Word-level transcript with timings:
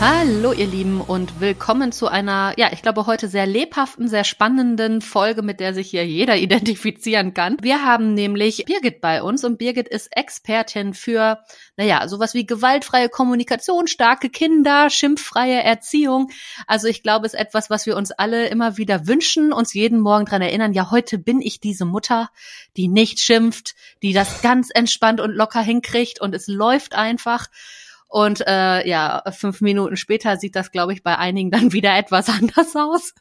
Hallo 0.00 0.52
ihr 0.52 0.68
Lieben 0.68 1.00
und 1.00 1.40
willkommen 1.40 1.90
zu 1.90 2.06
einer, 2.06 2.54
ja, 2.56 2.68
ich 2.72 2.82
glaube 2.82 3.06
heute 3.06 3.26
sehr 3.26 3.46
lebhaften, 3.46 4.06
sehr 4.06 4.22
spannenden 4.22 5.00
Folge, 5.00 5.42
mit 5.42 5.58
der 5.58 5.74
sich 5.74 5.90
hier 5.90 6.06
jeder 6.06 6.36
identifizieren 6.38 7.34
kann. 7.34 7.56
Wir 7.62 7.84
haben 7.84 8.14
nämlich 8.14 8.64
Birgit 8.64 9.00
bei 9.00 9.24
uns 9.24 9.42
und 9.42 9.58
Birgit 9.58 9.88
ist 9.88 10.16
Expertin 10.16 10.94
für, 10.94 11.40
naja, 11.76 12.06
sowas 12.06 12.32
wie 12.34 12.46
gewaltfreie 12.46 13.08
Kommunikation, 13.08 13.88
starke 13.88 14.30
Kinder, 14.30 14.88
schimpffreie 14.88 15.64
Erziehung. 15.64 16.30
Also 16.68 16.86
ich 16.86 17.02
glaube, 17.02 17.26
es 17.26 17.34
ist 17.34 17.40
etwas, 17.40 17.68
was 17.68 17.84
wir 17.84 17.96
uns 17.96 18.12
alle 18.12 18.46
immer 18.46 18.76
wieder 18.76 19.08
wünschen, 19.08 19.52
uns 19.52 19.74
jeden 19.74 19.98
Morgen 19.98 20.26
dran 20.26 20.42
erinnern, 20.42 20.74
ja, 20.74 20.92
heute 20.92 21.18
bin 21.18 21.40
ich 21.40 21.58
diese 21.58 21.86
Mutter, 21.86 22.30
die 22.76 22.86
nicht 22.86 23.18
schimpft, 23.18 23.74
die 24.02 24.12
das 24.12 24.42
ganz 24.42 24.70
entspannt 24.72 25.20
und 25.20 25.32
locker 25.32 25.60
hinkriegt 25.60 26.20
und 26.20 26.36
es 26.36 26.46
läuft 26.46 26.94
einfach. 26.94 27.48
Und 28.08 28.42
äh, 28.46 28.88
ja, 28.88 29.22
fünf 29.32 29.60
Minuten 29.60 29.98
später 29.98 30.38
sieht 30.38 30.56
das, 30.56 30.72
glaube 30.72 30.94
ich, 30.94 31.02
bei 31.02 31.18
einigen 31.18 31.50
dann 31.50 31.72
wieder 31.72 31.96
etwas 31.96 32.30
anders 32.30 32.74
aus. 32.74 33.14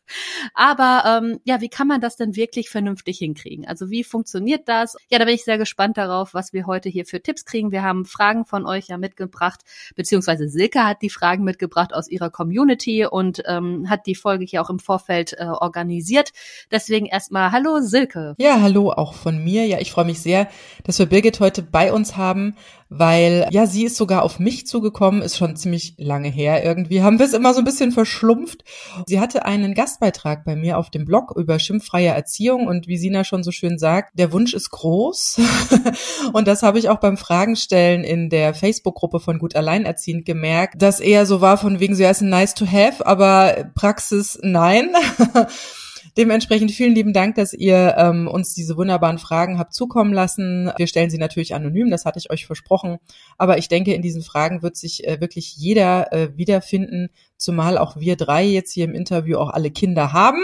Aber 0.53 1.03
ähm, 1.05 1.39
ja, 1.43 1.59
wie 1.59 1.67
kann 1.67 1.87
man 1.87 1.99
das 1.99 2.15
denn 2.15 2.37
wirklich 2.37 2.69
vernünftig 2.69 3.17
hinkriegen? 3.17 3.67
Also 3.67 3.89
wie 3.89 4.05
funktioniert 4.05 4.67
das? 4.69 4.95
Ja, 5.09 5.19
da 5.19 5.25
bin 5.25 5.35
ich 5.35 5.43
sehr 5.43 5.57
gespannt 5.57 5.97
darauf, 5.97 6.33
was 6.33 6.53
wir 6.53 6.65
heute 6.67 6.87
hier 6.87 7.05
für 7.05 7.21
Tipps 7.21 7.43
kriegen. 7.43 7.71
Wir 7.71 7.83
haben 7.83 8.05
Fragen 8.05 8.45
von 8.45 8.65
euch 8.65 8.87
ja 8.87 8.97
mitgebracht, 8.97 9.61
beziehungsweise 9.95 10.47
Silke 10.47 10.85
hat 10.85 11.01
die 11.01 11.09
Fragen 11.09 11.43
mitgebracht 11.43 11.93
aus 11.93 12.07
ihrer 12.07 12.29
Community 12.29 13.05
und 13.05 13.43
ähm, 13.45 13.89
hat 13.89 14.05
die 14.05 14.15
Folge 14.15 14.45
hier 14.45 14.61
auch 14.61 14.69
im 14.69 14.79
Vorfeld 14.79 15.33
äh, 15.33 15.45
organisiert. 15.45 16.31
Deswegen 16.71 17.07
erstmal 17.07 17.51
Hallo 17.51 17.81
Silke. 17.81 18.35
Ja, 18.37 18.61
hallo 18.61 18.91
auch 18.91 19.13
von 19.13 19.43
mir. 19.43 19.65
Ja, 19.65 19.79
ich 19.79 19.91
freue 19.91 20.05
mich 20.05 20.21
sehr, 20.21 20.47
dass 20.85 20.97
wir 20.97 21.07
Birgit 21.07 21.41
heute 21.41 21.61
bei 21.61 21.91
uns 21.91 22.15
haben 22.15 22.55
weil 22.89 23.47
ja, 23.51 23.65
sie 23.65 23.85
ist 23.85 23.97
sogar 23.97 24.23
auf 24.23 24.39
mich 24.39 24.67
zugekommen, 24.67 25.21
ist 25.21 25.37
schon 25.37 25.55
ziemlich 25.55 25.95
lange 25.97 26.29
her 26.29 26.63
irgendwie, 26.63 27.01
haben 27.01 27.19
wir 27.19 27.25
es 27.25 27.33
immer 27.33 27.53
so 27.53 27.59
ein 27.59 27.65
bisschen 27.65 27.91
verschlumpft. 27.91 28.63
Sie 29.05 29.19
hatte 29.19 29.45
einen 29.45 29.73
Gastbeitrag 29.73 30.45
bei 30.45 30.55
mir 30.55 30.77
auf 30.77 30.89
dem 30.89 31.05
Blog 31.05 31.33
über 31.35 31.59
schimpffreie 31.59 32.09
Erziehung 32.09 32.67
und 32.67 32.87
wie 32.87 32.97
Sina 32.97 33.23
schon 33.23 33.43
so 33.43 33.51
schön 33.51 33.77
sagt, 33.77 34.17
der 34.17 34.31
Wunsch 34.31 34.53
ist 34.53 34.69
groß 34.69 35.39
und 36.33 36.47
das 36.47 36.63
habe 36.63 36.79
ich 36.79 36.89
auch 36.89 36.99
beim 36.99 37.17
Fragenstellen 37.17 38.03
in 38.03 38.29
der 38.29 38.53
Facebook-Gruppe 38.53 39.19
von 39.19 39.39
Gut 39.39 39.55
Alleinerziehend 39.55 40.25
gemerkt, 40.25 40.81
dass 40.81 40.99
eher 40.99 41.25
so 41.25 41.41
war 41.41 41.57
von 41.57 41.79
wegen, 41.79 41.95
sie 41.95 42.03
ist 42.03 42.21
ein 42.21 42.29
nice 42.29 42.53
to 42.53 42.65
have, 42.65 43.05
aber 43.05 43.69
Praxis 43.75 44.39
nein. 44.41 44.91
Dementsprechend 46.17 46.71
vielen 46.71 46.95
lieben 46.95 47.13
Dank, 47.13 47.35
dass 47.35 47.53
ihr 47.53 47.93
ähm, 47.95 48.27
uns 48.27 48.55
diese 48.55 48.75
wunderbaren 48.75 49.19
Fragen 49.19 49.59
habt 49.59 49.75
zukommen 49.75 50.13
lassen. 50.13 50.71
Wir 50.75 50.87
stellen 50.87 51.11
sie 51.11 51.19
natürlich 51.19 51.53
anonym, 51.53 51.91
das 51.91 52.05
hatte 52.05 52.17
ich 52.17 52.31
euch 52.31 52.47
versprochen. 52.47 52.97
Aber 53.37 53.59
ich 53.59 53.67
denke, 53.67 53.93
in 53.93 54.01
diesen 54.01 54.23
Fragen 54.23 54.63
wird 54.63 54.77
sich 54.77 55.07
äh, 55.07 55.21
wirklich 55.21 55.55
jeder 55.57 56.11
äh, 56.11 56.35
wiederfinden, 56.35 57.09
zumal 57.37 57.77
auch 57.77 57.97
wir 57.97 58.15
drei 58.15 58.43
jetzt 58.43 58.73
hier 58.73 58.85
im 58.85 58.95
Interview 58.95 59.37
auch 59.37 59.51
alle 59.51 59.69
Kinder 59.69 60.11
haben. 60.11 60.41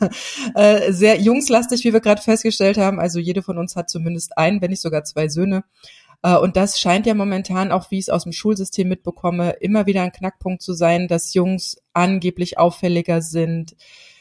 äh, 0.54 0.92
sehr 0.92 1.20
jungslastig, 1.20 1.82
wie 1.82 1.92
wir 1.92 2.00
gerade 2.00 2.22
festgestellt 2.22 2.78
haben. 2.78 3.00
Also 3.00 3.18
jede 3.18 3.42
von 3.42 3.58
uns 3.58 3.74
hat 3.74 3.90
zumindest 3.90 4.38
einen, 4.38 4.62
wenn 4.62 4.70
nicht 4.70 4.82
sogar 4.82 5.02
zwei 5.02 5.26
Söhne. 5.26 5.64
Äh, 6.22 6.36
und 6.36 6.56
das 6.56 6.78
scheint 6.78 7.06
ja 7.06 7.14
momentan 7.14 7.72
auch, 7.72 7.90
wie 7.90 7.98
ich 7.98 8.04
es 8.04 8.08
aus 8.08 8.22
dem 8.22 8.32
Schulsystem 8.32 8.88
mitbekomme, 8.88 9.50
immer 9.60 9.86
wieder 9.86 10.02
ein 10.02 10.12
Knackpunkt 10.12 10.62
zu 10.62 10.74
sein, 10.74 11.08
dass 11.08 11.34
Jungs 11.34 11.82
angeblich 11.92 12.56
auffälliger 12.56 13.20
sind, 13.20 13.74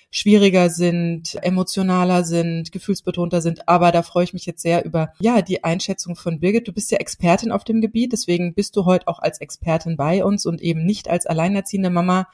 schwieriger 0.09 0.69
sind, 0.69 1.35
emotionaler 1.43 2.23
sind, 2.23 2.71
gefühlsbetonter 2.71 3.41
sind. 3.41 3.67
Aber 3.67 3.91
da 3.91 4.03
freue 4.03 4.23
ich 4.23 4.33
mich 4.33 4.45
jetzt 4.45 4.61
sehr 4.61 4.85
über, 4.85 5.13
ja, 5.19 5.41
die 5.41 5.63
Einschätzung 5.63 6.15
von 6.15 6.39
Birgit. 6.39 6.67
Du 6.67 6.73
bist 6.73 6.91
ja 6.91 6.97
Expertin 6.97 7.51
auf 7.51 7.63
dem 7.63 7.81
Gebiet, 7.81 8.13
deswegen 8.13 8.53
bist 8.53 8.75
du 8.75 8.85
heute 8.85 9.07
auch 9.07 9.19
als 9.19 9.39
Expertin 9.39 9.97
bei 9.97 10.23
uns 10.23 10.45
und 10.45 10.61
eben 10.61 10.85
nicht 10.85 11.09
als 11.09 11.25
alleinerziehende 11.25 11.89
Mama. 11.89 12.27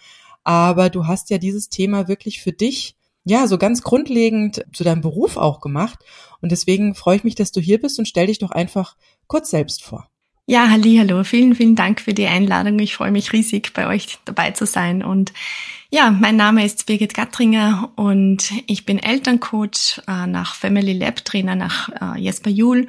Aber 0.43 0.89
du 0.89 1.07
hast 1.07 1.29
ja 1.29 1.37
dieses 1.37 1.69
Thema 1.69 2.07
wirklich 2.07 2.41
für 2.41 2.51
dich 2.51 2.95
ja, 3.25 3.47
so 3.47 3.57
ganz 3.57 3.83
grundlegend 3.83 4.65
zu 4.73 4.83
deinem 4.83 5.01
Beruf 5.01 5.37
auch 5.37 5.61
gemacht. 5.61 5.99
Und 6.41 6.51
deswegen 6.51 6.93
freue 6.93 7.17
ich 7.17 7.23
mich, 7.23 7.35
dass 7.35 7.51
du 7.51 7.61
hier 7.61 7.79
bist 7.79 7.97
und 7.99 8.07
stell 8.07 8.27
dich 8.27 8.39
doch 8.39 8.51
einfach 8.51 8.97
kurz 9.27 9.49
selbst 9.49 9.83
vor. 9.83 10.09
Ja, 10.45 10.69
hallo. 10.69 11.23
Vielen, 11.23 11.55
vielen 11.55 11.75
Dank 11.75 12.01
für 12.01 12.13
die 12.13 12.27
Einladung. 12.27 12.77
Ich 12.79 12.95
freue 12.95 13.11
mich 13.11 13.31
riesig, 13.31 13.73
bei 13.73 13.87
euch 13.87 14.19
dabei 14.25 14.51
zu 14.51 14.65
sein. 14.65 15.01
Und 15.01 15.31
ja, 15.93 16.09
mein 16.09 16.37
Name 16.37 16.65
ist 16.65 16.87
Birgit 16.87 17.13
Gattringer 17.13 17.91
und 17.95 18.51
ich 18.65 18.83
bin 18.83 18.97
Elterncoach 18.97 20.01
äh, 20.07 20.25
nach 20.25 20.55
Family 20.55 20.93
Lab 20.93 21.23
Trainer 21.23 21.55
nach 21.55 21.87
äh, 21.89 22.19
Jesper 22.19 22.49
Juhl, 22.49 22.87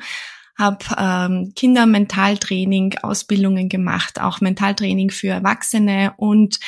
habe 0.59 0.79
ähm, 0.97 1.53
Kindermentaltraining, 1.55 2.97
Ausbildungen 3.03 3.69
gemacht, 3.69 4.19
auch 4.23 4.41
Mentaltraining 4.41 5.11
für 5.11 5.29
Erwachsene 5.29 6.15
und 6.17 6.59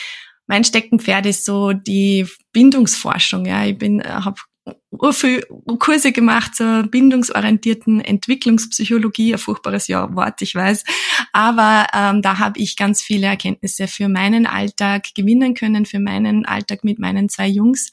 mein 0.46 0.62
Steckenpferd 0.62 1.24
ist 1.24 1.46
so 1.46 1.72
die 1.72 2.26
Bindungsforschung. 2.52 3.46
Ja, 3.46 3.64
ich 3.64 3.78
bin, 3.78 4.00
äh, 4.00 4.06
habe 4.06 4.36
viel 5.12 5.42
Kurse 5.78 6.12
gemacht 6.12 6.54
zur 6.54 6.84
bindungsorientierten 6.84 8.00
Entwicklungspsychologie, 8.00 9.34
ein 9.34 9.38
furchtbares 9.38 9.88
ja 9.88 10.14
Wort, 10.14 10.42
ich 10.42 10.54
weiß. 10.54 10.84
Aber 11.32 11.86
ähm, 11.92 12.22
da 12.22 12.38
habe 12.38 12.58
ich 12.58 12.76
ganz 12.76 13.02
viele 13.02 13.26
Erkenntnisse 13.26 13.88
für 13.88 14.08
meinen 14.08 14.46
Alltag 14.46 15.14
gewinnen 15.14 15.54
können, 15.54 15.86
für 15.86 16.00
meinen 16.00 16.46
Alltag 16.46 16.84
mit 16.84 16.98
meinen 16.98 17.28
zwei 17.28 17.46
Jungs. 17.46 17.90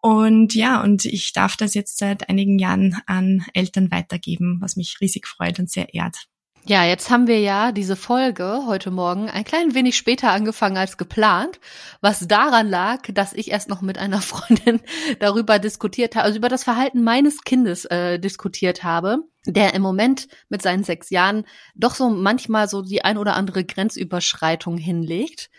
Und 0.00 0.54
ja, 0.54 0.82
und 0.82 1.04
ich 1.04 1.32
darf 1.32 1.56
das 1.56 1.74
jetzt 1.74 1.98
seit 1.98 2.28
einigen 2.28 2.58
Jahren 2.58 3.00
an 3.06 3.44
Eltern 3.54 3.90
weitergeben, 3.92 4.58
was 4.60 4.76
mich 4.76 4.96
riesig 5.00 5.28
freut 5.28 5.60
und 5.60 5.70
sehr 5.70 5.94
ehrt. 5.94 6.26
Ja, 6.64 6.84
jetzt 6.84 7.10
haben 7.10 7.26
wir 7.26 7.40
ja 7.40 7.72
diese 7.72 7.96
Folge 7.96 8.62
heute 8.68 8.92
Morgen 8.92 9.28
ein 9.28 9.42
klein 9.42 9.74
wenig 9.74 9.96
später 9.96 10.30
angefangen 10.30 10.76
als 10.76 10.96
geplant, 10.96 11.58
was 12.00 12.28
daran 12.28 12.68
lag, 12.68 13.00
dass 13.12 13.32
ich 13.32 13.50
erst 13.50 13.68
noch 13.68 13.80
mit 13.80 13.98
einer 13.98 14.20
Freundin 14.20 14.80
darüber 15.18 15.58
diskutiert 15.58 16.14
habe, 16.14 16.24
also 16.24 16.38
über 16.38 16.48
das 16.48 16.62
Verhalten 16.62 17.02
meines 17.02 17.42
Kindes 17.42 17.84
äh, 17.86 18.20
diskutiert 18.20 18.84
habe, 18.84 19.24
der 19.44 19.74
im 19.74 19.82
Moment 19.82 20.28
mit 20.50 20.62
seinen 20.62 20.84
sechs 20.84 21.10
Jahren 21.10 21.46
doch 21.74 21.96
so 21.96 22.10
manchmal 22.10 22.68
so 22.68 22.82
die 22.82 23.04
ein 23.04 23.18
oder 23.18 23.34
andere 23.34 23.64
Grenzüberschreitung 23.64 24.78
hinlegt. 24.78 25.50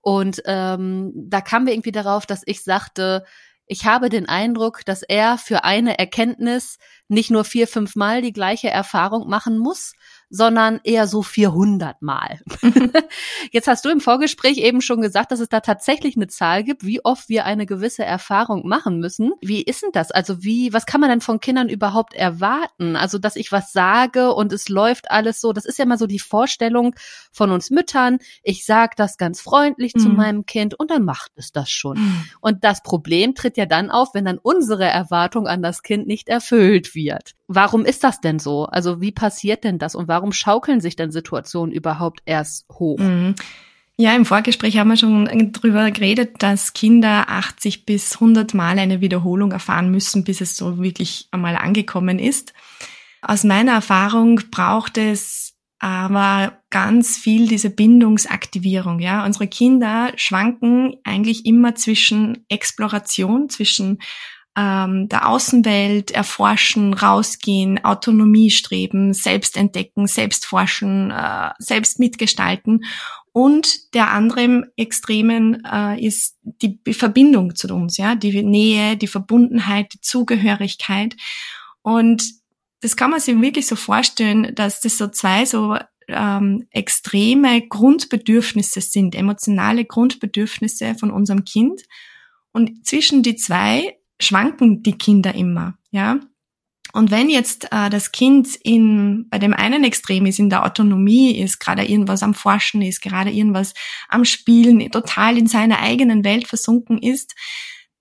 Und 0.00 0.42
ähm, 0.44 1.12
da 1.14 1.40
kamen 1.40 1.66
wir 1.66 1.72
irgendwie 1.72 1.92
darauf, 1.92 2.26
dass 2.26 2.42
ich 2.46 2.64
sagte, 2.64 3.24
ich 3.68 3.84
habe 3.84 4.08
den 4.08 4.28
Eindruck, 4.28 4.84
dass 4.86 5.02
er 5.02 5.38
für 5.38 5.62
eine 5.62 5.98
Erkenntnis 5.98 6.78
nicht 7.06 7.30
nur 7.30 7.44
vier, 7.44 7.68
fünf 7.68 7.94
Mal 7.94 8.22
die 8.22 8.32
gleiche 8.32 8.70
Erfahrung 8.70 9.28
machen 9.28 9.58
muss, 9.58 9.92
sondern 10.30 10.80
eher 10.84 11.06
so 11.06 11.22
400 11.22 12.02
Mal. 12.02 12.40
Jetzt 13.52 13.68
hast 13.68 13.84
du 13.84 13.88
im 13.88 14.00
Vorgespräch 14.00 14.58
eben 14.58 14.80
schon 14.80 15.00
gesagt, 15.00 15.32
dass 15.32 15.40
es 15.40 15.48
da 15.48 15.60
tatsächlich 15.60 16.16
eine 16.16 16.28
Zahl 16.28 16.64
gibt, 16.64 16.84
wie 16.84 17.04
oft 17.04 17.28
wir 17.28 17.44
eine 17.44 17.66
gewisse 17.66 18.04
Erfahrung 18.04 18.66
machen 18.66 18.98
müssen. 18.98 19.32
Wie 19.40 19.62
ist 19.62 19.82
denn 19.82 19.92
das? 19.92 20.10
Also 20.10 20.42
wie, 20.42 20.72
was 20.72 20.86
kann 20.86 21.00
man 21.00 21.10
denn 21.10 21.20
von 21.20 21.40
Kindern 21.40 21.68
überhaupt 21.68 22.14
erwarten? 22.14 22.96
Also, 22.96 23.18
dass 23.18 23.36
ich 23.36 23.52
was 23.52 23.72
sage 23.72 24.32
und 24.34 24.52
es 24.52 24.68
läuft 24.68 25.10
alles 25.10 25.40
so. 25.40 25.52
Das 25.52 25.64
ist 25.64 25.78
ja 25.78 25.86
mal 25.86 25.98
so 25.98 26.06
die 26.06 26.18
Vorstellung 26.18 26.94
von 27.32 27.50
uns 27.50 27.70
Müttern. 27.70 28.18
Ich 28.42 28.66
sage 28.66 28.92
das 28.96 29.16
ganz 29.16 29.40
freundlich 29.40 29.94
mhm. 29.94 30.00
zu 30.00 30.08
meinem 30.10 30.46
Kind 30.46 30.78
und 30.78 30.90
dann 30.90 31.04
macht 31.04 31.32
es 31.36 31.52
das 31.52 31.70
schon. 31.70 31.98
Mhm. 31.98 32.24
Und 32.40 32.64
das 32.64 32.82
Problem 32.82 33.34
tritt 33.34 33.56
ja 33.56 33.66
dann 33.66 33.90
auf, 33.90 34.14
wenn 34.14 34.24
dann 34.24 34.38
unsere 34.38 34.84
Erwartung 34.84 35.46
an 35.46 35.62
das 35.62 35.82
Kind 35.82 36.06
nicht 36.06 36.28
erfüllt 36.28 36.94
wird. 36.94 37.34
Warum 37.50 37.86
ist 37.86 38.04
das 38.04 38.20
denn 38.20 38.38
so? 38.38 38.66
Also 38.66 39.00
wie 39.00 39.12
passiert 39.12 39.64
denn 39.64 39.78
das 39.78 39.94
und 39.94 40.06
warum 40.06 40.17
schaukeln 40.32 40.80
sich 40.80 40.96
denn 40.96 41.10
Situationen 41.10 41.72
überhaupt 41.72 42.20
erst 42.24 42.66
hoch? 42.70 42.98
Mhm. 42.98 43.34
Ja, 44.00 44.14
im 44.14 44.24
Vorgespräch 44.24 44.78
haben 44.78 44.88
wir 44.88 44.96
schon 44.96 45.52
drüber 45.52 45.90
geredet, 45.90 46.36
dass 46.38 46.72
Kinder 46.72 47.28
80 47.28 47.84
bis 47.84 48.14
100 48.14 48.54
Mal 48.54 48.78
eine 48.78 49.00
Wiederholung 49.00 49.50
erfahren 49.50 49.90
müssen, 49.90 50.22
bis 50.22 50.40
es 50.40 50.56
so 50.56 50.78
wirklich 50.78 51.26
einmal 51.32 51.56
angekommen 51.56 52.20
ist. 52.20 52.52
Aus 53.22 53.42
meiner 53.42 53.72
Erfahrung 53.72 54.40
braucht 54.52 54.98
es 54.98 55.54
aber 55.80 56.60
ganz 56.70 57.16
viel 57.16 57.48
diese 57.48 57.70
Bindungsaktivierung, 57.70 59.00
ja. 59.00 59.24
Unsere 59.24 59.48
Kinder 59.48 60.12
schwanken 60.16 60.94
eigentlich 61.04 61.46
immer 61.46 61.74
zwischen 61.74 62.44
Exploration, 62.48 63.48
zwischen 63.48 63.98
ähm, 64.58 65.08
der 65.08 65.28
Außenwelt 65.28 66.10
erforschen, 66.10 66.92
rausgehen, 66.92 67.84
Autonomie 67.84 68.50
streben, 68.50 69.14
selbst 69.14 69.56
entdecken, 69.56 70.08
selbst 70.08 70.46
forschen, 70.46 71.12
äh, 71.12 71.50
selbst 71.58 72.00
mitgestalten. 72.00 72.84
Und 73.30 73.94
der 73.94 74.10
andere 74.10 74.72
Extremen 74.76 75.62
äh, 75.64 76.04
ist 76.04 76.36
die 76.42 76.80
Verbindung 76.92 77.54
zu 77.54 77.72
uns, 77.72 77.98
ja, 77.98 78.16
die 78.16 78.42
Nähe, 78.42 78.96
die 78.96 79.06
Verbundenheit, 79.06 79.92
die 79.94 80.00
Zugehörigkeit. 80.00 81.14
Und 81.82 82.24
das 82.80 82.96
kann 82.96 83.10
man 83.10 83.20
sich 83.20 83.40
wirklich 83.40 83.68
so 83.68 83.76
vorstellen, 83.76 84.54
dass 84.56 84.80
das 84.80 84.98
so 84.98 85.06
zwei 85.06 85.44
so 85.44 85.76
ähm, 86.08 86.66
extreme 86.70 87.64
Grundbedürfnisse 87.68 88.80
sind, 88.80 89.14
emotionale 89.14 89.84
Grundbedürfnisse 89.84 90.96
von 90.96 91.12
unserem 91.12 91.44
Kind. 91.44 91.82
Und 92.52 92.84
zwischen 92.86 93.22
die 93.22 93.36
zwei 93.36 93.97
schwanken 94.20 94.82
die 94.82 94.96
Kinder 94.98 95.34
immer, 95.34 95.78
ja. 95.90 96.20
Und 96.94 97.10
wenn 97.10 97.28
jetzt 97.28 97.70
äh, 97.70 97.90
das 97.90 98.12
Kind 98.12 98.56
in, 98.62 99.28
bei 99.28 99.38
dem 99.38 99.52
einen 99.52 99.84
Extrem 99.84 100.24
ist, 100.24 100.38
in 100.38 100.48
der 100.48 100.64
Autonomie 100.64 101.38
ist, 101.38 101.60
gerade 101.60 101.84
irgendwas 101.84 102.22
am 102.22 102.32
Forschen 102.32 102.80
ist, 102.80 103.02
gerade 103.02 103.30
irgendwas 103.30 103.74
am 104.08 104.24
Spielen, 104.24 104.90
total 104.90 105.36
in 105.36 105.46
seiner 105.46 105.80
eigenen 105.80 106.24
Welt 106.24 106.48
versunken 106.48 106.98
ist, 106.98 107.34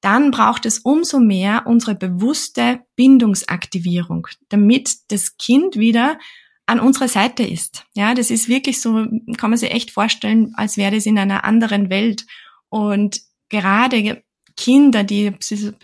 dann 0.01 0.31
braucht 0.31 0.65
es 0.65 0.79
umso 0.79 1.19
mehr 1.19 1.63
unsere 1.65 1.95
bewusste 1.95 2.81
Bindungsaktivierung, 2.95 4.27
damit 4.49 4.95
das 5.09 5.37
Kind 5.37 5.75
wieder 5.75 6.17
an 6.65 6.79
unserer 6.79 7.07
Seite 7.07 7.43
ist. 7.43 7.85
Ja, 7.93 8.13
das 8.13 8.29
ist 8.29 8.47
wirklich 8.47 8.79
so, 8.79 9.05
kann 9.37 9.49
man 9.49 9.57
sich 9.57 9.71
echt 9.71 9.91
vorstellen, 9.91 10.53
als 10.55 10.77
wäre 10.77 10.95
das 10.95 11.05
in 11.05 11.17
einer 11.17 11.43
anderen 11.43 11.89
Welt. 11.89 12.25
Und 12.69 13.21
gerade 13.49 14.23
Kinder, 14.57 15.03
die 15.03 15.27
ein 15.27 15.37
bisschen 15.37 15.75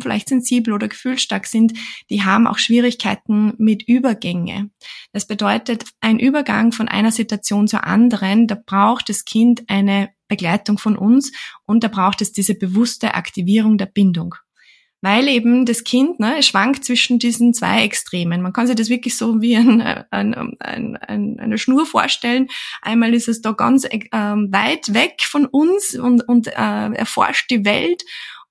vielleicht 0.00 0.28
sensibel 0.28 0.72
oder 0.72 0.88
gefühlsstark 0.88 1.46
sind, 1.46 1.74
die 2.10 2.24
haben 2.24 2.46
auch 2.46 2.58
Schwierigkeiten 2.58 3.52
mit 3.58 3.86
Übergänge. 3.86 4.70
Das 5.12 5.26
bedeutet, 5.26 5.84
ein 6.00 6.18
Übergang 6.18 6.72
von 6.72 6.88
einer 6.88 7.12
Situation 7.12 7.68
zur 7.68 7.84
anderen, 7.84 8.46
da 8.46 8.56
braucht 8.56 9.08
das 9.08 9.24
Kind 9.24 9.64
eine 9.68 10.10
Begleitung 10.28 10.78
von 10.78 10.96
uns 10.96 11.32
und 11.66 11.84
da 11.84 11.88
braucht 11.88 12.20
es 12.20 12.32
diese 12.32 12.54
bewusste 12.54 13.14
Aktivierung 13.14 13.78
der 13.78 13.86
Bindung 13.86 14.34
weil 15.02 15.28
eben 15.28 15.66
das 15.66 15.84
Kind 15.84 16.20
ne, 16.20 16.42
schwankt 16.42 16.84
zwischen 16.84 17.18
diesen 17.18 17.54
zwei 17.54 17.84
Extremen. 17.84 18.42
Man 18.42 18.52
kann 18.52 18.66
sich 18.66 18.76
das 18.76 18.88
wirklich 18.88 19.16
so 19.16 19.40
wie 19.40 19.56
ein, 19.56 19.80
ein, 19.80 20.34
ein, 20.34 20.96
ein 20.96 21.38
eine 21.38 21.58
Schnur 21.58 21.86
vorstellen. 21.86 22.48
Einmal 22.82 23.14
ist 23.14 23.28
es 23.28 23.40
da 23.40 23.52
ganz 23.52 23.84
äh, 23.84 24.00
weit 24.10 24.94
weg 24.94 25.22
von 25.22 25.46
uns 25.46 25.94
und, 25.94 26.26
und 26.26 26.48
äh, 26.48 26.92
erforscht 26.94 27.50
die 27.50 27.64
Welt 27.64 28.02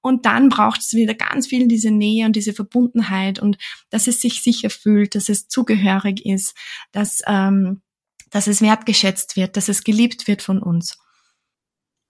und 0.06 0.28
dann 0.28 0.50
braucht 0.50 0.82
es 0.82 0.94
wieder 0.94 1.16
ganz 1.16 1.48
viel 1.48 1.68
diese 1.68 1.90
Nähe 1.90 2.28
und 2.28 2.36
diese 2.36 2.54
Verbundenheit 2.54 3.40
und 3.40 3.58
dass 3.90 4.06
es 4.06 4.22
sich 4.22 4.44
sicher 4.44 4.70
fühlt, 4.70 5.16
dass 5.16 5.30
es 5.30 5.48
zugehörig 5.48 6.28
ist, 6.28 6.56
dass, 6.92 7.22
ähm, 7.26 7.82
dass 8.30 8.46
es 8.46 8.62
wertgeschätzt 8.62 9.36
wird, 9.36 9.58
dass 9.58 9.68
es 9.68 9.84
geliebt 9.84 10.28
wird 10.28 10.44
von 10.44 10.62
uns. 10.62 11.00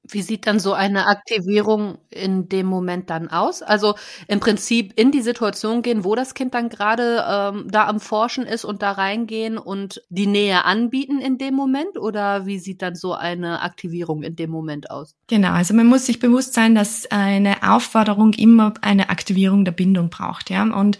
Wie 0.07 0.21
sieht 0.21 0.47
dann 0.47 0.59
so 0.59 0.73
eine 0.73 1.07
Aktivierung 1.07 1.97
in 2.09 2.49
dem 2.49 2.65
Moment 2.65 3.09
dann 3.09 3.29
aus? 3.29 3.61
Also 3.61 3.95
im 4.27 4.39
Prinzip 4.39 4.93
in 4.95 5.11
die 5.11 5.21
Situation 5.21 5.81
gehen, 5.81 6.03
wo 6.03 6.15
das 6.15 6.33
Kind 6.33 6.53
dann 6.53 6.69
gerade 6.69 7.25
ähm, 7.27 7.67
da 7.69 7.87
am 7.87 7.99
Forschen 7.99 8.45
ist 8.45 8.65
und 8.65 8.81
da 8.81 8.91
reingehen 8.91 9.57
und 9.57 10.01
die 10.09 10.27
Nähe 10.27 10.65
anbieten 10.65 11.19
in 11.19 11.37
dem 11.37 11.55
Moment? 11.55 11.97
Oder 11.97 12.45
wie 12.45 12.59
sieht 12.59 12.81
dann 12.81 12.95
so 12.95 13.13
eine 13.13 13.61
Aktivierung 13.61 14.23
in 14.23 14.35
dem 14.35 14.49
Moment 14.49 14.91
aus? 14.91 15.15
Genau, 15.27 15.51
also 15.51 15.73
man 15.73 15.87
muss 15.87 16.05
sich 16.05 16.19
bewusst 16.19 16.53
sein, 16.53 16.75
dass 16.75 17.09
eine 17.11 17.63
Aufforderung 17.63 18.33
immer 18.33 18.73
eine 18.81 19.09
Aktivierung 19.09 19.65
der 19.65 19.71
Bindung 19.71 20.09
braucht. 20.09 20.49
Ja? 20.49 20.63
Und 20.63 20.97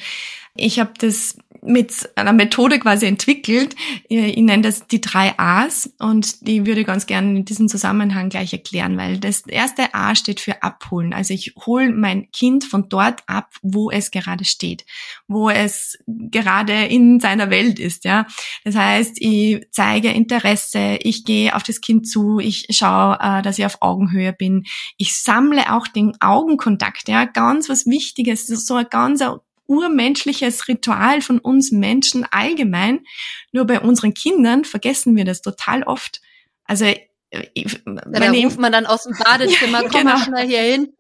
ich 0.56 0.80
habe 0.80 0.94
das 1.00 1.38
mit 1.66 2.10
einer 2.16 2.34
Methode 2.34 2.80
quasi 2.80 3.06
entwickelt. 3.06 3.76
Ich 4.08 4.38
nenne 4.38 4.62
das 4.62 4.88
die 4.88 5.02
drei 5.02 5.34
A's 5.38 5.92
und 6.00 6.48
die 6.48 6.66
würde 6.66 6.82
ich 6.82 6.88
ganz 6.88 7.06
gerne 7.06 7.40
in 7.40 7.46
diesem 7.46 7.68
Zusammenhang 7.68 8.30
gleich 8.30 8.54
erklären, 8.54 8.98
weil 8.98 9.20
das 9.20 9.42
erste 9.48 9.94
A 9.94 10.16
steht 10.16 10.40
für 10.40 10.64
abholen. 10.64 11.14
Also 11.14 11.34
ich 11.34 11.56
hole 11.66 11.92
mein 11.92 12.30
Kind 12.32 12.66
von 12.66 12.90
dort 12.90 13.24
ab, 13.28 13.50
wo 13.62 13.90
es 13.90 14.12
gerade 14.12 14.46
steht, 14.46 14.86
wo 15.28 15.50
es 15.50 15.98
gerade 16.08 16.86
in 16.86 17.20
seiner 17.20 17.50
Welt 17.50 17.80
ist, 17.80 18.06
ja. 18.06 18.28
Das 18.64 18.76
heißt, 18.76 19.14
ich 19.20 19.66
zeige 19.72 20.10
Interesse, 20.10 20.98
ich 21.02 21.26
gehe 21.26 21.56
auf 21.56 21.64
das 21.64 21.82
Kind 21.82 22.08
zu, 22.08 22.40
ich 22.40 22.68
schaue, 22.70 23.18
äh, 23.20 23.42
dass 23.42 23.58
ich 23.58 23.66
auf 23.66 23.82
Augenhöhe 23.82 24.34
bin. 24.34 24.66
Ich 24.98 25.16
sammle 25.16 25.74
auch 25.74 25.88
den 25.88 26.14
Augenkontakt, 26.22 27.08
ja, 27.10 27.26
ganz 27.26 27.70
was 27.70 27.86
Wichtiges, 27.86 28.48
so 28.48 28.76
ein 28.76 28.86
ganz 28.90 29.24
urmenschliches 29.68 30.68
Ritual 30.68 31.22
von 31.22 31.40
uns 31.40 31.72
Menschen 31.72 32.26
allgemein. 32.32 33.06
Nur 33.52 33.66
bei 33.66 33.80
unseren 33.80 34.14
Kindern 34.14 34.66
vergessen 34.66 35.16
wir 35.16 35.26
das 35.26 35.42
total 35.42 35.84
oft. 35.84 36.22
Also 36.66 36.94
da 37.32 38.30
ruft 38.30 38.60
man 38.60 38.72
dann 38.72 38.86
aus 38.86 39.04
dem 39.04 39.14
Badezimmer, 39.18 39.82
ja, 39.84 39.90
komm 39.90 40.02
genau. 40.02 40.14
mal 40.14 40.20
schnell 40.20 40.48
hier 40.48 40.62
hin. 40.62 40.94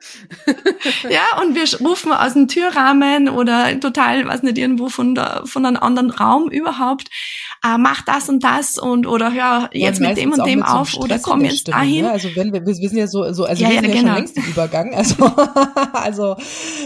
ja, 1.09 1.41
und 1.41 1.55
wir 1.55 1.87
rufen 1.87 2.11
aus 2.11 2.33
dem 2.33 2.47
Türrahmen 2.47 3.29
oder 3.29 3.79
total, 3.79 4.27
weiß 4.27 4.43
nicht, 4.43 4.57
irgendwo 4.57 4.89
von, 4.89 5.15
der, 5.15 5.43
von 5.45 5.65
einem 5.65 5.77
anderen 5.77 6.09
Raum 6.09 6.49
überhaupt, 6.49 7.09
äh, 7.63 7.77
mach 7.77 8.01
das 8.03 8.27
und 8.29 8.43
das 8.43 8.77
und 8.77 9.07
oder 9.07 9.33
hör 9.33 9.69
jetzt 9.71 10.01
ja, 10.01 10.09
mit 10.09 10.17
dem 10.17 10.33
und 10.33 10.45
dem 10.45 10.63
auf 10.63 10.91
so 10.91 11.01
oder 11.01 11.19
komm 11.19 11.41
jetzt 11.41 11.59
Stimme, 11.59 11.77
dahin. 11.77 12.05
Ne? 12.05 12.11
Also 12.11 12.29
wenn 12.35 12.51
wir, 12.51 12.65
wir 12.65 12.73
sind 12.73 12.97
ja 12.97 13.07
so, 13.07 13.31
so 13.31 13.45
also 13.45 13.63
ja, 13.63 13.69
wir 13.69 13.81
sind 13.81 13.89
ja, 13.89 13.95
genau. 13.95 14.07
schon 14.07 14.15
längst 14.15 14.37
im 14.37 14.43
Übergang, 14.43 14.93
also, 14.93 15.25
also 15.93 16.35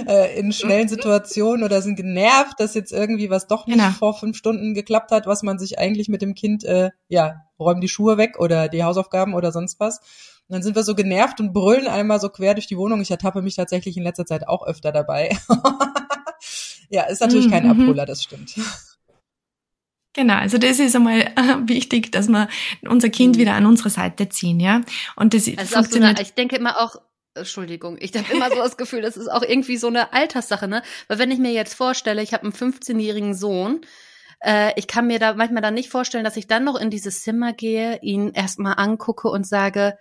äh, 0.08 0.40
in 0.40 0.52
schnellen 0.52 0.88
Situationen 0.88 1.64
oder 1.64 1.82
sind 1.82 1.96
genervt, 1.96 2.60
dass 2.60 2.76
jetzt 2.76 2.92
irgendwie 2.92 3.30
was 3.30 3.48
doch 3.48 3.66
nicht 3.68 3.78
genau. 3.78 3.92
vor 3.92 4.14
fünf 4.14 4.38
Stunden 4.38 4.74
geklappt 4.74 5.12
hat, 5.12 5.26
was 5.26 5.44
man 5.44 5.58
sich 5.58 5.80
eigentlich 5.80 6.10
mit 6.10 6.22
dem 6.22 6.36
Kind 6.36 6.64
äh, 6.66 6.90
ja 7.08 7.49
räumen 7.60 7.82
die 7.82 7.88
Schuhe 7.88 8.18
weg 8.18 8.40
oder 8.40 8.68
die 8.70 8.84
Hausaufgaben 8.84 9.34
oder 9.34 9.52
sonst 9.52 9.80
was. 9.80 10.00
Und 10.48 10.54
dann 10.54 10.64
sind 10.64 10.76
wir 10.76 10.84
so 10.84 10.96
genervt 10.96 11.40
und 11.40 11.54
brüllen 11.54 11.88
einmal 11.88 12.20
so 12.20 12.30
quer 12.30 12.56
durch 12.56 12.68
die 12.68 12.78
Wohnung. 12.78 13.02
Ich 13.02 13.12
ertappe 13.12 13.42
mich 13.42 13.56
tatsächlich 13.56 13.98
in 13.98 14.04
letzter 14.04 14.26
Zeit 14.26 14.48
auch 14.48 14.66
öfter 14.66 14.92
dabei. 14.92 15.38
ja, 16.90 17.04
ist 17.04 17.22
natürlich 17.22 17.52
kein 17.52 17.66
mhm. 17.66 17.82
Abholer, 17.82 18.06
das 18.06 18.24
stimmt. 18.24 18.56
Genau, 20.14 20.34
also 20.34 20.58
das 20.58 20.80
ist 20.80 20.96
einmal 20.96 21.22
äh, 21.22 21.68
wichtig, 21.68 22.12
dass 22.12 22.28
wir 22.28 22.50
unser 22.88 23.10
Kind 23.10 23.36
mhm. 23.36 23.42
wieder 23.42 23.54
an 23.54 23.66
unsere 23.68 23.90
Seite 23.90 24.28
ziehen, 24.30 24.60
ja. 24.60 24.82
Und 25.16 25.34
das 25.34 25.48
also 25.48 25.76
funktioniert. 25.76 25.92
So 25.92 26.20
eine, 26.20 26.22
ich 26.22 26.34
denke 26.34 26.56
immer 26.56 26.82
auch, 26.82 26.96
Entschuldigung, 27.36 27.98
ich 28.00 28.12
habe 28.18 28.34
immer 28.34 28.50
so 28.50 28.56
das 28.56 28.76
Gefühl, 28.76 29.02
das 29.02 29.18
ist 29.18 29.28
auch 29.28 29.44
irgendwie 29.44 29.78
so 29.78 29.88
eine 29.88 30.12
Alterssache, 30.14 30.68
ne? 30.68 30.82
Weil 31.08 31.20
wenn 31.20 31.32
ich 31.32 31.40
mir 31.40 31.52
jetzt 31.52 31.76
vorstelle, 31.76 32.24
ich 32.24 32.34
habe 32.34 32.44
einen 32.44 32.54
15-jährigen 32.54 33.36
Sohn, 33.36 33.82
äh, 34.42 34.72
ich 34.78 34.88
kann 34.88 35.08
mir 35.08 35.20
da 35.20 35.34
manchmal 35.34 35.62
dann 35.62 35.74
nicht 35.74 35.90
vorstellen, 35.90 36.24
dass 36.24 36.38
ich 36.38 36.48
dann 36.48 36.64
noch 36.64 36.80
in 36.80 36.90
dieses 36.90 37.24
Zimmer 37.24 37.54
gehe, 37.54 38.00
ihn 38.02 38.32
erstmal 38.32 38.76
angucke 38.78 39.30
und 39.30 39.46
sage, 39.46 39.98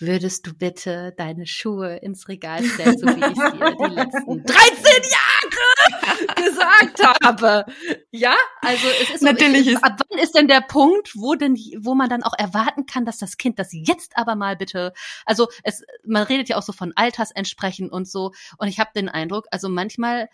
würdest 0.00 0.46
du 0.46 0.54
bitte 0.54 1.12
deine 1.16 1.46
Schuhe 1.46 1.96
ins 1.96 2.28
Regal 2.28 2.62
stellen, 2.62 2.98
so 2.98 3.06
wie 3.06 3.10
ich 3.10 3.34
dir 3.34 3.88
die 3.88 3.94
letzten 3.94 4.44
13 4.46 5.10
Jahre 5.10 6.36
gesagt 6.36 7.24
habe. 7.24 7.64
Ja, 8.10 8.36
also 8.60 8.86
es 9.02 9.10
ist 9.10 9.22
natürlich 9.22 9.64
so, 9.64 9.72
ich, 9.72 9.84
ab 9.84 10.00
wann 10.08 10.18
ist 10.20 10.36
denn 10.36 10.46
der 10.46 10.60
Punkt, 10.60 11.12
wo 11.16 11.34
denn 11.34 11.56
wo 11.80 11.94
man 11.94 12.08
dann 12.08 12.22
auch 12.22 12.34
erwarten 12.38 12.86
kann, 12.86 13.04
dass 13.04 13.18
das 13.18 13.36
Kind 13.38 13.58
das 13.58 13.70
jetzt 13.72 14.16
aber 14.16 14.36
mal 14.36 14.56
bitte, 14.56 14.92
also 15.26 15.48
es 15.64 15.82
man 16.04 16.22
redet 16.22 16.48
ja 16.48 16.56
auch 16.56 16.62
so 16.62 16.72
von 16.72 16.92
Altersentsprechen 16.94 17.90
und 17.90 18.08
so 18.08 18.32
und 18.58 18.68
ich 18.68 18.78
habe 18.78 18.90
den 18.94 19.08
Eindruck, 19.08 19.46
also 19.50 19.68
manchmal 19.68 20.28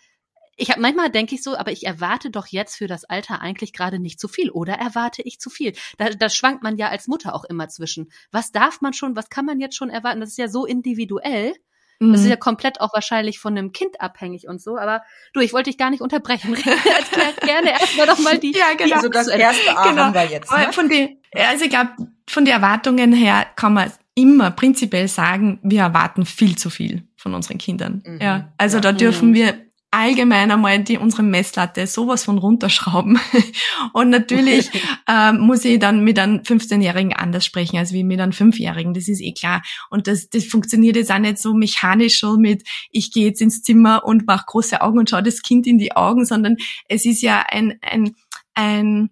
ich 0.57 0.71
habe 0.71 0.81
manchmal 0.81 1.09
denke 1.09 1.35
ich 1.35 1.43
so, 1.43 1.57
aber 1.57 1.71
ich 1.71 1.85
erwarte 1.85 2.29
doch 2.29 2.47
jetzt 2.47 2.75
für 2.75 2.87
das 2.87 3.03
Alter 3.03 3.41
eigentlich 3.41 3.73
gerade 3.73 3.99
nicht 3.99 4.19
zu 4.19 4.27
viel 4.27 4.49
oder 4.49 4.73
erwarte 4.73 5.21
ich 5.21 5.39
zu 5.39 5.49
viel? 5.49 5.73
Da, 5.97 6.09
da 6.09 6.29
schwankt 6.29 6.63
man 6.63 6.77
ja 6.77 6.89
als 6.89 7.07
Mutter 7.07 7.35
auch 7.35 7.43
immer 7.43 7.67
zwischen. 7.67 8.11
Was 8.31 8.51
darf 8.51 8.81
man 8.81 8.93
schon, 8.93 9.15
was 9.15 9.29
kann 9.29 9.45
man 9.45 9.59
jetzt 9.59 9.75
schon 9.75 9.89
erwarten? 9.89 10.21
Das 10.21 10.29
ist 10.29 10.37
ja 10.37 10.47
so 10.47 10.65
individuell. 10.65 11.53
Mhm. 11.99 12.11
Das 12.11 12.21
ist 12.21 12.25
mhm. 12.25 12.31
ja 12.31 12.37
komplett 12.37 12.79
auch 12.79 12.93
wahrscheinlich 12.93 13.39
von 13.39 13.57
einem 13.57 13.71
Kind 13.73 13.99
abhängig 13.99 14.47
und 14.47 14.61
so. 14.61 14.77
Aber 14.77 15.03
du, 15.33 15.41
ich 15.41 15.51
wollte 15.51 15.69
dich 15.69 15.77
gar 15.77 15.89
nicht 15.89 16.01
unterbrechen. 16.01 16.53
Erklär 16.55 17.33
gerne 17.41 17.71
erstmal 17.71 18.07
doch 18.07 18.19
mal 18.19 18.37
die. 18.37 18.53
Ja, 18.53 18.73
genau. 18.77 18.95
Also 18.95 19.09
das 19.09 19.27
erste 19.27 19.77
A 19.77 19.89
genau. 19.89 20.03
haben 20.03 20.13
wir 20.13 20.25
jetzt. 20.25 20.51
Ne? 20.51 20.71
Von 20.71 20.87
den, 20.89 21.17
also 21.33 21.65
ich 21.65 21.69
glaube, 21.69 21.91
von 22.27 22.45
den 22.45 22.53
Erwartungen 22.53 23.11
her 23.11 23.45
kann 23.55 23.73
man 23.73 23.91
immer 24.15 24.51
prinzipiell 24.51 25.09
sagen, 25.09 25.59
wir 25.61 25.81
erwarten 25.81 26.25
viel 26.25 26.57
zu 26.57 26.69
viel 26.69 27.03
von 27.17 27.33
unseren 27.33 27.57
Kindern. 27.57 28.01
Mhm. 28.05 28.21
Ja, 28.21 28.53
also 28.57 28.77
ja. 28.77 28.81
da 28.81 28.91
dürfen 28.93 29.29
mhm. 29.29 29.33
wir 29.33 29.64
allgemein 29.95 30.51
einmal 30.51 30.83
die 30.83 30.97
unsere 30.97 31.23
Messlatte 31.23 31.87
sowas 31.87 32.25
von 32.25 32.37
runterschrauben. 32.37 33.17
Und 33.93 34.09
natürlich 34.09 34.69
ähm, 35.09 35.39
muss 35.39 35.63
ich 35.63 35.79
dann 35.79 36.03
mit 36.03 36.19
einem 36.19 36.41
15-Jährigen 36.41 37.13
anders 37.13 37.45
sprechen 37.45 37.77
als 37.77 37.93
wie 37.93 38.03
mit 38.03 38.19
einem 38.19 38.33
5-Jährigen, 38.33 38.93
das 38.93 39.07
ist 39.07 39.21
eh 39.21 39.31
klar. 39.31 39.63
Und 39.89 40.07
das, 40.07 40.29
das 40.29 40.45
funktioniert 40.45 40.97
jetzt 40.97 41.11
auch 41.11 41.19
nicht 41.19 41.37
so 41.37 41.53
mechanisch 41.53 42.17
schon 42.17 42.41
mit, 42.41 42.67
ich 42.91 43.13
gehe 43.13 43.27
jetzt 43.27 43.41
ins 43.41 43.63
Zimmer 43.63 44.03
und 44.03 44.27
mache 44.27 44.45
große 44.47 44.81
Augen 44.81 44.99
und 44.99 45.09
schaue 45.09 45.23
das 45.23 45.41
Kind 45.41 45.65
in 45.65 45.77
die 45.77 45.95
Augen, 45.95 46.25
sondern 46.25 46.57
es 46.89 47.05
ist 47.05 47.21
ja 47.21 47.45
ein, 47.49 47.79
ein, 47.81 48.15
ein, 48.53 49.09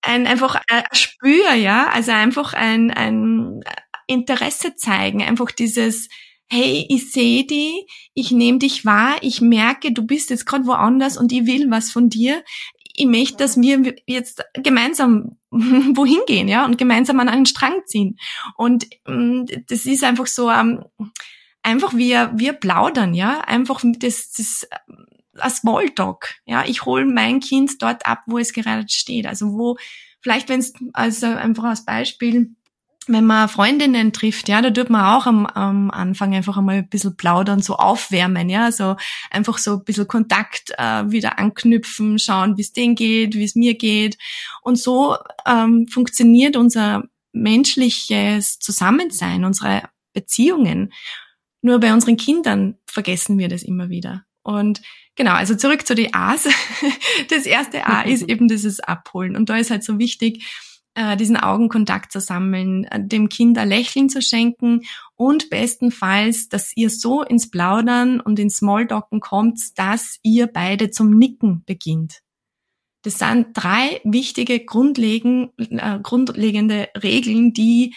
ein 0.00 0.26
einfach 0.26 0.62
ein 0.70 0.84
Spür, 0.92 1.52
ja, 1.52 1.88
also 1.88 2.12
einfach 2.12 2.54
ein, 2.54 2.90
ein 2.90 3.60
Interesse 4.06 4.76
zeigen, 4.76 5.22
einfach 5.22 5.50
dieses, 5.50 6.08
hey, 6.50 6.84
ich 6.88 7.12
sehe 7.12 7.44
dich, 7.44 7.86
ich 8.12 8.32
nehme 8.32 8.58
dich 8.58 8.84
wahr, 8.84 9.16
ich 9.20 9.40
merke, 9.40 9.92
du 9.92 10.04
bist 10.04 10.30
jetzt 10.30 10.46
gerade 10.46 10.66
woanders 10.66 11.16
und 11.16 11.32
ich 11.32 11.46
will 11.46 11.70
was 11.70 11.92
von 11.92 12.10
dir. 12.10 12.42
Ich 12.94 13.06
möchte, 13.06 13.36
dass 13.36 13.60
wir 13.60 13.94
jetzt 14.06 14.42
gemeinsam 14.54 15.38
wohin 15.50 16.20
gehen, 16.26 16.48
ja, 16.48 16.64
und 16.64 16.76
gemeinsam 16.76 17.20
an 17.20 17.28
einen 17.28 17.46
Strang 17.46 17.82
ziehen. 17.86 18.18
Und 18.56 18.86
ähm, 19.06 19.46
das 19.68 19.86
ist 19.86 20.02
einfach 20.02 20.26
so, 20.26 20.50
ähm, 20.50 20.84
einfach 21.62 21.94
wir, 21.94 22.32
wir 22.34 22.52
plaudern, 22.52 23.14
ja, 23.14 23.40
einfach 23.42 23.82
das, 23.84 24.32
das 24.32 24.68
ein 25.38 25.50
Smalltalk, 25.50 26.34
ja. 26.46 26.64
Ich 26.66 26.84
hole 26.84 27.06
mein 27.06 27.38
Kind 27.38 27.80
dort 27.80 28.06
ab, 28.06 28.22
wo 28.26 28.38
es 28.38 28.52
gerade 28.52 28.86
steht. 28.88 29.26
Also 29.26 29.52
wo, 29.52 29.76
vielleicht 30.20 30.48
wenn 30.48 30.60
es, 30.60 30.74
also 30.92 31.26
einfach 31.26 31.64
als 31.64 31.84
Beispiel, 31.84 32.56
wenn 33.12 33.26
man 33.26 33.48
Freundinnen 33.48 34.12
trifft, 34.12 34.48
ja, 34.48 34.62
da 34.62 34.70
tut 34.70 34.88
man 34.88 35.04
auch 35.04 35.26
am, 35.26 35.46
am 35.46 35.90
Anfang 35.90 36.34
einfach 36.34 36.56
einmal 36.56 36.76
ein 36.76 36.88
bisschen 36.88 37.16
plaudern, 37.16 37.60
so 37.60 37.76
aufwärmen, 37.76 38.48
ja, 38.48 38.70
so 38.70 38.96
einfach 39.30 39.58
so 39.58 39.74
ein 39.74 39.84
bisschen 39.84 40.06
Kontakt 40.06 40.72
äh, 40.78 41.10
wieder 41.10 41.38
anknüpfen, 41.38 42.18
schauen, 42.18 42.56
wie 42.56 42.62
es 42.62 42.72
denen 42.72 42.94
geht, 42.94 43.34
wie 43.34 43.44
es 43.44 43.56
mir 43.56 43.74
geht. 43.74 44.16
Und 44.62 44.78
so 44.78 45.16
ähm, 45.46 45.88
funktioniert 45.88 46.56
unser 46.56 47.04
menschliches 47.32 48.58
Zusammensein, 48.58 49.44
unsere 49.44 49.82
Beziehungen. 50.12 50.92
Nur 51.62 51.80
bei 51.80 51.92
unseren 51.92 52.16
Kindern 52.16 52.76
vergessen 52.86 53.38
wir 53.38 53.48
das 53.48 53.62
immer 53.62 53.90
wieder. 53.90 54.24
Und 54.42 54.82
genau, 55.16 55.32
also 55.32 55.54
zurück 55.54 55.86
zu 55.86 55.94
den 55.94 56.14
A's. 56.14 56.48
Das 57.28 57.44
erste 57.44 57.86
A 57.86 58.02
ist 58.02 58.22
eben 58.28 58.48
dieses 58.48 58.80
Abholen. 58.80 59.36
Und 59.36 59.48
da 59.48 59.56
ist 59.56 59.70
halt 59.70 59.84
so 59.84 59.98
wichtig, 59.98 60.44
äh, 60.94 61.16
diesen 61.16 61.36
Augenkontakt 61.36 62.12
zu 62.12 62.20
sammeln, 62.20 62.84
äh, 62.84 63.00
dem 63.02 63.28
Kind 63.28 63.56
ein 63.58 63.68
Lächeln 63.68 64.08
zu 64.08 64.20
schenken 64.22 64.82
und 65.14 65.50
bestenfalls, 65.50 66.48
dass 66.48 66.76
ihr 66.76 66.90
so 66.90 67.22
ins 67.22 67.50
Plaudern 67.50 68.20
und 68.20 68.38
ins 68.38 68.56
Smalltalken 68.56 69.20
kommt, 69.20 69.60
dass 69.78 70.18
ihr 70.22 70.46
beide 70.46 70.90
zum 70.90 71.16
Nicken 71.16 71.62
beginnt. 71.64 72.22
Das 73.02 73.18
sind 73.18 73.48
drei 73.54 74.00
wichtige 74.04 74.54
äh, 74.56 74.60
grundlegende 76.02 76.88
Regeln, 77.02 77.52
die 77.52 77.94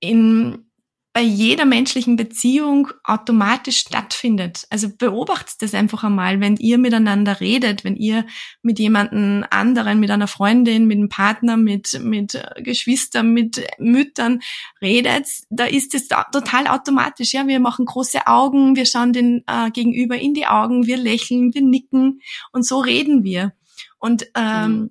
in 0.00 0.69
bei 1.12 1.22
jeder 1.22 1.64
menschlichen 1.64 2.14
Beziehung 2.14 2.88
automatisch 3.02 3.78
stattfindet. 3.78 4.66
Also 4.70 4.88
beobachtet 4.96 5.56
das 5.60 5.74
einfach 5.74 6.04
einmal, 6.04 6.40
wenn 6.40 6.56
ihr 6.56 6.78
miteinander 6.78 7.40
redet, 7.40 7.82
wenn 7.82 7.96
ihr 7.96 8.26
mit 8.62 8.78
jemandem 8.78 9.44
anderen, 9.50 9.98
mit 9.98 10.10
einer 10.12 10.28
Freundin, 10.28 10.86
mit 10.86 10.98
einem 10.98 11.08
Partner, 11.08 11.56
mit, 11.56 11.98
mit 12.00 12.40
Geschwistern, 12.58 13.32
mit 13.32 13.66
Müttern 13.78 14.40
redet, 14.80 15.26
da 15.50 15.64
ist 15.64 15.94
es 15.94 16.06
total 16.06 16.68
automatisch. 16.68 17.32
Ja, 17.32 17.48
wir 17.48 17.58
machen 17.58 17.86
große 17.86 18.28
Augen, 18.28 18.76
wir 18.76 18.86
schauen 18.86 19.12
den 19.12 19.42
äh, 19.48 19.70
Gegenüber 19.72 20.16
in 20.16 20.34
die 20.34 20.46
Augen, 20.46 20.86
wir 20.86 20.96
lächeln, 20.96 21.52
wir 21.52 21.62
nicken 21.62 22.20
und 22.52 22.64
so 22.64 22.78
reden 22.78 23.24
wir. 23.24 23.52
Und 23.98 24.26
ähm, 24.36 24.72
mhm. 24.72 24.90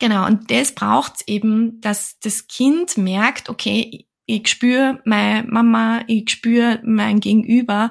Genau, 0.00 0.26
und 0.26 0.50
das 0.50 0.72
braucht 0.72 1.24
eben, 1.26 1.78
dass 1.82 2.18
das 2.20 2.48
Kind 2.48 2.96
merkt, 2.96 3.50
okay, 3.50 4.06
ich 4.30 4.48
spüre 4.48 5.00
meine 5.04 5.44
Mama, 5.48 6.02
ich 6.06 6.30
spüre 6.30 6.80
mein 6.84 7.18
Gegenüber 7.18 7.90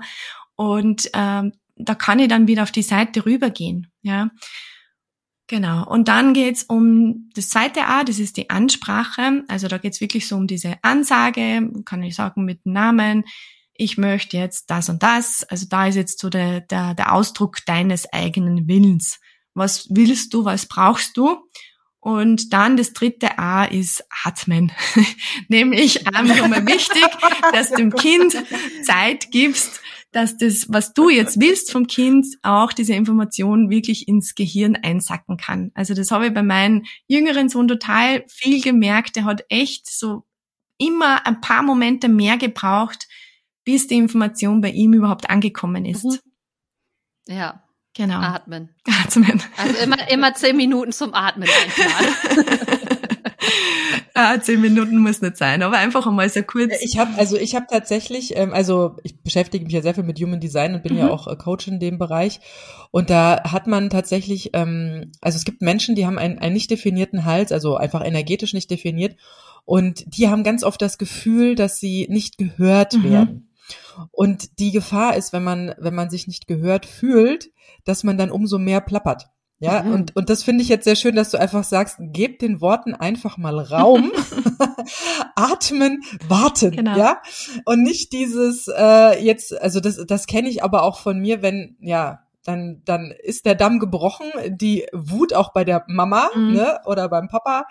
und 0.55 1.09
ähm, 1.13 1.51
da 1.75 1.95
kann 1.95 2.19
ich 2.19 2.29
dann 2.29 2.47
wieder 2.47 2.63
auf 2.63 2.71
die 2.71 2.81
Seite 2.81 3.25
rübergehen. 3.25 3.91
Ja, 4.01 4.31
genau. 5.47 5.85
Und 5.85 6.07
dann 6.07 6.33
geht's 6.33 6.63
um 6.63 7.29
das 7.35 7.49
zweite 7.49 7.87
A, 7.87 8.05
das 8.05 8.19
ist 8.19 8.37
die 8.37 8.49
Ansprache. 8.49 9.43
Also 9.49 9.67
da 9.67 9.77
geht's 9.77 9.99
wirklich 9.99 10.27
so 10.27 10.37
um 10.37 10.47
diese 10.47 10.77
Ansage, 10.81 11.69
kann 11.83 12.03
ich 12.03 12.15
sagen 12.15 12.45
mit 12.45 12.65
Namen. 12.65 13.25
Ich 13.73 13.97
möchte 13.97 14.37
jetzt 14.37 14.69
das 14.69 14.87
und 14.87 15.03
das. 15.03 15.43
Also 15.43 15.65
da 15.69 15.87
ist 15.87 15.95
jetzt 15.95 16.19
so 16.19 16.29
der, 16.29 16.61
der, 16.61 16.93
der 16.93 17.13
Ausdruck 17.13 17.65
deines 17.65 18.11
eigenen 18.13 18.67
Willens. 18.67 19.19
Was 19.53 19.87
willst 19.89 20.33
du, 20.33 20.45
was 20.45 20.67
brauchst 20.67 21.17
du? 21.17 21.37
Und 22.01 22.53
dann 22.53 22.77
das 22.77 22.93
dritte 22.93 23.37
A 23.37 23.65
ist 23.65 24.05
Atmen. 24.23 24.71
Nämlich 25.49 26.07
einfach 26.07 26.47
mal 26.47 26.65
wichtig, 26.65 27.05
dass 27.51 27.69
du 27.69 27.75
dem 27.75 27.91
Kind 27.93 28.37
Zeit 28.83 29.31
gibst, 29.31 29.81
dass 30.11 30.37
das, 30.37 30.67
was 30.69 30.93
du 30.93 31.09
jetzt 31.09 31.39
willst 31.39 31.71
vom 31.71 31.87
Kind, 31.87 32.25
auch 32.41 32.71
diese 32.71 32.93
Information 32.93 33.69
wirklich 33.69 34.07
ins 34.07 34.33
Gehirn 34.33 34.77
einsacken 34.77 35.37
kann. 35.37 35.71
Also 35.75 35.93
das 35.93 36.09
habe 36.11 36.27
ich 36.27 36.33
bei 36.33 36.41
meinem 36.41 36.85
jüngeren 37.07 37.49
Sohn 37.49 37.67
total 37.67 38.23
viel 38.27 38.61
gemerkt. 38.61 39.17
Der 39.17 39.25
hat 39.25 39.43
echt 39.49 39.89
so 39.89 40.23
immer 40.77 41.27
ein 41.27 41.41
paar 41.41 41.63
Momente 41.63 42.07
mehr 42.07 42.37
gebraucht, 42.37 43.07
bis 43.65 43.87
die 43.87 43.97
Information 43.97 44.61
bei 44.61 44.71
ihm 44.71 44.93
überhaupt 44.93 45.29
angekommen 45.29 45.85
ist. 45.85 46.05
Mhm. 46.05 46.19
Ja, 47.27 47.68
Genau. 47.99 48.21
Atmen. 48.21 48.69
Atmen. 49.03 49.43
Also 49.57 49.83
immer, 49.83 50.09
immer 50.09 50.33
zehn 50.33 50.55
Minuten 50.55 50.93
zum 50.93 51.13
Atmen 51.13 51.49
ah, 54.13 54.39
zehn 54.39 54.61
Minuten 54.61 54.99
muss 54.99 55.21
nicht 55.21 55.35
sein, 55.35 55.61
aber 55.63 55.79
einfach 55.79 56.07
einmal 56.07 56.29
so 56.29 56.41
kurz. 56.43 56.75
Ich 56.81 56.97
habe 56.97 57.17
also 57.17 57.35
ich 57.35 57.55
habe 57.55 57.65
tatsächlich, 57.69 58.37
ähm, 58.37 58.53
also 58.53 58.95
ich 59.03 59.21
beschäftige 59.21 59.65
mich 59.65 59.73
ja 59.73 59.81
sehr 59.81 59.95
viel 59.95 60.05
mit 60.05 60.17
Human 60.17 60.39
Design 60.39 60.75
und 60.75 60.83
bin 60.83 60.93
mhm. 60.93 60.99
ja 60.99 61.09
auch 61.09 61.27
äh, 61.27 61.35
Coach 61.35 61.67
in 61.67 61.81
dem 61.81 61.97
Bereich. 61.97 62.39
Und 62.91 63.09
da 63.09 63.43
hat 63.43 63.67
man 63.67 63.89
tatsächlich, 63.89 64.51
ähm, 64.53 65.11
also 65.19 65.35
es 65.35 65.43
gibt 65.43 65.61
Menschen, 65.61 65.95
die 65.95 66.05
haben 66.05 66.17
einen, 66.17 66.39
einen 66.39 66.53
nicht 66.53 66.71
definierten 66.71 67.25
Hals, 67.25 67.51
also 67.51 67.75
einfach 67.75 68.05
energetisch 68.05 68.53
nicht 68.53 68.71
definiert. 68.71 69.17
Und 69.65 70.05
die 70.15 70.29
haben 70.29 70.45
ganz 70.45 70.63
oft 70.63 70.81
das 70.81 70.97
Gefühl, 70.97 71.55
dass 71.55 71.81
sie 71.81 72.07
nicht 72.09 72.37
gehört 72.37 72.93
mhm. 72.93 73.03
werden. 73.03 73.49
Und 74.11 74.59
die 74.59 74.71
Gefahr 74.71 75.17
ist, 75.17 75.33
wenn 75.33 75.43
man, 75.43 75.75
wenn 75.77 75.93
man 75.93 76.09
sich 76.09 76.27
nicht 76.27 76.47
gehört 76.47 76.85
fühlt, 76.85 77.49
dass 77.85 78.03
man 78.03 78.17
dann 78.17 78.31
umso 78.31 78.57
mehr 78.57 78.81
plappert. 78.81 79.29
Ja, 79.61 79.83
mhm. 79.83 79.93
und, 79.93 80.15
und 80.15 80.29
das 80.29 80.43
finde 80.43 80.63
ich 80.63 80.69
jetzt 80.69 80.85
sehr 80.85 80.95
schön, 80.95 81.15
dass 81.15 81.31
du 81.31 81.39
einfach 81.39 81.65
sagst, 81.65 81.97
gebt 81.99 82.41
den 82.41 82.61
Worten 82.61 82.95
einfach 82.95 83.37
mal 83.37 83.59
Raum, 83.59 84.13
atmen, 85.35 86.01
warten, 86.29 86.71
genau. 86.71 86.97
ja, 86.97 87.21
und 87.65 87.83
nicht 87.83 88.13
dieses 88.13 88.69
äh, 88.73 89.21
jetzt, 89.21 89.59
also 89.59 89.81
das, 89.81 89.99
das 90.07 90.27
kenne 90.27 90.47
ich 90.47 90.63
aber 90.63 90.83
auch 90.83 90.99
von 90.99 91.19
mir, 91.19 91.41
wenn, 91.41 91.75
ja, 91.81 92.21
dann, 92.45 92.81
dann 92.85 93.11
ist 93.23 93.45
der 93.45 93.55
Damm 93.55 93.79
gebrochen, 93.79 94.27
die 94.47 94.85
Wut 94.93 95.33
auch 95.33 95.51
bei 95.53 95.63
der 95.63 95.83
Mama 95.87 96.29
mhm. 96.35 96.53
ne, 96.53 96.79
oder 96.85 97.09
beim 97.09 97.27
Papa, 97.27 97.65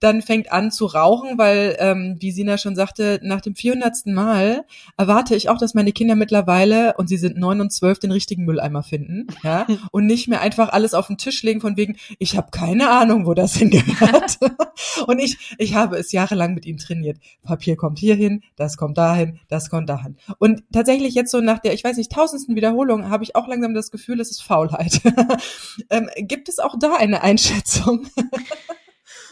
dann 0.00 0.22
fängt 0.22 0.52
an 0.52 0.70
zu 0.70 0.86
rauchen, 0.86 1.38
weil, 1.38 1.76
ähm, 1.78 2.16
wie 2.20 2.30
Sina 2.30 2.58
schon 2.58 2.76
sagte, 2.76 3.20
nach 3.22 3.40
dem 3.40 3.54
400. 3.54 4.06
Mal 4.06 4.64
erwarte 4.96 5.34
ich 5.34 5.48
auch, 5.48 5.58
dass 5.58 5.74
meine 5.74 5.92
Kinder 5.92 6.14
mittlerweile, 6.14 6.94
und 6.96 7.08
sie 7.08 7.16
sind 7.16 7.36
neun 7.36 7.60
und 7.60 7.72
zwölf, 7.72 7.98
den 7.98 8.12
richtigen 8.12 8.44
Mülleimer 8.44 8.82
finden 8.82 9.26
ja, 9.42 9.66
und 9.92 10.06
nicht 10.06 10.28
mehr 10.28 10.40
einfach 10.40 10.70
alles 10.70 10.94
auf 10.94 11.06
den 11.06 11.18
Tisch 11.18 11.42
legen 11.42 11.60
von 11.60 11.76
wegen, 11.76 11.96
ich 12.18 12.36
habe 12.36 12.50
keine 12.50 12.90
Ahnung, 12.90 13.26
wo 13.26 13.34
das 13.34 13.54
hingehört. 13.54 14.38
und 15.06 15.18
ich, 15.18 15.54
ich 15.58 15.74
habe 15.74 15.96
es 15.96 16.12
jahrelang 16.12 16.54
mit 16.54 16.66
ihnen 16.66 16.78
trainiert. 16.78 17.18
Papier 17.42 17.76
kommt 17.76 17.98
hierhin, 17.98 18.42
das 18.56 18.76
kommt 18.76 18.98
dahin, 18.98 19.38
das 19.48 19.70
kommt 19.70 19.88
dahin. 19.88 20.16
Und 20.38 20.62
tatsächlich 20.72 21.14
jetzt 21.14 21.30
so 21.30 21.40
nach 21.40 21.58
der, 21.58 21.72
ich 21.74 21.84
weiß 21.84 21.96
nicht, 21.96 22.12
tausendsten 22.12 22.56
Wiederholung 22.56 23.08
habe 23.08 23.24
ich 23.24 23.36
auch 23.36 23.48
langsam 23.48 23.74
das 23.74 23.90
Gefühl, 23.90 24.01
Gefühl, 24.02 24.20
es 24.20 24.30
ist 24.30 24.42
Faulheit. 24.42 25.00
ähm, 25.90 26.08
gibt 26.16 26.48
es 26.48 26.58
auch 26.58 26.74
da 26.78 26.94
eine 26.96 27.22
Einschätzung? 27.22 28.06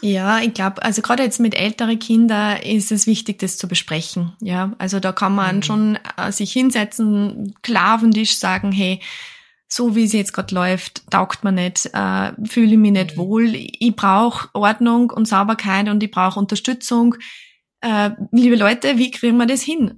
Ja, 0.01 0.39
ich 0.39 0.53
glaube, 0.53 0.81
also 0.81 1.01
gerade 1.01 1.23
jetzt 1.23 1.39
mit 1.39 1.53
älteren 1.53 1.99
Kindern 1.99 2.57
ist 2.57 2.91
es 2.91 3.05
wichtig, 3.05 3.39
das 3.39 3.57
zu 3.57 3.67
besprechen. 3.67 4.33
Ja, 4.41 4.73
also 4.79 4.99
da 4.99 5.11
kann 5.11 5.35
man 5.35 5.57
mhm. 5.57 5.63
schon 5.63 5.99
äh, 6.17 6.31
sich 6.31 6.51
hinsetzen, 6.51 7.53
Tisch 8.13 8.37
sagen, 8.37 8.71
hey, 8.71 8.99
so 9.67 9.95
wie 9.95 10.03
es 10.03 10.13
jetzt 10.13 10.33
gerade 10.33 10.53
läuft, 10.53 11.09
taugt 11.11 11.43
mir 11.43 11.51
nicht, 11.51 11.85
äh, 11.93 12.31
fühle 12.45 12.71
ich 12.71 12.77
mich 12.77 12.91
nicht 12.91 13.15
mhm. 13.15 13.21
wohl, 13.21 13.53
ich 13.53 13.95
brauche 13.95 14.49
Ordnung 14.53 15.11
und 15.11 15.27
Sauberkeit 15.27 15.87
und 15.87 16.01
ich 16.01 16.11
brauche 16.11 16.39
Unterstützung. 16.39 17.15
Äh, 17.81 18.11
liebe 18.31 18.55
Leute, 18.55 18.97
wie 18.97 19.11
kriegen 19.11 19.37
wir 19.37 19.45
das 19.45 19.61
hin? 19.61 19.97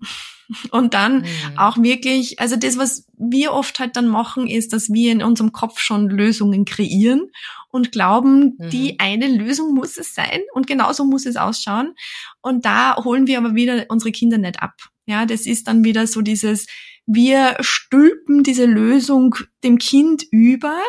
Und 0.71 0.93
dann 0.93 1.21
mhm. 1.21 1.57
auch 1.57 1.77
wirklich, 1.77 2.39
also 2.39 2.55
das, 2.55 2.77
was 2.77 3.07
wir 3.17 3.53
oft 3.53 3.79
halt 3.79 3.95
dann 3.95 4.07
machen, 4.07 4.47
ist, 4.47 4.73
dass 4.73 4.91
wir 4.91 5.11
in 5.11 5.23
unserem 5.23 5.51
Kopf 5.51 5.79
schon 5.79 6.09
Lösungen 6.09 6.65
kreieren 6.65 7.31
und 7.69 7.91
glauben, 7.91 8.55
mhm. 8.57 8.69
die 8.69 8.99
eine 8.99 9.27
Lösung 9.27 9.73
muss 9.73 9.97
es 9.97 10.13
sein 10.13 10.41
und 10.53 10.67
genauso 10.67 11.05
muss 11.05 11.25
es 11.25 11.37
ausschauen. 11.37 11.95
Und 12.41 12.65
da 12.65 12.95
holen 13.03 13.27
wir 13.27 13.37
aber 13.37 13.55
wieder 13.55 13.85
unsere 13.89 14.11
Kinder 14.11 14.37
nicht 14.37 14.61
ab. 14.61 14.75
Ja, 15.05 15.25
das 15.25 15.45
ist 15.45 15.67
dann 15.67 15.83
wieder 15.83 16.07
so 16.07 16.21
dieses, 16.21 16.67
wir 17.05 17.57
stülpen 17.59 18.43
diese 18.43 18.65
Lösung 18.65 19.35
dem 19.63 19.77
Kind 19.77 20.23
über 20.31 20.79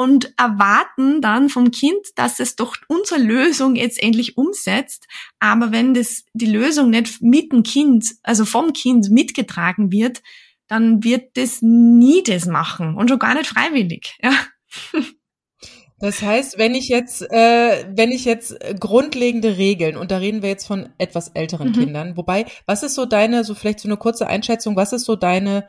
und 0.00 0.32
erwarten 0.38 1.20
dann 1.20 1.50
vom 1.50 1.70
Kind, 1.70 2.00
dass 2.14 2.40
es 2.40 2.56
doch 2.56 2.74
unsere 2.88 3.20
Lösung 3.20 3.76
jetzt 3.76 4.02
endlich 4.02 4.38
umsetzt. 4.38 5.06
Aber 5.40 5.72
wenn 5.72 5.92
das, 5.92 6.24
die 6.32 6.46
Lösung 6.46 6.88
nicht 6.88 7.20
mit 7.20 7.52
dem 7.52 7.64
Kind, 7.64 8.06
also 8.22 8.46
vom 8.46 8.72
Kind 8.72 9.10
mitgetragen 9.10 9.92
wird, 9.92 10.22
dann 10.68 11.04
wird 11.04 11.36
das 11.36 11.60
nie 11.60 12.22
das 12.22 12.46
machen 12.46 12.94
und 12.94 13.10
schon 13.10 13.18
gar 13.18 13.34
nicht 13.34 13.48
freiwillig. 13.48 14.16
Ja. 14.22 14.32
Das 15.98 16.22
heißt, 16.22 16.56
wenn 16.56 16.74
ich 16.74 16.88
jetzt, 16.88 17.20
äh, 17.30 17.84
wenn 17.94 18.10
ich 18.10 18.24
jetzt 18.24 18.56
grundlegende 18.80 19.58
Regeln, 19.58 19.98
und 19.98 20.10
da 20.10 20.16
reden 20.16 20.40
wir 20.40 20.48
jetzt 20.48 20.66
von 20.66 20.88
etwas 20.96 21.28
älteren 21.28 21.68
mhm. 21.68 21.74
Kindern, 21.74 22.16
wobei, 22.16 22.46
was 22.64 22.82
ist 22.82 22.94
so 22.94 23.04
deine, 23.04 23.44
so 23.44 23.54
vielleicht 23.54 23.80
so 23.80 23.88
eine 23.88 23.98
kurze 23.98 24.26
Einschätzung, 24.26 24.76
was 24.76 24.94
ist 24.94 25.04
so 25.04 25.14
deine 25.14 25.68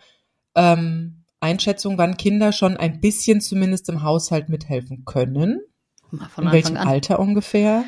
ähm, 0.56 1.21
Einschätzung, 1.41 1.98
wann 1.98 2.17
Kinder 2.17 2.51
schon 2.51 2.77
ein 2.77 3.01
bisschen 3.01 3.41
zumindest 3.41 3.89
im 3.89 4.03
Haushalt 4.03 4.50
mithelfen 4.50 5.03
können? 5.05 5.62
Von 6.33 6.45
In 6.45 6.51
welchem 6.51 6.77
an. 6.77 6.88
Alter 6.88 7.19
ungefähr? 7.19 7.83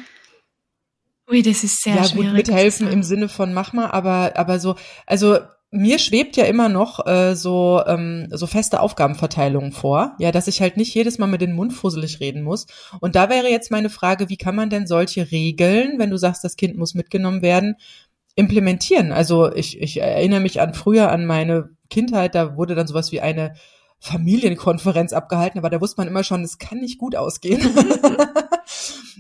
Ui, 1.30 1.42
das 1.42 1.64
ist 1.64 1.82
sehr 1.82 1.96
ja, 1.96 2.04
schwierig. 2.04 2.26
Ja 2.26 2.32
gut, 2.32 2.38
mithelfen 2.38 2.88
im 2.88 3.04
Sinne 3.04 3.30
von 3.30 3.54
mach 3.54 3.74
mal, 3.74 3.92
aber 3.92 4.34
aber 4.36 4.60
so, 4.60 4.76
also 5.06 5.38
mir 5.72 5.98
schwebt 5.98 6.38
ja 6.38 6.46
immer 6.46 6.70
noch 6.70 7.06
äh, 7.08 7.36
so 7.36 7.82
ähm, 7.88 8.28
so 8.32 8.46
feste 8.46 8.80
Aufgabenverteilungen 8.80 9.72
vor, 9.72 10.16
ja, 10.20 10.32
dass 10.32 10.48
ich 10.48 10.62
halt 10.62 10.78
nicht 10.78 10.94
jedes 10.94 11.18
Mal 11.18 11.28
mit 11.28 11.42
den 11.42 11.54
Mund 11.54 11.74
fusselig 11.74 12.20
reden 12.20 12.44
muss. 12.44 12.68
Und 13.00 13.16
da 13.16 13.30
wäre 13.30 13.50
jetzt 13.50 13.72
meine 13.72 13.90
Frage, 13.90 14.30
wie 14.30 14.38
kann 14.38 14.56
man 14.56 14.70
denn 14.70 14.86
solche 14.86 15.32
Regeln, 15.32 15.98
wenn 15.98 16.12
du 16.12 16.18
sagst, 16.18 16.44
das 16.44 16.58
Kind 16.58 16.78
muss 16.78 16.94
mitgenommen 16.94 17.42
werden, 17.42 17.76
implementieren. 18.36 19.12
Also 19.12 19.52
ich, 19.52 19.82
ich 19.82 20.00
erinnere 20.00 20.42
mich 20.42 20.62
an 20.62 20.74
früher 20.74 21.12
an 21.12 21.26
meine 21.26 21.70
Kindheit, 21.94 22.34
da 22.36 22.58
wurde 22.58 22.76
dann 22.76 22.88
sowas 22.88 23.12
wie 23.12 23.22
eine 23.22 23.54
Familienkonferenz 24.00 25.14
abgehalten, 25.14 25.60
aber 25.60 25.70
da 25.70 25.80
wusste 25.80 26.02
man 26.02 26.08
immer 26.08 26.24
schon, 26.24 26.44
es 26.44 26.58
kann 26.58 26.80
nicht 26.80 26.98
gut 26.98 27.16
ausgehen. 27.16 27.62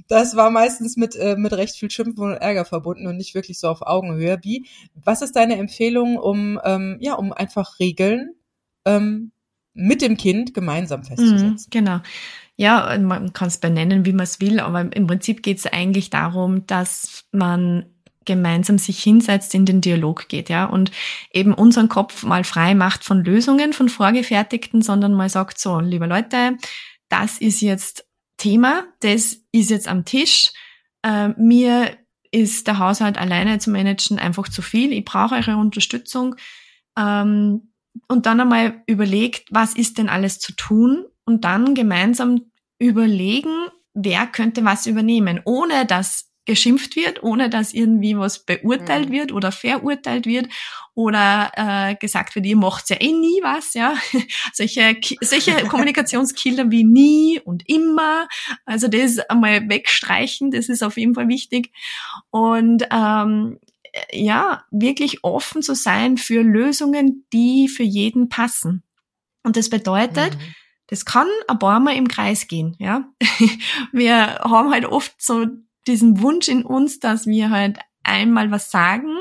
das 0.10 0.36
war 0.36 0.50
meistens 0.50 0.98
mit, 0.98 1.16
äh, 1.16 1.36
mit 1.38 1.54
recht 1.54 1.76
viel 1.76 1.90
Schimpfen 1.90 2.24
und 2.24 2.34
Ärger 2.34 2.66
verbunden 2.66 3.08
und 3.08 3.16
nicht 3.16 3.36
wirklich 3.36 3.60
so 3.60 3.70
auf 3.70 3.82
Augenhöhe. 3.84 4.40
Wie, 4.42 4.66
was 4.96 5.22
ist 5.22 5.36
deine 5.36 5.58
Empfehlung, 5.58 6.18
um, 6.18 6.60
ähm, 6.66 6.98
ja, 7.00 7.14
um 7.14 7.32
einfach 7.32 7.80
Regeln 7.80 8.34
ähm, 8.86 9.32
mit 9.74 10.02
dem 10.02 10.18
Kind 10.18 10.54
gemeinsam 10.54 11.04
festzusetzen? 11.04 11.50
Mhm, 11.52 11.66
genau. 11.70 12.00
Ja, 12.56 12.98
man 13.00 13.34
kann 13.34 13.48
es 13.48 13.60
benennen, 13.60 14.06
wie 14.06 14.14
man 14.14 14.26
es 14.26 14.42
will, 14.42 14.60
aber 14.60 14.94
im 14.94 15.08
Prinzip 15.08 15.44
geht 15.44 15.60
es 15.60 15.66
eigentlich 15.66 16.10
darum, 16.10 16.68
dass 16.68 17.24
man 17.32 17.93
gemeinsam 18.26 18.78
sich 18.78 19.02
hinsetzt, 19.02 19.54
in 19.54 19.66
den 19.66 19.82
Dialog 19.82 20.28
geht, 20.28 20.50
ja, 20.50 20.66
und 20.66 20.92
eben 21.32 21.54
unseren 21.54 21.90
Kopf 21.90 22.24
mal 22.24 22.44
frei 22.44 22.76
macht 22.76 23.04
von 23.04 23.24
Lösungen, 23.24 23.74
von 23.74 23.90
vorgefertigten, 23.90 24.82
sondern 24.82 25.14
mal 25.14 25.30
sagt 25.30 25.60
so, 25.60 25.80
liebe 25.80 26.06
Leute, 26.06 26.58
das 27.10 27.38
ist 27.38 27.62
jetzt 27.62 28.06
Thema, 28.38 28.84
das 29.02 29.38
ist 29.52 29.70
jetzt 29.70 29.88
am 29.88 30.06
Tisch, 30.06 30.52
äh, 31.04 31.30
mir 31.30 31.98
ist 32.32 32.68
der 32.68 32.80
Haushalt 32.80 33.18
alleine 33.18 33.60
zu 33.60 33.70
managen 33.70 34.18
einfach 34.18 34.50
zu 34.50 34.62
viel, 34.62 34.92
ich 34.92 35.06
brauche 35.06 35.36
eure 35.36 35.58
Unterstützung, 35.58 36.36
ähm, 36.98 37.74
und 38.08 38.26
dann 38.26 38.40
einmal 38.40 38.82
überlegt, 38.88 39.48
was 39.52 39.76
ist 39.76 39.98
denn 39.98 40.10
alles 40.10 40.40
zu 40.40 40.56
tun? 40.56 41.06
Und 41.26 41.44
dann 41.46 41.76
gemeinsam 41.76 42.52
überlegen, 42.80 43.68
wer 43.94 44.28
könnte 44.28 44.66
was 44.66 44.88
übernehmen, 44.88 45.42
ohne 45.46 45.86
dass 45.86 46.32
geschimpft 46.46 46.96
wird, 46.96 47.24
ohne 47.24 47.50
dass 47.50 47.74
irgendwie 47.74 48.18
was 48.18 48.40
beurteilt 48.40 49.10
mhm. 49.10 49.14
wird 49.14 49.32
oder 49.32 49.52
verurteilt 49.52 50.26
wird 50.26 50.48
oder 50.94 51.52
äh, 51.56 51.96
gesagt 51.96 52.36
wird, 52.36 52.46
ihr 52.46 52.58
macht 52.58 52.90
ja 52.90 52.98
eh 53.00 53.12
nie 53.12 53.40
was, 53.42 53.74
ja. 53.74 53.96
solche, 54.54 54.98
solche 55.22 55.54
Kommunikationskiller 55.68 56.70
wie 56.70 56.84
nie 56.84 57.40
und 57.40 57.68
immer. 57.68 58.28
Also 58.66 58.88
das 58.88 59.20
einmal 59.20 59.70
wegstreichen, 59.70 60.52
das 60.52 60.70
ist 60.70 60.84
auf 60.84 60.98
jeden 60.98 61.16
Fall 61.16 61.30
wichtig. 61.30 61.72
Und 62.30 62.88
ähm, 62.92 63.60
ja, 64.12 64.64
wirklich 64.72 65.24
offen 65.24 65.62
zu 65.62 65.76
sein 65.76 66.18
für 66.18 66.42
Lösungen, 66.42 67.26
die 67.32 67.68
für 67.68 67.84
jeden 67.84 68.28
passen. 68.28 68.84
Und 69.44 69.56
das 69.56 69.70
bedeutet, 69.70 70.36
mhm. 70.36 70.56
das 70.88 71.06
kann 71.06 71.28
ein 71.48 71.60
paar 71.60 71.80
Mal 71.80 71.96
im 71.96 72.08
Kreis 72.08 72.48
gehen, 72.48 72.76
ja. 72.80 73.06
Wir 73.92 74.40
haben 74.40 74.72
halt 74.72 74.86
oft 74.86 75.14
so 75.20 75.46
diesen 75.88 76.22
Wunsch 76.22 76.48
in 76.48 76.64
uns, 76.64 77.00
dass 77.00 77.28
wir 77.28 77.50
halt 77.50 77.80
einmal 78.04 78.52
was 78.52 78.72
sagen 78.72 79.14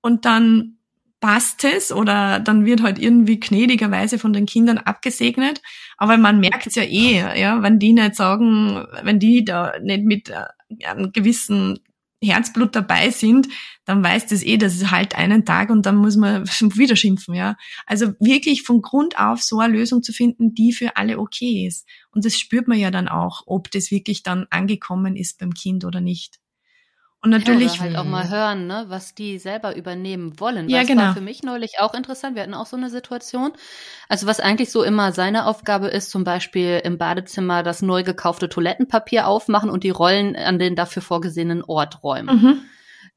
und 0.00 0.24
dann 0.24 0.76
passt 1.20 1.64
es 1.64 1.92
oder 1.92 2.40
dann 2.40 2.64
wird 2.64 2.82
halt 2.82 2.98
irgendwie 2.98 3.38
gnädigerweise 3.38 4.18
von 4.18 4.32
den 4.32 4.46
Kindern 4.46 4.78
abgesegnet. 4.78 5.60
Aber 5.98 6.16
man 6.16 6.40
merkt 6.40 6.66
es 6.66 6.74
ja 6.74 6.82
eh, 6.82 7.38
ja, 7.38 7.62
wenn 7.62 7.78
die 7.78 7.92
nicht 7.92 8.14
sagen, 8.14 8.86
wenn 9.02 9.18
die 9.18 9.44
da 9.44 9.74
nicht 9.82 10.04
mit 10.04 10.30
äh, 10.30 10.86
einem 10.86 11.12
gewissen 11.12 11.78
Herzblut 12.22 12.76
dabei 12.76 13.10
sind, 13.10 13.48
dann 13.84 14.04
weiß 14.04 14.26
das 14.26 14.42
eh, 14.42 14.56
das 14.56 14.74
ist 14.74 14.90
halt 14.90 15.14
einen 15.16 15.44
Tag 15.44 15.70
und 15.70 15.86
dann 15.86 15.96
muss 15.96 16.16
man 16.16 16.46
wieder 16.76 16.96
schimpfen, 16.96 17.34
ja. 17.34 17.56
Also 17.86 18.12
wirklich 18.20 18.62
von 18.62 18.82
Grund 18.82 19.18
auf 19.18 19.42
so 19.42 19.58
eine 19.60 19.72
Lösung 19.72 20.02
zu 20.02 20.12
finden, 20.12 20.54
die 20.54 20.72
für 20.72 20.96
alle 20.96 21.18
okay 21.18 21.66
ist. 21.66 21.86
Und 22.12 22.24
das 22.24 22.38
spürt 22.38 22.68
man 22.68 22.78
ja 22.78 22.90
dann 22.90 23.08
auch, 23.08 23.44
ob 23.46 23.70
das 23.70 23.90
wirklich 23.90 24.22
dann 24.22 24.46
angekommen 24.50 25.16
ist 25.16 25.38
beim 25.38 25.54
Kind 25.54 25.84
oder 25.84 26.00
nicht. 26.00 26.38
Und 27.22 27.30
natürlich 27.30 27.74
ja, 27.74 27.80
halt 27.80 27.96
auch 27.96 28.04
mal 28.04 28.30
hören, 28.30 28.66
ne, 28.66 28.86
was 28.88 29.14
die 29.14 29.38
selber 29.38 29.76
übernehmen 29.76 30.40
wollen. 30.40 30.70
Ja, 30.70 30.80
das 30.80 30.88
genau. 30.88 31.02
war 31.02 31.14
für 31.14 31.20
mich 31.20 31.42
neulich 31.42 31.74
auch 31.78 31.92
interessant. 31.92 32.34
Wir 32.34 32.42
hatten 32.42 32.54
auch 32.54 32.64
so 32.64 32.78
eine 32.78 32.88
Situation. 32.88 33.52
Also 34.08 34.26
was 34.26 34.40
eigentlich 34.40 34.70
so 34.70 34.82
immer 34.82 35.12
seine 35.12 35.44
Aufgabe 35.44 35.88
ist, 35.88 36.10
zum 36.10 36.24
Beispiel 36.24 36.80
im 36.82 36.96
Badezimmer 36.96 37.62
das 37.62 37.82
neu 37.82 38.04
gekaufte 38.04 38.48
Toilettenpapier 38.48 39.26
aufmachen 39.26 39.68
und 39.68 39.84
die 39.84 39.90
Rollen 39.90 40.34
an 40.34 40.58
den 40.58 40.76
dafür 40.76 41.02
vorgesehenen 41.02 41.62
Ort 41.62 42.02
räumen. 42.02 42.36
Mhm. 42.36 42.62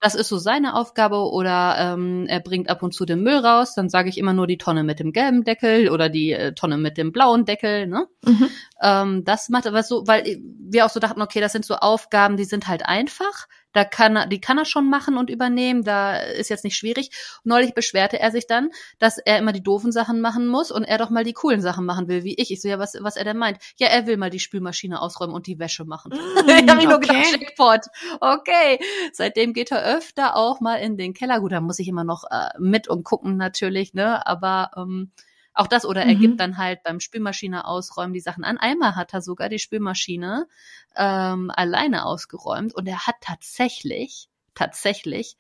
Das 0.02 0.16
ist 0.16 0.28
so 0.28 0.38
seine 0.38 0.76
Aufgabe 0.76 1.32
oder 1.32 1.78
ähm, 1.80 2.26
er 2.28 2.42
bringt 2.42 2.70
ab 2.70 2.84
und 2.84 2.94
zu 2.94 3.06
den 3.06 3.24
Müll 3.24 3.38
raus, 3.38 3.74
dann 3.74 3.88
sage 3.88 4.10
ich 4.10 4.18
immer 4.18 4.34
nur 4.34 4.48
die 4.48 4.58
Tonne 4.58 4.84
mit 4.84 5.00
dem 5.00 5.14
gelben 5.14 5.46
Deckel 5.46 5.90
oder 5.90 6.10
die 6.10 6.34
äh, 6.34 6.54
Tonne 6.54 6.78
mit 6.78 6.98
dem 6.98 7.14
blauen 7.14 7.46
Deckel. 7.46 7.88
Ne? 7.88 8.08
Mhm. 8.26 8.50
Ähm, 8.82 9.24
das 9.24 9.48
macht 9.48 9.66
aber 9.66 9.82
so, 9.82 10.06
weil 10.06 10.42
wir 10.60 10.86
auch 10.86 10.90
so 10.90 11.00
dachten, 11.00 11.22
okay, 11.22 11.40
das 11.40 11.54
sind 11.54 11.64
so 11.64 11.76
Aufgaben, 11.76 12.36
die 12.36 12.44
sind 12.44 12.68
halt 12.68 12.86
einfach 12.86 13.48
da 13.74 13.84
kann 13.84 14.16
er, 14.16 14.28
die 14.28 14.40
kann 14.40 14.58
er 14.58 14.66
schon 14.66 14.90
machen 14.90 15.18
und 15.18 15.30
übernehmen, 15.30 15.84
da 15.84 16.18
ist 16.18 16.50
jetzt 16.50 16.64
nicht 16.64 16.78
schwierig. 16.78 17.10
Neulich 17.44 17.74
beschwerte 17.74 18.20
er 18.20 18.32
sich 18.32 18.48
dann, 18.48 18.70
dass 19.00 19.18
er 19.18 19.40
immer 19.40 19.52
die 19.52 19.64
doofen 19.64 19.92
Sachen 19.92 20.22
machen 20.22 20.48
muss 20.48 20.72
und 20.72 20.84
er 20.84 20.98
doch 20.98 21.10
mal 21.10 21.24
die 21.24 21.34
coolen 21.34 21.62
Sachen 21.62 21.86
machen 21.86 22.08
will, 22.08 22.24
wie 22.24 22.36
ich. 22.36 22.52
Ich 22.52 22.62
so, 22.62 22.70
ja, 22.70 22.80
was, 22.80 22.96
was 23.02 23.18
er 23.18 23.26
denn 23.26 23.38
meint. 23.38 23.58
Ja, 23.78 23.88
er 23.88 24.08
will 24.08 24.18
mal 24.18 24.30
die 24.30 24.40
Spülmaschine 24.40 25.02
ausräumen 25.02 25.36
und 25.36 25.48
die 25.48 25.60
Wäsche 25.60 25.86
machen. 25.86 26.14
Mm, 26.14 26.50
ich 26.50 26.70
habe 26.70 26.82
ich 26.82 26.88
nur 26.88 27.00
gedacht. 27.00 27.90
Okay. 28.20 28.80
Seitdem 29.12 29.54
geht 29.54 29.72
er 29.72 29.84
öfter 29.84 30.36
auch 30.36 30.60
mal 30.60 30.76
in 30.76 30.98
den 30.98 31.14
Keller. 31.14 31.40
Gut, 31.40 31.52
da 31.52 31.62
muss 31.62 31.80
ich 31.80 31.88
immer 31.88 32.04
noch 32.04 32.24
äh, 32.30 32.50
mit 32.60 32.88
und 32.88 33.04
gucken 33.04 33.38
natürlich, 33.38 33.94
ne, 33.94 34.26
aber 34.26 34.72
ähm, 34.78 35.12
auch 35.54 35.68
das, 35.68 35.86
oder 35.86 36.04
er 36.04 36.16
mhm. 36.16 36.20
gibt 36.20 36.40
dann 36.40 36.58
halt 36.58 36.84
beim 36.84 37.00
Spülmaschine 37.00 37.66
ausräumen 37.66 38.14
die 38.14 38.20
Sachen 38.20 38.44
an. 38.44 38.58
Einmal 38.58 38.96
hat 38.96 39.14
er 39.14 39.22
sogar 39.22 39.50
die 39.50 39.60
Spülmaschine 39.60 40.48
ähm, 40.96 41.52
alleine 41.54 42.06
ausgeräumt 42.06 42.74
und 42.74 42.88
er 42.88 43.06
hat 43.06 43.16
tatsächlich, 43.22 44.30
tatsächlich 44.56 45.38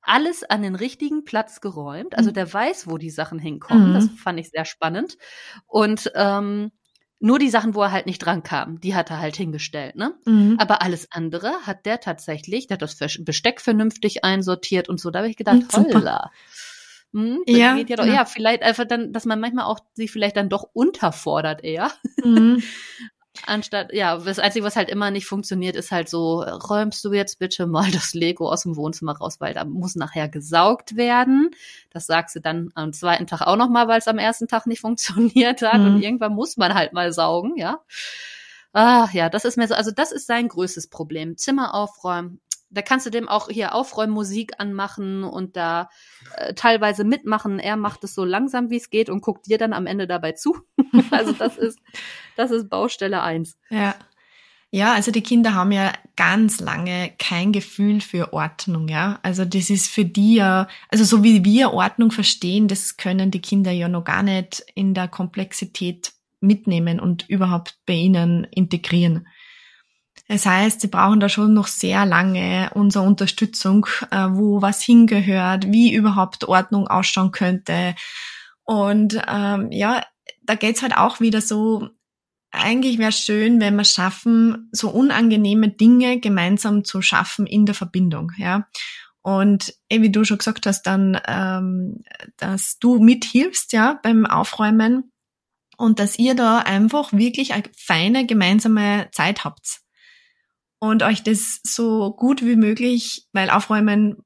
alles 0.00 0.42
an 0.42 0.62
den 0.62 0.74
richtigen 0.74 1.24
Platz 1.24 1.60
geräumt. 1.60 2.16
Also 2.16 2.30
mhm. 2.30 2.34
der 2.34 2.52
weiß, 2.52 2.88
wo 2.88 2.98
die 2.98 3.10
Sachen 3.10 3.38
hinkommen. 3.38 3.90
Mhm. 3.90 3.94
Das 3.94 4.08
fand 4.10 4.38
ich 4.40 4.50
sehr 4.50 4.64
spannend. 4.64 5.16
Und 5.66 6.10
ähm, 6.14 6.72
nur 7.20 7.38
die 7.38 7.50
Sachen, 7.50 7.76
wo 7.76 7.82
er 7.82 7.92
halt 7.92 8.06
nicht 8.06 8.18
dran 8.18 8.42
kam, 8.42 8.80
die 8.80 8.96
hat 8.96 9.10
er 9.10 9.20
halt 9.20 9.36
hingestellt, 9.36 9.94
ne? 9.94 10.14
Mhm. 10.24 10.56
Aber 10.58 10.82
alles 10.82 11.06
andere 11.12 11.52
hat 11.64 11.86
der 11.86 12.00
tatsächlich, 12.00 12.66
der 12.66 12.74
hat 12.74 12.82
das 12.82 12.96
Besteck 13.20 13.60
vernünftig 13.60 14.24
einsortiert 14.24 14.88
und 14.88 14.98
so. 14.98 15.10
Da 15.10 15.20
habe 15.20 15.28
ich 15.28 15.36
gedacht, 15.36 15.62
holla. 15.72 16.32
Hm, 17.12 17.42
ja, 17.46 17.76
ja, 17.76 17.96
doch, 17.96 18.06
ja, 18.06 18.24
vielleicht 18.24 18.62
einfach 18.62 18.86
dann, 18.86 19.12
dass 19.12 19.26
man 19.26 19.38
manchmal 19.38 19.66
auch 19.66 19.80
sich 19.94 20.10
vielleicht 20.10 20.36
dann 20.36 20.48
doch 20.48 20.68
unterfordert 20.72 21.62
eher. 21.62 21.90
Mhm. 22.22 22.62
Anstatt, 23.46 23.92
ja, 23.92 24.18
das 24.18 24.38
Einzige, 24.38 24.64
was 24.64 24.76
halt 24.76 24.90
immer 24.90 25.10
nicht 25.10 25.26
funktioniert, 25.26 25.74
ist 25.74 25.90
halt 25.90 26.08
so, 26.08 26.42
räumst 26.42 27.02
du 27.04 27.12
jetzt 27.12 27.38
bitte 27.38 27.66
mal 27.66 27.90
das 27.90 28.12
Lego 28.14 28.48
aus 28.50 28.62
dem 28.62 28.76
Wohnzimmer 28.76 29.16
raus, 29.16 29.40
weil 29.40 29.54
da 29.54 29.64
muss 29.64 29.96
nachher 29.96 30.28
gesaugt 30.28 30.96
werden. 30.96 31.50
Das 31.90 32.06
sagst 32.06 32.36
du 32.36 32.40
dann 32.40 32.70
am 32.74 32.92
zweiten 32.92 33.26
Tag 33.26 33.40
auch 33.40 33.56
nochmal, 33.56 33.88
weil 33.88 33.98
es 33.98 34.06
am 34.06 34.18
ersten 34.18 34.48
Tag 34.48 34.66
nicht 34.66 34.80
funktioniert 34.82 35.62
hat. 35.62 35.80
Mhm. 35.80 35.86
Und 35.86 36.02
irgendwann 36.02 36.34
muss 36.34 36.56
man 36.56 36.74
halt 36.74 36.92
mal 36.92 37.12
saugen, 37.12 37.56
ja. 37.56 37.80
Ah, 38.74 39.08
ja, 39.12 39.28
das 39.28 39.44
ist 39.44 39.58
mir 39.58 39.66
so, 39.66 39.74
also 39.74 39.90
das 39.90 40.12
ist 40.12 40.26
sein 40.26 40.48
größtes 40.48 40.88
Problem. 40.88 41.36
Zimmer 41.36 41.74
aufräumen, 41.74 42.40
da 42.72 42.82
kannst 42.82 43.06
du 43.06 43.10
dem 43.10 43.28
auch 43.28 43.48
hier 43.48 43.74
Aufräummusik 43.74 44.52
anmachen 44.58 45.24
und 45.24 45.56
da 45.56 45.90
äh, 46.36 46.54
teilweise 46.54 47.04
mitmachen. 47.04 47.58
Er 47.58 47.76
macht 47.76 48.02
es 48.04 48.14
so 48.14 48.24
langsam, 48.24 48.70
wie 48.70 48.76
es 48.76 48.90
geht 48.90 49.10
und 49.10 49.20
guckt 49.20 49.46
dir 49.46 49.58
dann 49.58 49.72
am 49.72 49.86
Ende 49.86 50.06
dabei 50.06 50.32
zu. 50.32 50.56
also 51.10 51.32
das 51.32 51.58
ist, 51.58 51.78
das 52.36 52.50
ist 52.50 52.68
Baustelle 52.68 53.22
eins. 53.22 53.58
Ja. 53.70 53.94
Ja, 54.74 54.94
also 54.94 55.10
die 55.10 55.20
Kinder 55.20 55.52
haben 55.52 55.70
ja 55.70 55.92
ganz 56.16 56.58
lange 56.58 57.12
kein 57.18 57.52
Gefühl 57.52 58.00
für 58.00 58.32
Ordnung, 58.32 58.88
ja. 58.88 59.18
Also 59.22 59.44
das 59.44 59.68
ist 59.68 59.90
für 59.90 60.06
die 60.06 60.36
ja, 60.36 60.66
also 60.88 61.04
so 61.04 61.22
wie 61.22 61.44
wir 61.44 61.72
Ordnung 61.72 62.10
verstehen, 62.10 62.68
das 62.68 62.96
können 62.96 63.30
die 63.30 63.42
Kinder 63.42 63.70
ja 63.70 63.88
noch 63.88 64.04
gar 64.04 64.22
nicht 64.22 64.64
in 64.74 64.94
der 64.94 65.08
Komplexität 65.08 66.12
mitnehmen 66.40 67.00
und 67.00 67.28
überhaupt 67.28 67.80
bei 67.84 67.92
ihnen 67.92 68.44
integrieren. 68.44 69.26
Das 70.32 70.46
heißt, 70.46 70.80
sie 70.80 70.88
brauchen 70.88 71.20
da 71.20 71.28
schon 71.28 71.52
noch 71.52 71.66
sehr 71.66 72.06
lange 72.06 72.70
unsere 72.72 73.04
Unterstützung, 73.04 73.84
äh, 74.10 74.28
wo 74.30 74.62
was 74.62 74.80
hingehört, 74.80 75.70
wie 75.70 75.92
überhaupt 75.92 76.44
Ordnung 76.48 76.88
ausschauen 76.88 77.32
könnte. 77.32 77.94
Und 78.64 79.20
ähm, 79.28 79.70
ja, 79.70 80.02
da 80.40 80.54
geht's 80.54 80.80
halt 80.80 80.96
auch 80.96 81.20
wieder 81.20 81.42
so, 81.42 81.90
eigentlich 82.50 82.96
wäre 82.96 83.12
schön, 83.12 83.60
wenn 83.60 83.76
wir 83.76 83.84
schaffen, 83.84 84.70
so 84.72 84.88
unangenehme 84.88 85.68
Dinge 85.68 86.18
gemeinsam 86.18 86.82
zu 86.82 87.02
schaffen 87.02 87.46
in 87.46 87.66
der 87.66 87.74
Verbindung, 87.74 88.32
ja. 88.38 88.66
Und 89.20 89.74
eh, 89.90 90.00
wie 90.00 90.10
du 90.10 90.24
schon 90.24 90.38
gesagt 90.38 90.64
hast, 90.64 90.84
dann, 90.84 91.20
ähm, 91.28 92.04
dass 92.38 92.78
du 92.78 93.00
mithilfst, 93.00 93.74
ja, 93.74 94.00
beim 94.02 94.24
Aufräumen 94.24 95.12
und 95.76 95.98
dass 95.98 96.18
ihr 96.18 96.34
da 96.34 96.60
einfach 96.60 97.12
wirklich 97.12 97.52
eine 97.52 97.64
feine 97.76 98.24
gemeinsame 98.24 99.10
Zeit 99.12 99.44
habt 99.44 99.82
und 100.82 101.04
euch 101.04 101.22
das 101.22 101.60
so 101.62 102.10
gut 102.10 102.44
wie 102.44 102.56
möglich, 102.56 103.28
weil 103.32 103.50
aufräumen 103.50 104.16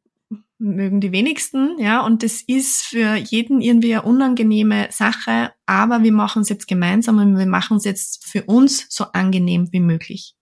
mögen 0.57 1.03
die 1.03 1.13
wenigsten, 1.13 1.79
ja, 1.79 2.01
und 2.01 2.23
das 2.23 2.41
ist 2.41 2.81
für 2.81 3.15
jeden 3.15 3.61
irgendwie 3.61 3.95
eine 3.95 4.07
unangenehme 4.07 4.89
Sache, 4.91 5.53
aber 5.67 6.03
wir 6.03 6.13
machen 6.13 6.41
es 6.41 6.49
jetzt 6.49 6.67
gemeinsam 6.67 7.19
und 7.19 7.37
wir 7.37 7.45
machen 7.45 7.77
es 7.77 7.85
jetzt 7.85 8.25
für 8.27 8.45
uns 8.45 8.87
so 8.89 9.05
angenehm 9.13 9.71
wie 9.71 9.81
möglich. 9.81 10.35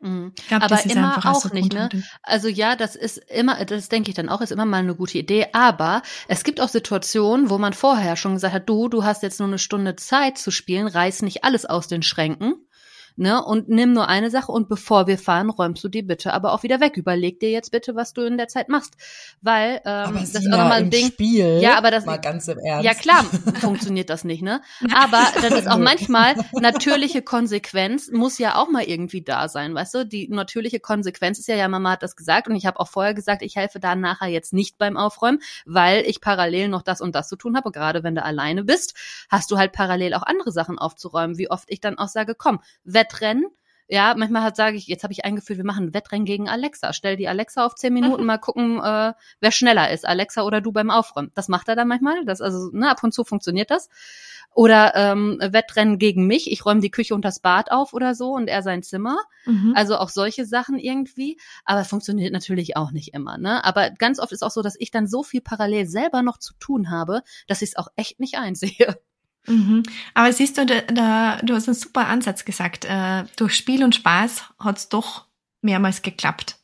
Mhm. 0.00 0.34
Glaub, 0.48 0.64
aber 0.64 0.84
immer 0.84 1.24
auch 1.24 1.40
so 1.40 1.48
nicht, 1.48 1.72
ne? 1.72 1.88
Also 2.22 2.48
ja, 2.48 2.76
das 2.76 2.94
ist 2.94 3.16
immer, 3.30 3.64
das 3.64 3.88
denke 3.88 4.10
ich 4.10 4.14
dann 4.14 4.28
auch, 4.28 4.42
ist 4.42 4.52
immer 4.52 4.66
mal 4.66 4.80
eine 4.80 4.94
gute 4.94 5.16
Idee. 5.16 5.46
Aber 5.54 6.02
es 6.28 6.44
gibt 6.44 6.60
auch 6.60 6.68
Situationen, 6.68 7.48
wo 7.48 7.56
man 7.56 7.72
vorher 7.72 8.16
schon 8.16 8.34
gesagt 8.34 8.52
hat, 8.52 8.68
du, 8.68 8.90
du 8.90 9.02
hast 9.02 9.22
jetzt 9.22 9.40
nur 9.40 9.48
eine 9.48 9.58
Stunde 9.58 9.96
Zeit 9.96 10.36
zu 10.36 10.50
spielen, 10.50 10.88
reiß 10.88 11.22
nicht 11.22 11.42
alles 11.42 11.64
aus 11.64 11.88
den 11.88 12.02
Schränken 12.02 12.66
ne? 13.16 13.44
Und 13.44 13.68
nimm 13.68 13.92
nur 13.92 14.08
eine 14.08 14.30
Sache 14.30 14.52
und 14.52 14.68
bevor 14.68 15.06
wir 15.06 15.18
fahren, 15.18 15.50
räumst 15.50 15.82
du 15.84 15.88
die 15.88 16.02
bitte 16.02 16.32
aber 16.32 16.52
auch 16.52 16.62
wieder 16.62 16.80
weg. 16.80 16.96
Überleg 16.96 17.40
dir 17.40 17.50
jetzt 17.50 17.70
bitte, 17.70 17.94
was 17.94 18.12
du 18.12 18.22
in 18.22 18.36
der 18.36 18.48
Zeit 18.48 18.68
machst, 18.68 18.94
weil 19.40 19.80
ähm, 19.84 20.08
aber 20.08 20.20
das 20.20 20.34
ist 20.34 20.46
auch 20.46 20.58
nochmal 20.58 20.82
ein 20.82 20.90
Ding. 20.90 21.06
Spiel, 21.08 21.58
ja, 21.60 21.76
aber 21.76 21.90
das 21.90 22.06
mal 22.06 22.20
ganz 22.20 22.48
im 22.48 22.58
Ernst. 22.58 22.84
Ja 22.84 22.94
klar, 22.94 23.24
funktioniert 23.60 24.10
das 24.10 24.24
nicht, 24.24 24.42
ne? 24.42 24.60
Aber 24.94 25.22
das 25.40 25.52
ist 25.52 25.68
auch 25.68 25.78
manchmal 25.78 26.34
natürliche 26.52 27.22
Konsequenz 27.22 28.10
muss 28.10 28.38
ja 28.38 28.56
auch 28.56 28.68
mal 28.68 28.84
irgendwie 28.84 29.22
da 29.22 29.48
sein, 29.48 29.74
weißt 29.74 29.94
du? 29.94 30.06
Die 30.06 30.28
natürliche 30.28 30.80
Konsequenz 30.80 31.38
ist 31.38 31.48
ja, 31.48 31.56
ja 31.56 31.68
Mama 31.68 31.92
hat 31.92 32.02
das 32.02 32.16
gesagt 32.16 32.48
und 32.48 32.56
ich 32.56 32.66
habe 32.66 32.80
auch 32.80 32.88
vorher 32.88 33.14
gesagt, 33.14 33.42
ich 33.42 33.56
helfe 33.56 33.80
da 33.80 33.94
nachher 33.94 34.28
jetzt 34.28 34.52
nicht 34.52 34.78
beim 34.78 34.96
Aufräumen, 34.96 35.40
weil 35.64 36.04
ich 36.06 36.20
parallel 36.20 36.68
noch 36.68 36.82
das 36.82 37.00
und 37.00 37.14
das 37.14 37.28
zu 37.28 37.36
tun 37.36 37.56
habe. 37.56 37.70
Gerade 37.70 38.02
wenn 38.02 38.14
du 38.14 38.22
alleine 38.22 38.64
bist, 38.64 38.94
hast 39.28 39.50
du 39.50 39.58
halt 39.58 39.72
parallel 39.72 40.14
auch 40.14 40.22
andere 40.22 40.52
Sachen 40.52 40.78
aufzuräumen. 40.78 41.38
Wie 41.38 41.50
oft 41.50 41.70
ich 41.70 41.80
dann 41.80 41.98
auch 41.98 42.08
sage, 42.08 42.34
komm, 42.34 42.60
Wettrennen. 43.04 43.46
Ja, 43.86 44.14
manchmal 44.16 44.42
halt 44.42 44.56
sage 44.56 44.78
ich, 44.78 44.86
jetzt 44.86 45.02
habe 45.02 45.12
ich 45.12 45.26
eingeführt, 45.26 45.58
wir 45.58 45.64
machen 45.64 45.88
ein 45.88 45.94
Wettrennen 45.94 46.24
gegen 46.24 46.48
Alexa. 46.48 46.94
Stell 46.94 47.16
die 47.16 47.28
Alexa 47.28 47.66
auf 47.66 47.74
zehn 47.74 47.92
Minuten, 47.92 48.22
mhm. 48.22 48.26
mal 48.26 48.38
gucken, 48.38 48.80
äh, 48.82 49.12
wer 49.40 49.50
schneller 49.50 49.90
ist, 49.90 50.06
Alexa 50.06 50.42
oder 50.42 50.62
du 50.62 50.72
beim 50.72 50.90
Aufräumen. 50.90 51.30
Das 51.34 51.48
macht 51.48 51.68
er 51.68 51.76
dann 51.76 51.88
manchmal. 51.88 52.24
Das 52.24 52.40
also, 52.40 52.70
ne, 52.72 52.90
ab 52.90 53.04
und 53.04 53.12
zu 53.12 53.24
funktioniert 53.24 53.70
das. 53.70 53.90
Oder 54.54 54.94
ähm, 54.94 55.38
Wettrennen 55.40 55.98
gegen 55.98 56.26
mich. 56.26 56.50
Ich 56.50 56.64
räume 56.64 56.80
die 56.80 56.90
Küche 56.90 57.14
und 57.14 57.24
das 57.24 57.40
Bad 57.40 57.70
auf 57.70 57.92
oder 57.92 58.14
so 58.14 58.32
und 58.32 58.48
er 58.48 58.62
sein 58.62 58.82
Zimmer. 58.82 59.18
Mhm. 59.44 59.74
Also 59.76 59.98
auch 59.98 60.08
solche 60.08 60.46
Sachen 60.46 60.78
irgendwie. 60.78 61.38
Aber 61.66 61.84
funktioniert 61.84 62.32
natürlich 62.32 62.76
auch 62.76 62.90
nicht 62.90 63.12
immer. 63.12 63.36
Ne? 63.36 63.64
Aber 63.64 63.90
ganz 63.90 64.18
oft 64.18 64.32
ist 64.32 64.42
auch 64.42 64.52
so, 64.52 64.62
dass 64.62 64.76
ich 64.78 64.92
dann 64.92 65.06
so 65.06 65.22
viel 65.22 65.42
parallel 65.42 65.86
selber 65.86 66.22
noch 66.22 66.38
zu 66.38 66.54
tun 66.58 66.90
habe, 66.90 67.22
dass 67.48 67.60
ich 67.60 67.70
es 67.70 67.76
auch 67.76 67.88
echt 67.96 68.18
nicht 68.18 68.38
einsehe. 68.38 68.96
Mhm. 69.46 69.82
Aber 70.14 70.32
siehst 70.32 70.58
du, 70.58 70.66
da, 70.66 70.80
da, 70.82 71.36
du 71.42 71.54
hast 71.54 71.68
einen 71.68 71.74
super 71.74 72.06
Ansatz 72.08 72.44
gesagt. 72.44 72.84
Äh, 72.84 73.24
durch 73.36 73.54
Spiel 73.54 73.84
und 73.84 73.94
Spaß 73.94 74.44
hat's 74.58 74.88
doch 74.88 75.26
mehrmals 75.60 76.02
geklappt. 76.02 76.56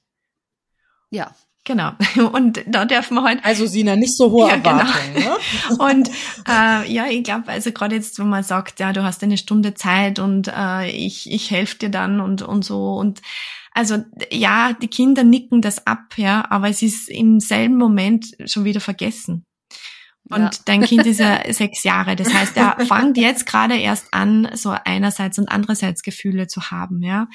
Ja. 1.11 1.35
Genau. 1.65 1.93
Und 2.33 2.65
da 2.67 2.85
dürfen 2.87 3.15
wir 3.17 3.23
halt. 3.23 3.45
Also 3.45 3.67
Sina, 3.67 3.95
nicht 3.95 4.17
so 4.17 4.31
hohe 4.31 4.49
ja, 4.49 4.57
genau. 4.57 4.71
Erwartungen. 4.71 5.15
Genau. 5.15 5.37
Ne? 5.37 5.93
Und 5.93 6.11
äh, 6.49 6.93
ja, 6.93 7.07
ich 7.07 7.23
glaube, 7.23 7.49
also 7.49 7.71
gerade 7.71 7.97
jetzt, 7.97 8.19
wenn 8.19 8.29
man 8.29 8.43
sagt, 8.43 8.81
ja, 8.81 8.93
du 8.93 9.03
hast 9.03 9.23
eine 9.23 9.37
Stunde 9.37 9.75
Zeit 9.75 10.19
und 10.19 10.49
äh, 10.49 10.91
ich, 10.91 11.31
ich 11.31 11.51
helfe 11.51 11.77
dir 11.77 11.91
dann 11.91 12.21
und, 12.21 12.43
und 12.43 12.65
so. 12.65 12.95
Und 12.95 13.21
also 13.73 14.03
ja, 14.33 14.73
die 14.73 14.89
Kinder 14.89 15.23
nicken 15.23 15.61
das 15.61 15.87
ab, 15.87 16.15
ja, 16.17 16.45
aber 16.51 16.69
es 16.69 16.83
ist 16.83 17.09
im 17.09 17.41
selben 17.41 17.77
Moment 17.77 18.37
schon 18.47 18.65
wieder 18.65 18.81
vergessen. 18.81 19.45
Und 20.31 20.43
ja. 20.43 20.51
dein 20.65 20.83
Kind 20.83 21.07
ist 21.07 21.19
ja 21.19 21.41
sechs 21.53 21.83
Jahre. 21.83 22.17
Das 22.17 22.33
heißt, 22.33 22.57
er 22.57 22.79
fängt 22.87 23.19
jetzt 23.19 23.47
gerade 23.47 23.77
erst 23.77 24.15
an, 24.15 24.49
so 24.55 24.75
einerseits 24.85 25.39
und 25.39 25.49
andererseits 25.49 26.03
Gefühle 26.03 26.47
zu 26.47 26.71
haben. 26.71 27.03
Ja, 27.03 27.29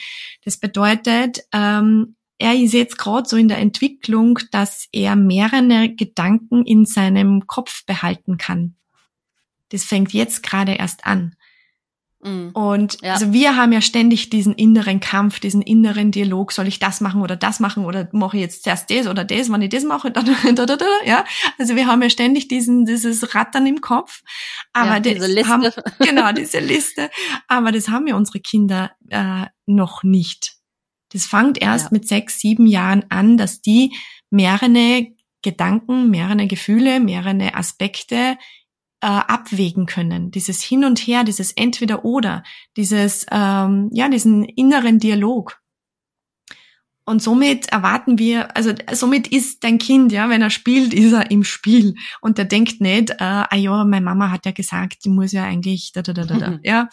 das 0.44 0.58
bedeutet, 0.58 1.42
ähm, 1.52 2.16
er 2.38 2.56
ist 2.56 2.74
jetzt 2.74 2.98
gerade 2.98 3.28
so 3.28 3.38
in 3.38 3.48
der 3.48 3.60
Entwicklung, 3.60 4.40
dass 4.52 4.88
er 4.92 5.16
mehrere 5.16 5.90
Gedanken 5.90 6.66
in 6.66 6.86
seinem 6.86 7.48
Kopf 7.48 7.86
behalten 7.86 8.38
kann. 8.38 8.76
Das 9.70 9.84
fängt 9.84 10.14
jetzt 10.14 10.44
gerade 10.44 10.74
erst 10.74 11.06
an. 11.06 11.36
Mhm. 12.26 12.50
Und 12.54 12.98
ja. 13.02 13.14
also 13.14 13.32
wir 13.32 13.56
haben 13.56 13.72
ja 13.72 13.82
ständig 13.82 14.30
diesen 14.30 14.56
inneren 14.56 15.00
Kampf, 15.00 15.40
diesen 15.40 15.62
inneren 15.62 16.12
Dialog, 16.12 16.52
soll 16.52 16.68
ich 16.68 16.80
das 16.80 17.00
machen 17.00 17.22
oder 17.22 17.36
das 17.36 17.60
machen 17.60 17.86
oder 17.86 18.10
mache 18.12 18.38
ich 18.38 18.42
jetzt 18.42 18.64
zuerst 18.64 18.90
das 18.90 19.08
oder 19.08 19.24
das, 19.24 19.52
wenn 19.52 19.62
ich 19.62 19.70
das 19.70 19.84
mache, 19.84 20.12
da, 20.12 20.24
da, 20.24 20.66
da, 20.66 20.76
da, 20.76 20.86
ja. 21.06 21.24
Also 21.60 21.76
wir 21.76 21.88
haben 21.88 22.02
ja 22.02 22.10
ständig 22.10 22.48
diesen, 22.48 22.86
dieses 22.86 23.36
Rattern 23.36 23.68
im 23.68 23.80
Kopf. 23.82 24.24
Aber 24.74 24.96
ja, 24.96 25.00
diese 25.00 25.28
Liste. 25.28 25.48
Haben, 25.48 25.72
genau, 26.00 26.32
diese 26.32 26.60
Liste. 26.60 27.12
Aber 27.48 27.72
das 27.72 27.90
haben 27.90 28.08
ja 28.08 28.16
unsere 28.16 28.40
Kinder 28.40 28.92
äh, 29.10 29.46
noch 29.68 30.04
nicht. 30.04 30.56
Das 31.14 31.28
fängt 31.28 31.62
erst 31.62 31.86
ja. 31.86 31.90
mit 31.92 32.08
sechs, 32.08 32.40
sieben 32.40 32.66
Jahren 32.66 33.06
an, 33.10 33.38
dass 33.38 33.62
die 33.62 33.96
mehrere 34.32 35.08
Gedanken, 35.44 36.10
mehrere 36.10 36.48
Gefühle, 36.48 37.00
mehrere 37.00 37.54
Aspekte 37.54 38.36
äh, 39.06 39.08
abwägen 39.08 39.86
können. 39.86 40.32
Dieses 40.32 40.64
Hin 40.64 40.84
und 40.84 40.98
Her, 40.98 41.24
dieses 41.24 41.52
Entweder-Oder, 41.52 42.42
dieses, 42.76 43.28
ähm, 43.30 43.90
ja, 43.94 44.10
diesen 44.10 44.44
inneren 44.44 44.98
Dialog. 44.98 45.62
Und 47.06 47.22
somit 47.22 47.70
erwarten 47.70 48.18
wir, 48.18 48.58
also 48.58 48.74
somit 48.94 49.28
ist 49.28 49.64
dein 49.64 49.78
Kind, 49.78 50.12
ja, 50.12 50.28
wenn 50.30 50.42
er 50.42 50.50
spielt, 50.50 50.92
ist 50.92 51.14
er 51.14 51.30
im 51.30 51.44
Spiel. 51.44 51.94
Und 52.20 52.40
der 52.40 52.46
denkt 52.46 52.82
nicht, 52.82 53.12
äh, 53.12 53.16
ah 53.20 53.56
ja, 53.56 53.86
meine 53.86 54.06
Mama 54.06 54.32
hat 54.32 54.48
ja 54.48 54.52
gesagt, 54.52 55.06
die 55.06 55.10
muss 55.10 55.32
ja 55.34 55.44
eigentlich, 55.44 55.92
da, 55.92 56.02
da, 56.02 56.14
da, 56.14 56.24
da, 56.24 56.38
da. 56.40 56.60
ja. 56.64 56.90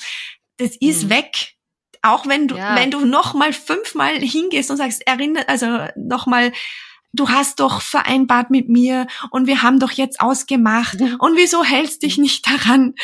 Das 0.59 0.77
ist 0.77 1.05
mhm. 1.05 1.11
weg. 1.11 1.55
Auch 2.03 2.27
wenn 2.27 2.47
du, 2.47 2.57
ja. 2.59 2.77
wenn 2.77 2.91
du 2.91 3.07
noch 3.07 3.33
mal 3.33 3.55
fünfmal 3.55 4.19
hingehst 4.19 4.71
und 4.71 4.77
sagst, 4.77 5.07
erinnert, 5.07 5.49
also 5.49 5.87
noch 5.97 6.27
mal, 6.27 6.53
du 7.13 7.29
hast 7.29 7.61
doch 7.61 7.81
vereinbart 7.83 8.51
mit 8.51 8.69
mir 8.69 9.07
und 9.31 9.47
wir 9.47 9.63
haben 9.63 9.79
doch 9.79 9.93
jetzt 9.93 10.21
ausgemacht 10.21 11.01
und 11.01 11.37
wieso 11.37 11.63
hältst 11.65 12.03
dich 12.03 12.19
nicht 12.19 12.47
daran? 12.47 12.95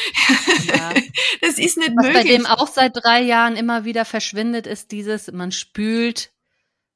Ja. 0.66 0.92
Das 1.40 1.58
ist 1.58 1.76
nicht 1.78 1.92
Was 1.96 2.06
möglich. 2.06 2.24
bei 2.24 2.28
dem 2.28 2.46
auch 2.46 2.66
seit 2.66 2.96
drei 2.96 3.22
Jahren 3.22 3.56
immer 3.56 3.84
wieder 3.84 4.04
verschwindet, 4.04 4.66
ist 4.66 4.92
dieses, 4.92 5.30
man 5.32 5.52
spült 5.52 6.30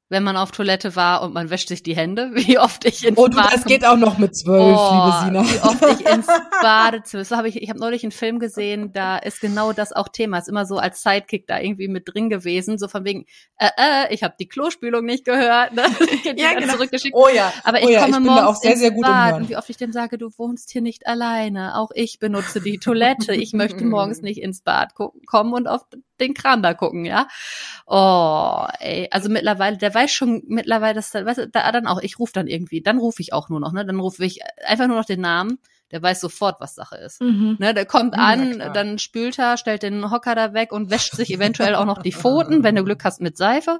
wenn 0.09 0.23
man 0.23 0.37
auf 0.37 0.51
Toilette 0.51 0.95
war 0.95 1.21
und 1.23 1.33
man 1.33 1.49
wäscht 1.49 1.69
sich 1.69 1.81
die 1.81 1.95
Hände, 1.95 2.31
wie 2.33 2.59
oft 2.59 2.85
ich 2.85 3.05
ins 3.05 3.17
oh. 3.17 3.23
Und 3.23 3.35
das 3.35 3.65
geht 3.65 3.85
auch 3.85 3.97
noch 3.97 4.17
mit 4.17 4.35
zwölf, 4.35 4.77
oh, 4.77 4.91
liebe 4.93 5.43
Sina. 5.43 5.43
Wie 5.43 5.67
oft 5.67 5.99
ich 5.99 6.07
ins 6.07 6.27
Badezimmer. 6.61 7.25
So 7.25 7.37
habe 7.37 7.49
ich, 7.49 7.61
ich 7.61 7.69
habe 7.69 7.79
neulich 7.79 8.03
einen 8.03 8.11
Film 8.11 8.39
gesehen, 8.39 8.93
da 8.93 9.17
ist 9.17 9.41
genau 9.41 9.73
das 9.73 9.91
auch 9.91 10.07
Thema. 10.07 10.37
Ist 10.37 10.49
immer 10.49 10.65
so 10.65 10.77
als 10.77 11.01
Sidekick 11.01 11.47
da 11.47 11.59
irgendwie 11.59 11.87
mit 11.87 12.03
drin 12.07 12.29
gewesen, 12.29 12.77
so 12.77 12.87
von 12.87 13.05
wegen, 13.05 13.25
äh, 13.57 13.69
äh, 13.77 14.13
ich 14.13 14.23
habe 14.23 14.35
die 14.39 14.47
Klospülung 14.47 15.05
nicht 15.05 15.25
gehört, 15.25 15.73
ne? 15.73 15.83
ja, 16.35 16.53
genau. 16.53 16.73
zurückgeschickt. 16.73 17.15
Oh 17.15 17.29
ja. 17.33 17.51
Aber 17.63 17.79
ich 17.79 17.87
oh 17.87 17.89
ja, 17.89 18.01
komme 18.01 18.17
ich 18.17 18.23
morgens 18.23 18.47
auch 18.47 18.55
sehr, 18.55 18.77
sehr 18.77 18.91
gut 18.91 19.03
Bad 19.03 19.35
und 19.35 19.49
wie 19.49 19.57
oft 19.57 19.69
ich 19.69 19.77
dem 19.77 19.91
sage, 19.91 20.17
du 20.17 20.29
wohnst 20.37 20.71
hier 20.71 20.81
nicht 20.81 21.07
alleine. 21.07 21.77
Auch 21.77 21.91
ich 21.93 22.19
benutze 22.19 22.61
die 22.61 22.77
Toilette. 22.77 23.33
Ich 23.33 23.53
möchte 23.53 23.83
morgens 23.83 24.21
nicht 24.21 24.41
ins 24.41 24.61
Bad 24.61 24.93
kommen 24.95 25.53
und 25.53 25.67
auf 25.67 25.81
den 26.23 26.33
Kran 26.33 26.63
da 26.63 26.73
gucken, 26.73 27.05
ja. 27.05 27.27
Oh, 27.85 28.65
ey, 28.79 29.07
also 29.11 29.29
mittlerweile, 29.29 29.77
der 29.77 29.93
weiß 29.93 30.11
schon 30.11 30.43
mittlerweile, 30.47 30.95
dass 30.95 31.11
da, 31.11 31.25
weißt 31.25 31.37
du, 31.39 31.47
da 31.49 31.71
dann 31.71 31.87
auch, 31.87 32.01
ich 32.01 32.19
rufe 32.19 32.33
dann 32.33 32.47
irgendwie, 32.47 32.81
dann 32.81 32.97
rufe 32.97 33.21
ich 33.21 33.33
auch 33.33 33.49
nur 33.49 33.59
noch, 33.59 33.73
ne? 33.73 33.85
Dann 33.85 33.99
rufe 33.99 34.23
ich 34.25 34.39
einfach 34.65 34.87
nur 34.87 34.97
noch 34.97 35.05
den 35.05 35.21
Namen, 35.21 35.59
der 35.91 36.01
weiß 36.01 36.21
sofort, 36.21 36.59
was 36.59 36.75
Sache 36.75 36.97
ist. 36.97 37.21
Mhm. 37.21 37.57
Ne, 37.59 37.73
der 37.73 37.85
kommt 37.85 38.15
an, 38.15 38.59
ja, 38.59 38.69
dann 38.69 38.97
spült 38.97 39.37
er, 39.37 39.57
stellt 39.57 39.83
den 39.83 40.09
Hocker 40.09 40.33
da 40.33 40.53
weg 40.53 40.71
und 40.71 40.89
wäscht 40.89 41.15
sich 41.15 41.31
eventuell 41.31 41.75
auch 41.75 41.85
noch 41.85 42.01
die 42.01 42.11
Pfoten, 42.11 42.63
wenn 42.63 42.75
du 42.75 42.83
Glück 42.83 43.03
hast 43.03 43.21
mit 43.21 43.37
Seife. 43.37 43.79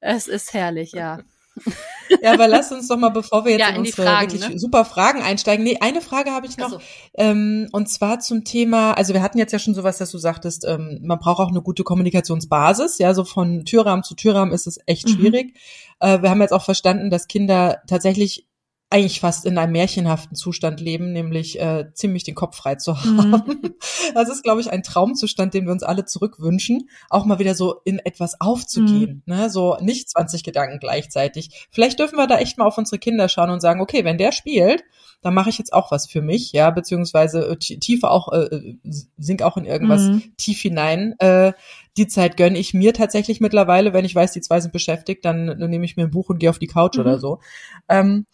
Es 0.00 0.26
ist 0.26 0.52
herrlich, 0.54 0.92
ja. 0.92 1.20
Ja, 2.22 2.34
aber 2.34 2.46
lass 2.46 2.70
uns 2.70 2.86
doch 2.86 2.96
mal, 2.96 3.08
bevor 3.08 3.44
wir 3.44 3.52
jetzt 3.52 3.60
ja, 3.60 3.68
in, 3.70 3.74
in 3.74 3.80
unsere 3.80 4.02
Fragen, 4.02 4.32
wirklich 4.32 4.48
ne? 4.48 4.58
super 4.60 4.84
Fragen 4.84 5.22
einsteigen. 5.22 5.64
Nee, 5.64 5.78
eine 5.80 6.00
Frage 6.00 6.30
habe 6.30 6.46
ich 6.46 6.56
noch. 6.56 6.70
So. 6.70 6.78
Ähm, 7.14 7.68
und 7.72 7.88
zwar 7.88 8.20
zum 8.20 8.44
Thema, 8.44 8.92
also 8.92 9.12
wir 9.12 9.22
hatten 9.22 9.38
jetzt 9.38 9.52
ja 9.52 9.58
schon 9.58 9.74
sowas, 9.74 9.98
dass 9.98 10.12
du 10.12 10.18
sagtest, 10.18 10.64
ähm, 10.66 11.00
man 11.02 11.18
braucht 11.18 11.40
auch 11.40 11.50
eine 11.50 11.62
gute 11.62 11.82
Kommunikationsbasis. 11.82 12.98
Ja, 12.98 13.12
so 13.12 13.24
von 13.24 13.64
Türrahmen 13.64 14.04
zu 14.04 14.14
Türrahmen 14.14 14.54
ist 14.54 14.66
es 14.66 14.78
echt 14.86 15.08
mhm. 15.08 15.12
schwierig. 15.12 15.56
Äh, 15.98 16.22
wir 16.22 16.30
haben 16.30 16.40
jetzt 16.40 16.52
auch 16.52 16.64
verstanden, 16.64 17.10
dass 17.10 17.26
Kinder 17.26 17.82
tatsächlich 17.88 18.46
eigentlich 18.88 19.18
fast 19.18 19.46
in 19.46 19.58
einem 19.58 19.72
märchenhaften 19.72 20.36
Zustand 20.36 20.80
leben, 20.80 21.12
nämlich 21.12 21.60
äh, 21.60 21.92
ziemlich 21.92 22.22
den 22.22 22.36
Kopf 22.36 22.56
frei 22.56 22.76
zu 22.76 22.92
mhm. 22.92 23.32
haben. 23.32 23.60
Mhm. 23.62 23.74
Das 24.14 24.30
ist, 24.30 24.44
glaube 24.44 24.60
ich, 24.60 24.70
ein 24.70 24.84
Traumzustand, 24.84 25.52
den 25.52 25.66
wir 25.66 25.72
uns 25.72 25.82
alle 25.82 26.04
zurückwünschen, 26.04 26.88
auch 27.10 27.24
mal 27.24 27.40
wieder 27.40 27.54
so 27.54 27.80
in 27.84 27.98
etwas 27.98 28.40
aufzugehen, 28.40 29.22
mhm. 29.26 29.34
ne? 29.34 29.50
so 29.50 29.76
nicht 29.80 30.08
20 30.08 30.44
Gedanken 30.44 30.78
gleichzeitig. 30.78 31.66
Vielleicht 31.70 31.98
dürfen 31.98 32.16
wir 32.16 32.28
da 32.28 32.38
echt 32.38 32.56
mal 32.56 32.66
auf 32.66 32.78
unsere 32.78 32.98
Kinder 32.98 33.28
schauen 33.28 33.50
und 33.50 33.60
sagen, 33.60 33.80
okay, 33.80 34.04
wenn 34.04 34.16
der 34.16 34.30
spielt, 34.30 34.84
dann 35.22 35.34
mache 35.34 35.50
ich 35.50 35.58
jetzt 35.58 35.72
auch 35.72 35.90
was 35.90 36.06
für 36.06 36.22
mich, 36.22 36.52
ja, 36.52 36.70
beziehungsweise 36.70 37.48
äh, 37.48 37.56
tiefer 37.56 38.10
auch, 38.10 38.32
äh, 38.32 38.44
äh, 38.44 38.78
sink 39.18 39.42
auch 39.42 39.56
in 39.56 39.64
irgendwas 39.64 40.02
mhm. 40.02 40.22
tief 40.36 40.60
hinein. 40.60 41.14
Äh, 41.18 41.52
die 41.96 42.06
Zeit 42.06 42.36
gönne 42.36 42.58
ich 42.58 42.74
mir 42.74 42.94
tatsächlich 42.94 43.40
mittlerweile, 43.40 43.92
wenn 43.92 44.04
ich 44.04 44.14
weiß, 44.14 44.32
die 44.32 44.40
zwei 44.40 44.60
sind 44.60 44.72
beschäftigt, 44.72 45.24
dann, 45.24 45.46
dann 45.46 45.70
nehme 45.70 45.84
ich 45.84 45.96
mir 45.96 46.04
ein 46.04 46.10
Buch 46.10 46.28
und 46.28 46.38
gehe 46.38 46.50
auf 46.50 46.58
die 46.58 46.66
Couch 46.66 46.98
oder 46.98 47.16
mhm. 47.16 47.20
so. 47.20 47.40
Ähm, 47.88 48.26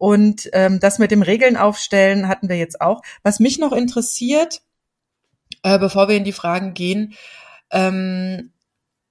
und 0.00 0.48
ähm, 0.54 0.80
das 0.80 0.98
mit 0.98 1.10
dem 1.10 1.20
Regeln 1.20 1.58
aufstellen 1.58 2.26
hatten 2.26 2.48
wir 2.48 2.56
jetzt 2.56 2.80
auch. 2.80 3.02
Was 3.22 3.38
mich 3.38 3.58
noch 3.58 3.72
interessiert, 3.72 4.62
äh, 5.62 5.78
bevor 5.78 6.08
wir 6.08 6.16
in 6.16 6.24
die 6.24 6.32
Fragen 6.32 6.72
gehen, 6.72 7.12
ähm, 7.70 8.50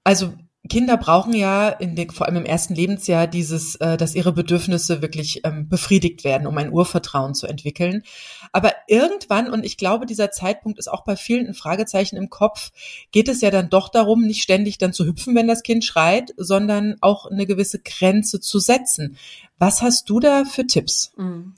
also 0.04 0.34
Kinder 0.70 0.98
brauchen 0.98 1.34
ja 1.34 1.70
in 1.70 1.96
den, 1.96 2.10
vor 2.12 2.28
allem 2.28 2.38
im 2.38 2.46
ersten 2.46 2.76
Lebensjahr 2.76 3.28
dieses, 3.28 3.76
äh, 3.76 3.98
dass 3.98 4.16
ihre 4.16 4.32
Bedürfnisse 4.32 5.02
wirklich 5.02 5.42
ähm, 5.44 5.68
befriedigt 5.68 6.24
werden, 6.24 6.48
um 6.48 6.58
ein 6.58 6.72
Urvertrauen 6.72 7.34
zu 7.34 7.48
entwickeln. 7.48 8.04
Aber 8.52 8.74
irgendwann, 8.88 9.52
und 9.52 9.66
ich 9.66 9.78
glaube, 9.78 10.06
dieser 10.06 10.32
Zeitpunkt 10.32 10.80
ist 10.80 10.88
auch 10.88 11.04
bei 11.04 11.16
vielen 11.16 11.48
ein 11.48 11.54
Fragezeichen 11.54 12.16
im 12.16 12.30
Kopf, 12.30 12.72
geht 13.12 13.28
es 13.28 13.42
ja 13.42 13.52
dann 13.52 13.70
doch 13.70 13.90
darum, 13.90 14.22
nicht 14.22 14.42
ständig 14.42 14.78
dann 14.78 14.94
zu 14.94 15.06
hüpfen, 15.06 15.36
wenn 15.36 15.48
das 15.48 15.64
Kind 15.64 15.84
schreit, 15.84 16.34
sondern 16.38 16.96
auch 17.02 17.26
eine 17.26 17.46
gewisse 17.46 17.80
Grenze 17.80 18.40
zu 18.40 18.60
setzen. 18.60 19.18
Was 19.58 19.82
hast 19.82 20.10
du 20.10 20.20
da 20.20 20.46
für 20.46 20.66
Tipps? 20.66 21.12
Mhm. 21.18 21.56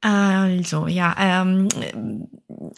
Also, 0.00 0.86
ja, 0.86 1.16
ähm, 1.18 1.68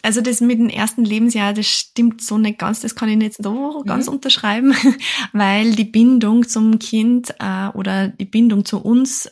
also 0.01 0.21
das 0.21 0.41
mit 0.41 0.57
dem 0.57 0.69
ersten 0.69 1.05
Lebensjahr, 1.05 1.53
das 1.53 1.67
stimmt 1.67 2.21
so 2.21 2.39
nicht 2.39 2.57
ganz, 2.57 2.79
das 2.79 2.95
kann 2.95 3.09
ich 3.09 3.17
nicht 3.17 3.35
so 3.35 3.83
ganz 3.85 4.07
mhm. 4.07 4.13
unterschreiben, 4.13 4.73
weil 5.33 5.75
die 5.75 5.85
Bindung 5.85 6.47
zum 6.47 6.79
Kind 6.79 7.35
äh, 7.39 7.67
oder 7.75 8.07
die 8.07 8.25
Bindung 8.25 8.65
zu 8.65 8.79
uns 8.79 9.29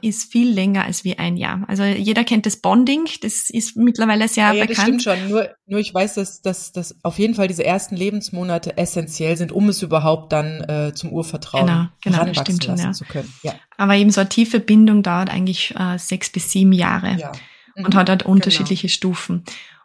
ist 0.00 0.32
viel 0.32 0.50
länger 0.50 0.84
als 0.84 1.04
wie 1.04 1.18
ein 1.18 1.36
Jahr. 1.36 1.64
Also 1.68 1.84
jeder 1.84 2.24
kennt 2.24 2.46
das 2.46 2.56
Bonding, 2.56 3.04
das 3.20 3.50
ist 3.50 3.76
mittlerweile 3.76 4.26
sehr 4.26 4.44
ja, 4.44 4.52
ja, 4.54 4.64
bekannt. 4.64 5.04
Ja, 5.04 5.12
das 5.12 5.18
stimmt 5.18 5.20
schon. 5.20 5.28
Nur, 5.28 5.50
nur 5.66 5.80
ich 5.80 5.92
weiß, 5.92 6.14
dass, 6.14 6.40
dass, 6.40 6.72
dass 6.72 6.96
auf 7.04 7.18
jeden 7.18 7.34
Fall 7.34 7.46
diese 7.46 7.64
ersten 7.64 7.94
Lebensmonate 7.94 8.78
essentiell 8.78 9.36
sind, 9.36 9.52
um 9.52 9.68
es 9.68 9.82
überhaupt 9.82 10.32
dann 10.32 10.62
äh, 10.62 10.94
zum 10.94 11.12
Urvertrauen 11.12 11.66
genau, 11.66 11.86
genau, 12.00 12.16
heranwachsen 12.16 12.58
lassen 12.60 12.84
ja. 12.86 12.92
zu 12.92 13.04
können. 13.04 13.30
Ja. 13.42 13.52
Aber 13.76 13.96
eben 13.96 14.10
so 14.10 14.22
eine 14.22 14.30
tiefe 14.30 14.60
Bindung 14.60 15.02
dauert 15.02 15.28
eigentlich 15.28 15.74
äh, 15.78 15.98
sechs 15.98 16.30
bis 16.30 16.50
sieben 16.50 16.72
Jahre 16.72 17.18
ja. 17.18 17.32
Mhm, 17.76 17.84
und 17.84 17.94
hat 17.94 18.08
halt 18.08 18.22
genau. 18.22 18.32
unterschiedliche 18.32 18.86
genau. 18.86 18.94
Stufen. 18.94 19.44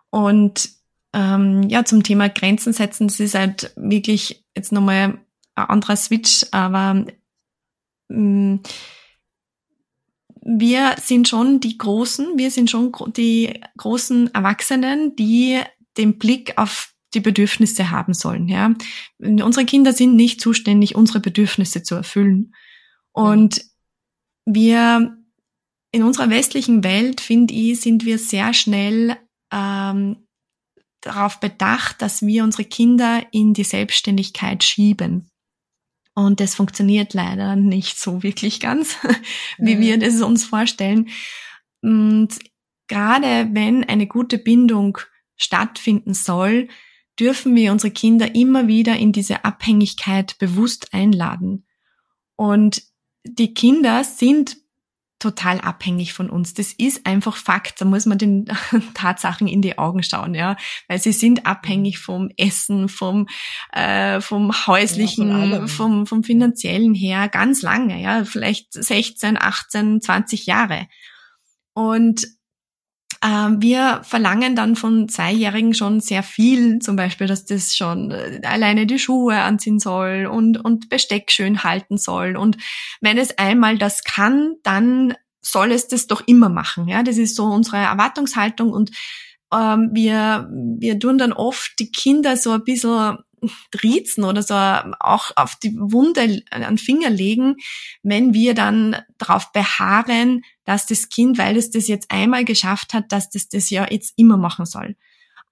Und 0.09 0.69
ähm, 1.11 1.63
ja, 1.67 1.83
zum 1.83 2.01
Thema 2.01 2.29
Grenzen 2.29 2.71
setzen, 2.71 3.07
das 3.07 3.19
ist 3.19 3.35
halt 3.35 3.73
wirklich 3.75 4.45
jetzt 4.55 4.71
nochmal 4.71 5.17
ein 5.55 5.65
anderer 5.65 5.97
Switch, 5.97 6.45
aber 6.51 7.05
mh, 8.07 8.17
mm, 8.17 8.59
wir 10.45 10.95
sind 11.01 11.27
schon 11.27 11.59
die 11.59 11.77
Großen, 11.77 12.37
wir 12.37 12.51
sind 12.51 12.69
schon 12.69 12.91
die 13.17 13.59
großen 13.77 14.33
Erwachsenen, 14.33 15.15
die 15.15 15.59
den 15.97 16.19
Blick 16.19 16.57
auf 16.57 16.93
die 17.15 17.19
Bedürfnisse 17.19 17.89
haben 17.89 18.13
sollen. 18.13 18.47
Ja, 18.47 18.75
unsere 19.19 19.65
Kinder 19.65 19.91
sind 19.91 20.15
nicht 20.15 20.39
zuständig, 20.39 20.95
unsere 20.95 21.19
Bedürfnisse 21.19 21.81
zu 21.81 21.95
erfüllen. 21.95 22.53
Und 23.11 23.65
wir 24.45 25.17
in 25.91 26.03
unserer 26.03 26.29
westlichen 26.29 26.83
Welt 26.83 27.21
finde 27.21 27.53
ich, 27.53 27.81
sind 27.81 28.05
wir 28.05 28.19
sehr 28.19 28.53
schnell 28.53 29.17
ähm, 29.51 30.27
darauf 31.01 31.39
bedacht, 31.39 32.01
dass 32.01 32.21
wir 32.21 32.43
unsere 32.43 32.65
Kinder 32.65 33.23
in 33.31 33.53
die 33.53 33.63
Selbstständigkeit 33.63 34.63
schieben. 34.63 35.31
Und 36.15 36.39
das 36.39 36.55
funktioniert 36.55 37.13
leider 37.13 37.55
nicht 37.57 37.99
so 37.99 38.23
wirklich 38.23 38.59
ganz, 38.61 38.97
wie 39.57 39.75
mhm. 39.75 39.81
wir 39.81 39.99
das 39.99 40.21
uns 40.21 40.45
vorstellen. 40.45 41.09
Und 41.81 42.29
gerade 42.87 43.49
wenn 43.51 43.83
eine 43.83 44.07
gute 44.07 44.37
Bindung 44.37 44.97
stattfinden 45.35 46.13
soll, 46.13 46.69
dürfen 47.19 47.55
wir 47.55 47.71
unsere 47.71 47.91
Kinder 47.91 48.33
immer 48.33 48.67
wieder 48.67 48.95
in 48.95 49.11
diese 49.11 49.45
Abhängigkeit 49.45 50.37
bewusst 50.39 50.93
einladen. 50.93 51.65
Und 52.35 52.83
die 53.25 53.53
Kinder 53.53 54.03
sind 54.03 54.57
total 55.25 55.59
abhängig 55.59 56.13
von 56.13 56.29
uns. 56.29 56.53
Das 56.53 56.71
ist 56.71 57.07
einfach 57.07 57.35
Fakt. 57.35 57.81
Da 57.81 57.85
muss 57.85 58.05
man 58.05 58.19
den 58.19 58.45
Tatsachen 58.93 59.47
in 59.47 59.63
die 59.63 59.79
Augen 59.79 60.03
schauen, 60.03 60.35
ja, 60.35 60.55
weil 60.87 60.99
sie 60.99 61.13
sind 61.13 61.47
abhängig 61.47 61.97
vom 61.97 62.29
Essen, 62.37 62.89
vom 62.89 63.27
äh, 63.73 64.21
vom 64.21 64.51
häuslichen, 64.67 65.51
ja, 65.51 65.67
vom 65.67 66.05
vom 66.05 66.23
finanziellen 66.23 66.93
her 66.93 67.27
ganz 67.27 67.63
lange, 67.63 67.99
ja, 67.99 68.23
vielleicht 68.23 68.71
16, 68.71 69.37
18, 69.41 70.01
20 70.01 70.45
Jahre. 70.45 70.87
Und 71.73 72.27
wir 73.21 74.01
verlangen 74.03 74.55
dann 74.55 74.75
von 74.75 75.09
Zweijährigen 75.09 75.73
schon 75.73 75.99
sehr 75.99 76.23
viel, 76.23 76.79
zum 76.79 76.95
Beispiel, 76.95 77.27
dass 77.27 77.45
das 77.45 77.75
schon 77.75 78.11
äh, 78.11 78.41
alleine 78.43 78.85
die 78.85 78.99
Schuhe 78.99 79.37
anziehen 79.37 79.79
soll 79.79 80.27
und, 80.31 80.63
und 80.63 80.89
Besteck 80.89 81.31
schön 81.31 81.63
halten 81.63 81.97
soll. 81.97 82.35
Und 82.35 82.57
wenn 83.01 83.17
es 83.17 83.37
einmal 83.37 83.77
das 83.77 84.03
kann, 84.03 84.55
dann 84.63 85.13
soll 85.41 85.71
es 85.71 85.87
das 85.87 86.07
doch 86.07 86.23
immer 86.25 86.49
machen. 86.49 86.87
Ja, 86.87 87.03
das 87.03 87.17
ist 87.17 87.35
so 87.35 87.45
unsere 87.45 87.77
Erwartungshaltung 87.77 88.71
und 88.71 88.91
ähm, 89.53 89.89
wir, 89.93 90.49
wir 90.51 90.99
tun 90.99 91.17
dann 91.17 91.33
oft 91.33 91.73
die 91.79 91.91
Kinder 91.91 92.35
so 92.37 92.51
ein 92.51 92.63
bisschen 92.63 93.17
triezen 93.71 94.23
oder 94.23 94.43
so 94.43 94.53
auch 94.53 95.31
auf 95.35 95.55
die 95.55 95.75
Wunde 95.77 96.43
an 96.51 96.77
Finger 96.77 97.09
legen, 97.09 97.55
wenn 98.03 98.33
wir 98.33 98.53
dann 98.53 98.97
darauf 99.17 99.51
beharren, 99.51 100.43
dass 100.63 100.85
das 100.85 101.09
Kind, 101.09 101.37
weil 101.37 101.57
es 101.57 101.71
das 101.71 101.87
jetzt 101.87 102.11
einmal 102.11 102.45
geschafft 102.45 102.93
hat, 102.93 103.11
dass 103.11 103.29
das 103.29 103.47
das 103.49 103.69
ja 103.69 103.87
jetzt 103.89 104.13
immer 104.17 104.37
machen 104.37 104.65
soll. 104.65 104.95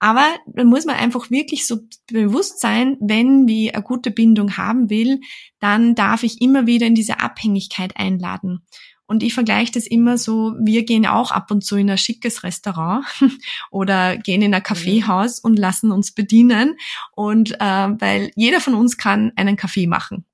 Aber 0.00 0.26
dann 0.46 0.66
muss 0.66 0.84
man 0.84 0.96
einfach 0.96 1.30
wirklich 1.30 1.66
so 1.66 1.78
bewusst 2.08 2.60
sein, 2.60 2.98
wenn 3.00 3.46
wir 3.46 3.74
eine 3.74 3.82
gute 3.82 4.10
Bindung 4.10 4.56
haben 4.56 4.90
will, 4.90 5.20
dann 5.60 5.94
darf 5.94 6.24
ich 6.24 6.42
immer 6.42 6.66
wieder 6.66 6.86
in 6.86 6.94
diese 6.94 7.20
Abhängigkeit 7.20 7.96
einladen. 7.96 8.66
Und 9.14 9.22
ich 9.22 9.32
vergleiche 9.32 9.70
das 9.70 9.86
immer 9.86 10.18
so, 10.18 10.56
wir 10.58 10.84
gehen 10.84 11.06
auch 11.06 11.30
ab 11.30 11.52
und 11.52 11.64
zu 11.64 11.76
in 11.76 11.88
ein 11.88 11.98
schickes 11.98 12.42
Restaurant 12.42 13.06
oder 13.70 14.16
gehen 14.16 14.42
in 14.42 14.52
ein 14.52 14.58
mhm. 14.58 14.64
Kaffeehaus 14.64 15.38
und 15.38 15.56
lassen 15.56 15.92
uns 15.92 16.10
bedienen. 16.10 16.76
Und 17.12 17.52
äh, 17.52 17.60
weil 17.60 18.32
jeder 18.34 18.60
von 18.60 18.74
uns 18.74 18.96
kann 18.96 19.30
einen 19.36 19.56
Kaffee 19.56 19.86
machen. 19.86 20.24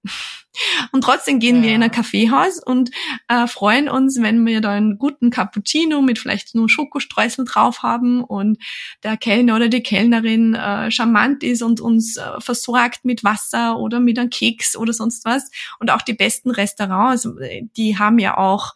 Und 0.93 1.05
trotzdem 1.05 1.39
gehen 1.39 1.57
ja. 1.57 1.63
wir 1.63 1.75
in 1.75 1.83
ein 1.83 1.91
Kaffeehaus 1.91 2.61
und 2.63 2.91
äh, 3.29 3.47
freuen 3.47 3.89
uns, 3.89 4.21
wenn 4.21 4.45
wir 4.45 4.61
da 4.61 4.71
einen 4.71 4.99
guten 4.99 5.31
Cappuccino 5.31 6.03
mit 6.03 6.19
vielleicht 6.19 6.55
nur 6.55 6.69
Schokostreusel 6.69 7.45
drauf 7.45 7.83
haben 7.83 8.25
und 8.25 8.59
der 9.03 9.17
Kellner 9.17 9.57
oder 9.57 9.69
die 9.69 9.83
Kellnerin 9.83 10.55
äh, 10.55 10.91
charmant 10.91 11.43
ist 11.43 11.63
und 11.63 11.81
uns 11.81 12.17
äh, 12.17 12.41
versorgt 12.41 13.05
mit 13.05 13.23
Wasser 13.23 13.79
oder 13.79 14.01
mit 14.01 14.19
einem 14.19 14.31
Keks 14.31 14.77
oder 14.77 14.93
sonst 14.93 15.25
was. 15.25 15.51
Und 15.79 15.91
auch 15.91 16.03
die 16.03 16.15
besten 16.15 16.51
Restaurants, 16.51 17.29
die 17.77 17.99
haben 17.99 18.19
ja 18.19 18.37
auch 18.37 18.75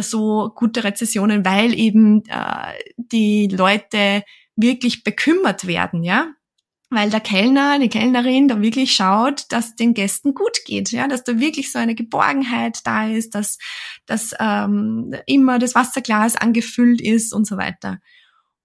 so 0.00 0.52
gute 0.54 0.84
Rezessionen, 0.84 1.44
weil 1.44 1.76
eben 1.76 2.24
äh, 2.26 2.72
die 2.96 3.48
Leute 3.48 4.22
wirklich 4.54 5.02
bekümmert 5.02 5.66
werden, 5.66 6.04
ja 6.04 6.32
weil 6.90 7.10
der 7.10 7.20
Kellner, 7.20 7.78
die 7.78 7.88
Kellnerin 7.88 8.48
da 8.48 8.62
wirklich 8.62 8.94
schaut, 8.94 9.44
dass 9.50 9.76
den 9.76 9.92
Gästen 9.92 10.34
gut 10.34 10.64
geht, 10.64 10.90
ja, 10.90 11.06
dass 11.06 11.24
da 11.24 11.38
wirklich 11.38 11.70
so 11.70 11.78
eine 11.78 11.94
Geborgenheit 11.94 12.80
da 12.84 13.08
ist, 13.08 13.34
dass, 13.34 13.58
dass 14.06 14.34
ähm, 14.38 15.14
immer 15.26 15.58
das 15.58 15.74
Wasserglas 15.74 16.36
angefüllt 16.36 17.00
ist 17.00 17.34
und 17.34 17.46
so 17.46 17.58
weiter. 17.58 17.98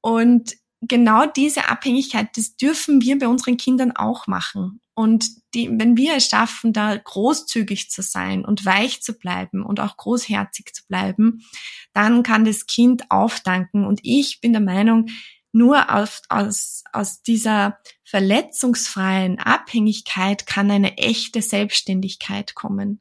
Und 0.01 0.53
genau 0.81 1.25
diese 1.25 1.69
Abhängigkeit, 1.69 2.29
das 2.35 2.55
dürfen 2.55 3.01
wir 3.01 3.19
bei 3.19 3.27
unseren 3.27 3.57
Kindern 3.57 3.91
auch 3.91 4.27
machen. 4.27 4.79
Und 4.95 5.25
die, 5.53 5.69
wenn 5.71 5.97
wir 5.97 6.15
es 6.15 6.27
schaffen, 6.27 6.71
da 6.71 6.95
großzügig 6.95 7.89
zu 7.89 8.01
sein 8.01 8.45
und 8.45 8.65
weich 8.65 9.01
zu 9.01 9.13
bleiben 9.13 9.65
und 9.65 9.79
auch 9.79 9.97
großherzig 9.97 10.71
zu 10.73 10.85
bleiben, 10.87 11.43
dann 11.93 12.21
kann 12.23 12.45
das 12.45 12.67
Kind 12.67 13.09
aufdanken. 13.09 13.85
Und 13.85 13.99
ich 14.03 14.39
bin 14.39 14.53
der 14.53 14.61
Meinung, 14.61 15.07
nur 15.51 15.93
aus, 15.93 16.21
aus, 16.29 16.83
aus 16.91 17.21
dieser 17.21 17.79
verletzungsfreien 18.13 19.39
Abhängigkeit 19.39 20.45
kann 20.45 20.69
eine 20.69 20.99
echte 20.99 21.41
Selbstständigkeit 21.41 22.53
kommen. 22.53 22.99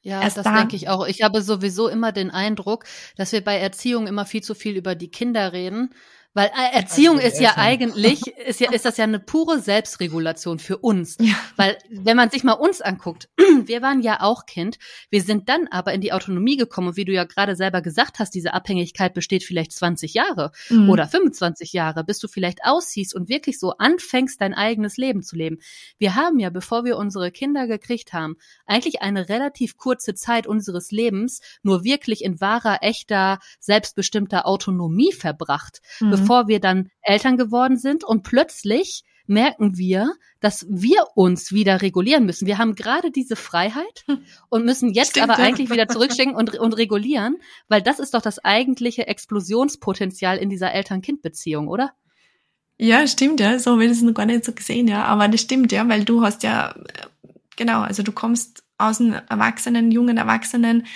Ja, 0.00 0.22
Erst 0.22 0.36
das 0.36 0.44
denke 0.44 0.76
ich 0.76 0.88
auch. 0.88 1.08
Ich 1.08 1.22
habe 1.22 1.42
sowieso 1.42 1.88
immer 1.88 2.12
den 2.12 2.30
Eindruck, 2.30 2.84
dass 3.16 3.32
wir 3.32 3.42
bei 3.42 3.58
Erziehung 3.58 4.06
immer 4.06 4.24
viel 4.24 4.40
zu 4.40 4.54
viel 4.54 4.76
über 4.76 4.94
die 4.94 5.10
Kinder 5.10 5.52
reden 5.52 5.92
weil 6.34 6.46
äh, 6.48 6.76
Erziehung 6.76 7.18
ist 7.18 7.40
ja 7.40 7.56
eigentlich, 7.56 8.26
ist 8.46 8.60
ja, 8.60 8.72
ist 8.72 8.84
das 8.84 8.96
ja 8.96 9.04
eine 9.04 9.18
pure 9.18 9.60
Selbstregulation 9.60 10.58
für 10.58 10.78
uns. 10.78 11.16
Ja. 11.20 11.34
Weil, 11.56 11.76
wenn 11.90 12.16
man 12.16 12.30
sich 12.30 12.42
mal 12.42 12.54
uns 12.54 12.80
anguckt, 12.80 13.28
wir 13.64 13.82
waren 13.82 14.00
ja 14.00 14.20
auch 14.20 14.46
Kind, 14.46 14.78
wir 15.10 15.22
sind 15.22 15.48
dann 15.48 15.68
aber 15.70 15.92
in 15.92 16.00
die 16.00 16.12
Autonomie 16.12 16.56
gekommen 16.56 16.88
und 16.88 16.96
wie 16.96 17.04
du 17.04 17.12
ja 17.12 17.24
gerade 17.24 17.54
selber 17.54 17.82
gesagt 17.82 18.18
hast, 18.18 18.34
diese 18.34 18.54
Abhängigkeit 18.54 19.12
besteht 19.12 19.44
vielleicht 19.44 19.72
20 19.72 20.14
Jahre 20.14 20.52
mhm. 20.70 20.88
oder 20.88 21.06
25 21.06 21.72
Jahre, 21.72 22.04
bis 22.04 22.18
du 22.18 22.28
vielleicht 22.28 22.64
ausziehst 22.64 23.14
und 23.14 23.28
wirklich 23.28 23.58
so 23.58 23.74
anfängst, 23.78 24.40
dein 24.40 24.54
eigenes 24.54 24.96
Leben 24.96 25.22
zu 25.22 25.36
leben. 25.36 25.58
Wir 25.98 26.14
haben 26.14 26.38
ja, 26.38 26.50
bevor 26.50 26.84
wir 26.84 26.96
unsere 26.96 27.30
Kinder 27.30 27.66
gekriegt 27.66 28.12
haben, 28.12 28.36
eigentlich 28.66 29.02
eine 29.02 29.28
relativ 29.28 29.76
kurze 29.76 30.14
Zeit 30.14 30.46
unseres 30.46 30.90
Lebens 30.90 31.40
nur 31.62 31.84
wirklich 31.84 32.24
in 32.24 32.40
wahrer, 32.40 32.78
echter, 32.80 33.38
selbstbestimmter 33.60 34.46
Autonomie 34.46 35.12
verbracht. 35.12 35.80
Mhm 36.00 36.21
bevor 36.22 36.48
wir 36.48 36.60
dann 36.60 36.88
Eltern 37.02 37.36
geworden 37.36 37.76
sind 37.76 38.04
und 38.04 38.22
plötzlich 38.22 39.04
merken 39.26 39.78
wir, 39.78 40.14
dass 40.40 40.66
wir 40.68 41.04
uns 41.14 41.52
wieder 41.52 41.82
regulieren 41.82 42.26
müssen. 42.26 42.46
Wir 42.46 42.58
haben 42.58 42.74
gerade 42.74 43.10
diese 43.10 43.36
Freiheit 43.36 44.04
hm. 44.06 44.18
und 44.48 44.64
müssen 44.64 44.92
jetzt 44.92 45.10
Stimmt, 45.10 45.30
aber 45.30 45.40
ja. 45.40 45.46
eigentlich 45.46 45.70
wieder 45.70 45.88
zurückstecken 45.88 46.34
und, 46.34 46.58
und 46.58 46.72
regulieren, 46.74 47.36
weil 47.68 47.82
das 47.82 47.98
ist 48.00 48.14
doch 48.14 48.22
das 48.22 48.44
eigentliche 48.44 49.06
Explosionspotenzial 49.06 50.38
in 50.38 50.50
dieser 50.50 50.72
Eltern-Kind-Beziehung, 50.72 51.68
oder? 51.68 51.92
Ja, 52.78 53.06
stimmt, 53.06 53.40
ja. 53.40 53.58
So 53.58 53.80
ich 53.80 53.88
das 53.88 54.02
noch 54.02 54.14
gar 54.14 54.26
nicht 54.26 54.44
so 54.44 54.52
gesehen, 54.52 54.88
ja. 54.88 55.04
Aber 55.04 55.28
das 55.28 55.40
stimmt, 55.40 55.72
ja, 55.72 55.88
weil 55.88 56.04
du 56.04 56.22
hast 56.22 56.42
ja 56.42 56.74
genau. 57.56 57.82
Also 57.82 58.02
du 58.02 58.12
kommst 58.12 58.64
aus 58.78 59.00
einem 59.00 59.20
Erwachsenen, 59.28 59.92
jungen 59.92 60.16
Erwachsenen 60.16 60.86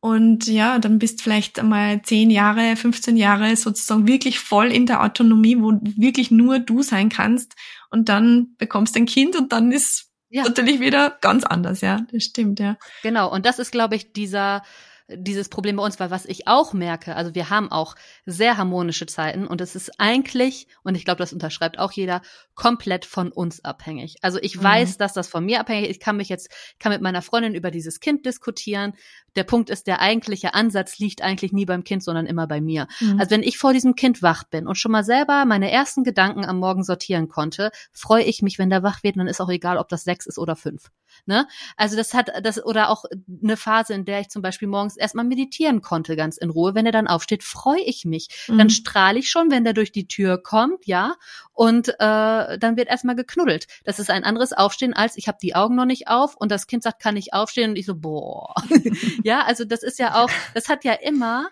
und 0.00 0.46
ja, 0.46 0.78
dann 0.78 0.98
bist 0.98 1.22
vielleicht 1.22 1.58
einmal 1.58 2.02
zehn 2.02 2.30
Jahre, 2.30 2.76
15 2.76 3.16
Jahre 3.16 3.56
sozusagen 3.56 4.06
wirklich 4.06 4.38
voll 4.38 4.70
in 4.72 4.86
der 4.86 5.02
Autonomie, 5.02 5.56
wo 5.58 5.72
wirklich 5.82 6.30
nur 6.30 6.60
du 6.60 6.82
sein 6.82 7.08
kannst. 7.08 7.54
Und 7.90 8.08
dann 8.08 8.54
bekommst 8.58 8.94
du 8.94 9.00
ein 9.00 9.06
Kind 9.06 9.34
und 9.34 9.52
dann 9.52 9.72
ist 9.72 10.12
ja. 10.28 10.44
natürlich 10.44 10.78
wieder 10.78 11.16
ganz 11.20 11.42
anders, 11.44 11.80
ja. 11.80 12.06
Das 12.12 12.22
stimmt, 12.22 12.60
ja. 12.60 12.76
Genau. 13.02 13.32
Und 13.32 13.44
das 13.44 13.58
ist, 13.58 13.72
glaube 13.72 13.96
ich, 13.96 14.12
dieser, 14.12 14.62
dieses 15.08 15.48
Problem 15.48 15.76
bei 15.76 15.82
uns, 15.82 15.98
weil 15.98 16.10
was 16.10 16.26
ich 16.26 16.46
auch 16.46 16.74
merke, 16.74 17.16
also 17.16 17.34
wir 17.34 17.48
haben 17.48 17.72
auch 17.72 17.94
sehr 18.26 18.58
harmonische 18.58 19.06
Zeiten 19.06 19.46
und 19.46 19.60
es 19.60 19.74
ist 19.74 19.98
eigentlich, 19.98 20.68
und 20.82 20.94
ich 20.94 21.04
glaube, 21.04 21.18
das 21.18 21.32
unterschreibt 21.32 21.78
auch 21.78 21.92
jeder, 21.92 22.20
komplett 22.54 23.06
von 23.06 23.32
uns 23.32 23.64
abhängig. 23.64 24.16
Also 24.20 24.38
ich 24.40 24.56
mhm. 24.56 24.64
weiß, 24.64 24.98
dass 24.98 25.14
das 25.14 25.28
von 25.28 25.44
mir 25.46 25.60
abhängig 25.60 25.84
ist. 25.84 25.96
Ich 25.96 26.00
kann 26.00 26.18
mich 26.18 26.28
jetzt, 26.28 26.50
kann 26.78 26.92
mit 26.92 27.00
meiner 27.00 27.22
Freundin 27.22 27.54
über 27.54 27.70
dieses 27.70 28.00
Kind 28.00 28.26
diskutieren. 28.26 28.92
Der 29.38 29.44
Punkt 29.44 29.70
ist, 29.70 29.86
der 29.86 30.00
eigentliche 30.00 30.52
Ansatz 30.52 30.98
liegt 30.98 31.22
eigentlich 31.22 31.52
nie 31.52 31.64
beim 31.64 31.84
Kind, 31.84 32.02
sondern 32.02 32.26
immer 32.26 32.46
bei 32.46 32.60
mir. 32.60 32.86
Mhm. 33.00 33.18
Also 33.18 33.30
wenn 33.30 33.42
ich 33.42 33.56
vor 33.56 33.72
diesem 33.72 33.94
Kind 33.94 34.22
wach 34.22 34.44
bin 34.44 34.66
und 34.66 34.76
schon 34.76 34.92
mal 34.92 35.04
selber 35.04 35.44
meine 35.46 35.70
ersten 35.70 36.04
Gedanken 36.04 36.44
am 36.44 36.58
Morgen 36.58 36.84
sortieren 36.84 37.28
konnte, 37.28 37.70
freue 37.92 38.24
ich 38.24 38.42
mich, 38.42 38.58
wenn 38.58 38.68
der 38.68 38.82
wach 38.82 39.02
wird, 39.02 39.16
dann 39.16 39.26
ist 39.26 39.40
auch 39.40 39.48
egal, 39.48 39.78
ob 39.78 39.88
das 39.88 40.04
sechs 40.04 40.26
ist 40.26 40.38
oder 40.38 40.56
fünf. 40.56 40.90
Ne? 41.24 41.46
Also 41.76 41.96
das 41.96 42.14
hat 42.14 42.30
das 42.42 42.62
oder 42.62 42.90
auch 42.90 43.04
eine 43.42 43.56
Phase, 43.56 43.94
in 43.94 44.04
der 44.04 44.20
ich 44.20 44.28
zum 44.28 44.42
Beispiel 44.42 44.68
morgens 44.68 44.96
erstmal 44.96 45.24
meditieren 45.24 45.80
konnte, 45.80 46.16
ganz 46.16 46.36
in 46.36 46.50
Ruhe. 46.50 46.74
Wenn 46.74 46.86
er 46.86 46.92
dann 46.92 47.06
aufsteht, 47.06 47.42
freue 47.42 47.80
ich 47.80 48.04
mich. 48.04 48.28
Mhm. 48.48 48.58
Dann 48.58 48.70
strahle 48.70 49.18
ich 49.18 49.30
schon, 49.30 49.50
wenn 49.50 49.64
der 49.64 49.72
durch 49.72 49.90
die 49.90 50.06
Tür 50.06 50.42
kommt, 50.42 50.86
ja. 50.86 51.14
Und 51.52 51.88
äh, 51.88 52.58
dann 52.58 52.76
wird 52.76 52.88
erstmal 52.88 53.16
geknuddelt. 53.16 53.66
Das 53.84 53.98
ist 53.98 54.10
ein 54.10 54.24
anderes 54.24 54.52
Aufstehen 54.52 54.94
als 54.94 55.16
ich 55.16 55.28
habe 55.28 55.38
die 55.40 55.54
Augen 55.54 55.74
noch 55.74 55.84
nicht 55.84 56.08
auf 56.08 56.36
und 56.36 56.50
das 56.50 56.66
Kind 56.66 56.82
sagt, 56.82 57.00
kann 57.00 57.16
ich 57.16 57.32
aufstehen 57.32 57.70
und 57.70 57.76
ich 57.76 57.86
so 57.86 57.94
boah. 57.94 58.54
ja, 59.28 59.42
also 59.42 59.66
das 59.66 59.82
ist 59.82 59.98
ja 59.98 60.14
auch, 60.14 60.30
das 60.54 60.70
hat 60.70 60.84
ja 60.84 60.94
immer 60.94 61.50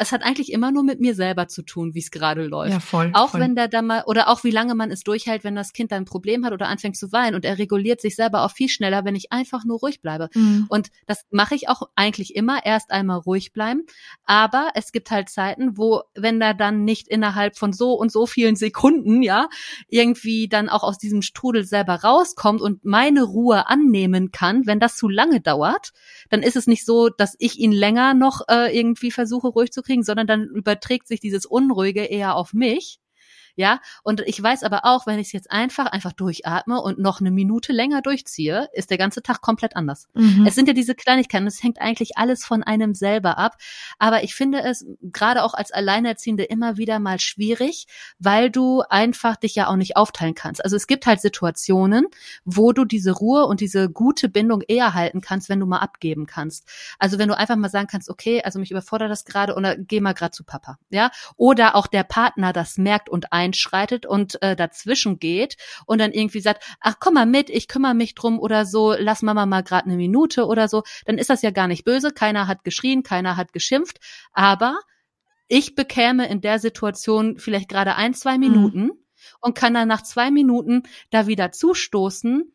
es 0.00 0.12
hat 0.12 0.22
eigentlich 0.22 0.50
immer 0.50 0.72
nur 0.72 0.82
mit 0.82 0.98
mir 0.98 1.14
selber 1.14 1.46
zu 1.46 1.60
tun, 1.60 1.92
wie 1.92 1.98
es 1.98 2.10
gerade 2.10 2.46
läuft. 2.46 2.72
Ja, 2.72 2.80
voll. 2.80 3.10
Auch 3.12 3.32
voll. 3.32 3.40
wenn 3.40 3.54
der 3.54 3.68
da 3.68 3.82
mal, 3.82 4.02
oder 4.06 4.28
auch 4.28 4.44
wie 4.44 4.50
lange 4.50 4.74
man 4.74 4.90
es 4.90 5.02
durchhält, 5.02 5.44
wenn 5.44 5.54
das 5.54 5.74
Kind 5.74 5.92
ein 5.92 6.06
Problem 6.06 6.46
hat 6.46 6.54
oder 6.54 6.68
anfängt 6.68 6.96
zu 6.96 7.12
weinen 7.12 7.34
und 7.34 7.44
er 7.44 7.58
reguliert 7.58 8.00
sich 8.00 8.16
selber 8.16 8.42
auch 8.42 8.50
viel 8.50 8.70
schneller, 8.70 9.04
wenn 9.04 9.14
ich 9.14 9.30
einfach 9.30 9.66
nur 9.66 9.78
ruhig 9.78 10.00
bleibe. 10.00 10.30
Mhm. 10.32 10.64
Und 10.70 10.88
das 11.06 11.26
mache 11.30 11.54
ich 11.54 11.68
auch 11.68 11.82
eigentlich 11.96 12.34
immer, 12.34 12.64
erst 12.64 12.92
einmal 12.92 13.18
ruhig 13.18 13.52
bleiben. 13.52 13.84
Aber 14.24 14.70
es 14.74 14.90
gibt 14.92 15.10
halt 15.10 15.28
Zeiten, 15.28 15.76
wo, 15.76 16.00
wenn 16.14 16.40
er 16.40 16.54
dann 16.54 16.84
nicht 16.84 17.06
innerhalb 17.06 17.58
von 17.58 17.74
so 17.74 17.92
und 17.92 18.10
so 18.10 18.24
vielen 18.24 18.56
Sekunden, 18.56 19.22
ja, 19.22 19.50
irgendwie 19.86 20.48
dann 20.48 20.70
auch 20.70 20.82
aus 20.82 20.96
diesem 20.96 21.20
Strudel 21.20 21.64
selber 21.64 21.96
rauskommt 21.96 22.62
und 22.62 22.86
meine 22.86 23.22
Ruhe 23.22 23.68
annehmen 23.68 24.32
kann, 24.32 24.66
wenn 24.66 24.80
das 24.80 24.96
zu 24.96 25.10
lange 25.10 25.42
dauert, 25.42 25.92
dann 26.30 26.42
ist 26.42 26.56
es 26.56 26.66
nicht 26.66 26.86
so, 26.86 27.10
dass 27.10 27.36
ich 27.38 27.58
ihn 27.58 27.72
länger 27.72 28.14
noch 28.14 28.42
äh, 28.48 28.76
irgendwie 28.76 29.10
versuche 29.10 29.48
ruhig 29.48 29.72
zu 29.72 29.82
kriegen 29.82 29.90
kriegen, 29.90 30.04
sondern 30.04 30.26
dann 30.26 30.44
überträgt 30.44 31.08
sich 31.08 31.20
dieses 31.20 31.46
Unruhige 31.46 32.04
eher 32.04 32.36
auf 32.36 32.52
mich 32.52 32.99
ja. 33.60 33.80
Und 34.02 34.22
ich 34.22 34.42
weiß 34.42 34.62
aber 34.62 34.86
auch, 34.86 35.06
wenn 35.06 35.18
ich 35.18 35.28
es 35.28 35.32
jetzt 35.32 35.50
einfach, 35.50 35.86
einfach 35.86 36.12
durchatme 36.12 36.80
und 36.80 36.98
noch 36.98 37.20
eine 37.20 37.30
Minute 37.30 37.72
länger 37.72 38.00
durchziehe, 38.00 38.70
ist 38.72 38.90
der 38.90 38.96
ganze 38.96 39.22
Tag 39.22 39.42
komplett 39.42 39.76
anders. 39.76 40.08
Mhm. 40.14 40.46
Es 40.46 40.54
sind 40.54 40.66
ja 40.66 40.72
diese 40.72 40.94
Kleinigkeiten, 40.94 41.46
es 41.46 41.62
hängt 41.62 41.78
eigentlich 41.78 42.16
alles 42.16 42.42
von 42.42 42.62
einem 42.62 42.94
selber 42.94 43.36
ab. 43.36 43.58
Aber 43.98 44.24
ich 44.24 44.34
finde 44.34 44.62
es 44.62 44.86
gerade 45.02 45.44
auch 45.44 45.52
als 45.52 45.72
Alleinerziehende 45.72 46.44
immer 46.44 46.78
wieder 46.78 46.98
mal 47.00 47.20
schwierig, 47.20 47.86
weil 48.18 48.50
du 48.50 48.80
einfach 48.88 49.36
dich 49.36 49.54
ja 49.56 49.68
auch 49.68 49.76
nicht 49.76 49.94
aufteilen 49.94 50.34
kannst. 50.34 50.64
Also 50.64 50.74
es 50.74 50.86
gibt 50.86 51.04
halt 51.04 51.20
Situationen, 51.20 52.06
wo 52.46 52.72
du 52.72 52.86
diese 52.86 53.12
Ruhe 53.12 53.44
und 53.44 53.60
diese 53.60 53.90
gute 53.90 54.30
Bindung 54.30 54.62
eher 54.62 54.94
halten 54.94 55.20
kannst, 55.20 55.50
wenn 55.50 55.60
du 55.60 55.66
mal 55.66 55.80
abgeben 55.80 56.24
kannst. 56.24 56.66
Also 56.98 57.18
wenn 57.18 57.28
du 57.28 57.36
einfach 57.36 57.56
mal 57.56 57.68
sagen 57.68 57.88
kannst, 57.88 58.08
okay, 58.08 58.42
also 58.42 58.58
mich 58.58 58.70
überfordert 58.70 59.10
das 59.10 59.26
gerade 59.26 59.54
oder 59.54 59.76
geh 59.76 60.00
mal 60.00 60.14
gerade 60.14 60.32
zu 60.32 60.44
Papa, 60.44 60.78
ja? 60.88 61.10
Oder 61.36 61.76
auch 61.76 61.86
der 61.86 62.04
Partner 62.04 62.54
das 62.54 62.78
merkt 62.78 63.10
und 63.10 63.34
ein 63.34 63.49
einschreitet 63.50 64.06
und 64.06 64.40
äh, 64.42 64.56
dazwischen 64.56 65.18
geht 65.18 65.56
und 65.86 65.98
dann 65.98 66.12
irgendwie 66.12 66.40
sagt, 66.40 66.64
ach 66.80 66.96
komm 67.00 67.14
mal 67.14 67.26
mit, 67.26 67.50
ich 67.50 67.68
kümmere 67.68 67.94
mich 67.94 68.14
drum 68.14 68.38
oder 68.38 68.64
so, 68.64 68.94
lass 68.98 69.22
Mama 69.22 69.46
mal 69.46 69.62
gerade 69.62 69.86
eine 69.86 69.96
Minute 69.96 70.46
oder 70.46 70.68
so, 70.68 70.82
dann 71.04 71.18
ist 71.18 71.30
das 71.30 71.42
ja 71.42 71.50
gar 71.50 71.66
nicht 71.66 71.84
böse, 71.84 72.12
keiner 72.12 72.46
hat 72.46 72.64
geschrien, 72.64 73.02
keiner 73.02 73.36
hat 73.36 73.52
geschimpft, 73.52 73.98
aber 74.32 74.78
ich 75.48 75.74
bekäme 75.74 76.28
in 76.28 76.40
der 76.40 76.58
Situation 76.58 77.38
vielleicht 77.38 77.68
gerade 77.68 77.96
ein, 77.96 78.14
zwei 78.14 78.34
mhm. 78.34 78.40
Minuten 78.40 78.82
mhm. 78.82 78.98
und 79.40 79.54
kann 79.56 79.74
dann 79.74 79.88
nach 79.88 80.02
zwei 80.02 80.30
Minuten 80.30 80.84
da 81.10 81.26
wieder 81.26 81.50
zustoßen 81.50 82.52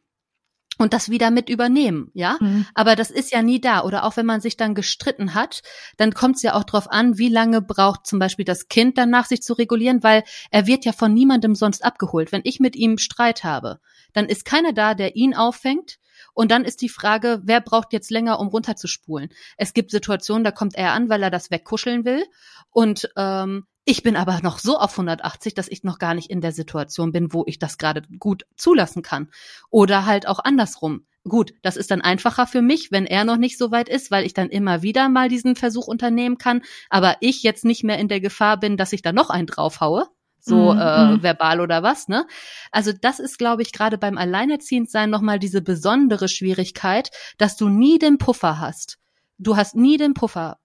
und 0.77 0.93
das 0.93 1.09
wieder 1.09 1.31
mit 1.31 1.49
übernehmen, 1.49 2.11
ja. 2.13 2.37
Mhm. 2.39 2.65
Aber 2.73 2.95
das 2.95 3.11
ist 3.11 3.31
ja 3.31 3.41
nie 3.41 3.61
da. 3.61 3.83
Oder 3.83 4.03
auch 4.03 4.17
wenn 4.17 4.25
man 4.25 4.41
sich 4.41 4.57
dann 4.57 4.75
gestritten 4.75 5.33
hat, 5.33 5.61
dann 5.97 6.13
kommt 6.13 6.37
es 6.37 6.41
ja 6.41 6.53
auch 6.53 6.63
drauf 6.63 6.91
an, 6.91 7.17
wie 7.17 7.29
lange 7.29 7.61
braucht 7.61 8.05
zum 8.05 8.19
Beispiel 8.19 8.45
das 8.45 8.67
Kind 8.67 8.97
danach 8.97 9.25
sich 9.25 9.41
zu 9.41 9.53
regulieren, 9.53 10.03
weil 10.03 10.23
er 10.51 10.67
wird 10.67 10.85
ja 10.85 10.91
von 10.91 11.13
niemandem 11.13 11.55
sonst 11.55 11.83
abgeholt. 11.83 12.31
Wenn 12.31 12.41
ich 12.43 12.59
mit 12.59 12.75
ihm 12.75 12.97
Streit 12.97 13.43
habe, 13.43 13.79
dann 14.13 14.25
ist 14.25 14.45
keiner 14.45 14.73
da, 14.73 14.93
der 14.93 15.15
ihn 15.15 15.33
auffängt. 15.33 15.97
Und 16.33 16.51
dann 16.51 16.65
ist 16.65 16.81
die 16.81 16.89
Frage, 16.89 17.41
wer 17.43 17.61
braucht 17.61 17.93
jetzt 17.93 18.11
länger, 18.11 18.39
um 18.39 18.47
runterzuspulen? 18.49 19.29
Es 19.57 19.73
gibt 19.73 19.91
Situationen, 19.91 20.43
da 20.43 20.51
kommt 20.51 20.75
er 20.75 20.91
an, 20.91 21.09
weil 21.09 21.23
er 21.23 21.31
das 21.31 21.51
wegkuscheln 21.51 22.03
will. 22.03 22.25
Und 22.71 23.09
ähm, 23.15 23.65
ich 23.85 24.01
bin 24.01 24.15
aber 24.15 24.39
noch 24.41 24.57
so 24.57 24.77
auf 24.77 24.91
180, 24.91 25.53
dass 25.53 25.67
ich 25.67 25.83
noch 25.83 25.99
gar 25.99 26.15
nicht 26.15 26.29
in 26.31 26.41
der 26.41 26.51
Situation 26.51 27.11
bin, 27.11 27.33
wo 27.33 27.43
ich 27.45 27.59
das 27.59 27.77
gerade 27.77 28.01
gut 28.19 28.45
zulassen 28.55 29.03
kann. 29.03 29.29
Oder 29.69 30.05
halt 30.05 30.27
auch 30.27 30.39
andersrum. 30.43 31.05
Gut, 31.27 31.53
das 31.61 31.77
ist 31.77 31.89
dann 31.91 32.01
einfacher 32.01 32.47
für 32.47 32.61
mich, 32.61 32.91
wenn 32.91 33.05
er 33.05 33.23
noch 33.25 33.37
nicht 33.37 33.57
so 33.57 33.71
weit 33.71 33.89
ist, 33.89 34.11
weil 34.11 34.25
ich 34.25 34.33
dann 34.33 34.49
immer 34.49 34.81
wieder 34.81 35.09
mal 35.09 35.29
diesen 35.29 35.55
Versuch 35.55 35.87
unternehmen 35.87 36.37
kann, 36.37 36.61
aber 36.89 37.17
ich 37.19 37.41
jetzt 37.43 37.65
nicht 37.65 37.83
mehr 37.83 37.97
in 37.97 38.07
der 38.07 38.19
Gefahr 38.19 38.59
bin, 38.59 38.77
dass 38.77 38.93
ich 38.93 39.01
da 39.01 39.11
noch 39.11 39.29
einen 39.29 39.47
draufhaue 39.47 40.07
so 40.45 40.73
mm, 40.73 40.79
äh, 40.79 41.05
mm. 41.05 41.23
verbal 41.23 41.59
oder 41.59 41.81
was, 41.81 42.07
ne? 42.07 42.27
Also 42.71 42.91
das 42.93 43.19
ist, 43.19 43.39
glaube 43.39 43.63
ich, 43.63 43.71
gerade 43.71 43.97
beim 43.97 44.17
Alleinerziehendsein 44.17 45.09
nochmal 45.09 45.39
diese 45.39 45.63
besondere 45.63 46.27
Schwierigkeit, 46.27 47.09
dass 47.39 47.57
du 47.57 47.67
nie 47.67 47.97
den 47.97 48.19
Puffer 48.19 48.59
hast. 48.59 48.99
Du 49.39 49.57
hast 49.57 49.75
nie 49.75 49.97
den 49.97 50.13
Puffer 50.13 50.59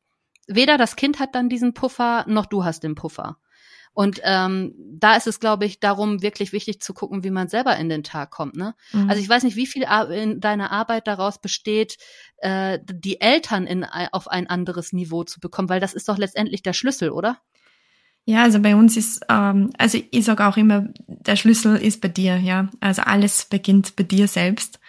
weder 0.55 0.79
das 0.79 0.97
Kind 0.97 1.19
hat 1.19 1.35
dann 1.35 1.49
diesen 1.49 1.75
Puffer, 1.75 2.25
noch 2.29 2.47
du 2.47 2.65
hast 2.65 2.83
den 2.83 2.95
Puffer. 2.95 3.39
Und 3.93 4.21
ähm, 4.23 4.75
da 4.77 5.17
ist 5.17 5.27
es, 5.27 5.41
glaube 5.41 5.65
ich, 5.65 5.81
darum 5.81 6.23
wirklich 6.23 6.53
wichtig 6.53 6.81
zu 6.81 6.95
gucken, 6.95 7.25
wie 7.25 7.31
man 7.31 7.49
selber 7.49 7.77
in 7.77 7.89
den 7.89 8.05
Tag 8.05 8.31
kommt. 8.31 8.57
Ne? 8.57 8.75
Mhm. 8.93 9.11
Also 9.11 9.21
ich 9.21 9.29
weiß 9.29 9.43
nicht, 9.43 9.57
wie 9.57 9.67
viel 9.67 9.85
in 10.13 10.41
deiner 10.41 10.71
Arbeit 10.71 11.07
daraus 11.07 11.41
besteht, 11.41 11.97
äh, 12.39 12.79
die 12.85 13.21
Eltern 13.21 13.67
in, 13.67 13.85
auf 13.85 14.29
ein 14.29 14.47
anderes 14.47 14.93
Niveau 14.93 15.25
zu 15.25 15.41
bekommen, 15.41 15.69
weil 15.69 15.81
das 15.81 15.95
ist 15.95 16.09
doch 16.09 16.19
letztendlich 16.19 16.63
der 16.63 16.73
Schlüssel, 16.73 17.11
oder? 17.11 17.39
Ja, 18.25 18.43
also 18.43 18.61
bei 18.61 18.77
uns 18.77 18.97
ist, 18.97 19.23
ähm, 19.29 19.71
also 19.77 19.99
ich 20.11 20.25
sage 20.25 20.47
auch 20.47 20.57
immer, 20.57 20.89
der 21.07 21.37
Schlüssel 21.37 21.77
ist 21.77 22.01
bei 22.01 22.09
dir, 22.09 22.37
ja. 22.37 22.69
Also 22.81 23.03
alles 23.03 23.45
beginnt 23.47 23.97
bei 23.97 24.05
dir 24.05 24.29
selbst. 24.29 24.80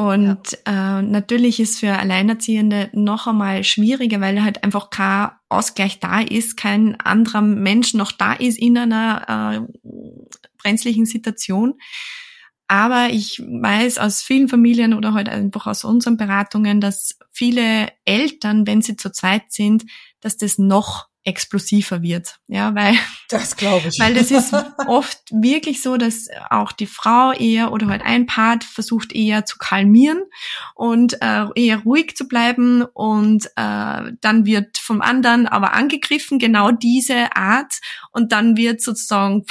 Und 0.00 0.56
ja. 0.66 1.00
äh, 1.00 1.02
natürlich 1.02 1.60
ist 1.60 1.80
für 1.80 1.98
Alleinerziehende 1.98 2.88
noch 2.94 3.26
einmal 3.26 3.64
schwieriger, 3.64 4.18
weil 4.22 4.42
halt 4.42 4.64
einfach 4.64 4.88
kein 4.88 5.28
Ausgleich 5.50 6.00
da 6.00 6.20
ist, 6.20 6.56
kein 6.56 6.98
anderer 6.98 7.42
Mensch 7.42 7.92
noch 7.92 8.10
da 8.10 8.32
ist 8.32 8.58
in 8.58 8.78
einer 8.78 9.66
äh, 9.68 9.90
brenzlichen 10.56 11.04
Situation. 11.04 11.74
Aber 12.66 13.08
ich 13.10 13.40
weiß 13.40 13.98
aus 13.98 14.22
vielen 14.22 14.48
Familien 14.48 14.94
oder 14.94 15.12
halt 15.12 15.28
einfach 15.28 15.66
aus 15.66 15.84
unseren 15.84 16.16
Beratungen, 16.16 16.80
dass 16.80 17.18
viele 17.30 17.92
Eltern, 18.06 18.66
wenn 18.66 18.80
sie 18.80 18.96
zu 18.96 19.12
zweit 19.12 19.52
sind, 19.52 19.84
dass 20.20 20.38
das 20.38 20.56
noch 20.56 21.09
explosiver 21.24 22.02
wird. 22.02 22.36
Ja, 22.46 22.74
weil 22.74 22.96
das 23.28 23.56
glaube 23.56 23.88
ich. 23.88 23.98
Weil 24.00 24.14
das 24.14 24.30
ist 24.30 24.52
oft 24.86 25.18
wirklich 25.30 25.82
so, 25.82 25.96
dass 25.96 26.28
auch 26.48 26.72
die 26.72 26.86
Frau 26.86 27.32
eher 27.32 27.72
oder 27.72 27.88
halt 27.88 28.02
ein 28.02 28.26
Part 28.26 28.64
versucht 28.64 29.12
eher 29.12 29.44
zu 29.44 29.58
kalmieren 29.58 30.22
und 30.74 31.20
äh, 31.20 31.46
eher 31.54 31.78
ruhig 31.84 32.16
zu 32.16 32.26
bleiben 32.26 32.82
und 32.82 33.46
äh, 33.56 34.12
dann 34.20 34.46
wird 34.46 34.78
vom 34.78 35.02
anderen 35.02 35.46
aber 35.46 35.74
angegriffen 35.74 36.38
genau 36.38 36.70
diese 36.70 37.36
Art 37.36 37.74
und 38.12 38.32
dann 38.32 38.56
wird 38.56 38.80
sozusagen 38.80 39.44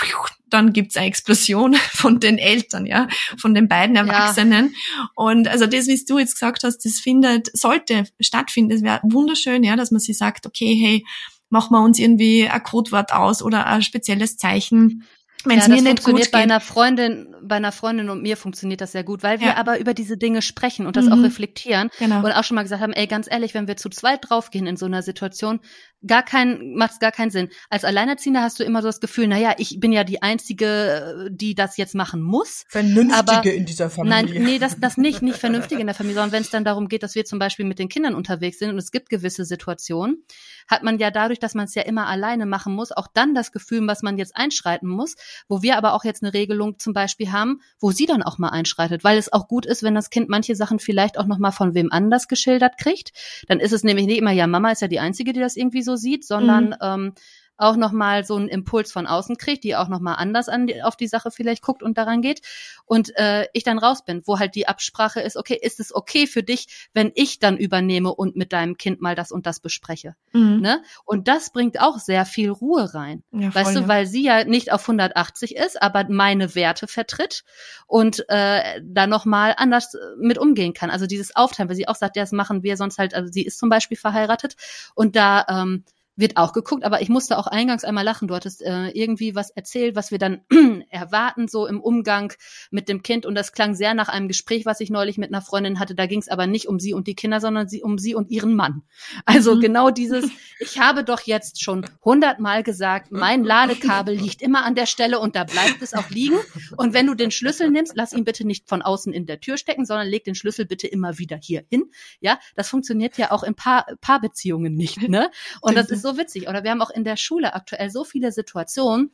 dann 0.49 0.73
gibt's 0.73 0.97
eine 0.97 1.05
Explosion 1.05 1.75
von 1.93 2.19
den 2.19 2.37
Eltern, 2.37 2.87
ja, 2.87 3.07
von 3.37 3.53
den 3.53 3.67
beiden 3.67 3.95
Erwachsenen. 3.95 4.73
Ja. 4.73 5.09
Und 5.15 5.47
also 5.47 5.67
das, 5.67 5.87
wie 5.87 6.03
du 6.03 6.17
jetzt 6.17 6.33
gesagt 6.33 6.63
hast, 6.63 6.83
das 6.85 6.99
findet, 6.99 7.55
sollte 7.55 8.05
stattfinden. 8.19 8.71
Es 8.71 8.81
wäre 8.81 8.99
wunderschön, 9.03 9.63
ja, 9.63 9.75
dass 9.75 9.91
man 9.91 9.99
sich 9.99 10.17
sagt, 10.17 10.45
okay, 10.47 10.75
hey, 10.75 11.05
machen 11.49 11.71
wir 11.73 11.81
uns 11.83 11.99
irgendwie 11.99 12.47
ein 12.47 12.63
Codewort 12.63 13.13
aus 13.13 13.41
oder 13.41 13.65
ein 13.67 13.81
spezielles 13.81 14.37
Zeichen. 14.37 15.03
Wenn 15.45 15.57
es 15.57 15.67
ja, 15.67 15.69
mir 15.69 15.75
nicht 15.81 15.87
funktioniert 16.03 16.25
gut 16.27 16.31
bei 16.33 16.39
geht. 16.41 16.51
einer 16.51 16.59
Freundin, 16.59 17.33
bei 17.41 17.55
einer 17.55 17.71
Freundin 17.71 18.09
und 18.09 18.21
mir 18.21 18.35
funktioniert 18.35 18.81
das 18.81 18.91
sehr 18.91 19.05
gut, 19.05 19.23
weil 19.23 19.39
wir 19.39 19.47
Ja. 19.47 19.55
aber 19.55 19.79
über 19.79 19.93
diese 19.93 20.17
Dinge 20.17 20.41
sprechen 20.41 20.85
und 20.85 20.97
das 20.97 21.05
Mhm. 21.05 21.13
auch 21.13 21.23
reflektieren 21.23 21.89
Genau. 21.97 22.25
und 22.25 22.33
auch 22.33 22.43
schon 22.43 22.55
mal 22.55 22.63
gesagt 22.63 22.81
haben, 22.81 22.91
ey, 22.91 23.07
ganz 23.07 23.25
ehrlich, 23.31 23.53
wenn 23.53 23.65
wir 23.65 23.77
zu 23.77 23.87
zweit 23.87 24.29
draufgehen 24.29 24.67
in 24.67 24.75
so 24.75 24.85
einer 24.85 25.01
Situation, 25.01 25.61
gar 26.05 26.23
kein, 26.23 26.73
macht's 26.75 26.99
gar 26.99 27.13
keinen 27.13 27.31
Sinn. 27.31 27.47
Als 27.69 27.85
Alleinerziehender 27.85 28.41
hast 28.41 28.59
du 28.59 28.65
immer 28.65 28.81
so 28.81 28.89
das 28.89 28.99
Gefühl, 28.99 29.27
na 29.29 29.37
ja, 29.37 29.53
ich 29.57 29.79
bin 29.79 29.93
ja 29.93 30.03
die 30.03 30.21
einzige, 30.21 31.29
die 31.31 31.55
das 31.55 31.77
jetzt 31.77 31.95
machen 31.95 32.21
muss. 32.21 32.65
Vernünftige 32.67 33.17
Aber- 33.17 33.45
in 33.45 33.65
dieser 33.65 33.89
Familie. 33.89 34.23
Nein, 34.25 34.43
nee, 34.43 34.59
das, 34.59 34.77
das 34.77 34.97
nicht, 34.97 35.21
nicht 35.21 35.37
vernünftig 35.37 35.79
in 35.79 35.87
der 35.87 35.95
Familie, 35.95 36.15
sondern 36.15 36.33
wenn 36.33 36.41
es 36.43 36.49
dann 36.49 36.65
darum 36.65 36.89
geht, 36.89 37.01
dass 37.01 37.15
wir 37.15 37.23
zum 37.23 37.39
Beispiel 37.39 37.63
mit 37.65 37.79
den 37.79 37.87
Kindern 37.87 38.13
unterwegs 38.15 38.59
sind 38.59 38.71
und 38.71 38.77
es 38.77 38.91
gibt 38.91 39.09
gewisse 39.09 39.45
Situationen, 39.45 40.23
hat 40.69 40.83
man 40.83 40.99
ja 40.99 41.11
dadurch, 41.11 41.39
dass 41.39 41.55
man 41.55 41.65
es 41.65 41.75
ja 41.75 41.81
immer 41.81 42.07
alleine 42.07 42.45
machen 42.45 42.73
muss, 42.73 42.91
auch 42.91 43.07
dann 43.07 43.33
das 43.33 43.51
Gefühl, 43.51 43.85
was 43.87 44.03
man 44.03 44.17
jetzt 44.17 44.37
einschreiten 44.37 44.87
muss, 44.87 45.15
wo 45.47 45.61
wir 45.61 45.77
aber 45.77 45.93
auch 45.93 46.03
jetzt 46.03 46.23
eine 46.23 46.33
Regelung 46.33 46.79
zum 46.79 46.93
Beispiel 46.93 47.31
haben, 47.31 47.61
wo 47.79 47.91
sie 47.91 48.05
dann 48.05 48.23
auch 48.23 48.37
mal 48.37 48.49
einschreitet, 48.49 49.03
weil 49.03 49.17
es 49.17 49.33
auch 49.33 49.47
gut 49.47 49.65
ist, 49.65 49.83
wenn 49.83 49.95
das 49.95 50.09
Kind 50.09 50.29
manche 50.29 50.55
Sachen 50.55 50.79
vielleicht 50.79 51.17
auch 51.17 51.25
noch 51.25 51.39
mal 51.39 51.51
von 51.51 51.73
wem 51.73 51.91
anders 51.91 52.27
geschildert 52.27 52.77
kriegt. 52.77 53.11
Dann 53.47 53.59
ist 53.59 53.73
es 53.73 53.83
nämlich 53.83 54.05
nicht 54.05 54.19
immer, 54.19 54.31
ja, 54.31 54.47
Mama 54.47 54.71
ist 54.71 54.81
ja 54.81 54.87
die 54.87 54.99
Einzige, 54.99 55.33
die 55.33 55.39
das 55.39 55.55
irgendwie 55.55 55.81
so 55.81 55.95
sieht, 55.95 56.25
sondern 56.25 56.75
ähm, 56.81 57.13
auch 57.59 57.75
noch 57.75 57.91
mal 57.91 58.23
so 58.23 58.35
einen 58.35 58.47
Impuls 58.47 58.91
von 58.91 59.05
außen 59.05 59.37
kriegt, 59.37 59.63
die 59.63 59.75
auch 59.75 59.87
noch 59.89 59.99
mal 59.99 60.15
anders 60.15 60.49
an 60.49 60.67
die, 60.67 60.81
auf 60.81 60.95
die 60.95 61.07
Sache 61.07 61.29
vielleicht 61.29 61.61
guckt 61.61 61.83
und 61.83 61.97
daran 61.97 62.21
geht 62.21 62.41
und 62.85 63.15
äh, 63.17 63.47
ich 63.53 63.63
dann 63.63 63.77
raus 63.77 64.03
bin, 64.05 64.21
wo 64.25 64.39
halt 64.39 64.55
die 64.55 64.67
Absprache 64.67 65.19
ist, 65.21 65.37
okay, 65.37 65.57
ist 65.61 65.79
es 65.79 65.93
okay 65.93 66.25
für 66.25 66.41
dich, 66.41 66.89
wenn 66.93 67.11
ich 67.15 67.39
dann 67.39 67.57
übernehme 67.57 68.13
und 68.13 68.35
mit 68.35 68.53
deinem 68.53 68.77
Kind 68.77 69.01
mal 69.01 69.15
das 69.15 69.31
und 69.31 69.45
das 69.45 69.59
bespreche, 69.59 70.15
Mhm. 70.33 70.61
ne? 70.61 70.81
Und 71.05 71.27
das 71.27 71.51
bringt 71.51 71.79
auch 71.81 71.99
sehr 71.99 72.25
viel 72.25 72.49
Ruhe 72.49 72.93
rein. 72.93 73.23
Ja, 73.31 73.51
voll, 73.51 73.61
Weißt 73.61 73.75
du, 73.75 73.79
ja. 73.81 73.87
weil 73.87 74.05
sie 74.05 74.23
ja 74.23 74.43
nicht 74.45 74.71
auf 74.71 74.81
180 74.83 75.55
ist, 75.55 75.81
aber 75.81 76.05
meine 76.09 76.55
Werte 76.55 76.87
vertritt 76.87 77.43
und 77.87 78.23
äh, 78.29 78.81
da 78.83 79.05
nochmal 79.07 79.53
anders 79.57 79.93
äh, 79.95 79.97
mit 80.19 80.37
umgehen 80.37 80.73
kann. 80.73 80.89
Also 80.89 81.07
dieses 81.07 81.35
Aufteilen, 81.35 81.67
weil 81.69 81.75
sie 81.75 81.87
auch 81.87 81.95
sagt, 81.95 82.15
ja, 82.15 82.23
das 82.23 82.31
machen 82.31 82.63
wir 82.63 82.77
sonst 82.77 82.97
halt, 82.97 83.13
also 83.13 83.31
sie 83.31 83.43
ist 83.43 83.59
zum 83.59 83.69
Beispiel 83.69 83.97
verheiratet 83.97 84.55
und 84.95 85.15
da 85.15 85.45
ähm, 85.49 85.83
wird 86.19 86.37
auch 86.37 86.53
geguckt, 86.53 86.83
aber 86.83 87.01
ich 87.01 87.09
musste 87.09 87.37
auch 87.37 87.47
eingangs 87.47 87.83
einmal 87.83 88.03
lachen. 88.03 88.27
Du 88.27 88.35
hattest 88.35 88.61
äh, 88.61 88.89
irgendwie 88.89 89.35
was 89.35 89.49
erzählt, 89.51 89.95
was 89.95 90.11
wir 90.11 90.17
dann 90.17 90.41
erwarten, 90.89 91.47
so 91.47 91.65
im 91.67 91.81
Umgang 91.81 92.33
mit 92.71 92.89
dem 92.89 93.03
Kind. 93.03 93.25
Und 93.25 93.35
das 93.35 93.53
klang 93.53 93.75
sehr 93.75 93.93
nach 93.93 94.09
einem 94.09 94.27
Gespräch, 94.27 94.65
was 94.65 94.79
ich 94.79 94.89
neulich 94.89 95.17
mit 95.17 95.31
einer 95.31 95.41
Freundin 95.41 95.79
hatte. 95.79 95.95
Da 95.95 96.05
ging 96.05 96.19
es 96.19 96.27
aber 96.27 96.47
nicht 96.47 96.67
um 96.67 96.79
sie 96.79 96.93
und 96.93 97.07
die 97.07 97.15
Kinder, 97.15 97.39
sondern 97.39 97.67
sie, 97.67 97.81
um 97.83 97.97
sie 97.97 98.15
und 98.15 98.29
ihren 98.29 98.55
Mann. 98.55 98.83
Also 99.25 99.55
Mhm. 99.55 99.61
genau 99.61 99.89
dieses, 99.91 100.29
ich 100.59 100.79
habe 100.79 101.03
doch 101.03 101.21
jetzt 101.21 101.63
schon 101.63 101.85
hundertmal 102.03 102.63
gesagt, 102.63 103.11
mein 103.11 103.43
Ladekabel 103.43 104.15
liegt 104.15 104.41
immer 104.41 104.65
an 104.65 104.75
der 104.75 104.85
Stelle 104.85 105.19
und 105.19 105.35
da 105.35 105.43
bleibt 105.43 105.81
es 105.81 105.93
auch 105.93 106.09
liegen. 106.09 106.37
Und 106.77 106.93
wenn 106.93 107.07
du 107.07 107.13
den 107.15 107.31
Schlüssel 107.31 107.69
nimmst, 107.71 107.93
lass 107.95 108.13
ihn 108.13 108.23
bitte 108.25 108.45
nicht 108.45 108.67
von 108.67 108.81
außen 108.81 109.13
in 109.13 109.25
der 109.25 109.39
Tür 109.39 109.57
stecken, 109.57 109.85
sondern 109.85 110.07
leg 110.07 110.23
den 110.23 110.35
Schlüssel 110.35 110.65
bitte 110.65 110.87
immer 110.87 111.17
wieder 111.17 111.37
hier 111.41 111.63
hin. 111.69 111.85
Ja, 112.19 112.39
das 112.55 112.69
funktioniert 112.69 113.17
ja 113.17 113.31
auch 113.31 113.43
in 113.43 113.55
Paar, 113.55 113.85
Paarbeziehungen 114.01 114.75
nicht, 114.75 115.07
ne? 115.09 115.29
Und 115.61 115.75
das 115.75 115.89
ist 115.89 116.01
so 116.01 116.08
witzig. 116.17 116.47
Oder 116.47 116.63
wir 116.63 116.71
haben 116.71 116.81
auch 116.81 116.89
in 116.89 117.03
der 117.03 117.17
Schule 117.17 117.53
aktuell 117.53 117.89
so 117.89 118.03
viele 118.03 118.31
Situationen, 118.31 119.11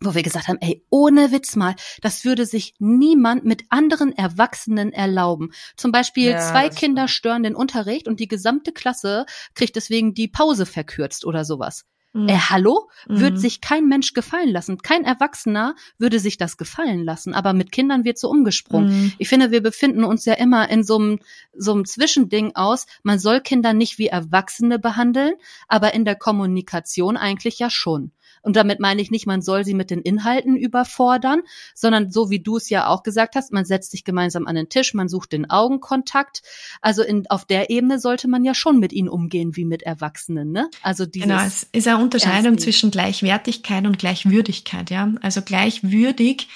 wo 0.00 0.14
wir 0.14 0.22
gesagt 0.22 0.48
haben, 0.48 0.58
ey, 0.60 0.84
ohne 0.90 1.32
Witz 1.32 1.56
mal, 1.56 1.74
das 2.02 2.24
würde 2.24 2.46
sich 2.46 2.74
niemand 2.78 3.44
mit 3.44 3.64
anderen 3.68 4.16
Erwachsenen 4.16 4.92
erlauben. 4.92 5.52
Zum 5.76 5.90
Beispiel 5.90 6.30
Ja, 6.30 6.38
zwei 6.38 6.68
Kinder 6.68 7.08
stören 7.08 7.42
den 7.42 7.56
Unterricht 7.56 8.06
und 8.06 8.20
die 8.20 8.28
gesamte 8.28 8.72
Klasse 8.72 9.26
kriegt 9.54 9.74
deswegen 9.76 10.14
die 10.14 10.28
Pause 10.28 10.66
verkürzt 10.66 11.24
oder 11.24 11.44
sowas. 11.44 11.84
Mhm. 12.12 12.28
Äh, 12.28 12.38
hallo? 12.38 12.88
Wird 13.06 13.34
Mhm. 13.34 13.38
sich 13.38 13.60
kein 13.60 13.86
Mensch 13.86 14.14
gefallen 14.14 14.48
lassen. 14.50 14.78
Kein 14.78 15.04
Erwachsener 15.04 15.74
würde 15.98 16.18
sich 16.18 16.38
das 16.38 16.56
gefallen 16.56 17.04
lassen. 17.04 17.34
Aber 17.34 17.52
mit 17.52 17.70
Kindern 17.70 18.04
wird 18.04 18.18
so 18.18 18.28
umgesprungen. 18.30 18.88
Mhm. 18.88 19.12
Ich 19.18 19.28
finde, 19.28 19.50
wir 19.50 19.62
befinden 19.62 20.04
uns 20.04 20.24
ja 20.24 20.34
immer 20.34 20.68
in 20.70 20.84
so 20.84 20.98
einem, 20.98 21.18
so 21.54 21.72
einem 21.72 21.84
Zwischending 21.84 22.54
aus. 22.54 22.86
Man 23.02 23.18
soll 23.18 23.40
Kinder 23.40 23.72
nicht 23.74 23.98
wie 23.98 24.06
Erwachsene 24.08 24.78
behandeln, 24.78 25.34
aber 25.68 25.94
in 25.94 26.04
der 26.04 26.16
Kommunikation 26.16 27.16
eigentlich 27.16 27.58
ja 27.58 27.70
schon. 27.70 28.12
Und 28.48 28.56
damit 28.56 28.80
meine 28.80 29.02
ich 29.02 29.10
nicht, 29.10 29.26
man 29.26 29.42
soll 29.42 29.62
sie 29.66 29.74
mit 29.74 29.90
den 29.90 30.00
Inhalten 30.00 30.56
überfordern, 30.56 31.42
sondern 31.74 32.10
so 32.10 32.30
wie 32.30 32.40
du 32.40 32.56
es 32.56 32.70
ja 32.70 32.86
auch 32.86 33.02
gesagt 33.02 33.34
hast, 33.34 33.52
man 33.52 33.66
setzt 33.66 33.90
sich 33.90 34.04
gemeinsam 34.04 34.46
an 34.46 34.54
den 34.54 34.70
Tisch, 34.70 34.94
man 34.94 35.06
sucht 35.06 35.32
den 35.32 35.50
Augenkontakt. 35.50 36.40
Also 36.80 37.02
in, 37.02 37.26
auf 37.28 37.44
der 37.44 37.68
Ebene 37.68 37.98
sollte 37.98 38.26
man 38.26 38.46
ja 38.46 38.54
schon 38.54 38.80
mit 38.80 38.94
ihnen 38.94 39.10
umgehen 39.10 39.54
wie 39.54 39.66
mit 39.66 39.82
Erwachsenen, 39.82 40.50
ne? 40.50 40.70
Also 40.80 41.04
dieses, 41.04 41.28
Genau, 41.28 41.42
es 41.42 41.64
ist 41.72 41.86
eine 41.88 42.02
Unterscheidung 42.02 42.52
Ernst 42.52 42.64
zwischen 42.64 42.90
Gleichwertigkeit 42.90 43.84
und 43.86 43.98
Gleichwürdigkeit, 43.98 44.88
ja. 44.88 45.12
Also 45.20 45.42
gleichwürdig 45.42 46.48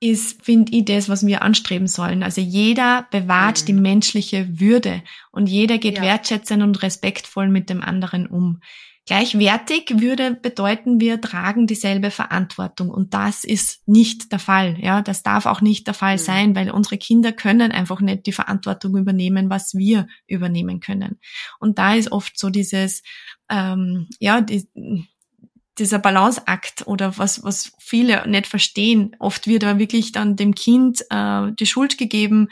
ist, 0.00 0.42
finde 0.44 0.72
ich, 0.72 0.84
das, 0.84 1.08
was 1.08 1.24
wir 1.24 1.42
anstreben 1.42 1.86
sollen. 1.86 2.24
Also 2.24 2.40
jeder 2.40 3.06
bewahrt 3.12 3.62
Mhm. 3.62 3.66
die 3.66 3.72
menschliche 3.74 4.58
Würde 4.58 5.00
und 5.30 5.48
jeder 5.48 5.78
geht 5.78 5.98
Ja. 5.98 6.02
wertschätzend 6.02 6.64
und 6.64 6.82
respektvoll 6.82 7.48
mit 7.48 7.70
dem 7.70 7.82
anderen 7.82 8.26
um. 8.26 8.60
Gleichwertig 9.06 10.00
würde 10.00 10.34
bedeuten, 10.34 11.00
wir 11.00 11.20
tragen 11.20 11.68
dieselbe 11.68 12.10
Verantwortung 12.10 12.90
und 12.90 13.14
das 13.14 13.44
ist 13.44 13.86
nicht 13.86 14.32
der 14.32 14.40
Fall. 14.40 14.76
Ja, 14.80 15.00
das 15.00 15.22
darf 15.22 15.46
auch 15.46 15.60
nicht 15.60 15.86
der 15.86 15.94
Fall 15.94 16.14
Mhm. 16.14 16.20
sein, 16.20 16.56
weil 16.56 16.70
unsere 16.72 16.98
Kinder 16.98 17.32
können 17.32 17.70
einfach 17.70 18.00
nicht 18.00 18.26
die 18.26 18.32
Verantwortung 18.32 18.96
übernehmen, 18.96 19.48
was 19.48 19.74
wir 19.74 20.08
übernehmen 20.26 20.80
können. 20.80 21.20
Und 21.60 21.78
da 21.78 21.94
ist 21.94 22.10
oft 22.10 22.36
so 22.36 22.50
dieses, 22.50 23.04
ähm, 23.48 24.08
ja, 24.18 24.40
die, 24.40 24.68
dieser 25.78 25.98
Balanceakt 25.98 26.86
oder 26.86 27.18
was, 27.18 27.44
was 27.44 27.72
viele 27.78 28.26
nicht 28.28 28.46
verstehen. 28.46 29.14
Oft 29.18 29.46
wird 29.46 29.64
aber 29.64 29.78
wirklich 29.78 30.12
dann 30.12 30.36
dem 30.36 30.54
Kind 30.54 31.02
äh, 31.10 31.52
die 31.58 31.66
Schuld 31.66 31.98
gegeben, 31.98 32.48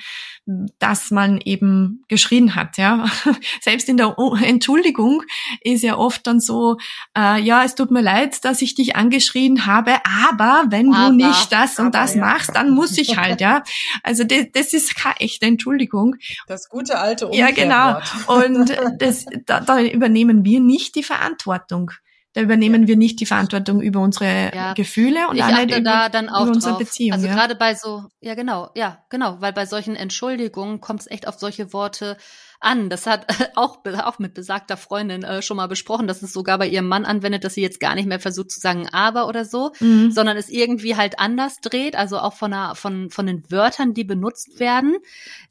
dass 0.78 1.10
man 1.10 1.40
eben 1.40 2.04
geschrien 2.08 2.54
hat. 2.54 2.76
Ja, 2.76 3.06
selbst 3.62 3.88
in 3.88 3.96
der 3.96 4.18
O- 4.18 4.34
Entschuldigung 4.36 5.22
ist 5.62 5.82
ja 5.82 5.96
oft 5.96 6.26
dann 6.26 6.38
so, 6.40 6.76
äh, 7.16 7.40
ja, 7.40 7.64
es 7.64 7.74
tut 7.74 7.90
mir 7.90 8.02
leid, 8.02 8.44
dass 8.44 8.60
ich 8.60 8.74
dich 8.74 8.94
angeschrien 8.94 9.64
habe, 9.66 9.94
aber 10.26 10.64
wenn 10.68 10.92
Aber, 10.94 11.08
du 11.10 11.16
nicht 11.16 11.50
das 11.50 11.78
und 11.78 11.86
aber, 11.86 11.98
das 11.98 12.14
ja. 12.14 12.20
machst, 12.20 12.54
dann 12.54 12.70
muss 12.70 12.98
ich 12.98 13.16
halt. 13.16 13.40
Ja, 13.40 13.62
also 14.02 14.24
das, 14.24 14.46
das 14.52 14.72
ist 14.74 14.96
keine 14.96 15.18
echte 15.20 15.46
Entschuldigung. 15.46 16.16
Das 16.46 16.68
gute 16.68 16.98
alte 16.98 17.30
Ja, 17.32 17.50
genau. 17.50 17.96
Umkehrwort. 18.28 18.68
Und 18.68 19.00
das, 19.00 19.24
da, 19.46 19.60
da 19.60 19.80
übernehmen 19.80 20.44
wir 20.44 20.60
nicht 20.60 20.94
die 20.94 21.02
Verantwortung. 21.02 21.90
Da 22.34 22.40
übernehmen 22.40 22.88
wir 22.88 22.96
nicht 22.96 23.20
die 23.20 23.26
Verantwortung 23.26 23.80
über 23.80 24.00
unsere 24.00 24.52
Ja. 24.54 24.74
Gefühle 24.74 25.28
und 25.28 25.36
ich 25.36 25.42
auch 25.44 25.48
nicht 25.56 25.70
über, 25.70 25.80
da 25.80 26.08
dann 26.08 26.28
auch 26.28 26.42
über 26.42 26.52
unsere. 26.54 26.78
Beziehung. 26.78 27.12
Also 27.14 27.28
ja. 27.28 27.34
gerade 27.34 27.54
bei 27.54 27.74
so, 27.74 28.04
ja 28.20 28.34
genau, 28.34 28.70
ja 28.74 28.98
genau, 29.08 29.36
weil 29.40 29.52
bei 29.52 29.66
solchen 29.66 29.94
Entschuldigungen 29.94 30.80
kommt 30.80 31.00
es 31.00 31.10
echt 31.10 31.28
auf 31.28 31.38
solche 31.38 31.72
Worte 31.72 32.16
an. 32.58 32.90
Das 32.90 33.06
hat 33.06 33.26
auch 33.54 33.78
auch 33.84 34.18
mit 34.18 34.34
besagter 34.34 34.76
Freundin 34.76 35.22
äh, 35.22 35.42
schon 35.42 35.56
mal 35.56 35.68
besprochen, 35.68 36.08
dass 36.08 36.22
es 36.22 36.32
sogar 36.32 36.58
bei 36.58 36.66
ihrem 36.66 36.88
Mann 36.88 37.04
anwendet, 37.04 37.44
dass 37.44 37.54
sie 37.54 37.62
jetzt 37.62 37.78
gar 37.78 37.94
nicht 37.94 38.06
mehr 38.08 38.18
versucht 38.18 38.50
zu 38.50 38.58
sagen 38.58 38.88
aber 38.90 39.28
oder 39.28 39.44
so, 39.44 39.70
Mhm. 39.78 40.10
sondern 40.10 40.36
es 40.36 40.48
irgendwie 40.48 40.96
halt 40.96 41.20
anders 41.20 41.60
dreht, 41.60 41.94
also 41.94 42.18
auch 42.18 42.32
von 42.32 42.52
einer, 42.52 42.74
von 42.74 43.10
von 43.10 43.26
den 43.26 43.44
Wörtern, 43.48 43.94
die 43.94 44.04
benutzt 44.04 44.58
werden. 44.58 44.96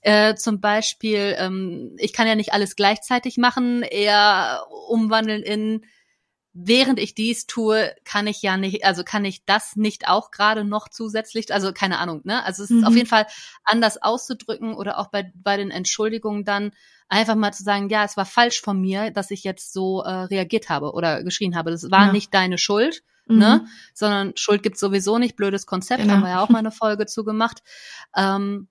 Äh, 0.01 0.35
zum 0.35 0.59
Beispiel, 0.59 1.35
ähm, 1.37 1.95
ich 1.97 2.11
kann 2.11 2.27
ja 2.27 2.35
nicht 2.35 2.51
alles 2.51 2.75
gleichzeitig 2.75 3.37
machen, 3.37 3.83
eher 3.83 4.65
umwandeln 4.89 5.43
in 5.43 5.85
während 6.53 6.99
ich 6.99 7.15
dies 7.15 7.47
tue, 7.47 7.93
kann 8.05 8.27
ich 8.27 8.41
ja 8.41 8.57
nicht, 8.57 8.85
also 8.85 9.03
kann 9.03 9.25
ich 9.25 9.43
das 9.45 9.75
nicht 9.75 10.07
auch 10.07 10.29
gerade 10.31 10.63
noch 10.63 10.87
zusätzlich, 10.89 11.51
also 11.53 11.73
keine 11.73 11.97
Ahnung, 11.99 12.21
ne? 12.23 12.43
Also 12.45 12.63
es 12.63 12.69
ist 12.71 12.77
Mhm. 12.81 12.83
auf 12.85 12.95
jeden 12.95 13.07
Fall 13.09 13.25
anders 13.63 14.01
auszudrücken 14.01 14.73
oder 14.75 14.99
auch 14.99 15.07
bei, 15.07 15.31
bei 15.35 15.57
den 15.57 15.71
Entschuldigungen 15.71 16.45
dann 16.45 16.71
einfach 17.09 17.35
mal 17.35 17.51
zu 17.53 17.63
sagen, 17.63 17.89
ja, 17.89 18.03
es 18.03 18.17
war 18.17 18.25
falsch 18.25 18.61
von 18.61 18.79
mir, 18.79 19.11
dass 19.11 19.31
ich 19.31 19.43
jetzt 19.43 19.73
so 19.73 20.01
äh, 20.03 20.09
reagiert 20.11 20.69
habe 20.69 20.93
oder 20.93 21.23
geschrien 21.23 21.55
habe. 21.55 21.71
Das 21.71 21.89
war 21.91 22.07
Ja. 22.07 22.11
nicht 22.11 22.33
deine 22.33 22.57
Schuld, 22.57 23.03
Mhm. 23.25 23.37
ne? 23.39 23.65
Sondern 23.93 24.33
Schuld 24.35 24.63
gibt's 24.63 24.79
sowieso 24.79 25.17
nicht, 25.17 25.35
blödes 25.35 25.65
Konzept, 25.65 26.01
Genau. 26.01 26.13
haben 26.13 26.21
wir 26.23 26.29
ja 26.29 26.41
auch 26.43 26.49
mal 26.49 26.59
eine 26.59 26.71
Folge 26.71 27.05
zu 27.05 27.23
gemacht. 27.23 27.61
Ähm, 28.15 28.67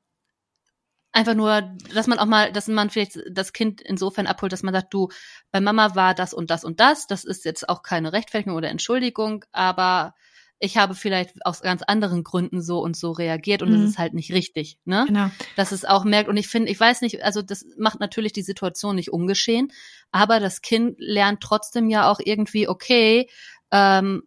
einfach 1.13 1.35
nur, 1.35 1.63
dass 1.95 2.07
man 2.07 2.19
auch 2.19 2.27
mal, 2.27 2.53
dass 2.53 2.69
man 2.69 2.91
vielleicht 2.91 3.21
das 3.31 3.53
Kind 3.53 3.81
insofern 3.81 4.27
abholt, 4.27 4.53
dass 4.53 4.63
man 4.63 4.75
sagt, 4.75 4.93
du, 4.93 5.09
bei 5.51 5.61
Mama 5.61 5.95
war 5.95 6.15
das 6.15 6.35
und 6.35 6.51
das 6.51 6.65
und 6.65 6.81
das. 6.81 7.07
Das 7.07 7.25
ist 7.25 7.45
jetzt 7.45 7.69
auch 7.69 7.83
keine 7.83 8.13
Rechtfertigung 8.13 8.57
oder 8.57 8.71
Entschuldigung, 8.71 9.45
aber 9.53 10.15
ich 10.59 10.77
habe 10.77 10.95
vielleicht 10.95 11.45
aus 11.45 11.61
ganz 11.61 11.83
anderen 11.83 12.23
Gründen 12.23 12.63
so 12.63 12.81
und 12.81 12.97
so 12.97 13.11
reagiert 13.11 13.63
und 13.63 13.71
Mhm. 13.71 13.75
das 13.75 13.91
ist 13.91 13.99
halt 13.99 14.15
nicht 14.15 14.33
richtig, 14.33 14.79
ne? 14.85 15.05
Genau. 15.09 15.29
Dass 15.57 15.73
es 15.73 15.85
auch 15.85 16.05
merkt 16.05 16.29
und 16.29 16.37
ich 16.37 16.47
finde, 16.47 16.71
ich 16.71 16.79
weiß 16.79 17.01
nicht, 17.01 17.23
also 17.25 17.43
das 17.43 17.67
macht 17.77 17.99
natürlich 17.99 18.33
die 18.33 18.43
Situation 18.43 18.95
nicht 18.95 19.13
ungeschehen, 19.13 19.73
aber 20.13 20.39
das 20.39 20.63
Kind 20.63 20.95
lernt 20.99 21.41
trotzdem 21.41 21.91
ja 21.91 22.09
auch 22.09 22.21
irgendwie, 22.25 22.69
okay, 22.69 23.29
ähm, 23.73 24.23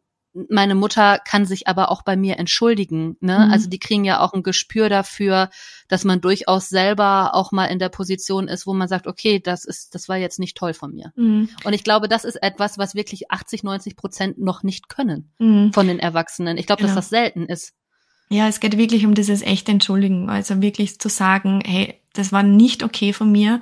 meine 0.50 0.76
Mutter 0.76 1.20
kann 1.20 1.46
sich 1.46 1.68
aber 1.68 1.90
auch 1.90 2.02
bei 2.02 2.16
mir 2.16 2.38
entschuldigen. 2.38 3.16
Ne? 3.22 3.46
Mhm. 3.46 3.52
Also 3.52 3.70
die 3.70 3.80
kriegen 3.80 4.04
ja 4.04 4.20
auch 4.20 4.34
ein 4.34 4.44
Gespür 4.44 4.90
dafür, 4.90 5.50
dass 5.88 6.04
man 6.04 6.22
durchaus 6.22 6.70
selber 6.70 7.34
auch 7.34 7.52
mal 7.52 7.66
in 7.66 7.80
der 7.80 7.90
Position 7.90 8.48
ist, 8.48 8.68
wo 8.68 8.74
man 8.74 8.88
sagt, 8.88 9.08
okay, 9.08 9.40
das 9.40 9.66
ist, 9.66 9.96
das 9.96 10.10
war 10.10 10.18
jetzt 10.18 10.40
nicht 10.40 10.58
toll 10.58 10.74
von 10.74 10.94
mir. 10.94 11.14
Mhm. 11.16 11.50
Und 11.64 11.74
ich 11.74 11.84
glaube, 11.84 12.08
das 12.08 12.26
ist 12.26 12.36
etwas, 12.36 12.78
was 12.78 12.96
wirklich 12.96 13.32
80, 13.32 13.64
90 13.64 13.96
Prozent 13.96 14.38
noch 14.38 14.64
nicht 14.64 14.90
können 14.90 15.32
mhm. 15.40 15.72
von 15.74 15.88
den 15.88 16.00
Erwachsenen. 16.00 16.58
Ich 16.58 16.66
glaube, 16.66 16.82
genau. 16.82 16.94
dass 16.94 17.06
das 17.06 17.10
selten 17.10 17.46
ist. 17.46 17.74
Ja, 18.30 18.48
es 18.48 18.60
geht 18.60 18.78
wirklich 18.78 19.06
um 19.06 19.14
dieses 19.14 19.42
echte 19.42 19.72
Entschuldigen. 19.72 20.30
Also 20.30 20.62
wirklich 20.62 21.00
zu 21.00 21.10
sagen, 21.10 21.62
hey, 21.66 22.02
das 22.14 22.32
war 22.32 22.44
nicht 22.44 22.84
okay 22.84 23.14
von 23.14 23.32
mir, 23.32 23.62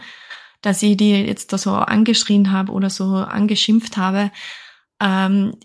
dass 0.61 0.81
ich 0.81 0.97
die 0.97 1.11
jetzt 1.11 1.53
da 1.53 1.57
so 1.57 1.71
angeschrien 1.71 2.51
habe 2.51 2.71
oder 2.71 2.89
so 2.89 3.15
angeschimpft 3.15 3.97
habe. 3.97 4.31
Ähm, 4.99 5.55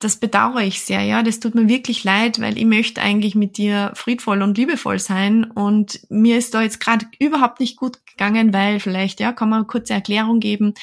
das 0.00 0.16
bedauere 0.16 0.62
ich 0.62 0.80
sehr, 0.80 1.02
ja. 1.02 1.22
Das 1.22 1.40
tut 1.40 1.54
mir 1.54 1.68
wirklich 1.68 2.04
leid, 2.04 2.40
weil 2.40 2.56
ich 2.56 2.64
möchte 2.64 3.02
eigentlich 3.02 3.34
mit 3.34 3.58
dir 3.58 3.92
friedvoll 3.94 4.42
und 4.42 4.56
liebevoll 4.56 4.98
sein. 4.98 5.44
Und 5.44 6.00
mir 6.08 6.38
ist 6.38 6.54
da 6.54 6.62
jetzt 6.62 6.80
gerade 6.80 7.06
überhaupt 7.18 7.60
nicht 7.60 7.76
gut 7.76 8.04
gegangen, 8.06 8.52
weil 8.54 8.80
vielleicht, 8.80 9.20
ja, 9.20 9.32
kann 9.32 9.50
man 9.50 9.60
eine 9.60 9.66
kurze 9.66 9.92
Erklärung 9.92 10.40
geben. 10.40 10.74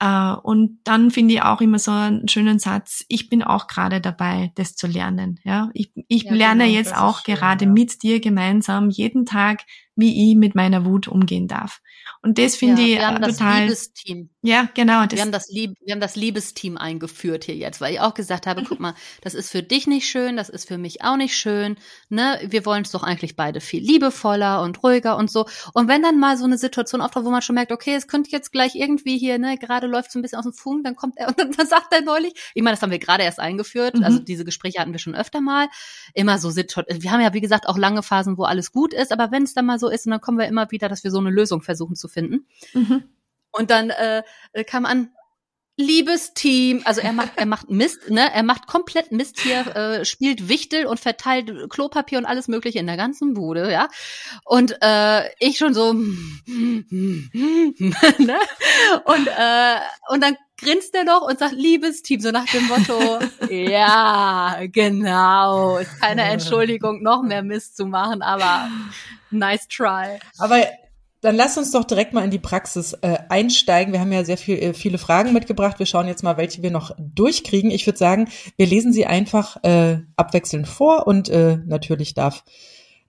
Uh, 0.00 0.36
und 0.44 0.78
dann 0.84 1.10
finde 1.10 1.34
ich 1.34 1.42
auch 1.42 1.60
immer 1.60 1.80
so 1.80 1.90
einen 1.90 2.28
schönen 2.28 2.60
Satz, 2.60 3.04
ich 3.08 3.28
bin 3.28 3.42
auch 3.42 3.66
gerade 3.66 4.00
dabei, 4.00 4.52
das 4.54 4.76
zu 4.76 4.86
lernen. 4.86 5.40
Ja, 5.42 5.70
ich, 5.72 5.90
ich 6.06 6.22
ja, 6.22 6.34
lerne 6.34 6.66
genau, 6.66 6.76
jetzt 6.76 6.96
auch 6.96 7.24
schön, 7.24 7.34
gerade 7.34 7.64
ja. 7.64 7.70
mit 7.72 8.04
dir 8.04 8.20
gemeinsam 8.20 8.90
jeden 8.90 9.26
Tag, 9.26 9.64
wie 9.96 10.30
ich 10.30 10.36
mit 10.36 10.54
meiner 10.54 10.84
Wut 10.84 11.08
umgehen 11.08 11.48
darf. 11.48 11.80
Und 12.28 12.36
das 12.36 12.56
finde 12.56 12.82
ja, 12.82 12.88
ich 12.88 12.94
wir 12.96 13.06
haben 13.06 13.22
total. 13.22 13.68
Das 13.68 13.90
Liebesteam. 14.04 14.28
Ja, 14.42 14.68
genau. 14.74 15.02
Wir 15.08 15.22
haben 15.22 15.32
das 15.32 15.48
Lieb, 15.48 15.78
wir 15.82 15.94
haben 15.94 16.00
das 16.00 16.14
Liebesteam 16.14 16.76
eingeführt 16.76 17.44
hier 17.44 17.56
jetzt, 17.56 17.80
weil 17.80 17.94
ich 17.94 18.00
auch 18.00 18.12
gesagt 18.12 18.46
habe, 18.46 18.64
guck 18.68 18.80
mal, 18.80 18.92
das 19.22 19.32
ist 19.32 19.50
für 19.50 19.62
dich 19.62 19.86
nicht 19.86 20.06
schön, 20.06 20.36
das 20.36 20.50
ist 20.50 20.68
für 20.68 20.76
mich 20.76 21.02
auch 21.02 21.16
nicht 21.16 21.34
schön. 21.34 21.76
Ne, 22.10 22.38
wir 22.44 22.66
wollen 22.66 22.82
es 22.82 22.90
doch 22.90 23.02
eigentlich 23.02 23.34
beide 23.34 23.62
viel 23.62 23.82
liebevoller 23.82 24.60
und 24.60 24.82
ruhiger 24.82 25.16
und 25.16 25.30
so. 25.30 25.46
Und 25.72 25.88
wenn 25.88 26.02
dann 26.02 26.20
mal 26.20 26.36
so 26.36 26.44
eine 26.44 26.58
Situation 26.58 27.00
auftaucht, 27.00 27.24
wo 27.24 27.30
man 27.30 27.40
schon 27.40 27.54
merkt, 27.54 27.72
okay, 27.72 27.94
es 27.94 28.08
könnte 28.08 28.30
jetzt 28.30 28.52
gleich 28.52 28.74
irgendwie 28.74 29.16
hier, 29.16 29.38
ne, 29.38 29.56
gerade 29.56 29.86
läuft 29.86 30.12
so 30.12 30.18
ein 30.18 30.22
bisschen 30.22 30.38
aus 30.38 30.44
dem 30.44 30.52
Funk, 30.52 30.84
dann 30.84 30.96
kommt 30.96 31.16
er 31.16 31.28
und 31.28 31.38
dann, 31.40 31.50
dann 31.52 31.66
sagt 31.66 31.94
er 31.94 32.02
neulich, 32.02 32.34
ich 32.52 32.62
meine, 32.62 32.74
das 32.74 32.82
haben 32.82 32.90
wir 32.90 32.98
gerade 32.98 33.22
erst 33.22 33.40
eingeführt, 33.40 33.94
mhm. 33.94 34.04
also 34.04 34.18
diese 34.18 34.44
Gespräche 34.44 34.80
hatten 34.80 34.92
wir 34.92 34.98
schon 34.98 35.14
öfter 35.14 35.40
mal. 35.40 35.68
Immer 36.12 36.36
so 36.38 36.50
Situationen, 36.50 37.02
wir 37.02 37.10
haben 37.10 37.22
ja 37.22 37.32
wie 37.32 37.40
gesagt 37.40 37.66
auch 37.66 37.78
lange 37.78 38.02
Phasen, 38.02 38.36
wo 38.36 38.44
alles 38.44 38.70
gut 38.70 38.92
ist, 38.92 39.12
aber 39.12 39.30
wenn 39.30 39.44
es 39.44 39.54
dann 39.54 39.64
mal 39.64 39.78
so 39.78 39.88
ist, 39.88 40.04
und 40.04 40.10
dann 40.10 40.20
kommen 40.20 40.36
wir 40.36 40.46
immer 40.46 40.70
wieder, 40.70 40.90
dass 40.90 41.04
wir 41.04 41.10
so 41.10 41.20
eine 41.20 41.30
Lösung 41.30 41.62
versuchen 41.62 41.96
zu 41.96 42.06
finden. 42.06 42.17
Mhm. 42.22 43.04
Und 43.50 43.70
dann 43.70 43.90
äh, 43.90 44.22
kam 44.64 44.86
an, 44.86 45.10
liebes 45.78 46.34
Team, 46.34 46.82
also 46.84 47.00
er 47.00 47.12
macht, 47.12 47.32
er 47.36 47.46
macht 47.46 47.70
Mist, 47.70 48.10
ne? 48.10 48.32
Er 48.34 48.42
macht 48.42 48.66
komplett 48.66 49.12
Mist 49.12 49.38
hier, 49.40 49.64
äh, 49.76 50.04
spielt 50.04 50.48
Wichtel 50.48 50.86
und 50.86 50.98
verteilt 50.98 51.70
Klopapier 51.70 52.18
und 52.18 52.26
alles 52.26 52.48
Mögliche 52.48 52.80
in 52.80 52.88
der 52.88 52.96
ganzen 52.96 53.32
Bude, 53.32 53.70
ja. 53.70 53.88
Und 54.44 54.76
äh, 54.82 55.28
ich 55.38 55.56
schon 55.56 55.74
so, 55.74 55.92
ne? 55.92 56.08
Und 59.04 59.28
äh, 59.28 59.76
und 60.08 60.20
dann 60.20 60.36
grinst 60.60 60.96
er 60.96 61.04
noch 61.04 61.22
und 61.22 61.38
sagt, 61.38 61.52
liebes 61.52 62.02
Team, 62.02 62.20
so 62.20 62.32
nach 62.32 62.46
dem 62.46 62.66
Motto, 62.66 63.20
ja, 63.48 64.56
genau, 64.62 65.78
ist 65.78 66.00
keine 66.00 66.22
Entschuldigung, 66.24 67.04
noch 67.04 67.22
mehr 67.22 67.44
Mist 67.44 67.76
zu 67.76 67.86
machen, 67.86 68.22
aber 68.22 68.68
nice 69.30 69.68
try. 69.68 70.18
Aber 70.38 70.66
dann 71.20 71.34
lass 71.34 71.58
uns 71.58 71.72
doch 71.72 71.84
direkt 71.84 72.12
mal 72.12 72.24
in 72.24 72.30
die 72.30 72.38
Praxis 72.38 72.92
äh, 72.92 73.18
einsteigen. 73.28 73.92
Wir 73.92 74.00
haben 74.00 74.12
ja 74.12 74.24
sehr 74.24 74.38
viel, 74.38 74.58
äh, 74.58 74.74
viele 74.74 74.98
Fragen 74.98 75.32
mitgebracht. 75.32 75.78
Wir 75.78 75.86
schauen 75.86 76.06
jetzt 76.06 76.22
mal, 76.22 76.36
welche 76.36 76.62
wir 76.62 76.70
noch 76.70 76.94
durchkriegen. 76.98 77.70
Ich 77.70 77.86
würde 77.86 77.98
sagen, 77.98 78.28
wir 78.56 78.66
lesen 78.66 78.92
sie 78.92 79.06
einfach 79.06 79.62
äh, 79.64 79.98
abwechselnd 80.16 80.68
vor 80.68 81.06
und 81.06 81.28
äh, 81.28 81.58
natürlich 81.66 82.14
darf 82.14 82.44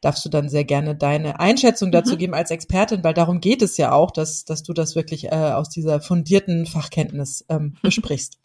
darfst 0.01 0.23
du 0.23 0.29
dann 0.29 0.47
sehr 0.47 0.63
gerne 0.63 0.95
deine 0.95 1.41
Einschätzung 1.41 1.91
dazu 1.91 2.13
mhm. 2.13 2.19
geben 2.19 2.33
als 2.33 2.51
Expertin, 2.51 3.03
weil 3.03 3.13
darum 3.13 3.41
geht 3.41 3.61
es 3.61 3.75
ja 3.77 3.91
auch, 3.91 4.11
dass, 4.11 4.45
dass 4.45 4.63
du 4.63 4.73
das 4.73 4.95
wirklich 4.95 5.25
äh, 5.25 5.35
aus 5.35 5.69
dieser 5.69 5.99
fundierten 5.99 6.65
Fachkenntnis 6.65 7.45
ähm, 7.49 7.63
mhm. 7.63 7.77
besprichst. 7.81 8.39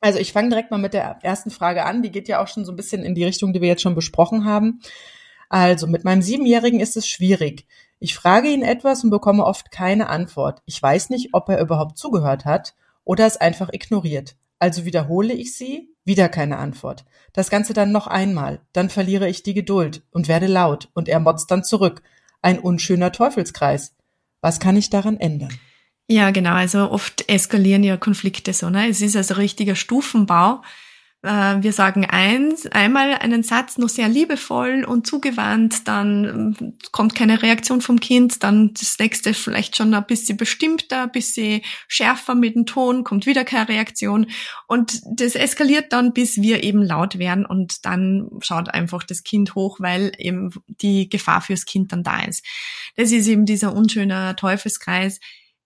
Also 0.00 0.18
ich 0.18 0.32
fange 0.32 0.50
direkt 0.50 0.70
mal 0.70 0.78
mit 0.78 0.94
der 0.94 1.18
ersten 1.22 1.50
Frage 1.50 1.84
an. 1.84 2.02
Die 2.02 2.10
geht 2.10 2.28
ja 2.28 2.42
auch 2.42 2.48
schon 2.48 2.64
so 2.64 2.72
ein 2.72 2.76
bisschen 2.76 3.02
in 3.02 3.14
die 3.14 3.24
Richtung, 3.24 3.52
die 3.52 3.60
wir 3.60 3.68
jetzt 3.68 3.82
schon 3.82 3.94
besprochen 3.94 4.44
haben. 4.44 4.80
Also 5.48 5.86
mit 5.86 6.04
meinem 6.04 6.22
Siebenjährigen 6.22 6.80
ist 6.80 6.96
es 6.96 7.08
schwierig. 7.08 7.66
Ich 7.98 8.14
frage 8.14 8.48
ihn 8.48 8.62
etwas 8.62 9.04
und 9.04 9.10
bekomme 9.10 9.44
oft 9.44 9.70
keine 9.70 10.08
Antwort. 10.08 10.60
Ich 10.66 10.82
weiß 10.82 11.10
nicht, 11.10 11.30
ob 11.32 11.48
er 11.48 11.60
überhaupt 11.60 11.96
zugehört 11.98 12.44
hat 12.44 12.74
oder 13.04 13.26
es 13.26 13.36
einfach 13.36 13.70
ignoriert. 13.72 14.36
Also 14.58 14.84
wiederhole 14.84 15.32
ich 15.34 15.56
sie, 15.56 15.90
wieder 16.04 16.28
keine 16.28 16.58
Antwort. 16.58 17.04
Das 17.32 17.50
Ganze 17.50 17.74
dann 17.74 17.92
noch 17.92 18.06
einmal, 18.06 18.60
dann 18.72 18.90
verliere 18.90 19.28
ich 19.28 19.42
die 19.42 19.54
Geduld 19.54 20.02
und 20.10 20.28
werde 20.28 20.46
laut 20.46 20.88
und 20.94 21.08
er 21.08 21.20
motzt 21.20 21.50
dann 21.50 21.64
zurück. 21.64 22.02
Ein 22.42 22.58
unschöner 22.58 23.12
Teufelskreis. 23.12 23.94
Was 24.40 24.60
kann 24.60 24.76
ich 24.76 24.90
daran 24.90 25.18
ändern? 25.18 25.52
Ja, 26.08 26.30
genau. 26.30 26.52
Also 26.52 26.90
oft 26.90 27.28
eskalieren 27.28 27.82
ja 27.82 27.96
Konflikte 27.96 28.52
so. 28.52 28.70
Ne? 28.70 28.88
Es 28.88 29.02
ist 29.02 29.16
also 29.16 29.34
richtiger 29.34 29.74
Stufenbau. 29.74 30.62
Äh, 31.26 31.60
wir 31.60 31.72
sagen 31.72 32.04
eins, 32.04 32.66
einmal 32.66 33.14
einen 33.14 33.42
Satz 33.42 33.78
noch 33.78 33.88
sehr 33.88 34.08
liebevoll 34.08 34.84
und 34.84 35.08
zugewandt, 35.08 35.88
dann 35.88 36.24
ähm, 36.24 36.78
kommt 36.92 37.16
keine 37.16 37.42
Reaktion 37.42 37.80
vom 37.80 37.98
Kind, 37.98 38.44
dann 38.44 38.72
das 38.74 38.96
nächste 39.00 39.34
vielleicht 39.34 39.76
schon 39.76 39.92
ein 39.92 40.06
bisschen 40.06 40.36
bestimmter, 40.36 41.02
ein 41.02 41.10
bisschen 41.10 41.62
schärfer 41.88 42.36
mit 42.36 42.54
dem 42.54 42.64
Ton, 42.64 43.02
kommt 43.02 43.26
wieder 43.26 43.44
keine 43.44 43.68
Reaktion 43.68 44.28
und 44.68 45.00
das 45.04 45.34
eskaliert 45.34 45.92
dann, 45.92 46.12
bis 46.12 46.40
wir 46.40 46.62
eben 46.62 46.80
laut 46.80 47.18
werden 47.18 47.44
und 47.44 47.84
dann 47.84 48.30
schaut 48.40 48.72
einfach 48.72 49.02
das 49.02 49.24
Kind 49.24 49.56
hoch, 49.56 49.80
weil 49.80 50.12
eben 50.18 50.50
die 50.80 51.08
Gefahr 51.08 51.40
fürs 51.40 51.66
Kind 51.66 51.90
dann 51.90 52.04
da 52.04 52.20
ist. 52.20 52.44
Das 52.94 53.10
ist 53.10 53.26
eben 53.26 53.46
dieser 53.46 53.74
unschöne 53.74 54.36
Teufelskreis 54.36 55.18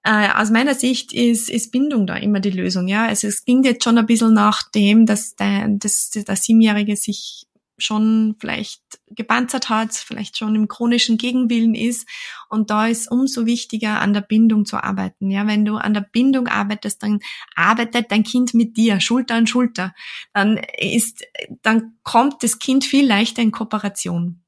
äh, 0.02 0.28
aus 0.34 0.50
meiner 0.50 0.74
Sicht 0.74 1.12
ist, 1.12 1.50
ist 1.50 1.72
Bindung 1.72 2.06
da 2.06 2.16
immer 2.16 2.40
die 2.40 2.50
Lösung. 2.50 2.88
Ja, 2.88 3.06
also 3.06 3.26
es 3.26 3.44
ging 3.44 3.62
jetzt 3.64 3.84
schon 3.84 3.98
ein 3.98 4.06
bisschen 4.06 4.32
nach 4.32 4.62
dem, 4.70 5.06
dass 5.06 5.36
der, 5.36 5.68
dass 5.68 6.10
der 6.10 6.36
Siebenjährige 6.36 6.96
sich 6.96 7.46
schon 7.82 8.36
vielleicht 8.38 8.82
gepanzert 9.08 9.68
hat, 9.68 9.94
vielleicht 9.94 10.36
schon 10.36 10.54
im 10.54 10.68
chronischen 10.68 11.18
Gegenwillen 11.18 11.74
ist. 11.74 12.08
Und 12.48 12.70
da 12.70 12.86
ist 12.86 13.10
umso 13.10 13.46
wichtiger, 13.46 14.00
an 14.00 14.12
der 14.12 14.20
Bindung 14.20 14.64
zu 14.64 14.82
arbeiten. 14.82 15.30
Ja, 15.30 15.46
wenn 15.46 15.64
du 15.64 15.76
an 15.76 15.94
der 15.94 16.06
Bindung 16.12 16.46
arbeitest, 16.46 17.02
dann 17.02 17.20
arbeitet 17.54 18.10
dein 18.10 18.22
Kind 18.22 18.54
mit 18.54 18.76
dir, 18.76 19.00
Schulter 19.00 19.34
an 19.34 19.46
Schulter. 19.46 19.94
Dann 20.32 20.60
ist, 20.78 21.24
dann 21.62 21.94
kommt 22.02 22.42
das 22.42 22.58
Kind 22.58 22.84
viel 22.84 23.06
leichter 23.06 23.42
in 23.42 23.50
Kooperation. 23.50 24.42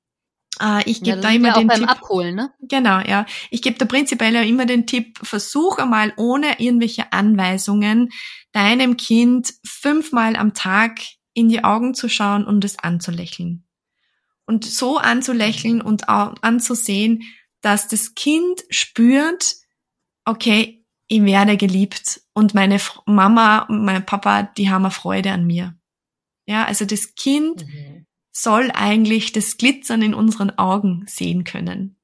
Äh, 0.60 0.88
ich 0.88 1.02
gebe 1.02 1.16
ja, 1.16 1.22
da 1.22 1.30
immer 1.30 1.52
den 1.52 1.68
Tipp. 1.68 1.88
Abholen, 1.88 2.34
ne? 2.34 2.52
Genau, 2.60 3.00
ja. 3.00 3.26
Ich 3.50 3.62
gebe 3.62 3.78
da 3.78 3.84
prinzipiell 3.84 4.34
ja 4.34 4.42
immer 4.42 4.66
den 4.66 4.86
Tipp, 4.86 5.18
versuch 5.22 5.78
einmal 5.78 6.12
ohne 6.16 6.60
irgendwelche 6.60 7.12
Anweisungen 7.12 8.10
deinem 8.52 8.96
Kind 8.96 9.54
fünfmal 9.64 10.36
am 10.36 10.54
Tag 10.54 11.00
in 11.34 11.48
die 11.48 11.64
Augen 11.64 11.94
zu 11.94 12.08
schauen 12.08 12.44
und 12.44 12.64
es 12.64 12.78
anzulächeln. 12.78 13.64
Und 14.44 14.64
so 14.64 14.98
anzulächeln 14.98 15.80
und 15.80 16.08
anzusehen, 16.08 17.22
dass 17.62 17.88
das 17.88 18.14
Kind 18.14 18.64
spürt, 18.68 19.56
okay, 20.24 20.84
ich 21.06 21.24
werde 21.24 21.56
geliebt 21.56 22.22
und 22.34 22.52
meine 22.52 22.78
Mama 23.06 23.60
und 23.60 23.84
mein 23.84 24.04
Papa, 24.04 24.42
die 24.42 24.68
haben 24.68 24.84
eine 24.84 24.90
Freude 24.90 25.32
an 25.32 25.46
mir. 25.46 25.74
Ja, 26.44 26.64
also 26.64 26.84
das 26.84 27.14
Kind 27.14 27.66
mhm 27.66 28.01
soll 28.32 28.70
eigentlich 28.74 29.32
das 29.32 29.58
Glitzern 29.58 30.02
in 30.02 30.14
unseren 30.14 30.50
Augen 30.58 31.04
sehen 31.06 31.44
können. 31.44 31.96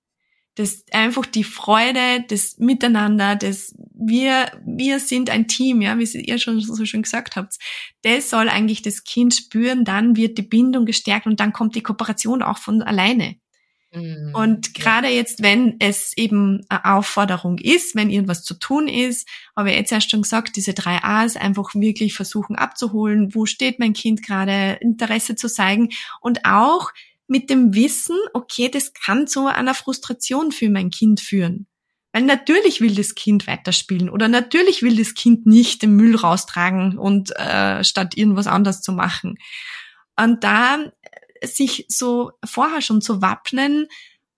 Das 0.54 0.84
einfach 0.92 1.24
die 1.24 1.44
Freude, 1.44 2.24
das 2.28 2.58
Miteinander, 2.58 3.36
das 3.36 3.74
wir, 3.94 4.50
wir 4.64 4.98
sind 4.98 5.30
ein 5.30 5.46
Team, 5.46 5.80
ja, 5.80 5.98
wie 5.98 6.04
ihr 6.20 6.38
schon 6.38 6.60
so 6.60 6.84
schön 6.84 7.02
gesagt 7.02 7.36
habt. 7.36 7.58
Das 8.02 8.28
soll 8.28 8.48
eigentlich 8.48 8.82
das 8.82 9.04
Kind 9.04 9.34
spüren, 9.34 9.84
dann 9.84 10.16
wird 10.16 10.36
die 10.36 10.42
Bindung 10.42 10.84
gestärkt 10.84 11.26
und 11.26 11.40
dann 11.40 11.52
kommt 11.52 11.76
die 11.76 11.82
Kooperation 11.82 12.42
auch 12.42 12.58
von 12.58 12.82
alleine. 12.82 13.36
Mhm. 13.92 14.32
Und 14.34 14.74
gerade 14.74 15.08
jetzt, 15.08 15.42
wenn 15.42 15.76
es 15.78 16.16
eben 16.16 16.64
eine 16.68 16.84
Aufforderung 16.84 17.58
ist, 17.58 17.94
wenn 17.94 18.10
irgendwas 18.10 18.44
zu 18.44 18.54
tun 18.54 18.86
ist, 18.88 19.28
habe 19.56 19.70
ich 19.70 19.76
jetzt 19.76 19.92
erst 19.92 20.10
schon 20.10 20.22
gesagt, 20.22 20.56
diese 20.56 20.74
drei 20.74 21.02
A's 21.02 21.36
einfach 21.36 21.74
wirklich 21.74 22.14
versuchen 22.14 22.56
abzuholen, 22.56 23.34
wo 23.34 23.46
steht 23.46 23.78
mein 23.78 23.94
Kind 23.94 24.22
gerade, 24.22 24.78
Interesse 24.80 25.36
zu 25.36 25.48
zeigen 25.48 25.90
und 26.20 26.44
auch 26.44 26.92
mit 27.26 27.50
dem 27.50 27.74
Wissen, 27.74 28.16
okay, 28.32 28.70
das 28.70 28.92
kann 28.94 29.26
zu 29.26 29.46
einer 29.46 29.74
Frustration 29.74 30.50
für 30.50 30.70
mein 30.70 30.90
Kind 30.90 31.20
führen. 31.20 31.66
Weil 32.12 32.22
natürlich 32.22 32.80
will 32.80 32.94
das 32.94 33.14
Kind 33.14 33.46
weiterspielen 33.46 34.08
oder 34.08 34.28
natürlich 34.28 34.82
will 34.82 34.96
das 34.96 35.14
Kind 35.14 35.46
nicht 35.46 35.82
den 35.82 35.94
Müll 35.94 36.16
raustragen 36.16 36.98
und 36.98 37.36
äh, 37.36 37.84
statt 37.84 38.16
irgendwas 38.16 38.46
anderes 38.46 38.80
zu 38.80 38.92
machen. 38.92 39.36
Und 40.16 40.42
da 40.42 40.78
sich 41.42 41.86
so 41.88 42.32
vorher 42.44 42.80
schon 42.80 43.00
zu 43.00 43.22
wappnen, 43.22 43.88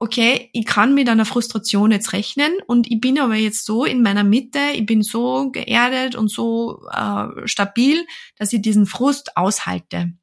okay, 0.01 0.49
ich 0.55 0.65
kann 0.65 0.95
mit 0.95 1.09
einer 1.09 1.27
Frustration 1.27 1.93
jetzt 1.93 2.15
rechnen 2.15 2.53
und 2.67 2.91
ich 2.91 3.01
bin 3.01 3.21
aber 3.21 3.35
jetzt 3.35 3.67
so 3.67 3.85
in 3.85 4.03
meiner 4.03 4.25
Mitte, 4.25 4.59
ich 4.75 4.87
bin 4.87 5.03
so 5.03 5.51
geerdet 5.51 6.17
und 6.17 6.29
so 6.29 6.83
äh, 6.91 7.47
stabil, 7.47 8.07
dass 8.37 8.53
ich 8.55 8.63
diesen 8.63 8.87
Frust 8.87 9.37
aushalte, 9.37 10.15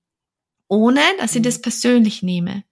ohne 0.67 1.01
dass 1.19 1.35
ich 1.35 1.41
mhm. 1.41 1.43
das 1.43 1.61
persönlich 1.61 2.23
nehme, 2.23 2.63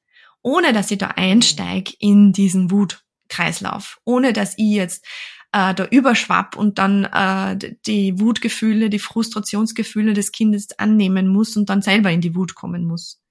ohne 0.41 0.73
dass 0.73 0.89
ich 0.89 0.97
da 0.97 1.09
einsteige 1.09 1.93
in 1.99 2.33
diesen 2.33 2.71
Wutkreislauf, 2.71 4.01
ohne 4.03 4.33
dass 4.33 4.57
ich 4.57 4.71
jetzt 4.71 5.05
äh, 5.51 5.75
da 5.75 5.85
überschwapp 5.85 6.57
und 6.57 6.79
dann 6.79 7.03
äh, 7.03 7.75
die 7.85 8.19
Wutgefühle, 8.19 8.89
die 8.89 8.99
Frustrationsgefühle 8.99 10.15
des 10.15 10.31
Kindes 10.31 10.79
annehmen 10.79 11.27
muss 11.27 11.55
und 11.55 11.69
dann 11.69 11.83
selber 11.83 12.09
in 12.09 12.21
die 12.21 12.33
Wut 12.33 12.55
kommen 12.55 12.85
muss 12.85 13.21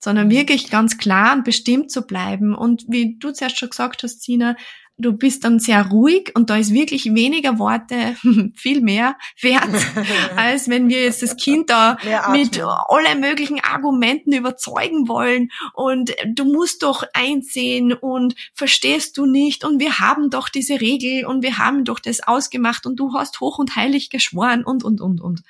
sondern 0.00 0.30
wirklich 0.30 0.70
ganz 0.70 0.98
klar 0.98 1.34
und 1.34 1.44
bestimmt 1.44 1.90
zu 1.90 2.02
bleiben. 2.02 2.54
Und 2.54 2.84
wie 2.88 3.18
du 3.18 3.32
zuerst 3.32 3.58
schon 3.58 3.70
gesagt 3.70 4.02
hast, 4.02 4.22
Sina, 4.22 4.56
du 5.00 5.12
bist 5.12 5.44
dann 5.44 5.58
sehr 5.58 5.86
ruhig 5.88 6.32
und 6.34 6.50
da 6.50 6.56
ist 6.56 6.72
wirklich 6.72 7.06
weniger 7.14 7.58
Worte 7.58 8.16
viel 8.54 8.80
mehr 8.80 9.16
wert, 9.40 9.68
als 10.36 10.68
wenn 10.68 10.88
wir 10.88 11.02
jetzt 11.02 11.22
das 11.22 11.36
Kind 11.36 11.70
da 11.70 11.96
mit 12.32 12.60
alle 12.60 13.16
möglichen 13.16 13.60
Argumenten 13.60 14.32
überzeugen 14.32 15.08
wollen 15.08 15.50
und 15.74 16.14
du 16.26 16.44
musst 16.44 16.82
doch 16.82 17.04
einsehen 17.12 17.92
und 17.92 18.34
verstehst 18.54 19.16
du 19.16 19.26
nicht 19.26 19.64
und 19.64 19.80
wir 19.80 20.00
haben 20.00 20.30
doch 20.30 20.48
diese 20.48 20.80
Regel 20.80 21.26
und 21.26 21.42
wir 21.42 21.58
haben 21.58 21.84
doch 21.84 21.98
das 21.98 22.26
ausgemacht 22.26 22.86
und 22.86 22.96
du 22.96 23.14
hast 23.14 23.40
hoch 23.40 23.58
und 23.58 23.76
heilig 23.76 24.10
geschworen 24.10 24.64
und, 24.64 24.84
und, 24.84 25.00
und, 25.00 25.20
und. 25.20 25.42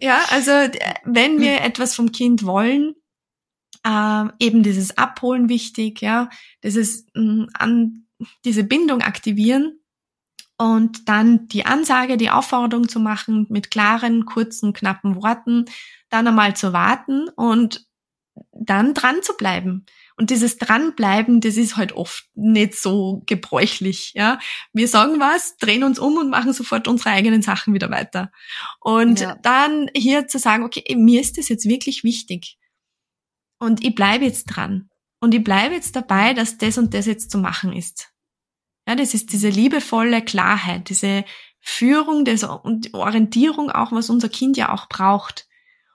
ja, 0.00 0.20
also 0.30 0.50
wenn 1.04 1.40
wir 1.40 1.62
etwas 1.62 1.94
vom 1.94 2.12
Kind 2.12 2.44
wollen, 2.44 2.94
äh, 3.84 4.24
eben 4.38 4.62
dieses 4.62 4.96
Abholen 4.98 5.48
wichtig, 5.48 6.00
ja, 6.00 6.28
dieses 6.62 7.06
mh, 7.14 7.22
mm, 7.22 7.48
an 7.54 8.06
diese 8.44 8.64
Bindung 8.64 9.02
aktivieren 9.02 9.78
und 10.58 11.08
dann 11.08 11.48
die 11.48 11.66
Ansage, 11.66 12.16
die 12.16 12.30
Aufforderung 12.30 12.88
zu 12.88 12.98
machen 12.98 13.46
mit 13.50 13.70
klaren, 13.70 14.24
kurzen, 14.24 14.72
knappen 14.72 15.16
Worten, 15.22 15.66
dann 16.08 16.26
einmal 16.26 16.56
zu 16.56 16.72
warten 16.72 17.28
und 17.28 17.86
dann 18.52 18.94
dran 18.94 19.22
zu 19.22 19.34
bleiben. 19.34 19.86
Und 20.18 20.30
dieses 20.30 20.56
Dranbleiben, 20.56 21.40
das 21.40 21.56
ist 21.56 21.76
halt 21.76 21.92
oft 21.92 22.24
nicht 22.34 22.74
so 22.74 23.22
gebräuchlich, 23.26 24.12
ja. 24.14 24.38
Wir 24.72 24.88
sagen 24.88 25.20
was, 25.20 25.58
drehen 25.58 25.84
uns 25.84 25.98
um 25.98 26.16
und 26.16 26.30
machen 26.30 26.54
sofort 26.54 26.88
unsere 26.88 27.10
eigenen 27.10 27.42
Sachen 27.42 27.74
wieder 27.74 27.90
weiter. 27.90 28.32
Und 28.80 29.20
ja. 29.20 29.36
dann 29.42 29.90
hier 29.94 30.26
zu 30.26 30.38
sagen, 30.38 30.64
okay, 30.64 30.96
mir 30.96 31.20
ist 31.20 31.36
das 31.36 31.50
jetzt 31.50 31.68
wirklich 31.68 32.02
wichtig. 32.02 32.56
Und 33.58 33.84
ich 33.84 33.94
bleibe 33.94 34.24
jetzt 34.24 34.44
dran. 34.46 34.90
Und 35.20 35.34
ich 35.34 35.42
bleibe 35.42 35.74
jetzt 35.74 35.96
dabei, 35.96 36.34
dass 36.34 36.58
das 36.58 36.78
und 36.78 36.94
das 36.94 37.06
jetzt 37.06 37.30
zu 37.30 37.38
machen 37.38 37.72
ist. 37.72 38.12
Ja, 38.86 38.94
das 38.94 39.14
ist 39.14 39.32
diese 39.32 39.48
liebevolle 39.48 40.22
Klarheit, 40.22 40.88
diese 40.88 41.24
Führung 41.60 42.24
das, 42.24 42.44
und 42.44 42.94
Orientierung 42.94 43.70
auch, 43.70 43.90
was 43.92 44.10
unser 44.10 44.28
Kind 44.28 44.56
ja 44.56 44.72
auch 44.72 44.88
braucht. 44.88 45.48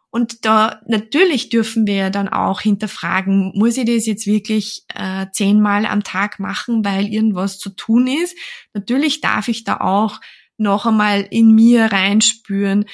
Und 0.10 0.44
da 0.44 0.82
natürlich 0.88 1.48
dürfen 1.48 1.88
wir 1.88 2.10
dann 2.10 2.28
auch 2.28 2.60
hinterfragen, 2.60 3.54
muss 3.56 3.78
ich 3.78 3.86
das 3.86 4.06
jetzt 4.06 4.28
wirklich 4.28 4.84
äh, 4.94 5.28
zehnmal 5.32 5.86
am 5.86 6.04
Tag 6.04 6.38
machen, 6.38 6.84
weil 6.84 7.08
irgendwas 7.08 7.60
zu 7.60 7.70
tun 7.70 8.08
ist? 8.08 8.36
Natürlich 8.74 9.22
darf 9.22 9.48
ich 9.48 9.64
da 9.64 9.78
auch 9.78 10.20
noch 10.58 10.86
einmal 10.86 11.22
in 11.22 11.56
mir 11.56 11.86
reinspüren, 11.86 12.86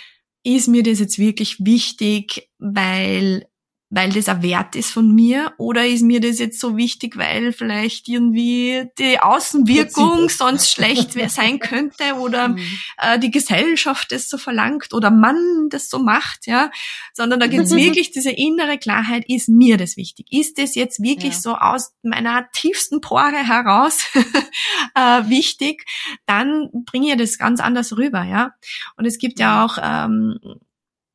ist 0.43 0.67
mir 0.67 0.83
das 0.83 0.99
jetzt 0.99 1.17
wirklich 1.17 1.57
wichtig, 1.65 2.51
weil 2.59 3.47
weil 3.89 4.11
das 4.11 4.27
ein 4.27 4.43
Wert 4.43 4.75
ist 4.75 4.91
von 4.91 5.15
mir 5.15 5.53
oder 5.57 5.85
ist 5.85 6.01
mir 6.01 6.19
das 6.19 6.39
jetzt 6.39 6.59
so 6.59 6.75
wichtig, 6.75 7.15
weil 7.17 7.53
vielleicht 7.53 8.09
irgendwie 8.09 8.89
die 8.97 9.19
Außenwirkung 9.19 10.27
sonst 10.29 10.71
schlecht 10.71 11.13
sein 11.29 11.59
könnte 11.59 12.15
oder 12.19 12.49
mhm. 12.49 12.59
äh, 12.97 13.17
die 13.17 13.31
Gesellschaft 13.31 14.11
das 14.11 14.27
so 14.27 14.37
verlangt 14.37 14.93
oder 14.93 15.09
Mann 15.09 15.69
das 15.69 15.89
so 15.89 15.99
macht, 15.99 16.47
ja, 16.47 16.69
sondern 17.13 17.39
da 17.39 17.47
gibt's 17.47 17.71
wirklich 17.75 18.11
diese 18.11 18.31
innere 18.31 18.77
Klarheit, 18.77 19.23
ist 19.27 19.47
mir 19.47 19.77
das 19.77 19.95
wichtig? 19.95 20.27
Ist 20.31 20.57
das 20.57 20.75
jetzt 20.75 21.01
wirklich 21.01 21.33
ja. 21.33 21.39
so 21.39 21.55
aus 21.55 21.93
meiner 22.03 22.49
tiefsten 22.51 22.99
Pore 22.99 23.47
heraus 23.47 24.05
äh, 24.95 25.29
wichtig? 25.29 25.85
Dann 26.25 26.69
bringe 26.85 27.11
ich 27.11 27.17
das 27.17 27.37
ganz 27.37 27.61
anders 27.61 27.95
rüber, 27.95 28.23
ja. 28.23 28.51
Und 28.97 29.05
es 29.05 29.17
gibt 29.17 29.39
ja 29.39 29.63
auch 29.63 29.77
ähm, 29.81 30.39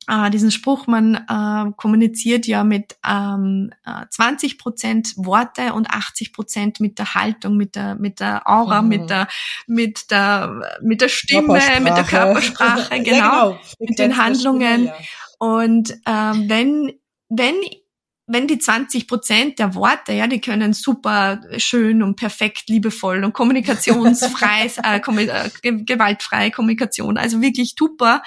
äh, 0.07 0.29
diesen 0.29 0.51
Spruch, 0.51 0.87
man 0.87 1.15
äh, 1.15 1.71
kommuniziert 1.75 2.47
ja 2.47 2.63
mit 2.63 2.97
ähm, 3.07 3.71
20 4.09 4.53
äh, 4.53 4.57
Prozent 4.57 5.13
Worte 5.15 5.73
und 5.73 5.89
80 5.89 6.33
Prozent 6.33 6.79
mit 6.79 6.99
der 6.99 7.15
Haltung, 7.15 7.57
mit 7.57 7.75
der 7.75 7.95
mit 7.95 8.19
der 8.19 8.49
Aura, 8.49 8.81
mhm. 8.81 8.87
mit 8.89 9.09
der 9.09 9.27
mit 9.67 10.11
der 10.11 10.79
mit 10.81 11.01
der 11.01 11.09
Stimme, 11.09 11.59
mit 11.79 11.97
der 11.97 12.03
Körpersprache, 12.03 12.99
genau, 13.03 13.17
ja, 13.17 13.41
genau. 13.45 13.59
mit 13.79 13.99
den 13.99 14.17
Handlungen. 14.17 14.87
Stimme, 14.87 14.87
ja. 14.87 15.37
Und 15.39 15.93
ähm, 16.05 16.49
wenn 16.49 16.93
wenn 17.29 17.55
wenn 18.25 18.47
die 18.47 18.57
20 18.57 19.07
Prozent 19.07 19.59
der 19.59 19.75
Worte, 19.75 20.13
ja, 20.13 20.27
die 20.27 20.39
können 20.39 20.73
super 20.73 21.41
schön 21.57 22.01
und 22.01 22.15
perfekt, 22.15 22.69
liebevoll 22.69 23.23
und 23.23 23.33
kommunikationsfrei, 23.33 24.71
äh, 24.83 24.97
äh, 24.97 25.83
gewaltfreie 25.83 26.51
Kommunikation, 26.51 27.17
also 27.17 27.41
wirklich 27.41 27.75
super, 27.77 28.23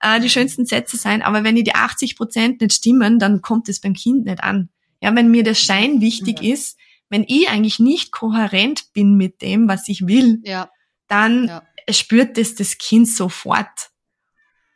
äh, 0.00 0.20
die 0.20 0.30
schönsten 0.30 0.66
Sätze 0.66 0.96
sein. 0.96 1.22
Aber 1.22 1.42
wenn 1.42 1.56
die 1.56 1.74
80 1.74 2.16
Prozent 2.16 2.60
nicht 2.60 2.74
stimmen, 2.74 3.18
dann 3.18 3.42
kommt 3.42 3.68
es 3.68 3.80
beim 3.80 3.94
Kind 3.94 4.26
nicht 4.26 4.42
an. 4.42 4.68
Ja, 5.00 5.14
wenn 5.16 5.30
mir 5.30 5.42
der 5.42 5.54
Schein 5.54 6.00
wichtig 6.00 6.42
ja. 6.42 6.54
ist, 6.54 6.78
wenn 7.08 7.24
ich 7.26 7.48
eigentlich 7.48 7.80
nicht 7.80 8.12
kohärent 8.12 8.92
bin 8.92 9.16
mit 9.16 9.42
dem, 9.42 9.66
was 9.66 9.88
ich 9.88 10.06
will, 10.06 10.40
ja. 10.44 10.70
dann 11.08 11.48
ja. 11.48 11.62
spürt 11.90 12.38
das 12.38 12.54
das 12.54 12.78
Kind 12.78 13.08
sofort. 13.08 13.90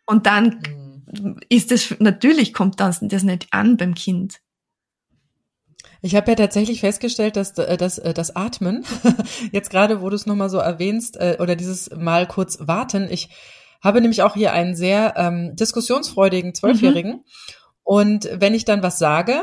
Und 0.04 0.26
dann 0.26 0.60
mhm. 1.06 1.40
ist 1.48 1.70
es, 1.70 1.94
natürlich 2.00 2.52
kommt 2.52 2.80
das, 2.80 2.98
das 3.02 3.22
nicht 3.22 3.46
an 3.52 3.76
beim 3.76 3.94
Kind. 3.94 4.40
Ich 6.04 6.14
habe 6.14 6.30
ja 6.30 6.34
tatsächlich 6.34 6.80
festgestellt, 6.80 7.34
dass, 7.36 7.56
äh, 7.56 7.78
dass 7.78 7.96
äh, 7.96 8.12
das 8.12 8.36
Atmen, 8.36 8.84
jetzt 9.52 9.70
gerade, 9.70 10.02
wo 10.02 10.10
du 10.10 10.16
es 10.16 10.26
nochmal 10.26 10.50
so 10.50 10.58
erwähnst, 10.58 11.16
äh, 11.16 11.38
oder 11.40 11.56
dieses 11.56 11.88
Mal 11.96 12.28
kurz 12.28 12.58
warten, 12.60 13.08
ich 13.10 13.30
habe 13.82 14.02
nämlich 14.02 14.22
auch 14.22 14.34
hier 14.34 14.52
einen 14.52 14.76
sehr 14.76 15.14
ähm, 15.16 15.56
diskussionsfreudigen 15.56 16.54
Zwölfjährigen. 16.54 17.12
Mhm. 17.12 17.24
Und 17.84 18.28
wenn 18.34 18.52
ich 18.52 18.66
dann 18.66 18.82
was 18.82 18.98
sage, 18.98 19.40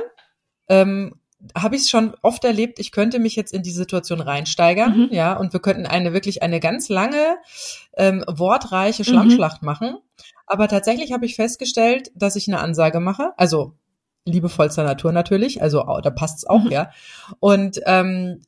ähm, 0.70 1.16
habe 1.58 1.76
ich 1.76 1.82
es 1.82 1.90
schon 1.90 2.14
oft 2.22 2.46
erlebt, 2.46 2.78
ich 2.78 2.92
könnte 2.92 3.18
mich 3.18 3.36
jetzt 3.36 3.54
in 3.54 3.64
die 3.64 3.72
Situation 3.72 4.22
reinsteigern, 4.22 5.08
mhm. 5.08 5.10
ja, 5.10 5.36
und 5.36 5.54
wir 5.54 5.62
könnten 5.62 5.88
eine 5.88 6.14
wirklich 6.14 6.44
eine 6.44 6.60
ganz 6.60 6.90
lange, 6.90 7.38
ähm, 7.98 8.24
wortreiche 8.28 9.04
Schlammschlacht 9.04 9.64
mhm. 9.64 9.66
machen. 9.66 9.98
Aber 10.46 10.68
tatsächlich 10.68 11.12
habe 11.12 11.26
ich 11.26 11.36
festgestellt, 11.36 12.12
dass 12.14 12.36
ich 12.36 12.48
eine 12.48 12.60
Ansage 12.60 13.00
mache, 13.00 13.32
also 13.38 13.74
liebevollster 14.26 14.84
Natur 14.84 15.12
natürlich, 15.12 15.62
also 15.62 15.84
da 16.04 16.10
passt's 16.10 16.46
auch, 16.46 16.64
mhm. 16.64 16.72
ja. 16.72 16.92
Und 17.40 17.80
ähm, 17.86 18.42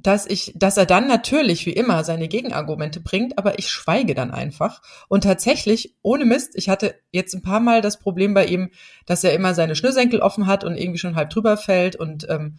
dass 0.00 0.26
ich, 0.26 0.52
dass 0.54 0.76
er 0.76 0.86
dann 0.86 1.08
natürlich 1.08 1.66
wie 1.66 1.72
immer 1.72 2.04
seine 2.04 2.28
Gegenargumente 2.28 3.00
bringt, 3.00 3.36
aber 3.36 3.58
ich 3.58 3.68
schweige 3.68 4.14
dann 4.14 4.30
einfach. 4.30 4.80
Und 5.08 5.24
tatsächlich, 5.24 5.96
ohne 6.02 6.24
Mist, 6.24 6.52
ich 6.54 6.68
hatte 6.68 6.94
jetzt 7.10 7.34
ein 7.34 7.42
paar 7.42 7.58
Mal 7.58 7.80
das 7.80 7.98
Problem 7.98 8.32
bei 8.32 8.46
ihm, 8.46 8.70
dass 9.06 9.24
er 9.24 9.34
immer 9.34 9.54
seine 9.54 9.74
Schnürsenkel 9.74 10.20
offen 10.20 10.46
hat 10.46 10.62
und 10.62 10.76
irgendwie 10.76 10.98
schon 10.98 11.16
halb 11.16 11.30
drüber 11.30 11.56
fällt 11.56 11.96
und 11.96 12.28
ähm, 12.28 12.58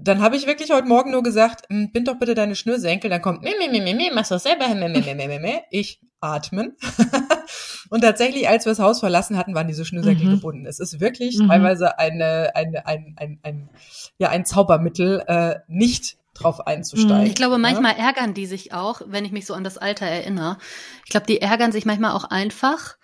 dann 0.00 0.22
habe 0.22 0.36
ich 0.36 0.46
wirklich 0.46 0.70
heute 0.70 0.86
Morgen 0.86 1.10
nur 1.10 1.24
gesagt, 1.24 1.68
hm, 1.68 1.90
bind 1.90 2.06
doch 2.06 2.18
bitte 2.18 2.34
deine 2.34 2.54
Schnürsenkel, 2.54 3.10
dann 3.10 3.22
kommt, 3.22 3.42
meh, 3.42 3.54
meh, 3.58 3.80
meh, 3.80 3.94
meh, 3.94 4.10
machst 4.12 4.30
du 4.30 4.36
das 4.36 4.44
selber, 4.44 4.68
meh, 4.68 4.88
meh, 4.88 5.00
meh, 5.00 5.14
meh, 5.14 5.26
meh, 5.26 5.38
meh. 5.40 5.60
ich 5.70 6.00
atmen. 6.20 6.76
Und 7.88 8.02
tatsächlich, 8.02 8.48
als 8.48 8.64
wir 8.64 8.72
das 8.72 8.78
Haus 8.78 9.00
verlassen 9.00 9.36
hatten, 9.36 9.54
waren 9.54 9.68
diese 9.68 9.84
Schnürsenkel 9.84 10.26
mhm. 10.26 10.30
gebunden. 10.32 10.66
Es 10.66 10.80
ist 10.80 11.00
wirklich 11.00 11.38
mhm. 11.38 11.48
teilweise 11.48 11.98
eine, 11.98 12.54
eine, 12.54 12.86
ein, 12.86 13.14
ein, 13.16 13.38
ein, 13.42 13.68
ja, 14.18 14.28
ein 14.28 14.44
Zaubermittel, 14.44 15.24
äh, 15.26 15.56
nicht 15.68 16.16
drauf 16.34 16.66
einzusteigen. 16.66 17.26
Ich 17.26 17.34
glaube, 17.34 17.58
manchmal 17.58 17.96
ja? 17.98 18.06
ärgern 18.06 18.34
die 18.34 18.46
sich 18.46 18.72
auch, 18.72 19.02
wenn 19.06 19.24
ich 19.24 19.32
mich 19.32 19.46
so 19.46 19.54
an 19.54 19.64
das 19.64 19.78
Alter 19.78 20.06
erinnere. 20.06 20.58
Ich 21.04 21.10
glaube, 21.10 21.26
die 21.26 21.40
ärgern 21.40 21.72
sich 21.72 21.84
manchmal 21.84 22.12
auch 22.12 22.24
einfach, 22.24 22.96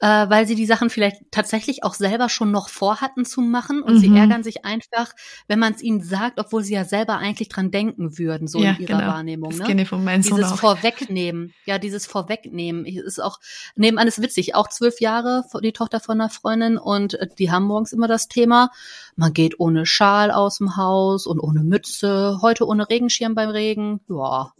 äh, 0.00 0.28
weil 0.28 0.46
sie 0.46 0.54
die 0.54 0.66
Sachen 0.66 0.90
vielleicht 0.90 1.22
tatsächlich 1.30 1.82
auch 1.82 1.94
selber 1.94 2.28
schon 2.28 2.50
noch 2.50 2.68
vorhatten 2.68 3.24
zu 3.24 3.40
machen 3.40 3.82
und 3.82 3.94
mhm. 3.94 3.98
sie 3.98 4.16
ärgern 4.16 4.42
sich 4.42 4.64
einfach, 4.64 5.12
wenn 5.48 5.58
man 5.58 5.72
es 5.72 5.82
ihnen 5.82 6.02
sagt, 6.02 6.38
obwohl 6.38 6.62
sie 6.62 6.74
ja 6.74 6.84
selber 6.84 7.16
eigentlich 7.16 7.48
dran 7.48 7.70
denken 7.70 8.18
würden, 8.18 8.46
so 8.46 8.58
ja, 8.58 8.72
in 8.72 8.80
ihrer 8.80 8.98
genau. 8.98 9.12
Wahrnehmung. 9.12 9.50
Das 9.50 9.60
ne? 9.60 9.64
kenne 9.64 9.82
ich 9.82 9.88
von 9.88 10.04
meinem 10.04 10.22
Sohn 10.22 10.36
Dieses 10.36 10.52
auch. 10.52 10.58
Vorwegnehmen, 10.58 11.54
ja, 11.64 11.78
dieses 11.78 12.06
Vorwegnehmen 12.06 12.84
ist 12.84 13.22
auch 13.22 13.40
nebenan 13.74 14.06
ist 14.06 14.20
witzig. 14.20 14.54
Auch 14.54 14.68
zwölf 14.68 15.00
Jahre 15.00 15.44
die 15.62 15.72
Tochter 15.72 16.00
von 16.00 16.20
einer 16.20 16.30
Freundin 16.30 16.76
und 16.76 17.14
äh, 17.14 17.28
die 17.38 17.50
haben 17.50 17.64
morgens 17.64 17.92
immer 17.92 18.08
das 18.08 18.28
Thema, 18.28 18.70
man 19.16 19.32
geht 19.32 19.58
ohne 19.58 19.86
Schal 19.86 20.30
aus 20.30 20.58
dem 20.58 20.76
Haus 20.76 21.26
und 21.26 21.40
ohne 21.40 21.64
Mütze, 21.64 22.38
heute 22.42 22.66
ohne 22.66 22.88
Regenschirm 22.90 23.34
beim 23.34 23.48
Regen. 23.48 24.00
Ja, 24.08 24.52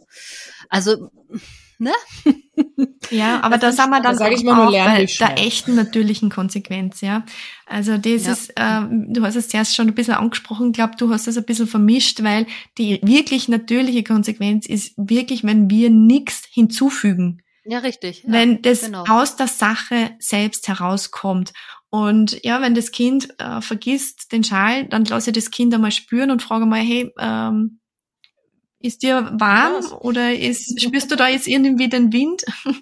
also 0.69 1.11
ne? 1.79 1.91
Ja, 3.09 3.39
aber 3.43 3.57
da 3.57 3.71
sind 3.71 3.89
wir 3.89 4.01
dann 4.01 4.17
sag 4.17 4.31
ich 4.31 4.43
mal 4.43 4.55
nur 4.55 4.67
auch 4.67 4.71
bei 4.71 5.05
der 5.05 5.37
echten 5.37 5.75
natürlichen 5.75 6.29
Konsequenz, 6.29 7.01
ja. 7.01 7.23
Also 7.65 7.97
das 7.97 8.25
Ja. 8.25 8.31
ist, 8.33 8.49
äh, 8.55 8.81
du 8.89 9.21
hast 9.23 9.35
es 9.35 9.49
zuerst 9.49 9.75
schon 9.75 9.87
ein 9.87 9.95
bisschen 9.95 10.15
angesprochen, 10.15 10.71
glaube, 10.71 10.93
du 10.97 11.11
hast 11.11 11.27
es 11.27 11.37
ein 11.37 11.45
bisschen 11.45 11.67
vermischt, 11.67 12.23
weil 12.23 12.47
die 12.77 12.99
wirklich 13.03 13.47
natürliche 13.47 14.03
Konsequenz 14.03 14.65
ist 14.65 14.93
wirklich, 14.97 15.43
wenn 15.43 15.69
wir 15.69 15.89
nichts 15.89 16.47
hinzufügen. 16.51 17.41
Ja, 17.65 17.79
richtig. 17.79 18.23
Ja, 18.23 18.31
wenn 18.31 18.61
das 18.61 18.81
genau. 18.81 19.03
aus 19.07 19.35
der 19.35 19.47
Sache 19.47 20.11
selbst 20.19 20.67
herauskommt. 20.67 21.51
Und 21.89 22.43
ja, 22.43 22.61
wenn 22.61 22.75
das 22.75 22.91
Kind 22.91 23.29
äh, 23.39 23.61
vergisst 23.61 24.31
den 24.31 24.43
Schal, 24.43 24.85
dann 24.87 25.05
lasse 25.05 25.29
ich 25.29 25.35
das 25.35 25.51
Kind 25.51 25.73
einmal 25.73 25.91
spüren 25.91 26.31
und 26.31 26.41
frage 26.41 26.65
mal, 26.65 26.79
hey, 26.79 27.11
ähm, 27.19 27.79
ist 28.87 29.03
dir 29.03 29.29
warm 29.39 29.73
Was? 29.75 29.91
oder 29.91 30.33
ist, 30.33 30.81
spürst 30.81 31.11
du 31.11 31.15
da 31.15 31.27
jetzt 31.27 31.47
irgendwie 31.47 31.89
den 31.89 32.11
Wind? 32.13 32.43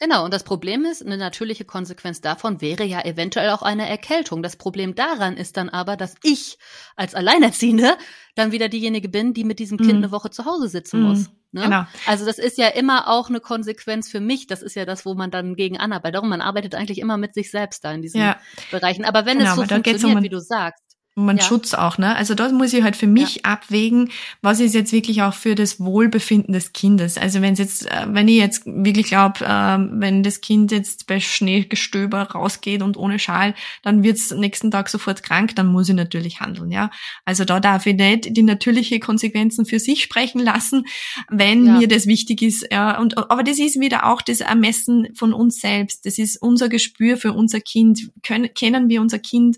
Genau, 0.00 0.24
und 0.24 0.32
das 0.32 0.44
Problem 0.44 0.84
ist, 0.84 1.04
eine 1.04 1.16
natürliche 1.16 1.64
Konsequenz 1.64 2.20
davon 2.20 2.60
wäre 2.60 2.84
ja 2.84 3.04
eventuell 3.04 3.50
auch 3.50 3.62
eine 3.62 3.88
Erkältung. 3.88 4.44
Das 4.44 4.54
Problem 4.54 4.94
daran 4.94 5.36
ist 5.36 5.56
dann 5.56 5.68
aber, 5.68 5.96
dass 5.96 6.14
ich 6.22 6.56
als 6.94 7.16
Alleinerziehende 7.16 7.96
dann 8.36 8.52
wieder 8.52 8.68
diejenige 8.68 9.08
bin, 9.08 9.34
die 9.34 9.42
mit 9.42 9.58
diesem 9.58 9.80
Kind 9.80 9.98
Mhm. 9.98 10.04
eine 10.04 10.12
Woche 10.12 10.30
zu 10.30 10.44
Hause 10.44 10.68
sitzen 10.68 11.00
Mhm, 11.00 11.02
muss. 11.02 11.30
Ne? 11.50 11.62
Genau. 11.64 11.84
Also 12.06 12.24
das 12.26 12.38
ist 12.38 12.58
ja 12.58 12.68
immer 12.68 13.08
auch 13.08 13.28
eine 13.28 13.40
Konsequenz 13.40 14.08
für 14.08 14.20
mich. 14.20 14.46
Das 14.46 14.62
ist 14.62 14.76
ja 14.76 14.84
das, 14.84 15.04
wo 15.04 15.14
man 15.14 15.32
dann 15.32 15.56
gegen 15.56 15.78
anarbeitet. 15.78 16.14
Darum, 16.14 16.28
man 16.28 16.42
arbeitet 16.42 16.76
eigentlich 16.76 16.98
immer 17.00 17.16
mit 17.16 17.34
sich 17.34 17.50
selbst 17.50 17.84
da 17.84 17.90
in 17.92 18.02
diesen 18.02 18.20
Ja, 18.20 18.36
Bereichen. 18.70 19.04
Aber 19.04 19.26
wenn 19.26 19.38
Genau, 19.38 19.50
es 19.50 19.56
so 19.56 19.64
funktioniert, 19.64 20.18
um 20.18 20.22
wie 20.22 20.28
du 20.28 20.40
sagst, 20.40 20.84
um 21.18 21.28
einen 21.28 21.38
Ja. 21.38 21.44
Schutz 21.44 21.74
auch, 21.74 21.98
ne? 21.98 22.14
Also 22.16 22.34
da 22.34 22.48
muss 22.50 22.72
ich 22.72 22.82
halt 22.82 22.94
für 22.96 23.06
mich 23.08 23.44
abwägen, 23.44 24.10
was 24.40 24.60
ist 24.60 24.74
jetzt 24.74 24.92
wirklich 24.92 25.22
auch 25.22 25.34
für 25.34 25.54
das 25.54 25.80
Wohlbefinden 25.80 26.52
des 26.52 26.72
Kindes. 26.72 27.18
Also 27.18 27.42
wenn 27.42 27.54
es 27.54 27.58
jetzt, 27.58 27.86
äh, 27.90 28.06
wenn 28.08 28.28
ich 28.28 28.36
jetzt 28.36 28.62
wirklich 28.66 29.06
glaube, 29.06 29.40
wenn 29.40 30.22
das 30.22 30.40
Kind 30.40 30.70
jetzt 30.70 31.06
bei 31.06 31.18
Schneegestöber 31.20 32.22
rausgeht 32.22 32.82
und 32.82 32.96
ohne 32.96 33.18
Schal, 33.18 33.54
dann 33.82 34.02
wird's 34.02 34.30
nächsten 34.30 34.70
Tag 34.70 34.88
sofort 34.88 35.22
krank, 35.22 35.56
dann 35.56 35.66
muss 35.66 35.88
ich 35.88 35.94
natürlich 35.94 36.40
handeln, 36.40 36.70
ja. 36.70 36.90
Also 37.24 37.44
da 37.44 37.58
darf 37.60 37.86
ich 37.86 37.96
nicht 37.96 38.36
die 38.36 38.42
natürliche 38.42 39.00
Konsequenzen 39.00 39.66
für 39.66 39.78
sich 39.80 40.02
sprechen 40.02 40.40
lassen, 40.40 40.84
wenn 41.28 41.66
Ja. 41.66 41.78
mir 41.78 41.88
das 41.88 42.06
wichtig 42.06 42.42
ist, 42.42 42.66
ja. 42.70 42.98
Und 42.98 43.18
aber 43.18 43.42
das 43.42 43.58
ist 43.58 43.80
wieder 43.80 44.06
auch 44.06 44.22
das 44.22 44.40
Ermessen 44.40 45.08
von 45.14 45.32
uns 45.32 45.60
selbst. 45.60 46.06
Das 46.06 46.18
ist 46.18 46.40
unser 46.40 46.68
Gespür 46.68 47.16
für 47.16 47.32
unser 47.32 47.60
Kind. 47.60 48.10
Können, 48.22 48.52
kennen 48.54 48.88
wir 48.88 49.00
unser 49.00 49.18
Kind 49.18 49.56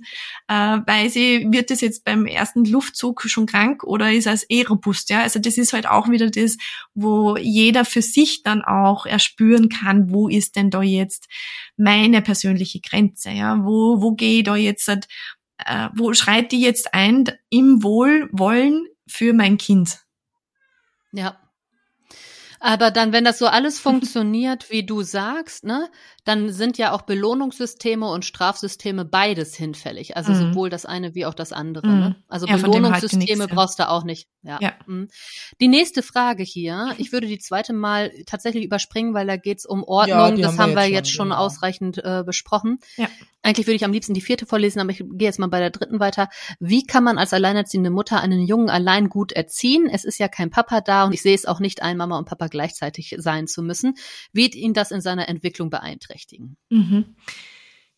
äh, 0.48 0.54
weiß 0.54 1.16
ich, 1.16 1.49
wird 1.52 1.70
es 1.70 1.80
jetzt 1.80 2.04
beim 2.04 2.26
ersten 2.26 2.64
Luftzug 2.64 3.22
schon 3.22 3.46
krank 3.46 3.84
oder 3.84 4.12
ist 4.12 4.26
es 4.26 4.48
eh 4.48 4.62
robust, 4.62 5.10
ja? 5.10 5.22
Also 5.22 5.38
das 5.38 5.58
ist 5.58 5.72
halt 5.72 5.86
auch 5.86 6.08
wieder 6.08 6.30
das, 6.30 6.56
wo 6.94 7.36
jeder 7.36 7.84
für 7.84 8.02
sich 8.02 8.42
dann 8.42 8.62
auch 8.62 9.06
erspüren 9.06 9.68
kann, 9.68 10.10
wo 10.10 10.28
ist 10.28 10.56
denn 10.56 10.70
da 10.70 10.82
jetzt 10.82 11.28
meine 11.76 12.22
persönliche 12.22 12.80
Grenze, 12.80 13.30
ja? 13.30 13.64
Wo, 13.64 14.00
wo 14.00 14.12
gehe 14.12 14.38
ich 14.38 14.44
da 14.44 14.56
jetzt, 14.56 14.88
äh, 14.88 15.88
wo 15.94 16.12
schreit 16.14 16.52
die 16.52 16.60
jetzt 16.60 16.94
ein 16.94 17.24
im 17.50 17.82
Wohlwollen 17.82 18.86
für 19.06 19.32
mein 19.32 19.58
Kind? 19.58 20.00
Ja. 21.12 21.38
Aber 22.62 22.90
dann, 22.90 23.12
wenn 23.12 23.24
das 23.24 23.38
so 23.38 23.46
alles 23.46 23.80
funktioniert, 23.80 24.70
wie 24.70 24.84
du 24.84 25.02
sagst, 25.02 25.64
ne, 25.64 25.88
dann 26.24 26.52
sind 26.52 26.78
ja 26.78 26.92
auch 26.92 27.02
Belohnungssysteme 27.02 28.06
und 28.08 28.24
Strafsysteme 28.24 29.04
beides 29.04 29.54
hinfällig. 29.54 30.16
Also 30.16 30.32
Mhm. 30.32 30.52
sowohl 30.52 30.70
das 30.70 30.86
eine 30.86 31.14
wie 31.14 31.26
auch 31.26 31.34
das 31.34 31.52
andere. 31.52 31.86
Mhm. 31.86 32.00
Ne? 32.00 32.16
Also 32.28 32.46
Ja, 32.46 32.56
Belohnungssysteme 32.56 33.24
nichts, 33.24 33.38
ja. 33.38 33.46
brauchst 33.54 33.78
du 33.78 33.88
auch 33.88 34.04
nicht. 34.04 34.28
Ja. 34.42 34.58
Ja. 34.60 34.72
Mhm. 34.86 35.08
Die 35.60 35.68
nächste 35.68 36.02
Frage 36.02 36.42
hier, 36.42 36.94
ich 36.98 37.12
würde 37.12 37.26
die 37.26 37.38
zweite 37.38 37.72
mal 37.72 38.12
tatsächlich 38.26 38.64
überspringen, 38.64 39.14
weil 39.14 39.26
da 39.26 39.36
geht's 39.36 39.66
um 39.66 39.82
Ordnung. 39.84 40.36
Ja, 40.36 40.46
das 40.48 40.58
haben 40.58 40.74
wir 40.74 40.84
jetzt 40.84 41.00
jetzt 41.00 41.10
schon, 41.10 41.16
schon 41.16 41.28
genau. 41.30 41.40
ausreichend 41.40 41.98
äh, 41.98 42.22
besprochen. 42.24 42.78
Ja. 42.96 43.08
Eigentlich 43.42 43.66
würde 43.66 43.76
ich 43.76 43.84
am 43.84 43.92
liebsten 43.92 44.12
die 44.12 44.20
vierte 44.20 44.44
vorlesen, 44.44 44.80
aber 44.80 44.90
ich 44.90 44.98
gehe 44.98 45.26
jetzt 45.28 45.38
mal 45.38 45.46
bei 45.46 45.60
der 45.60 45.70
dritten 45.70 45.98
weiter. 45.98 46.28
Wie 46.58 46.86
kann 46.86 47.04
man 47.04 47.16
als 47.16 47.32
alleinerziehende 47.32 47.88
Mutter 47.90 48.20
einen 48.20 48.40
Jungen 48.46 48.68
allein 48.68 49.08
gut 49.08 49.32
erziehen? 49.32 49.88
Es 49.90 50.04
ist 50.04 50.18
ja 50.18 50.28
kein 50.28 50.50
Papa 50.50 50.82
da 50.82 51.04
und 51.04 51.14
ich 51.14 51.22
sehe 51.22 51.34
es 51.34 51.46
auch 51.46 51.58
nicht 51.58 51.80
ein, 51.82 51.96
Mama 51.96 52.18
und 52.18 52.26
Papa 52.26 52.48
gleichzeitig 52.48 53.14
sein 53.18 53.46
zu 53.46 53.62
müssen. 53.62 53.94
Wird 54.32 54.54
ihn 54.54 54.74
das 54.74 54.90
in 54.90 55.00
seiner 55.00 55.28
Entwicklung 55.28 55.70
beeinträchtigen? 55.70 56.09
Mhm. 56.70 57.04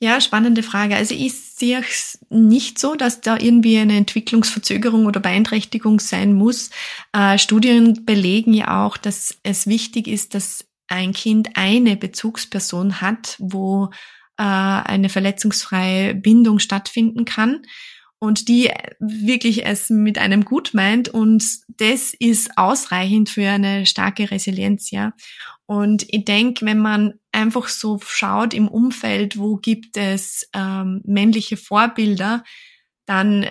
Ja, 0.01 0.21
spannende 0.21 0.65
Frage. 0.65 0.97
Also 0.97 1.15
ich 1.15 1.33
sehe 1.33 1.79
es 1.79 2.19
nicht 2.29 2.81
so, 2.81 2.97
dass 2.97 3.21
da 3.21 3.39
irgendwie 3.39 3.79
eine 3.79 3.97
Entwicklungsverzögerung 3.97 5.07
oder 5.07 5.21
Beeinträchtigung 5.21 6.01
sein 6.01 6.33
muss. 6.33 6.71
Äh, 7.13 7.39
Studien 7.39 8.05
belegen 8.05 8.53
ja 8.53 8.85
auch, 8.85 8.97
dass 8.97 9.39
es 9.45 9.69
wichtig 9.69 10.09
ist, 10.09 10.35
dass 10.35 10.65
ein 10.89 11.13
Kind 11.13 11.51
eine 11.55 11.97
Bezugsperson 11.97 13.01
hat, 13.01 13.37
wo 13.39 13.91
äh, 14.39 14.43
eine 14.43 15.09
verletzungsfreie 15.09 16.17
Bindung 16.17 16.59
stattfinden 16.59 17.25
kann 17.25 17.63
und 18.23 18.47
die 18.47 18.71
wirklich 19.01 19.67
es 19.67 19.91
mit 19.91 20.17
einem 20.17 20.45
gut 20.45 20.75
meint 20.75 21.09
und 21.09 21.45
das 21.67 22.15
ist 22.15 22.57
ausreichend 22.57 23.29
für 23.29 23.49
eine 23.49 23.85
starke 23.85 24.31
Resilienz, 24.31 24.93
ja. 24.93 25.13
Und 25.67 26.07
ich 26.09 26.25
denke, 26.25 26.65
wenn 26.65 26.79
man 26.79 27.15
einfach 27.33 27.67
so 27.67 27.99
schaut 28.01 28.55
im 28.55 28.69
Umfeld, 28.69 29.39
wo 29.39 29.57
gibt 29.57 29.97
es 29.97 30.49
ähm, 30.55 31.01
männliche 31.05 31.57
Vorbilder, 31.57 32.45
dann 33.07 33.45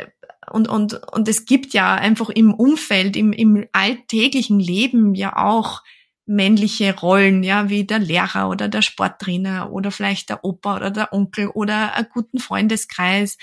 und, 0.49 0.69
und, 0.69 0.93
und 1.11 1.28
es 1.28 1.43
gibt 1.43 1.74
ja 1.74 1.95
einfach 1.95 2.30
im 2.30 2.53
Umfeld, 2.53 3.17
im, 3.17 3.34
im 3.34 3.65
alltäglichen 3.74 4.61
Leben 4.61 5.15
ja 5.15 5.36
auch 5.36 5.82
männliche 6.26 6.97
Rollen, 6.97 7.43
ja, 7.43 7.69
wie 7.69 7.84
der 7.84 7.99
Lehrer 7.99 8.47
oder 8.47 8.69
der 8.69 8.84
Sporttrainer 8.84 9.69
oder 9.74 9.91
vielleicht 9.91 10.30
der 10.30 10.45
Opa 10.45 10.78
oder 10.78 10.91
der 10.91 11.11
Onkel 11.11 11.47
oder 11.47 11.93
einen 11.93 12.07
guten 12.13 12.39
Freundeskreis, 12.39 13.38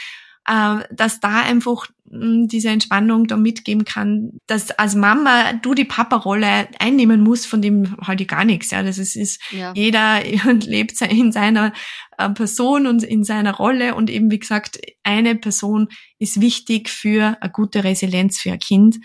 dass 0.48 1.20
da 1.20 1.42
einfach 1.42 1.86
mh, 2.10 2.46
diese 2.46 2.70
Entspannung 2.70 3.26
da 3.26 3.36
mitgeben 3.36 3.84
kann, 3.84 4.38
dass 4.46 4.70
als 4.70 4.94
Mama 4.94 5.52
du 5.52 5.74
die 5.74 5.84
Papa-Rolle 5.84 6.68
einnehmen 6.78 7.22
musst, 7.22 7.46
von 7.46 7.60
dem 7.60 7.96
halt 8.00 8.20
ich 8.22 8.28
gar 8.28 8.44
nichts, 8.44 8.70
ja, 8.70 8.82
das 8.82 8.96
ist, 8.98 9.14
ist 9.16 9.40
Ja. 9.52 9.72
jeder 9.76 10.22
lebt 10.64 10.98
in 11.02 11.32
seiner 11.32 11.72
äh, 12.16 12.30
Person 12.30 12.86
und 12.86 13.02
in 13.02 13.24
seiner 13.24 13.54
Rolle 13.54 13.94
und 13.94 14.08
eben 14.08 14.30
wie 14.30 14.38
gesagt, 14.38 14.80
eine 15.02 15.34
Person 15.34 15.88
ist 16.18 16.40
wichtig 16.40 16.88
für 16.88 17.36
eine 17.40 17.52
gute 17.52 17.84
Resilienz 17.84 18.38
für 18.40 18.52
ein 18.52 18.58
Kind 18.58 18.96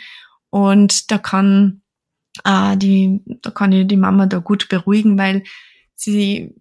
und 0.50 1.12
da 1.12 1.18
kann 1.18 1.82
äh, 2.46 2.78
die, 2.78 3.20
da 3.42 3.52
kann 3.52 3.72
ich 3.74 3.86
die 3.88 3.98
Mama 3.98 4.28
da 4.28 4.38
gut 4.40 4.70
beruhigen, 4.70 5.18
weil 5.18 5.44
sie 5.96 6.56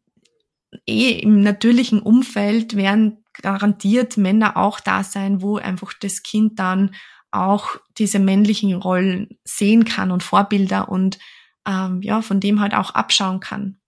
eh 0.87 1.11
im 1.21 1.41
natürlichen 1.43 2.01
Umfeld 2.01 2.75
werden 2.77 3.22
garantiert 3.35 4.17
Männer 4.17 4.57
auch 4.57 4.81
da 4.81 5.05
sein, 5.05 5.43
wo 5.43 5.57
einfach 5.57 5.93
das 5.95 6.23
Kind 6.23 6.59
dann 6.59 6.95
auch 7.31 7.77
diese 7.99 8.19
männlichen 8.19 8.75
Rollen 8.75 9.39
sehen 9.45 9.85
kann 9.85 10.11
und 10.11 10.23
Vorbilder 10.23 10.89
und 10.89 11.19
ähm, 11.67 12.03
ja, 12.03 12.21
von 12.23 12.41
dem 12.41 12.61
halt 12.61 12.75
auch 12.75 12.91
abschauen 12.91 13.41
kann. 13.41 13.79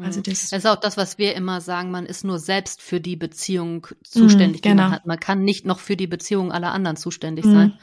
Also 0.00 0.20
Mhm. 0.20 0.24
das, 0.24 0.50
Das 0.50 0.60
ist 0.60 0.66
auch 0.66 0.78
das, 0.80 0.96
was 0.96 1.18
wir 1.18 1.34
immer 1.34 1.60
sagen, 1.60 1.90
man 1.90 2.06
ist 2.06 2.24
nur 2.24 2.38
selbst 2.38 2.82
für 2.82 3.00
die 3.00 3.16
Beziehung 3.16 3.86
zuständig, 4.04 4.62
die 4.62 4.68
genau. 4.68 4.84
man 4.84 4.92
hat. 4.92 5.06
Man 5.06 5.18
kann 5.18 5.42
nicht 5.42 5.64
noch 5.64 5.80
für 5.80 5.96
die 5.96 6.06
Beziehung 6.06 6.52
aller 6.52 6.72
anderen 6.72 6.96
zuständig 6.96 7.46
Mhm. 7.46 7.52
sein. 7.52 7.78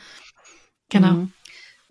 genau. 0.90 1.12
Mhm. 1.14 1.34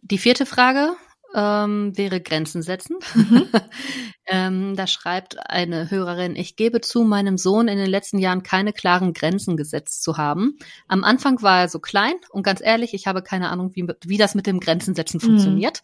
Die 0.03 0.19
vierte 0.19 0.47
Frage 0.47 0.97
ähm, 1.35 1.97
wäre 1.97 2.21
Grenzen 2.21 2.63
setzen. 2.63 2.97
Mhm. 3.15 3.49
ähm, 4.27 4.77
da 4.77 4.87
schreibt 4.87 5.51
eine 5.51 5.91
Hörerin, 5.91 6.37
ich 6.37 6.57
gebe 6.57 6.81
zu, 6.81 7.03
meinem 7.03 7.37
Sohn 7.37 7.69
in 7.69 7.77
den 7.77 7.91
letzten 7.91 8.19
Jahren 8.19 8.43
keine 8.43 8.73
klaren 8.73 9.13
Grenzen 9.13 9.57
gesetzt 9.57 10.03
zu 10.03 10.17
haben. 10.17 10.57
Am 10.87 11.03
Anfang 11.05 11.43
war 11.43 11.61
er 11.61 11.69
so 11.69 11.81
klein 11.81 12.15
und 12.31 12.45
ganz 12.45 12.61
ehrlich, 12.63 12.95
ich 12.95 13.07
habe 13.07 13.23
keine 13.23 13.51
Ahnung, 13.51 13.73
wie, 13.75 13.87
wie 14.05 14.17
das 14.17 14.35
mit 14.35 14.47
dem 14.47 14.61
Grenzen 14.61 14.95
setzen 14.95 15.19
Mhm. 15.19 15.27
funktioniert. 15.27 15.83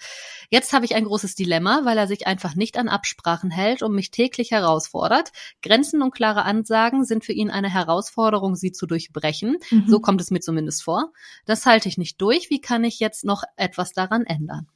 Jetzt 0.51 0.73
habe 0.73 0.85
ich 0.85 0.95
ein 0.95 1.05
großes 1.05 1.35
Dilemma, 1.35 1.83
weil 1.85 1.99
er 1.99 2.07
sich 2.07 2.27
einfach 2.27 2.55
nicht 2.55 2.77
an 2.79 2.89
Absprachen 2.89 3.51
hält 3.51 3.83
und 3.83 3.95
mich 3.95 4.11
täglich 4.11 4.51
herausfordert. 4.51 5.31
Grenzen 5.63 6.03
und 6.03 6.13
klare 6.13 6.45
Ansagen 6.45 7.05
sind 7.05 7.25
für 7.25 7.33
ihn 7.33 7.51
eine 7.51 7.73
Herausforderung, 7.73 8.55
sie 8.57 8.73
zu 8.73 8.87
durchbrechen. 8.87 9.59
Mhm. 9.71 9.85
So 9.89 10.01
kommt 10.01 10.21
es 10.21 10.31
mir 10.31 10.41
zumindest 10.41 10.83
vor. 10.83 11.13
Das 11.45 11.67
halte 11.67 11.89
ich 11.89 11.99
nicht 11.99 12.21
durch. 12.21 12.51
Wie 12.51 12.61
kann 12.61 12.85
ich 12.85 13.01
jetzt 13.01 13.25
noch 13.25 13.43
etwas 13.57 13.93
daran 13.93 14.25
ändern? 14.27 14.67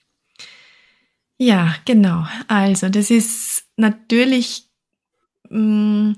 Ja, 1.39 1.75
genau. 1.85 2.27
Also 2.49 2.89
das 2.89 3.11
ist 3.11 3.65
natürlich 3.77 4.69
mh, 5.51 6.15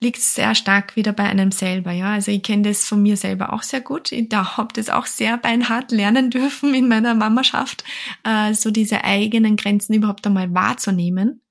liegt 0.00 0.20
sehr 0.20 0.54
stark 0.54 0.96
wieder 0.96 1.12
bei 1.12 1.24
einem 1.24 1.52
selber. 1.52 1.92
Ja, 1.92 2.12
also 2.14 2.30
ich 2.30 2.42
kenne 2.42 2.62
das 2.64 2.84
von 2.86 3.02
mir 3.02 3.16
selber 3.16 3.52
auch 3.52 3.62
sehr 3.62 3.80
gut. 3.80 4.12
Ich 4.12 4.28
da 4.28 4.56
habe 4.56 4.74
das 4.74 4.90
auch 4.90 5.06
sehr 5.06 5.38
beinhart 5.38 5.90
lernen 5.92 6.30
dürfen 6.32 6.74
in 6.74 6.88
meiner 6.88 7.14
Mamaschaft, 7.14 7.84
äh, 8.24 8.54
so 8.54 8.70
diese 8.70 9.04
eigenen 9.04 9.56
Grenzen 9.56 9.94
überhaupt 9.94 10.26
einmal 10.26 10.54
wahrzunehmen 10.54 11.42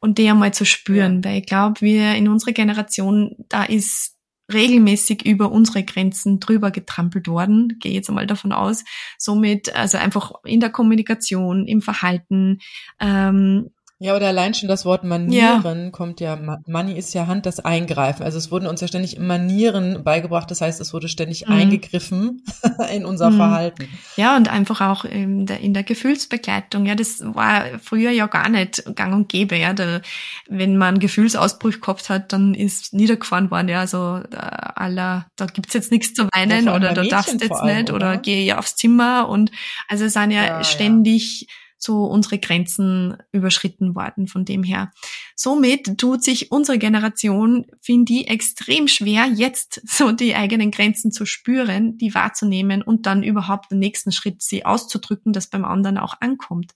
und 0.00 0.18
die 0.18 0.28
einmal 0.28 0.54
zu 0.54 0.66
spüren, 0.66 1.24
weil 1.24 1.38
ich 1.40 1.46
glaube, 1.46 1.80
wir 1.80 2.14
in 2.14 2.28
unserer 2.28 2.52
Generation 2.52 3.36
da 3.48 3.64
ist 3.64 4.13
regelmäßig 4.52 5.24
über 5.24 5.50
unsere 5.50 5.84
Grenzen 5.84 6.40
drüber 6.40 6.70
getrampelt 6.70 7.28
worden, 7.28 7.78
gehe 7.80 7.92
jetzt 7.92 8.08
einmal 8.08 8.26
davon 8.26 8.52
aus. 8.52 8.84
Somit, 9.18 9.74
also 9.74 9.98
einfach 9.98 10.32
in 10.44 10.60
der 10.60 10.70
Kommunikation, 10.70 11.66
im 11.66 11.82
Verhalten, 11.82 12.58
ähm, 13.00 13.70
Ja, 14.04 14.14
oder 14.14 14.26
allein 14.26 14.52
schon 14.52 14.68
das 14.68 14.84
Wort 14.84 15.02
Manieren 15.02 15.84
ja. 15.84 15.90
kommt 15.90 16.20
ja, 16.20 16.38
Money 16.66 16.92
ist 16.92 17.14
ja 17.14 17.26
Hand, 17.26 17.46
das 17.46 17.60
Eingreifen. 17.60 18.22
Also 18.22 18.36
es 18.36 18.50
wurden 18.50 18.66
uns 18.66 18.82
ja 18.82 18.86
ständig 18.86 19.18
Manieren 19.18 20.04
beigebracht, 20.04 20.50
das 20.50 20.60
heißt, 20.60 20.78
es 20.82 20.92
wurde 20.92 21.08
ständig 21.08 21.46
mhm. 21.46 21.54
eingegriffen 21.54 22.42
in 22.94 23.06
unser 23.06 23.30
mhm. 23.30 23.36
Verhalten. 23.36 23.88
Ja, 24.16 24.36
und 24.36 24.48
einfach 24.48 24.82
auch 24.82 25.06
in 25.06 25.46
der, 25.46 25.60
in 25.60 25.72
der 25.72 25.84
Gefühlsbegleitung. 25.84 26.84
Ja, 26.84 26.96
das 26.96 27.22
war 27.24 27.64
früher 27.82 28.10
ja 28.10 28.26
gar 28.26 28.50
nicht 28.50 28.84
gang 28.94 29.14
und 29.14 29.30
gäbe. 29.30 29.56
Ja, 29.56 29.72
da, 29.72 30.02
wenn 30.50 30.76
man 30.76 30.88
einen 30.88 30.98
Gefühlsausbruch 30.98 31.80
gehabt 31.80 32.10
hat, 32.10 32.34
dann 32.34 32.52
ist 32.52 32.92
niedergefahren 32.92 33.50
worden. 33.50 33.70
Ja, 33.70 33.80
also 33.80 34.20
aller, 34.28 35.28
da 35.36 35.46
gibt's 35.46 35.72
jetzt 35.72 35.90
nichts 35.90 36.12
zu 36.12 36.28
weinen 36.34 36.66
ja, 36.66 36.76
oder 36.76 36.92
du 36.92 37.08
darfst 37.08 37.40
jetzt 37.40 37.50
allem, 37.50 37.76
nicht 37.78 37.90
oder, 37.90 38.10
oder 38.10 38.16
geh 38.18 38.44
ja 38.44 38.58
aufs 38.58 38.76
Zimmer 38.76 39.30
und 39.30 39.50
also 39.88 40.04
es 40.04 40.12
sind 40.12 40.30
ja, 40.30 40.44
ja 40.44 40.62
ständig 40.62 41.46
ja 41.48 41.63
so 41.84 42.04
unsere 42.04 42.38
Grenzen 42.38 43.16
überschritten 43.30 43.94
worden 43.94 44.26
von 44.26 44.44
dem 44.44 44.62
her. 44.62 44.90
Somit 45.36 45.98
tut 45.98 46.24
sich 46.24 46.50
unsere 46.50 46.78
Generation, 46.78 47.66
finde 47.80 48.14
ich, 48.14 48.30
extrem 48.30 48.88
schwer, 48.88 49.26
jetzt 49.26 49.82
so 49.86 50.12
die 50.12 50.34
eigenen 50.34 50.70
Grenzen 50.70 51.12
zu 51.12 51.26
spüren, 51.26 51.98
die 51.98 52.14
wahrzunehmen 52.14 52.82
und 52.82 53.06
dann 53.06 53.22
überhaupt 53.22 53.70
den 53.70 53.80
nächsten 53.80 54.12
Schritt 54.12 54.42
sie 54.42 54.64
auszudrücken, 54.64 55.32
dass 55.32 55.50
beim 55.50 55.64
anderen 55.64 55.98
auch 55.98 56.14
ankommt. 56.20 56.72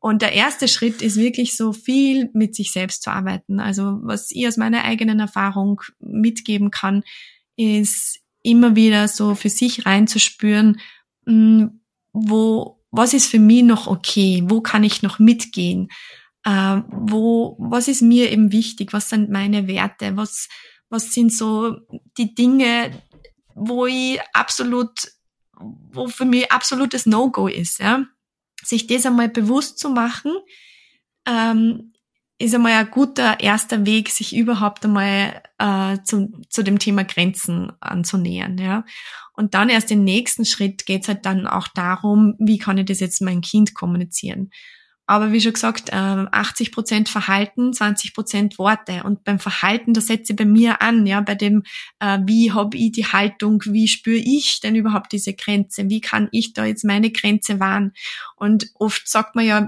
Und 0.00 0.22
der 0.22 0.32
erste 0.32 0.68
Schritt 0.68 1.02
ist 1.02 1.16
wirklich 1.16 1.56
so 1.56 1.72
viel 1.72 2.30
mit 2.34 2.54
sich 2.54 2.72
selbst 2.72 3.02
zu 3.02 3.10
arbeiten. 3.10 3.60
Also 3.60 4.00
was 4.02 4.30
ich 4.30 4.46
aus 4.46 4.56
meiner 4.56 4.84
eigenen 4.84 5.20
Erfahrung 5.20 5.80
mitgeben 5.98 6.70
kann, 6.70 7.04
ist 7.56 8.20
immer 8.42 8.76
wieder 8.76 9.08
so 9.08 9.34
für 9.34 9.48
sich 9.48 9.86
reinzuspüren, 9.86 10.80
hm, 11.26 11.80
wo 12.12 12.83
was 12.96 13.12
ist 13.12 13.26
für 13.26 13.38
mich 13.38 13.62
noch 13.64 13.86
okay, 13.86 14.44
wo 14.46 14.60
kann 14.60 14.84
ich 14.84 15.02
noch 15.02 15.18
mitgehen, 15.18 15.88
äh, 16.44 16.80
wo, 16.90 17.56
was 17.58 17.88
ist 17.88 18.02
mir 18.02 18.30
eben 18.30 18.52
wichtig, 18.52 18.92
was 18.92 19.08
sind 19.08 19.30
meine 19.30 19.66
Werte, 19.66 20.16
was, 20.16 20.48
was 20.90 21.12
sind 21.12 21.32
so 21.32 21.76
die 22.16 22.34
Dinge, 22.34 23.02
wo 23.54 23.86
ich 23.86 24.20
absolut, 24.32 24.90
wo 25.58 26.06
für 26.06 26.24
mich 26.24 26.52
absolutes 26.52 27.06
No-Go 27.06 27.48
ist, 27.48 27.80
ja. 27.80 28.04
Sich 28.62 28.86
das 28.86 29.04
einmal 29.04 29.28
bewusst 29.28 29.78
zu 29.78 29.90
machen, 29.90 30.32
ähm, 31.26 31.93
ist 32.44 32.54
einmal 32.54 32.72
ein 32.72 32.90
guter 32.90 33.40
erster 33.40 33.86
Weg, 33.86 34.10
sich 34.10 34.36
überhaupt 34.36 34.84
einmal 34.84 35.42
äh, 35.58 35.98
zu, 36.04 36.32
zu 36.48 36.62
dem 36.62 36.78
Thema 36.78 37.04
Grenzen 37.04 37.72
anzunähern. 37.80 38.58
Ja. 38.58 38.84
Und 39.32 39.54
dann 39.54 39.68
erst 39.68 39.90
den 39.90 40.04
nächsten 40.04 40.44
Schritt 40.44 40.86
geht's 40.86 41.08
halt 41.08 41.26
dann 41.26 41.46
auch 41.46 41.68
darum, 41.68 42.34
wie 42.38 42.58
kann 42.58 42.78
ich 42.78 42.86
das 42.86 43.00
jetzt 43.00 43.22
meinem 43.22 43.40
Kind 43.40 43.74
kommunizieren. 43.74 44.50
Aber 45.06 45.32
wie 45.32 45.40
schon 45.40 45.52
gesagt, 45.52 45.92
80 45.92 46.68
ähm, 46.68 46.72
Prozent 46.72 47.08
Verhalten, 47.10 47.74
20 47.74 48.14
Prozent 48.14 48.58
Worte. 48.58 49.02
Und 49.04 49.22
beim 49.22 49.38
Verhalten, 49.38 49.92
da 49.92 50.00
setze 50.00 50.32
ich 50.32 50.36
bei 50.36 50.46
mir 50.46 50.80
an, 50.80 51.06
ja, 51.06 51.20
bei 51.20 51.34
dem, 51.34 51.62
äh, 52.00 52.20
wie 52.24 52.52
habe 52.52 52.76
ich 52.78 52.92
die 52.92 53.04
Haltung, 53.04 53.62
wie 53.66 53.86
spüre 53.86 54.16
ich 54.16 54.60
denn 54.60 54.76
überhaupt 54.76 55.12
diese 55.12 55.34
Grenze, 55.34 55.90
wie 55.90 56.00
kann 56.00 56.28
ich 56.32 56.54
da 56.54 56.64
jetzt 56.64 56.84
meine 56.84 57.10
Grenze 57.10 57.60
wahren? 57.60 57.92
Und 58.36 58.70
oft 58.74 59.06
sagt 59.06 59.34
man 59.36 59.44
ja, 59.44 59.60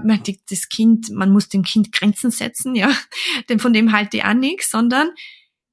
das 0.49 0.69
Kind, 0.69 1.11
man 1.11 1.31
muss 1.31 1.49
dem 1.49 1.61
Kind 1.61 1.91
Grenzen 1.91 2.31
setzen, 2.31 2.73
ja, 2.73 2.91
denn 3.49 3.59
von 3.59 3.73
dem 3.73 3.91
halte 3.91 4.17
ich 4.17 4.23
auch 4.23 4.33
nichts, 4.33 4.71
sondern 4.71 5.09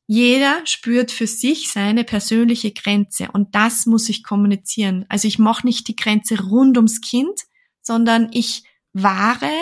jeder 0.06 0.60
spürt 0.66 1.10
für 1.10 1.26
sich 1.26 1.70
seine 1.70 2.04
persönliche 2.04 2.72
Grenze 2.72 3.30
und 3.32 3.54
das 3.54 3.86
muss 3.86 4.10
ich 4.10 4.22
kommunizieren. 4.22 5.06
Also 5.08 5.26
ich 5.26 5.38
mache 5.38 5.66
nicht 5.66 5.88
die 5.88 5.96
Grenze 5.96 6.42
rund 6.42 6.76
ums 6.76 7.00
Kind, 7.00 7.40
sondern 7.80 8.28
ich 8.32 8.64
wahre 8.94 9.52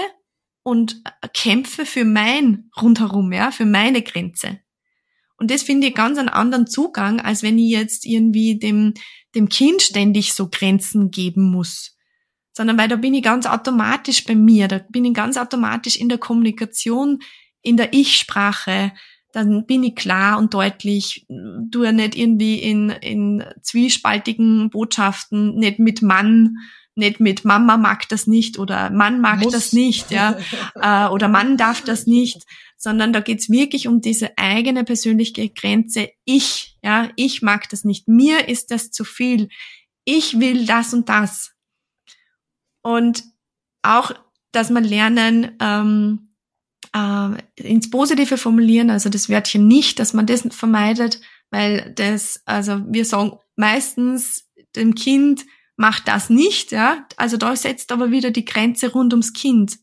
und 0.63 1.03
kämpfe 1.35 1.85
für 1.85 2.05
mein 2.05 2.71
rundherum, 2.81 3.33
ja, 3.33 3.51
für 3.51 3.67
meine 3.67 4.03
Grenze. 4.03 4.61
Und 5.37 5.51
das 5.51 5.65
finde 5.65 5.89
ich 5.89 5.95
ganz 5.95 6.19
einen 6.19 6.29
anderen 6.29 6.69
Zugang, 6.69 7.21
als 7.21 7.43
wenn 7.43 7.59
ich 7.59 7.71
jetzt 7.71 8.07
irgendwie 8.07 8.61
dem, 8.61 8.95
dem 9.35 9.49
Kind 9.49 9.83
ständig 9.83 10.35
so 10.35 10.49
Grenzen 10.49 11.11
geben 11.11 11.51
muss. 11.51 11.97
Sondern 12.53 12.79
weil 12.79 12.87
da 12.87 12.97
bin 12.97 13.15
ich 13.15 13.25
ganz 13.25 13.47
automatisch 13.47 14.25
bei 14.25 14.37
mir, 14.37 14.69
da 14.69 14.79
bin 14.91 15.05
ich 15.05 15.15
ganz 15.15 15.37
automatisch 15.37 15.97
in 15.97 16.09
der 16.09 16.19
Kommunikation, 16.19 17.19
in 17.63 17.77
der 17.77 17.93
Ich-Sprache, 17.93 18.93
dann 19.33 19.65
bin 19.67 19.83
ich 19.83 19.95
klar 19.95 20.39
und 20.39 20.53
deutlich, 20.55 21.27
du 21.29 21.83
ja 21.83 21.93
nicht 21.93 22.15
irgendwie 22.15 22.59
in, 22.59 22.91
in 22.91 23.43
zwiespaltigen 23.63 24.69
Botschaften, 24.71 25.57
nicht 25.57 25.79
mit 25.79 26.03
Mann, 26.03 26.59
nicht 26.95 27.21
mit 27.21 27.45
Mama 27.45 27.77
mag 27.77 28.09
das 28.09 28.27
nicht 28.27 28.59
oder 28.59 28.91
Mann 28.91 29.21
mag 29.21 29.41
Muss. 29.41 29.53
das 29.53 29.73
nicht, 29.73 30.11
ja, 30.11 30.37
äh, 30.75 31.09
oder 31.09 31.29
Mann 31.29 31.57
darf 31.57 31.83
das 31.83 32.07
nicht, 32.07 32.45
sondern 32.77 33.13
da 33.13 33.21
geht's 33.21 33.49
wirklich 33.49 33.89
um 33.89 34.01
diese 34.01 34.37
eigene 34.37 34.85
persönliche 34.85 35.49
Grenze. 35.49 36.11
Ich, 36.25 36.77
ja, 36.83 37.11
ich 37.17 37.43
mag 37.43 37.69
das 37.69 37.85
nicht. 37.85 38.09
Mir 38.09 38.49
ist 38.49 38.71
das 38.71 38.91
zu 38.91 39.05
viel. 39.05 39.49
Ich 40.05 40.41
will 40.41 40.67
das 40.67 40.93
und 40.93 41.09
das. 41.09 41.53
Und 42.83 43.23
auch, 43.83 44.13
dass 44.51 44.71
man 44.71 44.85
lernen, 44.85 45.57
ähm, 45.61 46.33
äh, 46.95 47.31
ins 47.55 47.89
Positive 47.91 48.37
formulieren, 48.37 48.91
also 48.91 49.09
das 49.09 49.29
Wörtchen 49.29 49.67
nicht, 49.67 49.99
dass 49.99 50.13
man 50.13 50.27
das 50.27 50.43
vermeidet, 50.51 51.21
weil 51.51 51.93
das, 51.95 52.43
also 52.45 52.83
wir 52.87 53.05
sagen 53.05 53.39
meistens 53.57 54.51
dem 54.75 54.95
Kind, 54.95 55.45
macht 55.83 56.07
das 56.07 56.31
nicht, 56.31 56.71
ja. 56.71 57.05
Also 57.17 57.37
da 57.37 57.57
setzt 57.57 57.91
aber 57.91 58.13
wieder 58.13 58.31
die 58.31 58.45
Grenze 58.45 58.93
rund 58.93 59.13
ums 59.13 59.33
Kind. 59.33 59.81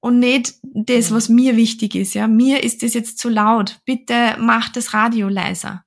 Und 0.00 0.18
nicht 0.18 0.56
das, 0.62 1.14
was 1.14 1.30
mir 1.30 1.56
wichtig 1.56 1.94
ist, 1.94 2.12
ja. 2.12 2.28
Mir 2.28 2.62
ist 2.62 2.82
das 2.82 2.92
jetzt 2.92 3.18
zu 3.18 3.30
laut. 3.30 3.80
Bitte 3.86 4.36
mach 4.38 4.68
das 4.68 4.92
Radio 4.92 5.28
leiser. 5.30 5.82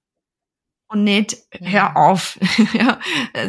Und 0.88 1.04
nicht, 1.04 1.38
hör 1.52 1.96
auf, 1.96 2.40
ja, 2.74 3.00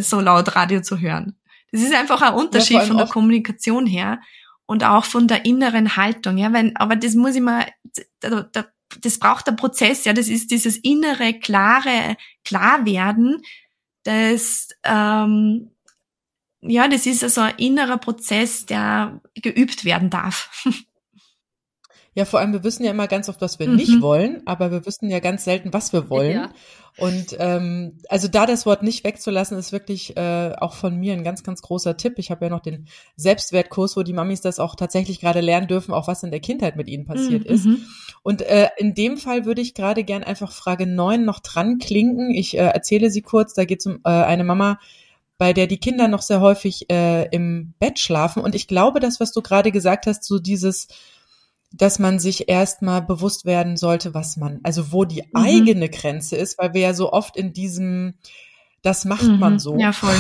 so 0.01 0.21
laut 0.21 0.55
Radio 0.55 0.83
zu 0.83 1.01
hören. 1.01 1.39
Das 1.73 1.81
ist 1.81 1.95
einfach 1.95 2.21
ein 2.21 2.35
Unterschied 2.35 2.77
ja, 2.77 2.85
von 2.85 2.99
der 2.99 3.07
Kommunikation 3.07 3.87
her 3.87 4.21
und 4.67 4.85
auch 4.85 5.07
von 5.07 5.27
der 5.27 5.47
inneren 5.47 5.97
Haltung, 5.97 6.37
ja, 6.37 6.53
wenn, 6.53 6.77
aber 6.77 6.97
das 6.97 7.15
muss 7.15 7.35
ich 7.35 7.41
mal, 7.41 7.67
das 8.21 9.19
braucht 9.19 9.47
der 9.47 9.53
Prozess, 9.53 10.05
ja, 10.05 10.13
das 10.13 10.29
ist 10.29 10.51
dieses 10.51 10.77
innere, 10.77 11.33
klare, 11.35 12.17
Klarwerden, 12.45 13.43
das, 14.05 14.69
ähm, 14.85 15.71
ja, 16.61 16.89
das 16.89 17.07
ist 17.07 17.23
also 17.23 17.43
ein 17.43 17.55
innerer 17.57 17.99
Prozess, 17.99 18.67
der 18.67 19.21
geübt 19.35 19.85
werden 19.85 20.11
darf. 20.11 20.51
Ja, 22.15 22.25
vor 22.25 22.41
allem, 22.41 22.53
wir 22.53 22.65
wissen 22.65 22.83
ja 22.83 22.91
immer 22.91 23.07
ganz 23.07 23.29
oft, 23.29 23.41
was 23.41 23.61
wir 23.61 23.69
mhm. 23.69 23.77
nicht 23.77 24.01
wollen, 24.01 24.43
aber 24.45 24.73
wir 24.73 24.85
wissen 24.87 25.09
ja 25.09 25.21
ganz 25.21 25.45
selten, 25.45 25.73
was 25.73 25.93
wir 25.93 26.11
wollen. 26.11 26.33
Ja. 26.33 26.51
Und 26.97 27.37
ähm, 27.39 27.99
also 28.09 28.27
da 28.27 28.45
das 28.45 28.67
Wort 28.67 28.83
nicht 28.83 29.05
wegzulassen, 29.05 29.57
ist 29.57 29.71
wirklich 29.71 30.17
äh, 30.17 30.53
auch 30.59 30.75
von 30.75 30.97
mir 30.97 31.13
ein 31.13 31.23
ganz, 31.23 31.45
ganz 31.45 31.63
großer 31.63 31.97
Tipp. 31.97 32.15
Ich 32.17 32.33
habe 32.33 32.47
ja 32.47 32.51
noch 32.51 32.59
den 32.59 32.89
Selbstwertkurs, 33.15 33.97
wo 33.97 34.03
die 34.03 34.15
Mamis 34.15 34.41
das 34.41 34.59
auch 34.59 34.75
tatsächlich 34.75 35.21
gerade 35.21 35.41
lernen 35.41 35.69
dürfen, 35.69 35.95
auch 35.95 36.09
was 36.09 36.25
in 36.25 36.33
der 36.33 36.41
Kindheit 36.41 36.75
mit 36.75 36.89
ihnen 36.89 37.05
passiert 37.05 37.49
mhm. 37.49 37.55
ist. 37.55 37.69
Und 38.25 38.43
äh, 38.43 38.71
in 38.79 38.95
dem 38.95 39.17
Fall 39.17 39.45
würde 39.45 39.61
ich 39.61 39.75
gerade 39.75 40.03
gern 40.03 40.25
einfach 40.25 40.51
Frage 40.51 40.89
neun 40.89 41.25
noch 41.25 41.39
dran 41.39 41.79
klinken. 41.79 42.35
Ich 42.35 42.59
äh, 42.59 42.63
erzähle 42.63 43.13
sie 43.13 43.23
kurz. 43.23 43.55
Da 43.55 43.65
geht 43.65 43.79
es 43.79 43.87
um 43.87 44.01
äh, 44.03 44.09
eine 44.09 44.43
Mama, 44.43 44.81
bei 45.39 45.53
der 45.53 45.67
die 45.67 45.79
Kinder 45.79 46.09
noch 46.09 46.23
sehr 46.23 46.41
häufig 46.41 46.91
äh, 46.91 47.25
im 47.31 47.75
Bett 47.79 47.99
schlafen. 47.99 48.43
Und 48.43 48.55
ich 48.55 48.69
glaube, 48.69 49.01
das, 49.01 49.21
was 49.21 49.33
du 49.33 49.41
gerade 49.41 49.73
gesagt 49.73 50.07
hast, 50.07 50.25
so 50.25 50.39
dieses 50.39 50.89
dass 51.73 51.99
man 51.99 52.19
sich 52.19 52.49
erstmal 52.49 53.03
bewusst 53.03 53.45
werden 53.45 53.77
sollte, 53.77 54.15
was 54.15 54.37
man, 54.37 54.61
also 54.63 54.93
wo 54.93 55.05
die 55.05 55.23
mhm. 55.23 55.29
eigene 55.35 55.89
Grenze 55.89 56.37
ist, 56.37 56.59
weil 56.59 56.75
wir 56.75 56.81
ja 56.81 56.95
so 56.95 57.13
oft 57.13 57.37
in 57.37 57.53
diesem, 57.53 58.15
das 58.83 59.05
macht 59.05 59.25
mhm. 59.25 59.39
man 59.39 59.59
so. 59.59 59.77
Ja, 59.77 59.93
voll. 59.93 60.15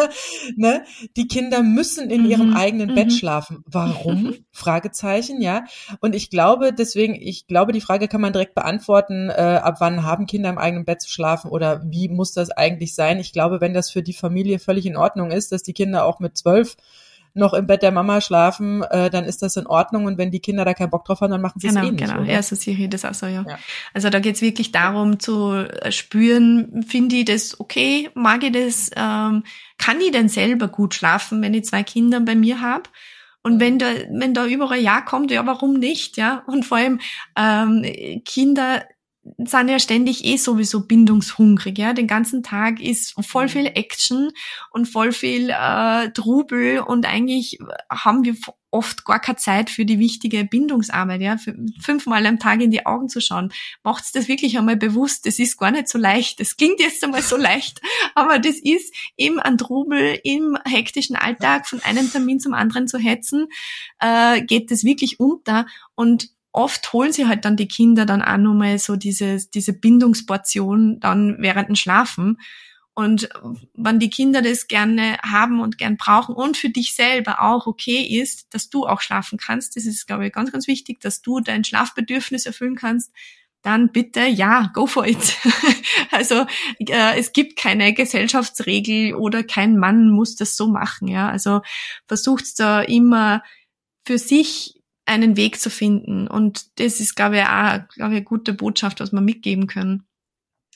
ne? 0.56 0.84
Die 1.16 1.26
Kinder 1.26 1.62
müssen 1.62 2.10
in 2.10 2.24
mhm. 2.24 2.30
ihrem 2.30 2.56
eigenen 2.56 2.94
Bett 2.94 3.06
mhm. 3.06 3.16
schlafen. 3.16 3.64
Warum? 3.66 4.34
Fragezeichen, 4.52 5.40
ja. 5.40 5.64
Und 6.00 6.14
ich 6.14 6.30
glaube, 6.30 6.72
deswegen, 6.72 7.14
ich 7.14 7.46
glaube, 7.46 7.72
die 7.72 7.80
Frage 7.80 8.08
kann 8.08 8.20
man 8.20 8.32
direkt 8.32 8.54
beantworten, 8.54 9.30
äh, 9.30 9.60
ab 9.62 9.76
wann 9.78 10.02
haben 10.02 10.26
Kinder 10.26 10.50
im 10.50 10.58
eigenen 10.58 10.84
Bett 10.84 11.00
zu 11.00 11.10
schlafen 11.10 11.50
oder 11.50 11.82
wie 11.86 12.08
muss 12.08 12.32
das 12.32 12.50
eigentlich 12.50 12.94
sein? 12.94 13.18
Ich 13.18 13.32
glaube, 13.32 13.60
wenn 13.60 13.74
das 13.74 13.90
für 13.90 14.02
die 14.02 14.12
Familie 14.12 14.58
völlig 14.58 14.86
in 14.86 14.96
Ordnung 14.96 15.30
ist, 15.30 15.52
dass 15.52 15.62
die 15.62 15.72
Kinder 15.72 16.04
auch 16.04 16.20
mit 16.20 16.36
zwölf 16.36 16.76
noch 17.34 17.52
im 17.52 17.66
Bett 17.66 17.82
der 17.82 17.90
Mama 17.90 18.20
schlafen, 18.20 18.82
äh, 18.84 19.10
dann 19.10 19.24
ist 19.24 19.42
das 19.42 19.56
in 19.56 19.66
Ordnung. 19.66 20.06
Und 20.06 20.18
wenn 20.18 20.30
die 20.30 20.40
Kinder 20.40 20.64
da 20.64 20.72
keinen 20.72 20.90
Bock 20.90 21.04
drauf 21.04 21.20
haben, 21.20 21.32
dann 21.32 21.40
machen 21.40 21.60
sie 21.60 21.68
genau, 21.68 21.80
es 21.80 21.88
eh 21.88 21.90
nicht. 21.90 22.04
Genau, 22.04 22.22
ja, 22.22 22.42
so 22.42 22.56
sehe 22.56 22.76
ich 22.76 22.88
das 22.88 23.04
auch 23.04 23.14
so, 23.14 23.26
ja. 23.26 23.44
ja. 23.46 23.58
Also 23.92 24.08
da 24.08 24.20
geht's 24.20 24.40
wirklich 24.40 24.72
darum 24.72 25.18
zu 25.18 25.66
spüren, 25.90 26.84
finde 26.86 27.16
ich 27.16 27.24
das 27.24 27.58
okay, 27.60 28.08
mag 28.14 28.44
ich 28.44 28.52
das, 28.52 28.90
ähm, 28.96 29.44
kann 29.78 30.00
ich 30.00 30.12
denn 30.12 30.28
selber 30.28 30.68
gut 30.68 30.94
schlafen, 30.94 31.42
wenn 31.42 31.54
ich 31.54 31.64
zwei 31.64 31.82
Kinder 31.82 32.20
bei 32.20 32.34
mir 32.34 32.60
habe? 32.60 32.84
Und 33.42 33.60
wenn 33.60 33.78
da, 33.78 33.88
wenn 34.10 34.32
da 34.32 34.46
überall 34.46 34.80
Ja 34.80 35.02
kommt, 35.02 35.30
ja, 35.30 35.44
warum 35.44 35.74
nicht, 35.74 36.16
ja? 36.16 36.42
Und 36.46 36.64
vor 36.64 36.78
allem 36.78 37.00
ähm, 37.36 38.22
Kinder 38.24 38.84
sind 39.38 39.68
ja 39.68 39.78
ständig 39.78 40.24
eh 40.24 40.36
sowieso 40.36 40.86
bindungshungrig, 40.86 41.78
ja. 41.78 41.92
Den 41.92 42.06
ganzen 42.06 42.42
Tag 42.42 42.80
ist 42.80 43.14
voll 43.24 43.48
viel 43.48 43.66
Action 43.66 44.30
und 44.70 44.86
voll 44.86 45.12
viel 45.12 45.50
äh, 45.50 46.10
Trubel 46.10 46.80
und 46.80 47.06
eigentlich 47.06 47.58
haben 47.90 48.24
wir 48.24 48.34
oft 48.70 49.04
gar 49.04 49.20
keine 49.20 49.36
Zeit 49.36 49.70
für 49.70 49.84
die 49.84 49.98
wichtige 49.98 50.44
Bindungsarbeit, 50.44 51.20
ja. 51.20 51.36
Fünfmal 51.80 52.26
am 52.26 52.38
Tag 52.38 52.60
in 52.60 52.70
die 52.70 52.84
Augen 52.86 53.08
zu 53.08 53.20
schauen. 53.20 53.52
Macht's 53.82 54.12
das 54.12 54.28
wirklich 54.28 54.58
einmal 54.58 54.76
bewusst. 54.76 55.26
Das 55.26 55.38
ist 55.38 55.56
gar 55.58 55.70
nicht 55.70 55.88
so 55.88 55.96
leicht. 55.96 56.40
Das 56.40 56.56
klingt 56.56 56.80
jetzt 56.80 57.02
einmal 57.02 57.22
so 57.22 57.36
leicht, 57.36 57.80
aber 58.14 58.38
das 58.38 58.56
ist 58.56 58.94
eben 59.16 59.40
ein 59.40 59.58
Trubel 59.58 60.18
im 60.24 60.58
hektischen 60.64 61.16
Alltag 61.16 61.66
von 61.66 61.82
einem 61.82 62.10
Termin 62.10 62.40
zum 62.40 62.52
anderen 62.52 62.88
zu 62.88 62.98
hetzen, 62.98 63.46
äh, 64.00 64.42
geht 64.42 64.70
das 64.70 64.84
wirklich 64.84 65.20
unter 65.20 65.66
und 65.94 66.30
oft 66.54 66.92
holen 66.92 67.12
sie 67.12 67.26
halt 67.26 67.44
dann 67.44 67.56
die 67.56 67.68
Kinder 67.68 68.06
dann 68.06 68.22
auch 68.22 68.36
nochmal 68.36 68.78
so 68.78 68.94
diese, 68.94 69.38
diese 69.52 69.72
Bindungsportion 69.72 71.00
dann 71.00 71.36
während 71.40 71.68
dem 71.68 71.74
Schlafen. 71.74 72.38
Und 72.94 73.28
wenn 73.74 73.98
die 73.98 74.08
Kinder 74.08 74.40
das 74.40 74.68
gerne 74.68 75.18
haben 75.24 75.60
und 75.60 75.78
gern 75.78 75.96
brauchen 75.96 76.36
und 76.36 76.56
für 76.56 76.68
dich 76.68 76.94
selber 76.94 77.42
auch 77.42 77.66
okay 77.66 78.02
ist, 78.02 78.54
dass 78.54 78.70
du 78.70 78.86
auch 78.86 79.00
schlafen 79.00 79.36
kannst, 79.36 79.74
das 79.74 79.84
ist, 79.84 80.06
glaube 80.06 80.28
ich, 80.28 80.32
ganz, 80.32 80.52
ganz 80.52 80.68
wichtig, 80.68 81.00
dass 81.00 81.22
du 81.22 81.40
dein 81.40 81.64
Schlafbedürfnis 81.64 82.46
erfüllen 82.46 82.76
kannst, 82.76 83.10
dann 83.62 83.90
bitte 83.90 84.24
ja, 84.24 84.70
go 84.74 84.86
for 84.86 85.08
it. 85.08 85.36
also 86.12 86.46
äh, 86.78 87.18
es 87.18 87.32
gibt 87.32 87.56
keine 87.56 87.94
Gesellschaftsregel 87.94 89.14
oder 89.14 89.42
kein 89.42 89.76
Mann 89.76 90.10
muss 90.10 90.36
das 90.36 90.56
so 90.56 90.68
machen. 90.68 91.08
Ja, 91.08 91.28
also 91.28 91.62
versucht 92.06 92.44
da 92.60 92.80
immer 92.80 93.42
für 94.06 94.18
sich 94.18 94.83
einen 95.06 95.36
Weg 95.36 95.60
zu 95.60 95.70
finden. 95.70 96.26
Und 96.26 96.80
das 96.80 97.00
ist, 97.00 97.14
glaube 97.14 97.36
ich, 97.36 97.42
auch, 97.42 97.88
glaube 97.88 97.88
ich, 97.94 98.02
eine 98.02 98.22
gute 98.22 98.54
Botschaft, 98.54 99.00
was 99.00 99.12
wir 99.12 99.20
mitgeben 99.20 99.66
können, 99.66 100.04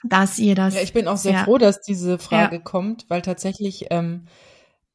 dass 0.05 0.39
ihr 0.39 0.55
das. 0.55 0.74
Ja, 0.74 0.83
ich 0.83 0.93
bin 0.93 1.09
auch 1.09 1.16
sehr 1.16 1.33
ja, 1.33 1.45
froh, 1.45 1.59
dass 1.59 1.81
diese 1.81 2.18
Frage 2.18 2.57
ja. 2.57 2.62
kommt, 2.62 3.07
weil 3.09 3.22
tatsächlich 3.22 3.87
ähm, 3.91 4.26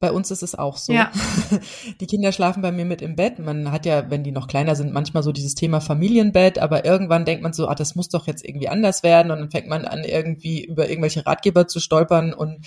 bei 0.04 0.12
uns 0.12 0.30
ist 0.30 0.42
es 0.42 0.54
auch 0.54 0.76
so. 0.76 0.92
Ja. 0.92 1.10
Die 2.00 2.06
Kinder 2.06 2.30
schlafen 2.30 2.60
bei 2.60 2.72
mir 2.72 2.84
mit 2.84 3.00
im 3.00 3.16
Bett. 3.16 3.38
Man 3.38 3.72
hat 3.72 3.86
ja, 3.86 4.10
wenn 4.10 4.22
die 4.22 4.32
noch 4.32 4.48
kleiner 4.48 4.76
sind, 4.76 4.92
manchmal 4.92 5.22
so 5.22 5.32
dieses 5.32 5.54
Thema 5.54 5.80
Familienbett, 5.80 6.58
aber 6.58 6.84
irgendwann 6.84 7.24
denkt 7.24 7.42
man 7.42 7.54
so, 7.54 7.68
ah, 7.68 7.74
das 7.74 7.94
muss 7.94 8.10
doch 8.10 8.26
jetzt 8.26 8.44
irgendwie 8.44 8.68
anders 8.68 9.02
werden 9.02 9.32
und 9.32 9.38
dann 9.38 9.50
fängt 9.50 9.66
man 9.66 9.86
an, 9.86 10.04
irgendwie 10.04 10.62
über 10.62 10.90
irgendwelche 10.90 11.24
Ratgeber 11.24 11.66
zu 11.68 11.80
stolpern 11.80 12.34
und 12.34 12.66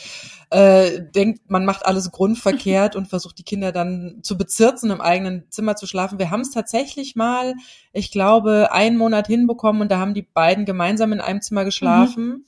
äh, 0.49 0.99
denkt, 1.13 1.51
man 1.51 1.63
macht 1.63 1.85
alles 1.85 2.09
grundverkehrt 2.09 2.95
und 2.95 3.07
versucht 3.07 3.37
die 3.37 3.43
Kinder 3.43 3.71
dann 3.71 4.21
zu 4.23 4.35
bezirzen, 4.35 4.89
im 4.89 4.99
eigenen 4.99 5.43
Zimmer 5.51 5.75
zu 5.75 5.85
schlafen. 5.85 6.17
Wir 6.17 6.31
haben 6.31 6.41
es 6.41 6.49
tatsächlich 6.49 7.15
mal, 7.15 7.53
ich 7.93 8.09
glaube, 8.09 8.71
einen 8.71 8.97
Monat 8.97 9.27
hinbekommen 9.27 9.83
und 9.83 9.91
da 9.91 9.99
haben 9.99 10.15
die 10.15 10.23
beiden 10.23 10.65
gemeinsam 10.65 11.13
in 11.13 11.21
einem 11.21 11.43
Zimmer 11.43 11.65
geschlafen. 11.65 12.25
Mhm 12.25 12.45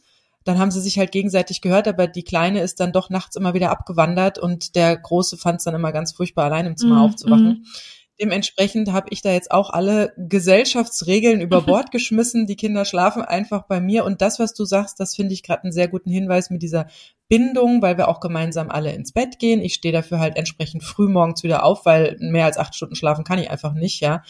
dann 0.50 0.58
haben 0.58 0.72
sie 0.72 0.82
sich 0.82 0.98
halt 0.98 1.12
gegenseitig 1.12 1.62
gehört, 1.62 1.88
aber 1.88 2.08
die 2.08 2.24
Kleine 2.24 2.62
ist 2.62 2.80
dann 2.80 2.92
doch 2.92 3.12
nachts 3.12 3.36
immer 3.36 3.54
wieder 3.54 3.70
abgewandert 3.70 4.40
und 4.40 4.76
der 4.76 4.98
Große 4.98 5.38
fand 5.38 5.60
es 5.60 5.64
dann 5.64 5.76
immer 5.76 5.92
ganz 5.92 6.12
furchtbar, 6.12 6.46
allein 6.46 6.66
im 6.66 6.76
Zimmer 6.76 6.96
mm, 6.96 7.06
aufzuwachen. 7.06 7.48
Mm. 7.48 7.66
Dementsprechend 8.20 8.92
habe 8.92 9.10
ich 9.12 9.22
da 9.22 9.32
jetzt 9.32 9.52
auch 9.52 9.70
alle 9.70 10.12
Gesellschaftsregeln 10.18 11.40
über 11.40 11.62
Bord 11.66 11.92
geschmissen. 11.92 12.48
Die 12.48 12.56
Kinder 12.56 12.84
schlafen 12.84 13.22
einfach 13.22 13.68
bei 13.68 13.80
mir. 13.80 14.06
Und 14.06 14.24
das, 14.24 14.40
was 14.40 14.56
du 14.56 14.66
sagst, 14.66 15.00
das 15.00 15.16
finde 15.16 15.34
ich 15.34 15.44
gerade 15.44 15.64
einen 15.64 15.72
sehr 15.72 15.88
guten 15.88 16.10
Hinweis 16.10 16.50
mit 16.50 16.64
dieser 16.64 16.88
Bindung, 17.30 17.84
weil 17.84 17.98
wir 17.98 18.08
auch 18.08 18.20
gemeinsam 18.20 18.72
alle 18.72 18.92
ins 18.92 19.12
Bett 19.12 19.38
gehen. 19.38 19.62
Ich 19.62 19.76
stehe 19.76 19.94
dafür 19.94 20.20
halt 20.20 20.36
entsprechend 20.36 20.84
früh 20.84 21.08
morgens 21.08 21.44
wieder 21.44 21.64
auf, 21.64 21.86
weil 21.86 22.18
mehr 22.20 22.46
als 22.46 22.58
acht 22.58 22.76
Stunden 22.76 22.96
schlafen 22.96 23.24
kann 23.24 23.40
ich 23.40 23.52
einfach 23.52 23.74
nicht, 23.74 24.02
ja. 24.02 24.24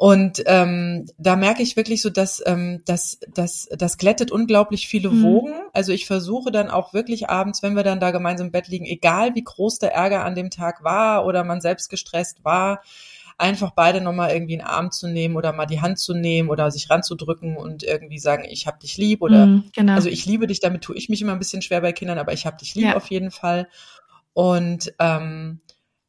Und 0.00 0.44
ähm, 0.46 1.06
da 1.18 1.34
merke 1.34 1.60
ich 1.60 1.74
wirklich 1.74 2.02
so, 2.02 2.08
dass 2.08 2.40
ähm, 2.46 2.82
das, 2.86 3.18
das, 3.34 3.68
das 3.76 3.98
glättet 3.98 4.30
unglaublich 4.30 4.86
viele 4.86 5.10
mhm. 5.10 5.22
Wogen. 5.24 5.54
Also 5.72 5.90
ich 5.90 6.06
versuche 6.06 6.52
dann 6.52 6.70
auch 6.70 6.94
wirklich 6.94 7.28
abends, 7.28 7.64
wenn 7.64 7.74
wir 7.74 7.82
dann 7.82 7.98
da 7.98 8.12
gemeinsam 8.12 8.46
im 8.46 8.52
Bett 8.52 8.68
liegen, 8.68 8.86
egal 8.86 9.34
wie 9.34 9.42
groß 9.42 9.80
der 9.80 9.94
Ärger 9.94 10.24
an 10.24 10.36
dem 10.36 10.50
Tag 10.50 10.84
war 10.84 11.26
oder 11.26 11.42
man 11.42 11.60
selbst 11.60 11.90
gestresst 11.90 12.44
war, 12.44 12.80
einfach 13.38 13.72
beide 13.72 14.00
nochmal 14.00 14.30
irgendwie 14.30 14.60
einen 14.60 14.68
Arm 14.68 14.92
zu 14.92 15.08
nehmen 15.08 15.34
oder 15.34 15.52
mal 15.52 15.66
die 15.66 15.80
Hand 15.80 15.98
zu 15.98 16.14
nehmen 16.14 16.48
oder 16.48 16.70
sich 16.70 16.88
ranzudrücken 16.88 17.56
und 17.56 17.82
irgendwie 17.82 18.20
sagen, 18.20 18.44
ich 18.48 18.68
hab 18.68 18.78
dich 18.78 18.98
lieb 18.98 19.20
oder 19.20 19.46
mhm, 19.46 19.64
genau. 19.74 19.94
also 19.94 20.08
ich 20.08 20.26
liebe 20.26 20.46
dich, 20.46 20.60
damit 20.60 20.82
tue 20.82 20.96
ich 20.96 21.08
mich 21.08 21.22
immer 21.22 21.32
ein 21.32 21.40
bisschen 21.40 21.60
schwer 21.60 21.80
bei 21.80 21.90
Kindern, 21.90 22.18
aber 22.18 22.32
ich 22.32 22.46
hab 22.46 22.56
dich 22.58 22.76
lieb 22.76 22.84
ja. 22.84 22.96
auf 22.96 23.10
jeden 23.10 23.32
Fall. 23.32 23.68
Und 24.32 24.92
ähm, 25.00 25.58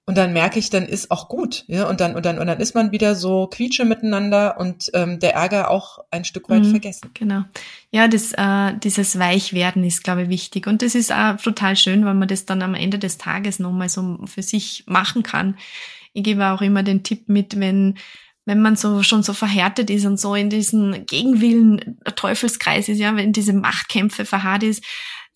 und 0.10 0.18
dann 0.18 0.34
merke 0.34 0.58
ich, 0.58 0.72
dann 0.72 0.88
ist 0.88 1.12
auch 1.12 1.30
gut, 1.30 1.66
ja, 1.68 1.88
und 1.88 2.02
dann 2.02 2.16
und 2.16 2.26
dann 2.26 2.40
und 2.40 2.48
dann 2.48 2.60
ist 2.60 2.74
man 2.74 2.92
wieder 2.92 3.14
so 3.14 3.46
quietsche 3.46 3.86
miteinander 3.86 4.60
und 4.60 4.90
ähm, 4.96 5.20
der 5.20 5.36
Ärger 5.36 5.70
auch 5.70 6.00
ein 6.10 6.26
Stück 6.26 6.50
weit 6.50 6.64
mhm, 6.64 6.72
vergessen. 6.72 7.12
Genau, 7.14 7.44
ja, 7.92 8.08
das 8.08 8.34
äh, 8.34 8.76
dieses 8.80 9.20
Weichwerden 9.20 9.84
ist, 9.84 10.04
glaube 10.04 10.24
ich, 10.24 10.30
wichtig 10.30 10.66
und 10.66 10.82
das 10.82 10.96
ist 10.96 11.14
auch 11.14 11.38
total 11.38 11.76
schön, 11.76 12.08
wenn 12.08 12.18
man 12.18 12.28
das 12.28 12.48
dann 12.48 12.64
am 12.64 12.74
Ende 12.74 12.98
des 12.98 13.20
Tages 13.20 13.60
nochmal 13.60 13.88
so 13.88 14.18
für 14.26 14.42
sich 14.42 14.84
machen 14.88 15.22
kann. 15.22 15.60
Ich 16.14 16.24
gebe 16.24 16.48
auch 16.48 16.64
immer 16.64 16.82
den 16.82 17.04
Tipp 17.04 17.30
mit, 17.30 17.60
wenn 17.60 17.94
wenn 18.46 18.64
man 18.64 18.76
so 18.76 19.04
schon 19.04 19.22
so 19.22 19.34
verhärtet 19.34 19.92
ist 19.92 20.08
und 20.08 20.20
so 20.20 20.34
in 20.34 20.50
diesen 20.50 21.06
Gegenwillen 21.06 22.00
Teufelskreis 22.16 22.90
ist, 22.90 22.98
ja, 22.98 23.16
wenn 23.16 23.32
diese 23.32 23.54
Machtkämpfe 23.54 24.26
verharrt 24.26 24.64
ist, 24.64 24.84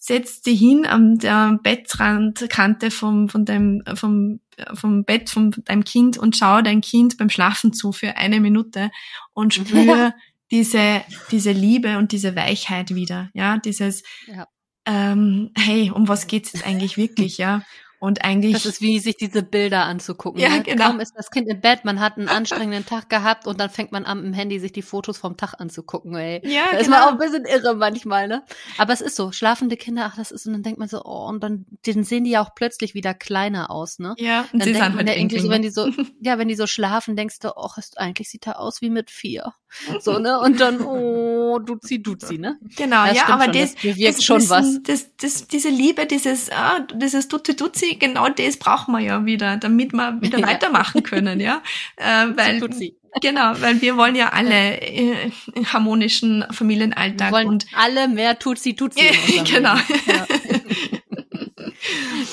setzt 0.06 0.48
dich 0.48 0.60
hin 0.60 0.86
an 0.86 1.18
der 1.18 1.58
Bettrandkante 1.64 2.92
vom, 2.92 3.30
von 3.30 3.46
deinem, 3.46 3.84
vom, 3.96 4.42
vom 4.74 5.06
Bett 5.06 5.30
von 5.30 5.52
deinem 5.64 5.86
Kind 5.86 6.18
und 6.18 6.36
schau 6.36 6.62
dein 6.62 6.82
Kind 6.82 7.18
beim 7.18 7.30
Schlafen 7.30 7.72
zu 7.72 7.94
für 7.94 8.18
eine 8.18 8.42
Minute 8.42 8.92
und 9.32 9.54
spür 9.54 10.14
diese, 10.52 11.02
diese 11.32 11.54
Liebe 11.54 11.98
und 11.98 12.12
diese 12.12 12.36
Weichheit 12.36 12.94
wieder, 12.94 13.30
ja, 13.34 13.60
dieses, 13.60 14.04
ja. 14.28 14.46
Ähm, 14.86 15.52
hey, 15.58 15.90
um 15.90 16.10
was 16.10 16.28
geht's 16.28 16.52
jetzt 16.52 16.68
eigentlich 16.68 16.98
wirklich, 16.98 17.38
ja? 17.38 17.64
Und 18.04 18.26
eigentlich. 18.26 18.52
Das 18.52 18.66
ist 18.66 18.82
wie 18.82 19.00
sich 19.00 19.16
diese 19.16 19.44
Bilder 19.44 19.86
anzugucken. 19.86 20.42
Ja, 20.42 20.50
ne? 20.50 20.62
genau. 20.62 20.88
Kaum 20.88 21.00
ist 21.00 21.14
das 21.16 21.32
Kind 21.32 21.48
im 21.48 21.62
Bett, 21.62 21.86
man 21.86 22.02
hat 22.02 22.18
einen 22.18 22.28
anstrengenden 22.28 22.86
Tag 22.86 23.10
gehabt 23.10 23.48
und 23.48 23.62
dann 23.62 23.70
fängt 23.70 23.94
man 23.94 24.04
an, 24.04 24.26
im 24.26 24.34
Handy 24.34 24.60
sich 24.60 24.74
die 24.74 24.82
Fotos 24.82 25.18
vom 25.18 25.38
Tag 25.38 25.54
anzugucken, 25.58 26.14
ey. 26.14 26.42
Ja, 26.44 26.66
da 26.66 26.70
genau. 26.72 26.82
ist 26.82 26.90
man 26.90 27.00
genau. 27.00 27.08
auch 27.08 27.12
ein 27.14 27.18
bisschen 27.18 27.46
irre 27.46 27.76
manchmal, 27.76 28.28
ne? 28.28 28.44
Aber 28.78 28.92
es 28.92 29.00
ist 29.00 29.16
so, 29.16 29.32
schlafende 29.32 29.78
Kinder, 29.78 30.04
ach, 30.06 30.18
das 30.18 30.32
ist, 30.32 30.46
und 30.46 30.52
dann 30.52 30.64
denkt 30.64 30.80
man 30.80 30.90
so, 30.90 31.02
oh, 31.06 31.30
und 31.30 31.42
dann, 31.42 31.66
dann 31.86 32.04
sehen 32.04 32.26
die 32.26 32.32
ja 32.32 32.44
auch 32.44 32.54
plötzlich 32.56 32.94
wieder 32.94 33.14
kleiner 33.14 33.72
aus, 33.72 34.00
ne? 34.00 34.16
Ja, 34.18 34.42
und 34.52 34.60
dann 34.60 34.68
sie 34.68 34.74
denkt 34.74 34.96
man 34.98 35.08
ja 35.08 35.14
irgendwie 35.14 35.40
so, 35.40 35.50
wenn 35.50 35.62
die 35.62 35.70
so, 35.70 35.88
ja, 36.20 36.38
wenn 36.38 36.50
die 36.50 36.56
so 36.56 36.68
schlafen, 36.68 37.16
denkst 37.16 37.40
du, 37.40 37.54
oh, 37.56 37.70
eigentlich 37.96 38.30
sieht 38.30 38.46
er 38.48 38.60
aus 38.60 38.82
wie 38.82 38.90
mit 38.90 39.12
vier. 39.12 39.54
So, 40.02 40.20
ne? 40.20 40.40
Und 40.40 40.60
dann, 40.60 40.82
oh, 40.82 41.58
duzi, 41.60 42.04
duzi, 42.04 42.38
ne? 42.38 42.60
Genau, 42.76 43.06
ja, 43.06 43.14
ja 43.14 43.28
aber 43.30 43.46
schon, 43.46 43.54
das, 43.54 43.74
das 43.74 43.82
bewirkt 43.82 44.18
das, 44.18 44.24
schon 44.26 44.50
was. 44.50 44.84
Das, 44.84 45.16
das, 45.16 45.48
diese 45.48 45.70
Liebe, 45.70 46.06
dieses, 46.06 46.52
ah, 46.52 46.86
dieses 46.94 47.28
duzi, 47.28 47.56
duzi, 47.56 47.93
genau 48.00 48.30
das 48.30 48.58
brauchen 48.58 48.94
wir 48.94 49.00
ja 49.00 49.26
wieder, 49.26 49.58
damit 49.58 49.94
wir 49.94 50.22
wieder 50.22 50.40
ja. 50.40 50.48
weitermachen 50.48 51.04
können, 51.04 51.40
ja. 51.40 51.62
Äh, 51.96 52.28
weil, 52.36 52.60
genau, 53.22 53.54
weil 53.60 53.82
wir 53.82 53.98
wollen 53.98 54.16
ja 54.16 54.30
alle 54.30 54.82
äh, 54.82 55.32
harmonischen 55.66 56.44
Familienalltag 56.52 57.32
wir 57.32 57.38
wollen 57.38 57.48
und 57.48 57.66
alle 57.76 58.08
mehr 58.08 58.40
Tutsi 58.40 58.76
Tutsi. 58.76 59.02
genau. 59.44 59.76
Ja. 59.76 60.26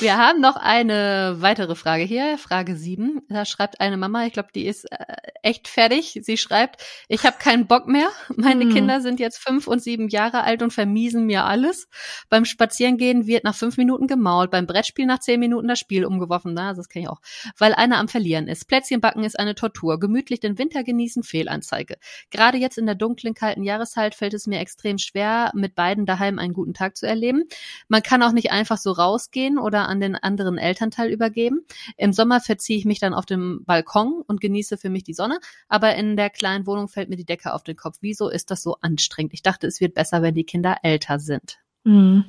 Wir 0.00 0.16
haben 0.16 0.40
noch 0.40 0.56
eine 0.56 1.36
weitere 1.40 1.74
Frage 1.74 2.04
hier, 2.04 2.38
Frage 2.38 2.74
sieben. 2.74 3.20
Da 3.28 3.44
schreibt 3.44 3.82
eine 3.82 3.98
Mama, 3.98 4.24
ich 4.24 4.32
glaube, 4.32 4.48
die 4.54 4.64
ist 4.64 4.90
äh, 4.90 4.96
echt 5.42 5.68
fertig. 5.68 6.18
Sie 6.22 6.38
schreibt, 6.38 6.82
ich 7.08 7.26
habe 7.26 7.36
keinen 7.38 7.66
Bock 7.66 7.86
mehr. 7.86 8.08
Meine 8.34 8.64
hm. 8.64 8.72
Kinder 8.72 9.02
sind 9.02 9.20
jetzt 9.20 9.36
fünf 9.36 9.66
und 9.66 9.82
sieben 9.82 10.08
Jahre 10.08 10.42
alt 10.42 10.62
und 10.62 10.72
vermiesen 10.72 11.26
mir 11.26 11.44
alles. 11.44 11.86
Beim 12.30 12.46
Spazierengehen 12.46 13.26
wird 13.26 13.44
nach 13.44 13.54
fünf 13.54 13.76
Minuten 13.76 14.06
gemault, 14.06 14.50
beim 14.50 14.66
Brettspiel 14.66 15.04
nach 15.04 15.18
zehn 15.18 15.38
Minuten 15.38 15.68
das 15.68 15.78
Spiel 15.78 16.06
umgeworfen. 16.06 16.54
Na, 16.54 16.72
das 16.72 16.88
kenne 16.88 17.04
ich 17.04 17.10
auch. 17.10 17.20
Weil 17.58 17.74
einer 17.74 17.98
am 17.98 18.08
Verlieren 18.08 18.48
ist. 18.48 18.68
Plätzchen 18.68 19.02
backen 19.02 19.22
ist 19.22 19.38
eine 19.38 19.54
Tortur. 19.54 20.00
Gemütlich 20.00 20.40
den 20.40 20.56
Winter 20.56 20.82
genießen, 20.82 21.24
Fehlanzeige. 21.24 21.98
Gerade 22.30 22.56
jetzt 22.56 22.78
in 22.78 22.86
der 22.86 22.94
dunklen, 22.94 23.34
kalten 23.34 23.64
Jahreszeit 23.64 24.14
fällt 24.14 24.32
es 24.32 24.46
mir 24.46 24.60
extrem 24.60 24.96
schwer, 24.96 25.52
mit 25.54 25.74
beiden 25.74 26.06
daheim 26.06 26.38
einen 26.38 26.54
guten 26.54 26.72
Tag 26.72 26.96
zu 26.96 27.06
erleben. 27.06 27.44
Man 27.88 28.02
kann 28.02 28.22
auch 28.22 28.32
nicht 28.32 28.50
einfach 28.50 28.78
so 28.78 28.92
rausgehen 28.92 29.58
oder 29.58 29.89
an 29.90 30.00
den 30.00 30.16
anderen 30.16 30.56
Elternteil 30.56 31.10
übergeben. 31.10 31.66
Im 31.96 32.12
Sommer 32.12 32.40
verziehe 32.40 32.78
ich 32.78 32.84
mich 32.84 33.00
dann 33.00 33.12
auf 33.12 33.26
dem 33.26 33.64
Balkon 33.66 34.22
und 34.26 34.40
genieße 34.40 34.78
für 34.78 34.88
mich 34.88 35.04
die 35.04 35.14
Sonne, 35.14 35.38
aber 35.68 35.94
in 35.96 36.16
der 36.16 36.30
kleinen 36.30 36.66
Wohnung 36.66 36.88
fällt 36.88 37.10
mir 37.10 37.16
die 37.16 37.26
Decke 37.26 37.52
auf 37.52 37.62
den 37.62 37.76
Kopf. 37.76 37.98
Wieso 38.00 38.28
ist 38.28 38.50
das 38.50 38.62
so 38.62 38.76
anstrengend? 38.80 39.34
Ich 39.34 39.42
dachte, 39.42 39.66
es 39.66 39.80
wird 39.80 39.94
besser, 39.94 40.22
wenn 40.22 40.34
die 40.34 40.44
Kinder 40.44 40.78
älter 40.82 41.18
sind. 41.18 41.58
Mhm. 41.84 42.24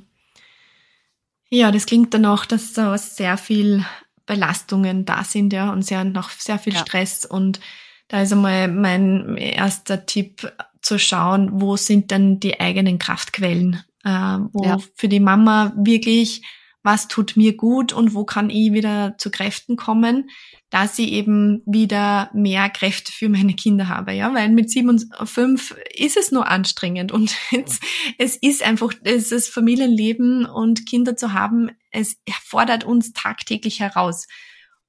Ja, 1.50 1.72
das 1.72 1.86
klingt 1.86 2.14
dann 2.14 2.26
auch, 2.26 2.46
dass 2.46 2.74
da 2.74 2.98
sehr 2.98 3.38
viel 3.38 3.86
Belastungen 4.26 5.06
da 5.06 5.24
sind, 5.26 5.52
ja, 5.52 5.72
und 5.72 5.84
sehr 5.84 6.06
noch 6.06 6.30
sehr 6.30 6.58
viel 6.58 6.74
ja. 6.74 6.80
Stress. 6.80 7.26
Und 7.26 7.60
da 8.08 8.22
ist 8.22 8.32
einmal 8.32 8.70
mein 8.70 9.36
erster 9.36 10.06
Tipp 10.06 10.52
zu 10.82 10.98
schauen, 10.98 11.62
wo 11.62 11.76
sind 11.76 12.12
denn 12.12 12.40
die 12.40 12.60
eigenen 12.60 13.00
Kraftquellen, 13.00 13.84
äh, 14.04 14.10
wo 14.10 14.64
ja. 14.64 14.78
für 14.96 15.10
die 15.10 15.20
Mama 15.20 15.74
wirklich 15.76 16.44
was 16.84 17.08
tut 17.08 17.38
mir 17.38 17.56
gut 17.56 17.94
und 17.94 18.16
wo 18.16 18.26
kann 18.26 18.50
ich 18.50 18.74
wieder 18.74 19.16
zu 19.18 19.30
Kräften 19.30 19.76
kommen, 19.76 20.30
dass 20.70 20.98
ich 20.98 21.12
eben 21.12 21.62
wieder 21.66 22.32
mehr 22.34 22.70
Kräfte 22.70 23.12
für 23.12 23.30
meine 23.30 23.54
Kinder 23.54 23.88
habe, 23.88 24.14
ja, 24.14 24.34
weil 24.34 24.50
mit 24.50 24.72
sieben 24.72 24.90
und 24.90 25.06
fünf 25.26 25.76
ist 25.94 26.18
es 26.18 26.32
nur 26.32 26.48
anstrengend 26.48 27.12
und 27.12 27.36
es, 27.52 27.80
es 28.18 28.36
ist 28.38 28.64
einfach, 28.64 28.94
es 29.04 29.32
ist 29.32 29.50
Familienleben 29.50 30.46
und 30.46 30.86
Kinder 30.88 31.16
zu 31.16 31.34
haben, 31.34 31.72
es 31.92 32.18
fordert 32.44 32.84
uns 32.84 33.14
tagtäglich 33.14 33.80
heraus. 33.80 34.28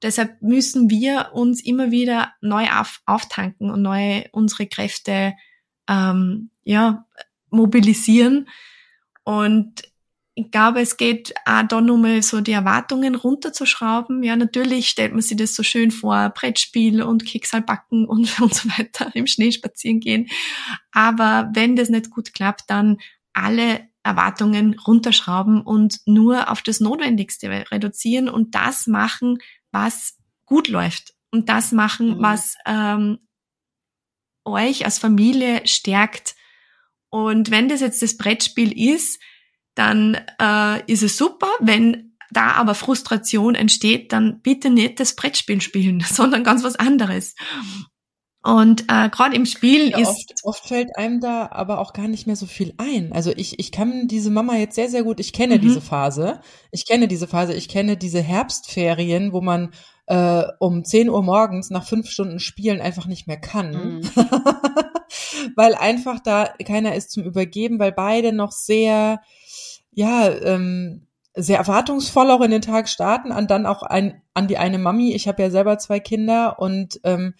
Deshalb 0.02 0.40
müssen 0.42 0.90
wir 0.90 1.30
uns 1.32 1.62
immer 1.62 1.90
wieder 1.90 2.32
neu 2.40 2.66
auf, 2.70 3.00
auftanken 3.06 3.70
und 3.70 3.82
neu 3.82 4.24
unsere 4.32 4.66
Kräfte 4.66 5.34
ähm, 5.88 6.50
ja 6.64 7.06
mobilisieren 7.50 8.48
und 9.24 9.91
ich 10.34 10.50
glaube, 10.50 10.80
es 10.80 10.96
geht 10.96 11.34
auch 11.44 11.62
da 11.68 11.80
nochmal 11.80 12.22
so 12.22 12.40
die 12.40 12.52
Erwartungen 12.52 13.14
runterzuschrauben. 13.14 14.22
Ja, 14.22 14.34
natürlich 14.34 14.88
stellt 14.88 15.12
man 15.12 15.20
sich 15.20 15.36
das 15.36 15.54
so 15.54 15.62
schön 15.62 15.90
vor, 15.90 16.30
Brettspiel 16.30 17.02
und 17.02 17.26
Keksal 17.26 17.60
backen 17.60 18.06
und, 18.08 18.40
und 18.40 18.54
so 18.54 18.68
weiter, 18.70 19.10
im 19.14 19.26
Schnee 19.26 19.52
spazieren 19.52 20.00
gehen. 20.00 20.28
Aber 20.90 21.50
wenn 21.54 21.76
das 21.76 21.90
nicht 21.90 22.10
gut 22.10 22.32
klappt, 22.32 22.64
dann 22.68 22.98
alle 23.34 23.88
Erwartungen 24.02 24.78
runterschrauben 24.78 25.60
und 25.60 26.00
nur 26.06 26.50
auf 26.50 26.62
das 26.62 26.80
Notwendigste 26.80 27.48
reduzieren 27.70 28.28
und 28.28 28.54
das 28.54 28.86
machen, 28.86 29.38
was 29.70 30.16
gut 30.46 30.68
läuft. 30.68 31.14
Und 31.30 31.48
das 31.48 31.72
machen, 31.72 32.18
mhm. 32.18 32.22
was 32.22 32.56
ähm, 32.66 33.18
euch 34.44 34.84
als 34.84 34.98
Familie 34.98 35.66
stärkt. 35.66 36.34
Und 37.10 37.50
wenn 37.50 37.68
das 37.68 37.80
jetzt 37.80 38.02
das 38.02 38.16
Brettspiel 38.16 38.72
ist, 38.72 39.20
dann 39.74 40.18
äh, 40.40 40.82
ist 40.90 41.02
es 41.02 41.16
super. 41.16 41.48
Wenn 41.60 42.16
da 42.30 42.52
aber 42.52 42.74
Frustration 42.74 43.54
entsteht, 43.54 44.12
dann 44.12 44.40
bitte 44.40 44.70
nicht 44.70 45.00
das 45.00 45.14
Brettspiel 45.14 45.60
spielen, 45.60 46.04
sondern 46.10 46.44
ganz 46.44 46.64
was 46.64 46.76
anderes. 46.76 47.34
Und 48.44 48.82
äh, 48.88 49.08
gerade 49.08 49.36
im 49.36 49.46
Spiel 49.46 49.90
ja, 49.90 49.98
ist. 49.98 50.08
Oft, 50.08 50.34
oft 50.42 50.68
fällt 50.68 50.96
einem 50.96 51.20
da 51.20 51.48
aber 51.52 51.78
auch 51.78 51.92
gar 51.92 52.08
nicht 52.08 52.26
mehr 52.26 52.34
so 52.34 52.46
viel 52.46 52.74
ein. 52.76 53.12
Also 53.12 53.30
ich, 53.30 53.60
ich 53.60 53.70
kann 53.70 54.08
diese 54.08 54.30
Mama 54.30 54.56
jetzt 54.56 54.74
sehr, 54.74 54.88
sehr 54.88 55.04
gut, 55.04 55.20
ich 55.20 55.32
kenne 55.32 55.58
mhm. 55.58 55.60
diese 55.60 55.80
Phase. 55.80 56.40
Ich 56.72 56.84
kenne 56.84 57.06
diese 57.06 57.28
Phase, 57.28 57.54
ich 57.54 57.68
kenne 57.68 57.96
diese 57.96 58.20
Herbstferien, 58.20 59.32
wo 59.32 59.40
man 59.40 59.72
äh, 60.06 60.42
um 60.58 60.84
10 60.84 61.08
Uhr 61.08 61.22
morgens 61.22 61.70
nach 61.70 61.86
fünf 61.86 62.10
Stunden 62.10 62.40
Spielen 62.40 62.80
einfach 62.80 63.06
nicht 63.06 63.28
mehr 63.28 63.40
kann. 63.40 64.00
Mhm. 64.00 64.10
weil 65.56 65.76
einfach 65.76 66.18
da 66.18 66.52
keiner 66.66 66.96
ist 66.96 67.12
zum 67.12 67.22
Übergeben, 67.22 67.78
weil 67.78 67.92
beide 67.92 68.32
noch 68.32 68.50
sehr 68.50 69.20
ja, 69.92 70.30
ähm, 70.30 71.06
sehr 71.34 71.58
erwartungsvoll 71.58 72.30
auch 72.30 72.42
in 72.42 72.50
den 72.50 72.62
Tag 72.62 72.88
starten, 72.88 73.32
an 73.32 73.46
dann 73.46 73.66
auch 73.66 73.82
ein, 73.82 74.22
an 74.34 74.48
die 74.48 74.58
eine 74.58 74.78
Mami. 74.78 75.14
Ich 75.14 75.28
habe 75.28 75.42
ja 75.42 75.50
selber 75.50 75.78
zwei 75.78 75.98
Kinder 75.98 76.58
und 76.58 77.00
ähm, 77.04 77.34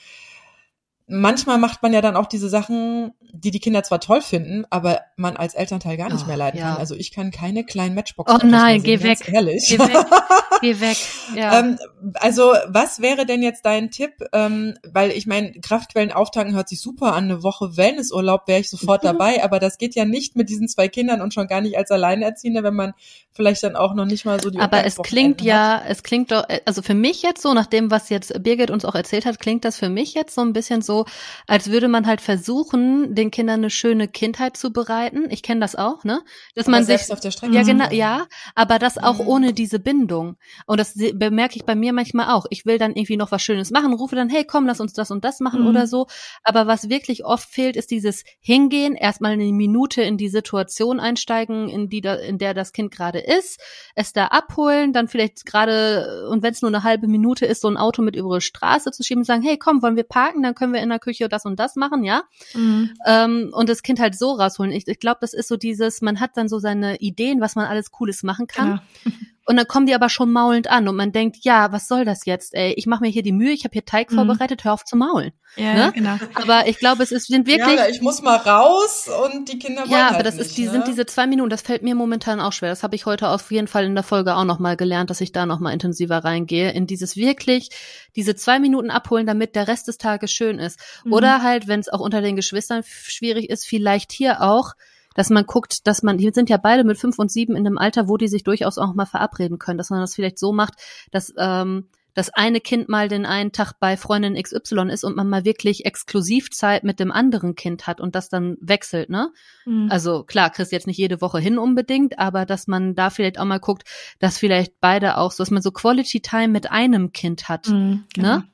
manchmal 1.13 1.59
macht 1.59 1.83
man 1.83 1.93
ja 1.93 2.01
dann 2.01 2.17
auch 2.17 2.27
diese 2.27 2.49
Sachen, 2.49 3.13
die 3.33 3.51
die 3.51 3.61
Kinder 3.61 3.83
zwar 3.83 4.01
toll 4.01 4.23
finden, 4.23 4.65
aber 4.71 5.01
man 5.17 5.37
als 5.37 5.55
Elternteil 5.55 5.97
gar 5.97 6.11
nicht 6.11 6.25
oh, 6.25 6.27
mehr 6.27 6.37
leiden 6.37 6.59
ja. 6.59 6.71
kann. 6.71 6.79
Also 6.79 6.95
ich 6.95 7.13
kann 7.13 7.31
keine 7.31 7.65
kleinen 7.65 7.95
Matchbox. 7.95 8.33
Oh 8.33 8.47
nein, 8.47 8.83
geh 8.83 9.03
weg. 9.03 9.31
Ehrlich. 9.33 9.67
Geh 9.69 9.79
weg. 9.79 10.07
geh 10.61 10.81
weg. 10.81 10.97
Ja. 11.35 11.61
ähm, 11.61 11.79
also 12.15 12.55
was 12.67 13.01
wäre 13.01 13.27
denn 13.27 13.43
jetzt 13.43 13.65
dein 13.65 13.91
Tipp? 13.91 14.13
Ähm, 14.33 14.75
weil 14.91 15.11
ich 15.11 15.27
meine, 15.27 15.53
Kraftquellen 15.61 16.13
auftanken 16.13 16.55
hört 16.55 16.69
sich 16.69 16.81
super 16.81 17.15
an. 17.15 17.25
Eine 17.25 17.43
Woche 17.43 17.77
Wellnessurlaub 17.77 18.49
wäre 18.49 18.61
ich 18.61 18.71
sofort 18.71 19.05
dabei, 19.05 19.45
aber 19.45 19.59
das 19.59 19.79
geht 19.79 19.95
ja 19.95 20.05
nicht 20.05 20.37
mit 20.37 20.49
diesen 20.49 20.69
zwei 20.69 20.89
Kindern 20.89 21.21
und 21.21 21.35
schon 21.35 21.47
gar 21.47 21.61
nicht 21.61 21.77
als 21.77 21.91
Alleinerziehende, 21.91 22.63
wenn 22.63 22.75
man 22.75 22.95
vielleicht 23.33 23.63
dann 23.63 23.77
auch 23.77 23.95
noch 23.95 24.05
nicht 24.05 24.25
mal 24.25 24.41
so 24.41 24.51
die 24.51 24.59
Aber 24.59 24.85
es 24.85 24.97
klingt 24.97 25.41
ja, 25.41 25.81
hat. 25.81 25.85
es 25.89 26.03
klingt 26.03 26.33
doch, 26.33 26.45
also 26.65 26.83
für 26.83 26.95
mich 26.95 27.23
jetzt 27.23 27.43
so, 27.43 27.55
nach 27.55 27.67
dem, 27.67 27.91
was 27.91 28.09
jetzt 28.09 28.43
Birgit 28.43 28.71
uns 28.71 28.85
auch 28.85 28.95
erzählt 28.95 29.27
hat, 29.27 29.39
klingt 29.39 29.65
das 29.65 29.77
für 29.77 29.89
mich 29.89 30.15
jetzt 30.15 30.35
so 30.35 30.43
ein 30.43 30.53
bisschen 30.53 30.83
so, 30.83 31.02
als 31.47 31.71
würde 31.71 31.89
man 31.89 32.07
halt 32.07 32.21
versuchen, 32.21 33.15
den 33.15 33.31
Kindern 33.31 33.61
eine 33.61 33.71
schöne 33.71 34.09
Kindheit 34.09 34.57
zu 34.57 34.73
bereiten. 34.73 35.27
Ich 35.31 35.43
kenne 35.43 35.61
das 35.61 35.77
auch, 35.77 36.05
ne? 36.05 36.23
Dass 36.55 36.67
aber 36.67 36.77
man 36.77 36.85
sich 36.85 37.13
auf 37.13 37.21
der 37.21 37.31
Strecke. 37.31 37.55
Ja, 37.55 37.63
genau, 37.63 37.91
ja, 37.91 38.27
aber 38.55 38.79
das 38.79 38.99
auch 38.99 39.19
mhm. 39.19 39.29
ohne 39.29 39.53
diese 39.53 39.79
Bindung. 39.79 40.37
Und 40.67 40.79
das 40.79 40.95
bemerke 40.95 41.57
ich 41.57 41.65
bei 41.65 41.75
mir 41.75 41.93
manchmal 41.93 42.31
auch. 42.31 42.47
Ich 42.51 42.67
will 42.67 42.79
dann 42.79 42.93
irgendwie 42.93 43.17
noch 43.17 43.33
was 43.33 43.43
Schönes 43.43 43.71
machen, 43.71 43.93
rufe 43.93 44.17
dann, 44.17 44.29
hey, 44.29 44.45
komm, 44.45 44.67
lass 44.67 44.81
uns 44.81 44.93
das 44.93 45.11
und 45.11 45.25
das 45.25 45.41
machen 45.41 45.63
mhm. 45.63 45.69
oder 45.69 45.87
so. 45.87 46.07
Aber 46.43 46.67
was 46.67 46.89
wirklich 46.89 47.25
oft 47.25 47.49
fehlt, 47.49 47.77
ist 47.77 47.91
dieses 47.91 48.25
Hingehen, 48.41 48.95
erstmal 48.95 49.33
eine 49.33 49.53
Minute 49.53 50.03
in 50.03 50.17
die 50.17 50.29
Situation 50.29 51.01
einsteigen, 51.01 51.69
in 51.69 51.89
die 51.89 52.01
da, 52.01 52.15
in 52.15 52.39
der 52.39 52.55
das 52.55 52.73
Kind 52.73 52.93
gerade 52.93 53.19
ist, 53.19 53.61
es 53.95 54.13
da 54.13 54.27
abholen, 54.27 54.93
dann 54.93 55.09
vielleicht 55.09 55.45
gerade, 55.47 56.29
und 56.31 56.43
wenn 56.43 56.53
es 56.53 56.63
nur 56.63 56.71
eine 56.71 56.83
halbe 56.83 57.09
Minute 57.09 57.47
ist, 57.47 57.61
so 57.61 57.69
ein 57.69 57.77
Auto 57.77 58.03
mit 58.03 58.17
über 58.17 58.37
die 58.37 58.41
Straße 58.41 58.91
zu 58.93 59.03
schieben 59.03 59.23
und 59.23 59.27
sagen, 59.27 59.43
hey, 59.43 59.59
komm, 59.59 59.83
wollen 59.83 59.97
wir 59.97 60.05
parken, 60.05 60.43
dann 60.43 60.55
können 60.55 60.73
wir 60.73 60.81
in 60.81 60.92
der 60.93 61.01
Küche 61.01 61.29
das 61.29 61.45
und 61.45 61.59
das 61.59 61.77
machen, 61.77 62.05
ja. 62.05 62.23
Mhm. 62.55 62.91
Ähm, 63.07 63.51
und 63.53 63.69
das 63.69 63.83
Kind 63.83 64.01
halt 64.01 64.15
so 64.17 64.33
rausholen. 64.33 64.73
Ich, 64.73 64.87
ich 64.87 65.01
glaube, 65.01 65.19
das 65.21 65.35
ist 65.35 65.49
so 65.49 65.57
dieses, 65.57 66.03
man 66.03 66.21
hat 66.21 66.37
dann 66.37 66.49
so 66.49 66.59
seine 66.59 66.97
Ideen, 66.97 67.41
was 67.41 67.57
man 67.57 67.67
alles 67.67 67.91
Cooles 67.91 68.23
machen 68.23 68.47
kann. 68.47 68.81
Genau. 69.05 69.17
Und 69.45 69.57
dann 69.57 69.67
kommen 69.67 69.87
die 69.87 69.95
aber 69.95 70.09
schon 70.09 70.31
maulend 70.31 70.69
an 70.69 70.87
und 70.89 70.95
man 70.95 71.11
denkt, 71.11 71.39
ja, 71.41 71.73
was 71.73 71.89
soll 71.89 72.05
das 72.05 72.27
jetzt? 72.27 72.55
Ey, 72.55 72.75
ich 72.75 72.87
mache 72.87 73.03
mir 73.03 73.11
hier 73.11 73.25
die 73.25 73.33
Mühe, 73.33 73.51
ich 73.51 73.65
habe 73.65 73.73
hier 73.73 73.85
Teig 73.85 74.11
mhm. 74.11 74.17
vorbereitet, 74.17 74.65
hör 74.65 74.73
auf 74.73 74.85
zu 74.85 74.97
maulen. 74.97 75.33
Ja, 75.57 75.75
ne? 75.75 75.93
genau. 75.93 76.17
Aber 76.35 76.67
ich 76.69 76.79
glaube, 76.79 77.03
es 77.03 77.13
ist, 77.13 77.27
sind 77.27 77.47
wirklich. 77.47 77.77
Ja, 77.77 77.89
ich 77.89 78.01
muss 78.01 78.23
mal 78.23 78.37
raus 78.37 79.11
und 79.27 79.53
die 79.53 79.59
Kinder 79.59 79.83
wollen 79.83 79.91
Ja, 79.91 80.07
aber 80.07 80.17
halt 80.17 80.27
das 80.27 80.37
nicht, 80.37 80.47
ist, 80.47 80.59
die 80.59 80.65
ne? 80.65 80.71
sind 80.71 80.87
diese 80.87 81.05
zwei 81.07 81.27
Minuten, 81.27 81.51
das 81.51 81.63
fällt 81.63 81.83
mir 81.83 81.95
momentan 81.95 82.41
auch 82.41 82.53
schwer. 82.53 82.71
Das 82.71 82.83
habe 82.83 82.95
ich 82.95 83.05
heute 83.05 83.29
auf 83.29 83.51
jeden 83.51 83.69
Fall 83.69 83.85
in 83.85 83.95
der 83.95 84.05
Folge 84.05 84.37
auch 84.37 84.45
nochmal 84.45 84.77
gelernt, 84.77 85.11
dass 85.11 85.21
ich 85.21 85.33
da 85.33 85.45
nochmal 85.45 85.75
intensiver 85.75 86.19
reingehe, 86.19 86.71
in 86.71 86.87
dieses 86.87 87.17
wirklich, 87.17 87.71
diese 88.17 88.35
zwei 88.37 88.61
Minuten 88.61 88.91
abholen, 88.91 89.27
damit 89.27 89.57
der 89.57 89.69
Rest 89.69 89.89
des 89.89 89.99
Tages 89.99 90.31
schön 90.31 90.59
ist. 90.59 90.79
Mhm. 91.05 91.13
Oder 91.13 91.43
halt, 91.43 91.69
wenn 91.69 91.81
es 91.81 91.89
auch 91.89 92.01
unter 92.01 92.23
den 92.23 92.37
Geschwistern 92.37 92.83
schwierig 92.85 93.51
ist, 93.51 93.67
vielleicht 93.67 94.13
hier 94.13 94.41
auch 94.41 94.73
dass 95.15 95.31
man 95.31 95.47
guckt, 95.47 95.87
dass 95.87 96.03
man, 96.03 96.19
die 96.19 96.31
sind 96.31 96.51
ja 96.51 96.57
beide 96.57 96.85
mit 96.85 96.99
fünf 96.99 97.19
und 97.19 97.31
sieben 97.31 97.57
in 97.57 97.67
einem 97.67 97.79
Alter, 97.79 98.09
wo 98.09 98.17
die 98.17 98.29
sich 98.29 98.45
durchaus 98.45 98.79
auch 98.79 98.95
mal 98.95 99.07
verabreden 99.07 99.59
können, 99.59 99.79
dass 99.79 99.91
man 99.91 100.01
das 100.01 100.15
vielleicht 100.15 100.39
so 100.39 100.53
macht, 100.53 100.75
dass 101.11 101.33
ähm, 101.39 101.89
das 102.15 102.31
eine 102.31 102.61
Kind 102.61 102.89
mal 102.89 103.09
den 103.09 103.25
einen 103.25 103.53
Tag 103.53 103.75
bei 103.81 103.97
Freundin 103.97 104.41
XY 104.41 104.91
ist 104.91 105.05
und 105.05 105.17
man 105.17 105.29
mal 105.29 105.45
wirklich 105.45 105.87
Exklusivzeit 105.87 106.85
mit 106.85 107.01
dem 107.01 107.11
anderen 107.11 107.55
Kind 107.55 107.87
hat 107.87 108.01
und 108.01 108.15
das 108.15 108.29
dann 108.29 108.57
wechselt, 108.61 109.09
ne? 109.09 109.33
Mhm. 109.65 109.89
Also 109.91 110.23
klar, 110.25 110.51
kriegst 110.51 110.73
jetzt 110.73 110.87
nicht 110.87 110.99
jede 110.99 111.21
Woche 111.21 111.39
hin 111.39 111.59
unbedingt, 111.59 112.19
aber 112.19 112.45
dass 112.45 112.67
man 112.67 112.95
da 112.95 113.11
vielleicht 113.11 113.39
auch 113.39 113.45
mal 113.45 113.61
guckt, 113.61 113.85
dass 114.19 114.39
vielleicht 114.39 114.81
beide 114.81 115.17
auch 115.17 115.33
so, 115.33 115.43
dass 115.43 115.51
man 115.51 115.63
so 115.63 115.71
Quality 115.71 116.21
Time 116.21 116.49
mit 116.49 116.71
einem 116.71 117.13
Kind 117.13 117.49
hat, 117.49 117.69
mhm, 117.69 118.05
genau. 118.13 118.37
ne? 118.37 118.45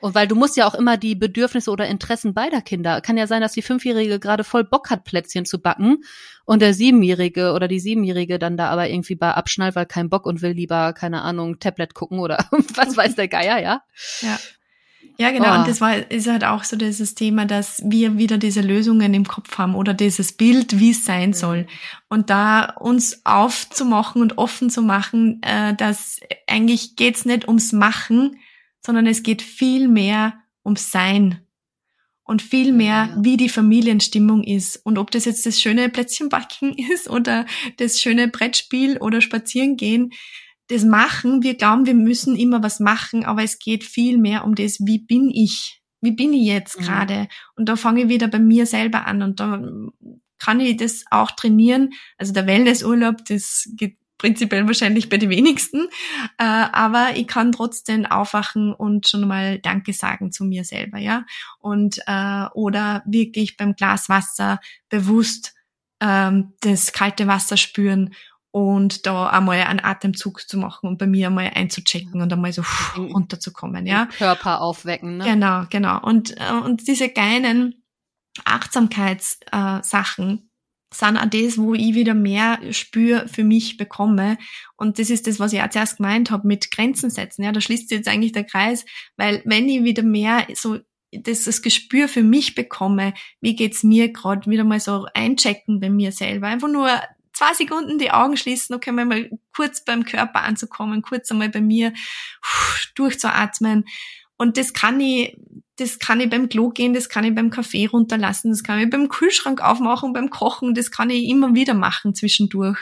Und 0.00 0.14
weil 0.14 0.26
du 0.26 0.34
musst 0.34 0.56
ja 0.56 0.66
auch 0.66 0.74
immer 0.74 0.96
die 0.96 1.14
Bedürfnisse 1.14 1.70
oder 1.70 1.86
Interessen 1.86 2.32
beider 2.32 2.62
Kinder. 2.62 3.00
Kann 3.00 3.16
ja 3.16 3.26
sein, 3.26 3.42
dass 3.42 3.52
die 3.52 3.62
Fünfjährige 3.62 4.18
gerade 4.18 4.44
voll 4.44 4.64
Bock 4.64 4.90
hat, 4.90 5.04
Plätzchen 5.04 5.44
zu 5.44 5.60
backen 5.60 5.98
und 6.44 6.62
der 6.62 6.74
Siebenjährige 6.74 7.52
oder 7.52 7.68
die 7.68 7.80
Siebenjährige 7.80 8.38
dann 8.38 8.56
da 8.56 8.70
aber 8.70 8.88
irgendwie 8.88 9.14
bei 9.14 9.32
abschnallt, 9.32 9.76
weil 9.76 9.86
kein 9.86 10.08
Bock 10.08 10.26
und 10.26 10.42
will 10.42 10.52
lieber, 10.52 10.94
keine 10.94 11.22
Ahnung, 11.22 11.58
Tablet 11.60 11.94
gucken 11.94 12.18
oder 12.18 12.46
was 12.74 12.96
weiß 12.96 13.14
der 13.14 13.28
Geier, 13.28 13.60
ja? 13.60 13.82
Ja. 14.22 14.38
Ja, 15.18 15.32
genau. 15.32 15.54
Oh. 15.54 15.58
Und 15.58 15.68
das 15.68 15.82
war, 15.82 16.10
ist 16.10 16.28
halt 16.28 16.44
auch 16.44 16.64
so 16.64 16.76
dieses 16.76 17.14
Thema, 17.14 17.44
dass 17.44 17.82
wir 17.84 18.16
wieder 18.16 18.38
diese 18.38 18.62
Lösungen 18.62 19.12
im 19.12 19.26
Kopf 19.28 19.58
haben 19.58 19.74
oder 19.74 19.92
dieses 19.92 20.32
Bild, 20.32 20.78
wie 20.78 20.92
es 20.92 21.04
sein 21.04 21.34
soll. 21.34 21.66
Und 22.08 22.30
da 22.30 22.74
uns 22.80 23.20
aufzumachen 23.24 24.22
und 24.22 24.38
offen 24.38 24.70
zu 24.70 24.80
machen, 24.80 25.42
äh, 25.42 25.74
dass 25.74 26.20
eigentlich 26.46 26.96
geht's 26.96 27.26
nicht 27.26 27.46
ums 27.46 27.72
Machen, 27.72 28.38
sondern 28.84 29.06
es 29.06 29.22
geht 29.22 29.42
viel 29.42 29.88
mehr 29.88 30.34
ums 30.64 30.90
Sein 30.90 31.46
und 32.24 32.42
viel 32.42 32.72
mehr, 32.72 33.16
wie 33.20 33.36
die 33.36 33.48
Familienstimmung 33.48 34.44
ist. 34.44 34.76
Und 34.84 34.98
ob 34.98 35.10
das 35.10 35.24
jetzt 35.24 35.46
das 35.46 35.60
schöne 35.60 35.88
Plätzchenbacken 35.88 36.74
ist 36.92 37.10
oder 37.10 37.46
das 37.78 38.00
schöne 38.00 38.28
Brettspiel 38.28 38.98
oder 38.98 39.20
Spazierengehen, 39.20 40.12
das 40.68 40.84
Machen, 40.84 41.42
wir 41.42 41.56
glauben, 41.56 41.86
wir 41.86 41.94
müssen 41.94 42.36
immer 42.36 42.62
was 42.62 42.78
machen, 42.78 43.24
aber 43.24 43.42
es 43.42 43.58
geht 43.58 43.82
viel 43.82 44.18
mehr 44.18 44.44
um 44.44 44.54
das, 44.54 44.78
wie 44.78 45.00
bin 45.00 45.28
ich? 45.28 45.82
Wie 46.00 46.12
bin 46.12 46.32
ich 46.32 46.46
jetzt 46.46 46.78
mhm. 46.78 46.84
gerade? 46.84 47.28
Und 47.56 47.68
da 47.68 47.74
fange 47.74 48.02
ich 48.02 48.08
wieder 48.08 48.28
bei 48.28 48.38
mir 48.38 48.66
selber 48.66 49.06
an 49.06 49.22
und 49.22 49.40
da 49.40 49.60
kann 50.38 50.60
ich 50.60 50.76
das 50.76 51.04
auch 51.10 51.32
trainieren. 51.32 51.90
Also 52.16 52.32
der 52.32 52.46
Wellnessurlaub, 52.46 53.24
das 53.26 53.68
geht 53.74 53.98
prinzipiell 54.20 54.66
wahrscheinlich 54.66 55.08
bei 55.08 55.16
den 55.16 55.30
wenigsten, 55.30 55.88
äh, 56.36 56.44
aber 56.44 57.12
ich 57.16 57.26
kann 57.26 57.52
trotzdem 57.52 58.04
aufwachen 58.04 58.74
und 58.74 59.08
schon 59.08 59.26
mal 59.26 59.58
Danke 59.58 59.94
sagen 59.94 60.30
zu 60.30 60.44
mir 60.44 60.64
selber, 60.64 60.98
ja, 60.98 61.24
und 61.58 62.00
äh, 62.06 62.44
oder 62.52 63.02
wirklich 63.06 63.56
beim 63.56 63.74
Glas 63.74 64.10
Wasser 64.10 64.60
bewusst 64.90 65.54
ähm, 66.00 66.52
das 66.60 66.92
kalte 66.92 67.28
Wasser 67.28 67.56
spüren 67.56 68.14
und 68.50 69.06
da 69.06 69.28
einmal 69.28 69.62
einen 69.62 69.82
Atemzug 69.82 70.46
zu 70.46 70.58
machen 70.58 70.86
und 70.86 70.98
bei 70.98 71.06
mir 71.06 71.28
einmal 71.28 71.52
einzuchecken 71.54 72.20
und 72.20 72.30
einmal 72.30 72.52
so 72.52 72.62
runterzukommen, 72.98 73.86
ja. 73.86 74.04
Körper 74.18 74.60
aufwecken, 74.60 75.16
ne? 75.16 75.24
Genau, 75.24 75.64
genau. 75.70 75.98
Und, 76.02 76.36
äh, 76.36 76.52
und 76.62 76.86
diese 76.86 77.08
kleinen 77.08 77.82
Achtsamkeitssachen, 78.44 80.28
äh, 80.28 80.49
sind 80.92 81.16
auch 81.16 81.26
das, 81.26 81.56
wo 81.56 81.74
ich 81.74 81.94
wieder 81.94 82.14
mehr 82.14 82.58
Spür 82.72 83.28
für 83.28 83.44
mich 83.44 83.76
bekomme. 83.76 84.38
Und 84.76 84.98
das 84.98 85.10
ist 85.10 85.26
das, 85.26 85.38
was 85.38 85.52
ich 85.52 85.62
auch 85.62 85.70
zuerst 85.70 85.98
gemeint 85.98 86.30
habe 86.30 86.46
mit 86.46 86.70
Grenzen 86.70 87.10
setzen. 87.10 87.44
Ja, 87.44 87.52
da 87.52 87.60
schließt 87.60 87.88
sich 87.88 87.98
jetzt 87.98 88.08
eigentlich 88.08 88.32
der 88.32 88.44
Kreis, 88.44 88.84
weil 89.16 89.42
wenn 89.44 89.68
ich 89.68 89.84
wieder 89.84 90.02
mehr 90.02 90.46
so 90.54 90.78
das, 91.12 91.44
das 91.44 91.62
Gespür 91.62 92.08
für 92.08 92.22
mich 92.22 92.54
bekomme, 92.54 93.14
wie 93.40 93.56
geht's 93.56 93.82
mir 93.82 94.12
gerade, 94.12 94.50
wieder 94.50 94.64
mal 94.64 94.80
so 94.80 95.06
einchecken 95.14 95.80
bei 95.80 95.90
mir 95.90 96.12
selber. 96.12 96.48
Einfach 96.48 96.68
nur 96.68 96.88
zwei 97.32 97.54
Sekunden 97.54 97.98
die 97.98 98.10
Augen 98.10 98.36
schließen, 98.36 98.74
okay, 98.74 98.92
mal 98.92 99.30
kurz 99.54 99.84
beim 99.84 100.04
Körper 100.04 100.42
anzukommen, 100.42 101.02
kurz 101.02 101.30
einmal 101.30 101.48
bei 101.48 101.60
mir 101.60 101.92
durchzuatmen. 102.94 103.84
Und 104.40 104.56
das 104.56 104.72
kann 104.72 104.98
ich, 105.00 105.36
das 105.76 105.98
kann 105.98 106.18
ich 106.18 106.30
beim 106.30 106.48
Klo 106.48 106.70
gehen, 106.70 106.94
das 106.94 107.10
kann 107.10 107.24
ich 107.24 107.34
beim 107.34 107.50
Kaffee 107.50 107.84
runterlassen, 107.84 108.50
das 108.50 108.62
kann 108.62 108.80
ich 108.80 108.88
beim 108.88 109.10
Kühlschrank 109.10 109.60
aufmachen, 109.60 110.14
beim 110.14 110.30
Kochen, 110.30 110.72
das 110.72 110.90
kann 110.90 111.10
ich 111.10 111.28
immer 111.28 111.54
wieder 111.54 111.74
machen 111.74 112.14
zwischendurch. 112.14 112.78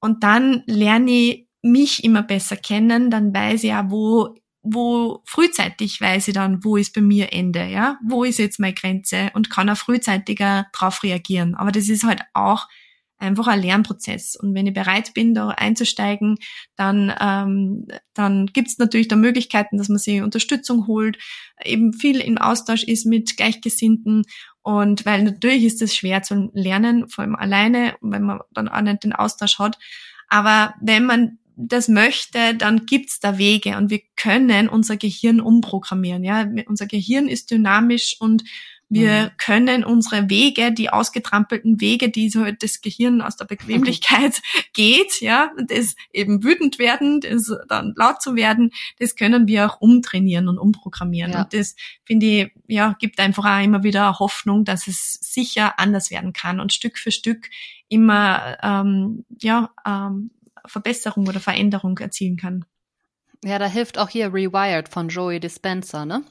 Und 0.00 0.24
dann 0.24 0.62
lerne 0.64 1.10
ich 1.10 1.48
mich 1.60 2.04
immer 2.04 2.22
besser 2.22 2.56
kennen, 2.56 3.10
dann 3.10 3.34
weiß 3.34 3.64
ich 3.64 3.68
ja, 3.68 3.90
wo 3.90 4.34
wo 4.62 5.22
frühzeitig 5.26 6.00
weiß 6.00 6.28
ich 6.28 6.34
dann, 6.34 6.64
wo 6.64 6.78
ist 6.78 6.94
bei 6.94 7.02
mir 7.02 7.34
Ende, 7.34 7.66
ja, 7.66 7.98
wo 8.08 8.24
ist 8.24 8.38
jetzt 8.38 8.58
meine 8.58 8.72
Grenze 8.72 9.30
und 9.34 9.50
kann 9.50 9.68
auch 9.68 9.76
frühzeitiger 9.76 10.68
drauf 10.72 11.02
reagieren. 11.02 11.54
Aber 11.54 11.70
das 11.70 11.90
ist 11.90 12.04
halt 12.04 12.22
auch 12.32 12.66
einfach 13.22 13.46
ein 13.46 13.62
Lernprozess. 13.62 14.36
Und 14.36 14.54
wenn 14.54 14.66
ich 14.66 14.74
bereit 14.74 15.14
bin, 15.14 15.34
da 15.34 15.48
einzusteigen, 15.48 16.36
dann, 16.76 17.14
ähm, 17.20 17.86
dann 18.14 18.46
gibt 18.46 18.68
es 18.68 18.78
natürlich 18.78 19.08
da 19.08 19.16
Möglichkeiten, 19.16 19.78
dass 19.78 19.88
man 19.88 19.98
sich 19.98 20.22
Unterstützung 20.22 20.86
holt, 20.86 21.18
eben 21.64 21.92
viel 21.92 22.20
im 22.20 22.38
Austausch 22.38 22.82
ist 22.84 23.06
mit 23.06 23.36
Gleichgesinnten. 23.36 24.24
Und 24.62 25.06
weil 25.06 25.24
natürlich 25.24 25.64
ist 25.64 25.82
es 25.82 25.94
schwer 25.94 26.22
zu 26.22 26.50
lernen, 26.54 27.08
vor 27.08 27.22
allem 27.22 27.36
alleine, 27.36 27.94
wenn 28.00 28.22
man 28.22 28.40
dann 28.52 28.68
auch 28.68 28.80
nicht 28.80 29.04
den 29.04 29.12
Austausch 29.12 29.58
hat. 29.58 29.78
Aber 30.28 30.74
wenn 30.80 31.04
man 31.04 31.38
das 31.56 31.88
möchte, 31.88 32.54
dann 32.54 32.86
gibt's 32.86 33.20
da 33.20 33.38
Wege 33.38 33.76
und 33.76 33.90
wir 33.90 34.00
können 34.16 34.68
unser 34.68 34.96
Gehirn 34.96 35.40
umprogrammieren. 35.40 36.24
Ja, 36.24 36.48
unser 36.66 36.86
Gehirn 36.86 37.28
ist 37.28 37.50
dynamisch 37.50 38.16
und 38.18 38.44
wir 38.92 39.22
mhm. 39.22 39.30
können 39.38 39.84
unsere 39.84 40.28
Wege, 40.28 40.70
die 40.70 40.90
ausgetrampelten 40.90 41.80
Wege, 41.80 42.10
die 42.10 42.28
so 42.28 42.44
das 42.44 42.82
Gehirn 42.82 43.22
aus 43.22 43.36
der 43.36 43.46
Bequemlichkeit 43.46 44.42
geht, 44.74 45.22
ja, 45.22 45.50
das 45.66 45.96
eben 46.12 46.44
wütend 46.44 46.78
werden, 46.78 47.22
das 47.22 47.50
dann 47.68 47.94
laut 47.96 48.20
zu 48.20 48.36
werden, 48.36 48.70
das 48.98 49.16
können 49.16 49.46
wir 49.46 49.66
auch 49.66 49.80
umtrainieren 49.80 50.46
und 50.46 50.58
umprogrammieren. 50.58 51.32
Ja. 51.32 51.42
Und 51.44 51.54
das 51.54 51.74
finde 52.04 52.26
ich, 52.26 52.50
ja, 52.66 52.94
gibt 52.98 53.18
einfach 53.18 53.46
auch 53.46 53.64
immer 53.64 53.82
wieder 53.82 54.18
Hoffnung, 54.18 54.66
dass 54.66 54.86
es 54.86 55.14
sicher 55.14 55.78
anders 55.78 56.10
werden 56.10 56.34
kann 56.34 56.60
und 56.60 56.74
Stück 56.74 56.98
für 56.98 57.12
Stück 57.12 57.48
immer, 57.88 58.58
ähm, 58.62 59.24
ja, 59.40 59.70
ähm, 59.86 60.32
Verbesserung 60.66 61.26
oder 61.26 61.40
Veränderung 61.40 61.96
erzielen 61.98 62.36
kann. 62.36 62.66
Ja, 63.44 63.58
da 63.58 63.66
hilft 63.66 63.98
auch 63.98 64.08
hier 64.08 64.32
Rewired 64.32 64.88
von 64.88 65.08
Joey 65.08 65.40
Dispenza, 65.40 66.06
ne? 66.06 66.22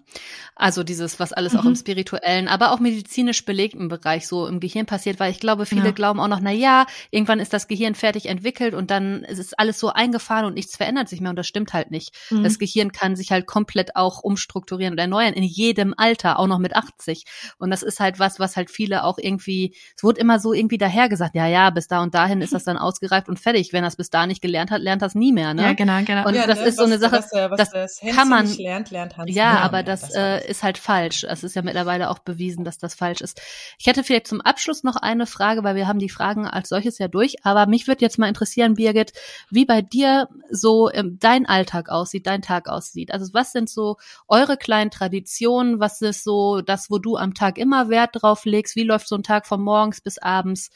Also 0.55 0.83
dieses, 0.83 1.19
was 1.19 1.33
alles 1.33 1.53
mhm. 1.53 1.59
auch 1.59 1.65
im 1.65 1.71
mhm. 1.71 1.75
spirituellen, 1.75 2.47
aber 2.47 2.71
auch 2.71 2.79
medizinisch 2.79 3.43
belegten 3.43 3.89
Bereich 3.89 4.27
so 4.27 4.47
im 4.47 4.61
Gehirn 4.61 4.85
passiert, 4.85 5.19
weil 5.19 5.31
ich 5.31 5.41
glaube, 5.41 5.65
viele 5.65 5.85
ja. 5.85 5.91
glauben 5.91 6.21
auch 6.21 6.29
noch, 6.29 6.39
na 6.39 6.51
ja, 6.51 6.85
irgendwann 7.09 7.41
ist 7.41 7.51
das 7.51 7.67
Gehirn 7.67 7.95
fertig 7.95 8.27
entwickelt 8.27 8.73
und 8.73 8.91
dann 8.91 9.23
ist 9.23 9.39
es 9.39 9.53
alles 9.53 9.77
so 9.77 9.89
eingefahren 9.89 10.45
und 10.45 10.53
nichts 10.53 10.77
verändert 10.77 11.09
sich 11.09 11.19
mehr 11.19 11.31
und 11.31 11.35
das 11.35 11.47
stimmt 11.47 11.73
halt 11.73 11.91
nicht. 11.91 12.15
Mhm. 12.29 12.43
Das 12.43 12.59
Gehirn 12.59 12.93
kann 12.93 13.17
sich 13.17 13.31
halt 13.31 13.45
komplett 13.45 13.97
auch 13.97 14.23
umstrukturieren 14.23 14.93
und 14.93 14.99
erneuern 14.99 15.33
in 15.33 15.43
jedem 15.43 15.93
Alter, 15.97 16.39
auch 16.39 16.47
noch 16.47 16.59
mit 16.59 16.75
80. 16.77 17.25
Und 17.57 17.71
das 17.71 17.83
ist 17.83 17.99
halt 17.99 18.19
was, 18.19 18.39
was 18.39 18.55
halt 18.55 18.71
viele 18.71 19.03
auch 19.03 19.17
irgendwie, 19.17 19.75
es 19.97 20.03
wurde 20.03 20.21
immer 20.21 20.39
so 20.39 20.53
irgendwie 20.53 20.77
dahergesagt, 20.77 21.35
ja, 21.35 21.47
ja, 21.47 21.71
bis 21.71 21.87
da 21.87 22.03
und 22.03 22.15
dahin 22.15 22.41
ist 22.41 22.53
das 22.53 22.63
dann 22.63 22.77
ausgereift 22.77 23.27
und 23.27 23.37
fertig. 23.37 23.73
Wenn 23.73 23.83
er 23.83 23.89
es 23.89 23.97
bis 23.97 24.09
da 24.09 24.27
nicht 24.27 24.41
gelernt 24.41 24.71
hat, 24.71 24.81
lernt 24.81 25.01
das 25.01 25.13
nie 25.13 25.33
mehr, 25.33 25.53
ne? 25.53 25.63
Ja, 25.63 25.73
genau, 25.73 25.99
genau. 26.05 26.25
Und 26.25 26.35
ja, 26.35 26.47
das 26.47 26.59
ne, 26.59 26.67
ist 26.67 26.77
so 26.77 26.85
eine 26.85 27.00
Sache, 27.01 27.17
was, 27.17 27.31
was 27.31 27.69
das, 27.69 27.99
das 27.99 28.15
kann 28.15 28.29
man 28.29 28.45
nicht 28.45 28.59
lernt, 28.59 28.91
lernt 28.91 29.17
Hans 29.17 29.33
Ja, 29.33 29.59
aber 29.59 29.83
das, 29.83 30.01
das 30.01 30.15
äh, 30.15 30.49
ist 30.49 30.63
halt 30.63 30.77
falsch. 30.77 31.23
Es 31.23 31.43
ist 31.43 31.55
ja 31.55 31.61
mittlerweile 31.61 32.09
auch 32.09 32.19
bewiesen, 32.19 32.63
dass 32.63 32.77
das 32.77 32.93
falsch 32.93 33.21
ist. 33.21 33.41
Ich 33.77 33.87
hätte 33.87 34.03
vielleicht 34.03 34.27
zum 34.27 34.41
Abschluss 34.41 34.83
noch 34.83 34.95
eine 34.95 35.25
Frage, 35.25 35.63
weil 35.63 35.75
wir 35.75 35.87
haben 35.87 35.99
die 35.99 36.09
Fragen 36.09 36.47
als 36.47 36.69
solches 36.69 36.97
ja 36.97 37.07
durch. 37.07 37.45
Aber 37.45 37.65
mich 37.65 37.87
würde 37.87 38.01
jetzt 38.01 38.17
mal 38.17 38.27
interessieren, 38.27 38.75
Birgit, 38.75 39.13
wie 39.49 39.65
bei 39.65 39.81
dir 39.81 40.29
so 40.49 40.89
ähm, 40.91 41.17
dein 41.19 41.45
Alltag 41.45 41.89
aussieht, 41.89 42.27
dein 42.27 42.41
Tag 42.41 42.69
aussieht. 42.69 43.11
Also 43.11 43.33
was 43.33 43.51
sind 43.51 43.69
so 43.69 43.97
eure 44.27 44.57
kleinen 44.57 44.91
Traditionen? 44.91 45.79
Was 45.79 46.01
ist 46.01 46.23
so 46.23 46.61
das, 46.61 46.89
wo 46.89 46.97
du 46.97 47.17
am 47.17 47.33
Tag 47.33 47.57
immer 47.57 47.89
Wert 47.89 48.11
drauf 48.13 48.45
legst? 48.45 48.75
Wie 48.75 48.83
läuft 48.83 49.07
so 49.07 49.15
ein 49.15 49.23
Tag 49.23 49.47
von 49.47 49.61
morgens 49.61 50.01
bis 50.01 50.17
abends 50.17 50.69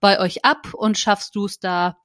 bei 0.00 0.18
euch 0.18 0.44
ab 0.44 0.74
und 0.74 0.98
schaffst 0.98 1.34
du 1.36 1.46
es 1.46 1.60
da 1.60 1.96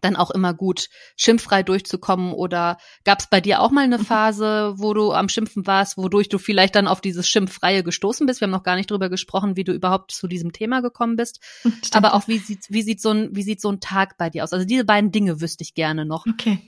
dann 0.00 0.16
auch 0.16 0.30
immer 0.30 0.54
gut 0.54 0.88
schimpffrei 1.16 1.62
durchzukommen 1.62 2.32
oder 2.32 2.78
gab 3.04 3.20
es 3.20 3.26
bei 3.26 3.40
dir 3.40 3.60
auch 3.60 3.70
mal 3.70 3.84
eine 3.84 3.98
mhm. 3.98 4.04
Phase, 4.04 4.74
wo 4.76 4.94
du 4.94 5.12
am 5.12 5.28
Schimpfen 5.28 5.66
warst, 5.66 5.96
wodurch 5.96 6.28
du 6.28 6.38
vielleicht 6.38 6.74
dann 6.74 6.88
auf 6.88 7.00
dieses 7.00 7.28
Schimpffreie 7.28 7.82
gestoßen 7.82 8.26
bist? 8.26 8.40
Wir 8.40 8.46
haben 8.46 8.52
noch 8.52 8.62
gar 8.62 8.76
nicht 8.76 8.90
drüber 8.90 9.08
gesprochen, 9.08 9.56
wie 9.56 9.64
du 9.64 9.72
überhaupt 9.72 10.12
zu 10.12 10.26
diesem 10.26 10.52
Thema 10.52 10.80
gekommen 10.80 11.16
bist. 11.16 11.40
Stimmt. 11.62 11.96
Aber 11.96 12.14
auch 12.14 12.28
wie 12.28 12.38
sieht 12.38 12.66
wie 12.68 12.82
sieht 12.82 13.00
so 13.00 13.10
ein 13.10 13.28
wie 13.32 13.42
sieht 13.42 13.60
so 13.60 13.70
ein 13.70 13.80
Tag 13.80 14.16
bei 14.18 14.30
dir 14.30 14.44
aus? 14.44 14.52
Also 14.52 14.64
diese 14.66 14.84
beiden 14.84 15.12
Dinge 15.12 15.40
wüsste 15.40 15.62
ich 15.62 15.74
gerne 15.74 16.04
noch. 16.04 16.26
Okay. 16.26 16.66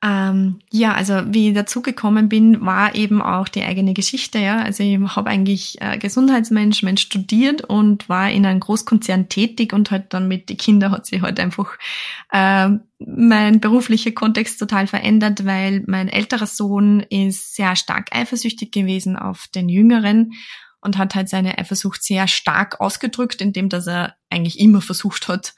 Ähm, 0.00 0.60
ja, 0.70 0.94
also 0.94 1.22
wie 1.26 1.48
ich 1.48 1.54
dazugekommen 1.54 2.28
bin, 2.28 2.64
war 2.64 2.94
eben 2.94 3.20
auch 3.20 3.48
die 3.48 3.64
eigene 3.64 3.94
Geschichte. 3.94 4.38
Ja, 4.38 4.62
also 4.62 4.84
ich 4.84 4.96
habe 4.96 5.28
eigentlich 5.28 5.80
äh, 5.80 5.98
Gesundheitsmanagement 5.98 7.00
studiert 7.00 7.62
und 7.62 8.08
war 8.08 8.30
in 8.30 8.46
einem 8.46 8.60
Großkonzern 8.60 9.28
tätig 9.28 9.72
und 9.72 9.90
halt 9.90 10.14
dann 10.14 10.28
mit 10.28 10.50
den 10.50 10.56
Kindern 10.56 10.92
hat 10.92 11.06
sich 11.06 11.20
halt 11.20 11.40
einfach 11.40 11.76
äh, 12.30 12.68
mein 13.00 13.60
beruflicher 13.60 14.12
Kontext 14.12 14.60
total 14.60 14.86
verändert, 14.86 15.44
weil 15.44 15.82
mein 15.88 16.08
älterer 16.08 16.46
Sohn 16.46 17.00
ist 17.00 17.56
sehr 17.56 17.74
stark 17.74 18.14
eifersüchtig 18.14 18.70
gewesen 18.70 19.16
auf 19.16 19.48
den 19.48 19.68
Jüngeren 19.68 20.32
und 20.80 20.96
hat 20.96 21.16
halt 21.16 21.28
seine 21.28 21.58
Eifersucht 21.58 22.04
sehr 22.04 22.28
stark 22.28 22.80
ausgedrückt, 22.80 23.40
indem 23.40 23.68
dass 23.68 23.88
er 23.88 24.14
eigentlich 24.30 24.60
immer 24.60 24.80
versucht 24.80 25.26
hat, 25.26 25.54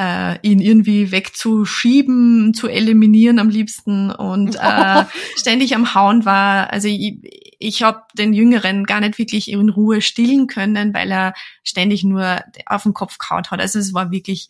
äh, 0.00 0.38
ihn 0.40 0.60
irgendwie 0.60 1.12
wegzuschieben, 1.12 2.54
zu 2.54 2.68
eliminieren 2.68 3.38
am 3.38 3.50
liebsten 3.50 4.10
und 4.10 4.56
äh, 4.60 5.04
ständig 5.36 5.74
am 5.74 5.94
Hauen 5.94 6.24
war. 6.24 6.72
Also 6.72 6.88
ich, 6.88 7.18
ich 7.58 7.82
habe 7.82 8.02
den 8.16 8.32
Jüngeren 8.32 8.84
gar 8.84 9.00
nicht 9.00 9.18
wirklich 9.18 9.50
in 9.50 9.68
Ruhe 9.68 10.00
stillen 10.00 10.46
können, 10.46 10.94
weil 10.94 11.10
er 11.10 11.34
ständig 11.62 12.02
nur 12.04 12.40
auf 12.64 12.84
den 12.84 12.94
Kopf 12.94 13.18
kaut 13.18 13.50
hat. 13.50 13.60
Also 13.60 13.78
es 13.78 13.92
war 13.92 14.10
wirklich 14.10 14.48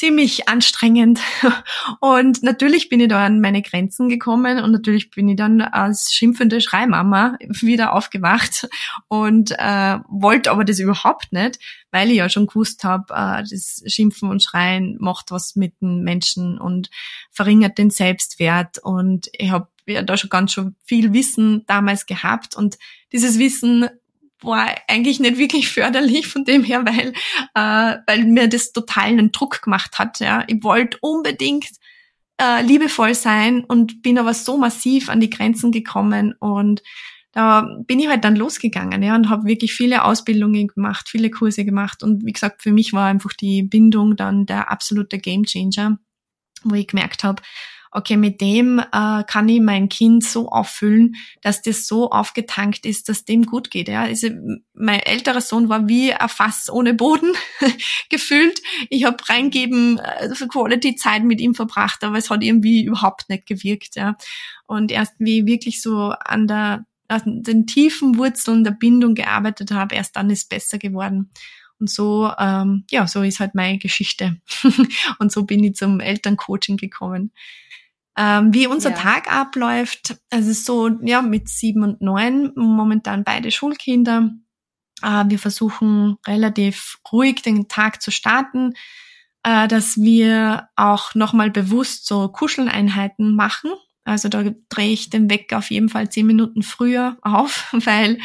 ziemlich 0.00 0.48
anstrengend. 0.48 1.20
Und 2.00 2.42
natürlich 2.42 2.88
bin 2.88 3.00
ich 3.00 3.08
da 3.08 3.26
an 3.26 3.42
meine 3.42 3.60
Grenzen 3.60 4.08
gekommen 4.08 4.58
und 4.58 4.72
natürlich 4.72 5.10
bin 5.10 5.28
ich 5.28 5.36
dann 5.36 5.60
als 5.60 6.10
schimpfende 6.14 6.62
Schreimama 6.62 7.36
wieder 7.60 7.92
aufgewacht 7.92 8.66
und 9.08 9.50
äh, 9.58 9.98
wollte 10.08 10.52
aber 10.52 10.64
das 10.64 10.78
überhaupt 10.78 11.32
nicht, 11.32 11.58
weil 11.90 12.10
ich 12.10 12.16
ja 12.16 12.30
schon 12.30 12.46
gewusst 12.46 12.82
habe, 12.82 13.12
äh, 13.12 13.42
das 13.42 13.82
Schimpfen 13.86 14.30
und 14.30 14.42
Schreien 14.42 14.96
macht 15.00 15.30
was 15.32 15.54
mit 15.54 15.78
den 15.82 16.02
Menschen 16.02 16.58
und 16.58 16.88
verringert 17.30 17.76
den 17.76 17.90
Selbstwert. 17.90 18.78
Und 18.78 19.28
ich 19.32 19.50
habe 19.50 19.68
ja 19.86 20.02
da 20.02 20.16
schon 20.16 20.30
ganz 20.30 20.52
schon 20.52 20.76
viel 20.82 21.12
Wissen 21.12 21.64
damals 21.66 22.06
gehabt 22.06 22.56
und 22.56 22.78
dieses 23.12 23.38
Wissen 23.38 23.86
war 24.42 24.74
eigentlich 24.88 25.20
nicht 25.20 25.38
wirklich 25.38 25.68
förderlich 25.68 26.28
von 26.28 26.44
dem 26.44 26.64
her, 26.64 26.84
weil, 26.84 27.12
äh, 27.54 27.98
weil 28.06 28.24
mir 28.24 28.48
das 28.48 28.72
total 28.72 29.04
einen 29.04 29.32
Druck 29.32 29.62
gemacht 29.62 29.98
hat. 29.98 30.20
Ja. 30.20 30.44
Ich 30.46 30.62
wollte 30.62 30.98
unbedingt 31.00 31.68
äh, 32.40 32.62
liebevoll 32.62 33.14
sein 33.14 33.64
und 33.64 34.02
bin 34.02 34.18
aber 34.18 34.34
so 34.34 34.56
massiv 34.56 35.08
an 35.08 35.20
die 35.20 35.30
Grenzen 35.30 35.72
gekommen 35.72 36.34
und 36.38 36.82
da 37.32 37.78
bin 37.86 38.00
ich 38.00 38.08
halt 38.08 38.24
dann 38.24 38.34
losgegangen 38.34 39.02
ja, 39.02 39.14
und 39.14 39.28
habe 39.28 39.46
wirklich 39.46 39.72
viele 39.72 40.04
Ausbildungen 40.04 40.66
gemacht, 40.66 41.08
viele 41.08 41.30
Kurse 41.30 41.64
gemacht 41.64 42.02
und 42.02 42.24
wie 42.24 42.32
gesagt, 42.32 42.62
für 42.62 42.72
mich 42.72 42.92
war 42.92 43.06
einfach 43.06 43.32
die 43.34 43.62
Bindung 43.62 44.16
dann 44.16 44.46
der 44.46 44.70
absolute 44.70 45.18
Gamechanger, 45.18 45.98
wo 46.64 46.74
ich 46.74 46.88
gemerkt 46.88 47.22
habe, 47.22 47.42
okay, 47.92 48.16
mit 48.16 48.40
dem 48.40 48.78
äh, 48.78 49.24
kann 49.24 49.48
ich 49.48 49.60
mein 49.60 49.88
Kind 49.88 50.24
so 50.24 50.48
auffüllen, 50.48 51.16
dass 51.42 51.62
das 51.62 51.86
so 51.86 52.10
aufgetankt 52.10 52.86
ist, 52.86 53.08
dass 53.08 53.24
dem 53.24 53.44
gut 53.44 53.70
geht. 53.70 53.88
Ja? 53.88 54.02
Also 54.02 54.28
mein 54.74 55.00
älterer 55.00 55.40
Sohn 55.40 55.68
war 55.68 55.88
wie 55.88 56.12
ein 56.12 56.28
Fass 56.28 56.70
ohne 56.70 56.94
Boden 56.94 57.32
gefühlt. 58.10 58.60
Ich 58.88 59.04
habe 59.04 59.16
reingeben 59.28 59.98
äh, 59.98 60.28
Quality-Zeit 60.28 61.24
mit 61.24 61.40
ihm 61.40 61.54
verbracht, 61.54 62.04
aber 62.04 62.18
es 62.18 62.30
hat 62.30 62.42
irgendwie 62.42 62.84
überhaupt 62.84 63.28
nicht 63.28 63.46
gewirkt. 63.46 63.96
Ja? 63.96 64.16
Und 64.66 64.92
erst 64.92 65.14
wie 65.18 65.40
ich 65.40 65.46
wirklich 65.46 65.82
so 65.82 66.10
an 66.10 66.46
der 66.46 66.84
an 67.08 67.42
den 67.42 67.66
tiefen 67.66 68.18
Wurzeln 68.18 68.62
der 68.62 68.70
Bindung 68.70 69.16
gearbeitet 69.16 69.72
habe, 69.72 69.96
erst 69.96 70.14
dann 70.14 70.30
ist 70.30 70.42
es 70.42 70.48
besser 70.48 70.78
geworden. 70.78 71.32
Und 71.80 71.90
so, 71.90 72.30
ähm, 72.38 72.84
ja, 72.90 73.08
so 73.08 73.22
ist 73.22 73.40
halt 73.40 73.54
meine 73.56 73.78
Geschichte. 73.78 74.36
und 75.18 75.32
so 75.32 75.44
bin 75.44 75.64
ich 75.64 75.74
zum 75.74 75.98
Elterncoaching 75.98 76.76
gekommen. 76.76 77.32
Ähm, 78.16 78.52
wie 78.52 78.66
unser 78.66 78.90
ja. 78.90 78.96
Tag 78.96 79.32
abläuft, 79.32 80.16
also 80.30 80.52
so, 80.52 80.98
ja, 81.02 81.22
mit 81.22 81.48
sieben 81.48 81.82
und 81.82 82.00
neun, 82.00 82.52
momentan 82.56 83.24
beide 83.24 83.50
Schulkinder. 83.50 84.30
Äh, 85.02 85.24
wir 85.28 85.38
versuchen 85.38 86.16
relativ 86.26 86.98
ruhig 87.12 87.42
den 87.42 87.68
Tag 87.68 88.02
zu 88.02 88.10
starten, 88.10 88.74
äh, 89.42 89.68
dass 89.68 89.96
wir 89.96 90.68
auch 90.76 91.14
nochmal 91.14 91.50
bewusst 91.50 92.06
so 92.06 92.28
Kuscheleinheiten 92.28 93.34
machen. 93.34 93.70
Also 94.04 94.28
da 94.28 94.44
drehe 94.68 94.92
ich 94.92 95.10
den 95.10 95.30
Wecker 95.30 95.58
auf 95.58 95.70
jeden 95.70 95.88
Fall 95.88 96.08
zehn 96.10 96.26
Minuten 96.26 96.62
früher 96.62 97.16
auf, 97.22 97.72
weil 97.72 98.18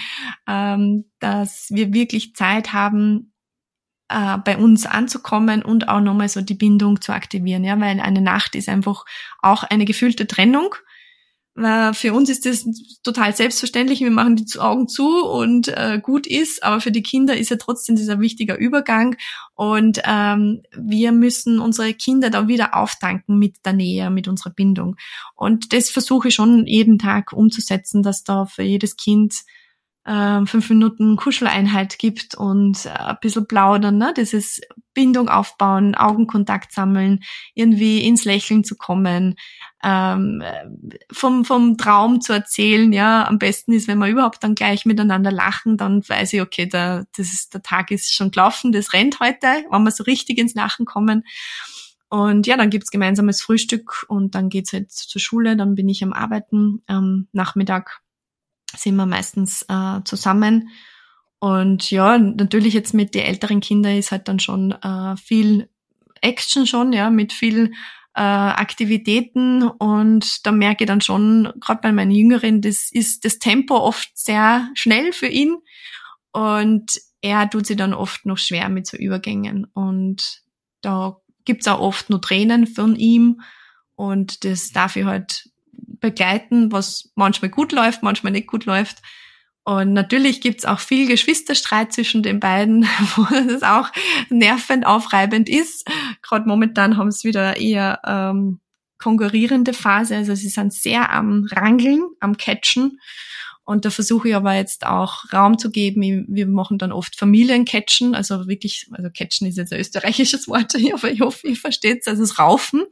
ähm, 0.47 1.05
dass 1.19 1.67
wir 1.69 1.93
wirklich 1.93 2.35
Zeit 2.35 2.73
haben, 2.73 3.33
äh, 4.09 4.37
bei 4.37 4.57
uns 4.57 4.85
anzukommen 4.85 5.61
und 5.61 5.87
auch 5.89 6.01
nochmal 6.01 6.29
so 6.29 6.41
die 6.41 6.55
Bindung 6.55 7.01
zu 7.01 7.13
aktivieren, 7.13 7.63
ja, 7.63 7.79
weil 7.79 7.99
eine 7.99 8.21
Nacht 8.21 8.55
ist 8.55 8.69
einfach 8.69 9.05
auch 9.41 9.63
eine 9.63 9.85
gefühlte 9.85 10.27
Trennung 10.27 10.75
für 11.57 12.13
uns 12.13 12.29
ist 12.29 12.45
das 12.45 12.65
total 13.01 13.33
selbstverständlich. 13.33 14.01
Wir 14.01 14.11
machen 14.11 14.35
die 14.35 14.59
Augen 14.59 14.89
zu 14.89 15.25
und 15.25 15.69
äh, 15.69 16.01
gut 16.03 16.27
ist, 16.27 16.61
aber 16.63 16.81
für 16.81 16.91
die 16.91 17.01
Kinder 17.01 17.37
ist 17.37 17.49
ja 17.49 17.55
trotzdem 17.55 17.95
dieser 17.95 18.19
wichtiger 18.19 18.57
Übergang. 18.57 19.15
Und 19.53 20.01
ähm, 20.03 20.63
wir 20.75 21.13
müssen 21.13 21.59
unsere 21.59 21.93
Kinder 21.93 22.29
da 22.29 22.49
wieder 22.49 22.75
auftanken 22.75 23.39
mit 23.39 23.65
der 23.65 23.71
Nähe, 23.71 24.09
mit 24.09 24.27
unserer 24.27 24.49
Bindung. 24.49 24.97
Und 25.33 25.71
das 25.71 25.89
versuche 25.89 26.27
ich 26.27 26.35
schon 26.35 26.67
jeden 26.67 26.99
Tag 26.99 27.31
umzusetzen, 27.31 28.03
dass 28.03 28.25
da 28.25 28.45
für 28.45 28.63
jedes 28.63 28.97
Kind 28.97 29.35
äh, 30.05 30.45
fünf 30.45 30.69
Minuten 30.69 31.15
Kuscheleinheit 31.15 31.97
gibt 31.99 32.35
und 32.35 32.85
äh, 32.85 32.89
ein 32.89 33.17
bisschen 33.21 33.47
plaudern, 33.47 33.97
ne? 33.97 34.13
Das 34.15 34.33
ist 34.33 34.61
Bindung 34.93 35.29
aufbauen, 35.29 35.95
Augenkontakt 35.95 36.71
sammeln, 36.71 37.21
irgendwie 37.53 38.05
ins 38.05 38.23
Lächeln 38.23 38.63
zu 38.63 38.75
kommen, 38.75 39.35
ähm, 39.83 40.41
vom, 41.11 41.43
vom 41.45 41.77
Traum 41.77 42.21
zu 42.21 42.33
erzählen, 42.33 42.91
ja, 42.93 43.27
am 43.27 43.37
besten 43.37 43.73
ist, 43.73 43.87
wenn 43.87 43.99
wir 43.99 44.07
überhaupt 44.07 44.43
dann 44.43 44.55
gleich 44.55 44.85
miteinander 44.85 45.31
lachen, 45.31 45.77
dann 45.77 46.07
weiß 46.07 46.33
ich, 46.33 46.41
okay, 46.41 46.65
der, 46.65 47.05
das 47.17 47.33
ist, 47.33 47.53
der 47.53 47.61
Tag 47.61 47.91
ist 47.91 48.13
schon 48.13 48.31
gelaufen, 48.31 48.71
das 48.71 48.93
rennt 48.93 49.19
heute, 49.19 49.65
wenn 49.69 49.83
wir 49.83 49.91
so 49.91 50.03
richtig 50.03 50.37
ins 50.37 50.55
Lachen 50.55 50.85
kommen. 50.85 51.23
Und 52.09 52.47
ja, 52.47 52.55
dann 52.55 52.69
gibt's 52.69 52.91
gemeinsames 52.91 53.41
Frühstück 53.41 54.05
und 54.07 54.35
dann 54.35 54.49
geht's 54.49 54.71
halt 54.71 54.91
zur 54.91 55.19
Schule, 55.19 55.57
dann 55.57 55.75
bin 55.75 55.89
ich 55.89 56.03
am 56.03 56.13
Arbeiten, 56.13 56.81
am 56.87 57.27
Nachmittag 57.33 58.01
sind 58.77 58.95
wir 58.95 59.05
meistens 59.05 59.65
äh, 59.69 60.01
zusammen. 60.03 60.69
Und 61.39 61.91
ja, 61.91 62.17
natürlich 62.17 62.73
jetzt 62.73 62.93
mit 62.93 63.13
den 63.13 63.23
älteren 63.23 63.59
Kindern 63.59 63.97
ist 63.97 64.11
halt 64.11 64.27
dann 64.27 64.39
schon 64.39 64.71
äh, 64.71 65.15
viel 65.17 65.69
Action 66.21 66.65
schon, 66.65 66.93
ja, 66.93 67.09
mit 67.09 67.33
viel 67.33 67.71
äh, 68.15 68.21
Aktivitäten. 68.21 69.63
Und 69.63 70.45
da 70.45 70.51
merke 70.51 70.85
ich 70.85 70.87
dann 70.87 71.01
schon, 71.01 71.51
gerade 71.59 71.81
bei 71.81 71.91
meinen 71.91 72.11
Jüngeren, 72.11 72.61
das 72.61 72.89
ist 72.91 73.25
das 73.25 73.39
Tempo 73.39 73.75
oft 73.75 74.09
sehr 74.17 74.69
schnell 74.73 75.13
für 75.13 75.27
ihn. 75.27 75.57
Und 76.31 76.99
er 77.21 77.49
tut 77.49 77.65
sich 77.65 77.77
dann 77.77 77.93
oft 77.93 78.25
noch 78.25 78.37
schwer 78.37 78.69
mit 78.69 78.87
so 78.87 78.97
Übergängen. 78.97 79.65
Und 79.73 80.41
da 80.81 81.17
gibt's 81.43 81.67
auch 81.67 81.79
oft 81.79 82.09
nur 82.09 82.21
Tränen 82.21 82.67
von 82.67 82.95
ihm. 82.95 83.41
Und 83.95 84.43
das 84.43 84.71
darf 84.71 84.95
ich 84.95 85.05
halt 85.05 85.49
begleiten, 85.99 86.71
was 86.71 87.11
manchmal 87.15 87.49
gut 87.49 87.71
läuft, 87.71 88.03
manchmal 88.03 88.31
nicht 88.31 88.47
gut 88.47 88.65
läuft. 88.65 89.01
Und 89.63 89.93
natürlich 89.93 90.41
gibt's 90.41 90.63
auch 90.63 90.79
viel 90.79 91.07
Geschwisterstreit 91.07 91.91
zwischen 91.91 92.21
den 92.21 92.39
beiden, 92.39 92.83
wo 93.15 93.25
es 93.35 93.63
auch 93.63 93.89
nervend 94.29 94.85
aufreibend 94.85 95.49
ist. 95.49 95.89
Gerade 96.21 96.47
momentan 96.47 96.97
haben 96.97 97.11
sie 97.11 97.27
wieder 97.27 97.57
eher 97.57 97.99
ähm, 98.05 98.59
konkurrierende 98.99 99.73
Phase. 99.73 100.15
Also 100.15 100.35
sie 100.35 100.49
sind 100.49 100.71
sehr 100.71 101.11
am 101.11 101.47
Rangeln, 101.51 102.03
am 102.19 102.37
Catchen. 102.37 102.99
Und 103.63 103.83
da 103.83 103.89
versuche 103.89 104.29
ich 104.29 104.35
aber 104.35 104.53
jetzt 104.53 104.85
auch 104.85 105.33
Raum 105.33 105.57
zu 105.57 105.71
geben. 105.71 106.25
Wir 106.27 106.45
machen 106.45 106.77
dann 106.77 106.91
oft 106.91 107.17
Familiencatchen, 107.17 108.13
also 108.13 108.47
wirklich, 108.47 108.87
also 108.91 109.09
Catchen 109.09 109.47
ist 109.47 109.57
jetzt 109.57 109.73
ein 109.73 109.79
österreichisches 109.79 110.47
Wort, 110.47 110.75
aber 110.93 111.09
ich 111.09 111.21
hoffe, 111.21 111.47
ihr 111.47 111.55
versteht 111.55 112.01
es, 112.01 112.07
also 112.07 112.21
das 112.21 112.37
Raufen. 112.37 112.83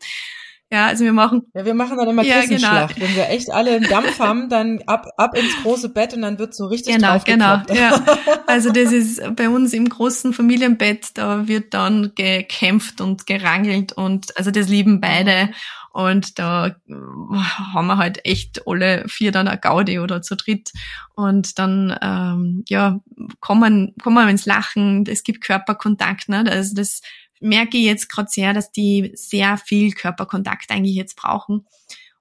Ja, 0.71 0.87
also 0.87 1.03
wir 1.03 1.13
machen. 1.13 1.43
Ja, 1.53 1.65
wir 1.65 1.75
machen 1.75 1.97
dann 1.97 2.09
immer 2.09 2.23
ja, 2.23 2.41
Kissenschlacht. 2.41 2.95
Genau. 2.95 3.07
Wenn 3.07 3.15
wir 3.15 3.29
echt 3.29 3.51
alle 3.51 3.75
einen 3.75 3.87
Dampf 3.87 4.17
haben, 4.19 4.49
dann 4.49 4.81
ab, 4.87 5.07
ab 5.17 5.37
ins 5.37 5.55
große 5.61 5.89
Bett 5.89 6.15
und 6.15 6.23
dann 6.23 6.39
wird 6.39 6.55
so 6.55 6.65
richtig 6.65 6.95
Genau, 6.95 7.19
genau. 7.23 7.61
Ja. 7.71 8.03
Also 8.47 8.71
das 8.71 8.91
ist 8.91 9.21
bei 9.35 9.49
uns 9.49 9.73
im 9.73 9.87
großen 9.87 10.33
Familienbett, 10.33 11.11
da 11.13 11.47
wird 11.47 11.73
dann 11.73 12.11
gekämpft 12.15 13.01
und 13.01 13.25
gerangelt 13.25 13.93
und 13.93 14.35
also 14.37 14.51
das 14.51 14.67
lieben 14.67 14.99
beide. 14.99 15.49
Und 15.93 16.39
da 16.39 16.67
äh, 16.67 16.73
haben 16.89 17.85
wir 17.85 17.97
halt 17.97 18.25
echt 18.25 18.67
alle 18.67 19.07
vier 19.07 19.31
dann 19.31 19.47
eine 19.47 19.59
Gaudi 19.59 19.99
oder 19.99 20.23
zu 20.23 20.35
dritt. 20.35 20.71
Und 21.13 21.59
dann, 21.59 21.95
ähm, 22.01 22.63
ja, 22.67 22.99
kommen, 23.39 23.93
kommen 24.01 24.15
wir 24.15 24.27
ins 24.27 24.47
Lachen, 24.47 25.05
es 25.07 25.21
gibt 25.21 25.43
Körperkontakt, 25.43 26.29
ne? 26.29 26.45
Also 26.49 26.73
das 26.73 27.01
merke 27.43 27.77
ich 27.77 27.85
jetzt 27.85 28.09
gerade 28.09 28.29
sehr, 28.29 28.53
dass 28.53 28.71
die 28.71 29.11
sehr 29.15 29.57
viel 29.57 29.91
Körperkontakt 29.91 30.71
eigentlich 30.71 30.95
jetzt 30.95 31.15
brauchen. 31.15 31.67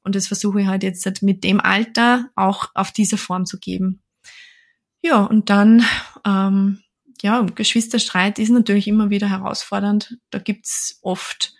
Und 0.05 0.15
das 0.15 0.27
versuche 0.27 0.63
ich 0.63 0.67
halt 0.67 0.83
jetzt 0.83 1.23
mit 1.23 1.45
dem 1.45 1.61
Alter 1.61 2.31
auch 2.35 2.71
auf 2.75 2.93
diese 2.93 3.17
Form 3.17 3.47
zu 3.47 3.59
geben. 3.59 4.03
Ja, 5.01 5.25
und 5.25 5.51
dann, 5.51 5.85
ähm, 6.27 6.83
ja, 7.23 7.41
Geschwisterstreit 7.43 8.39
ist 8.39 8.51
natürlich 8.51 8.89
immer 8.89 9.11
wieder 9.11 9.29
herausfordernd. 9.29 10.19
Da 10.31 10.39
gibt's 10.39 10.99
oft 11.03 11.55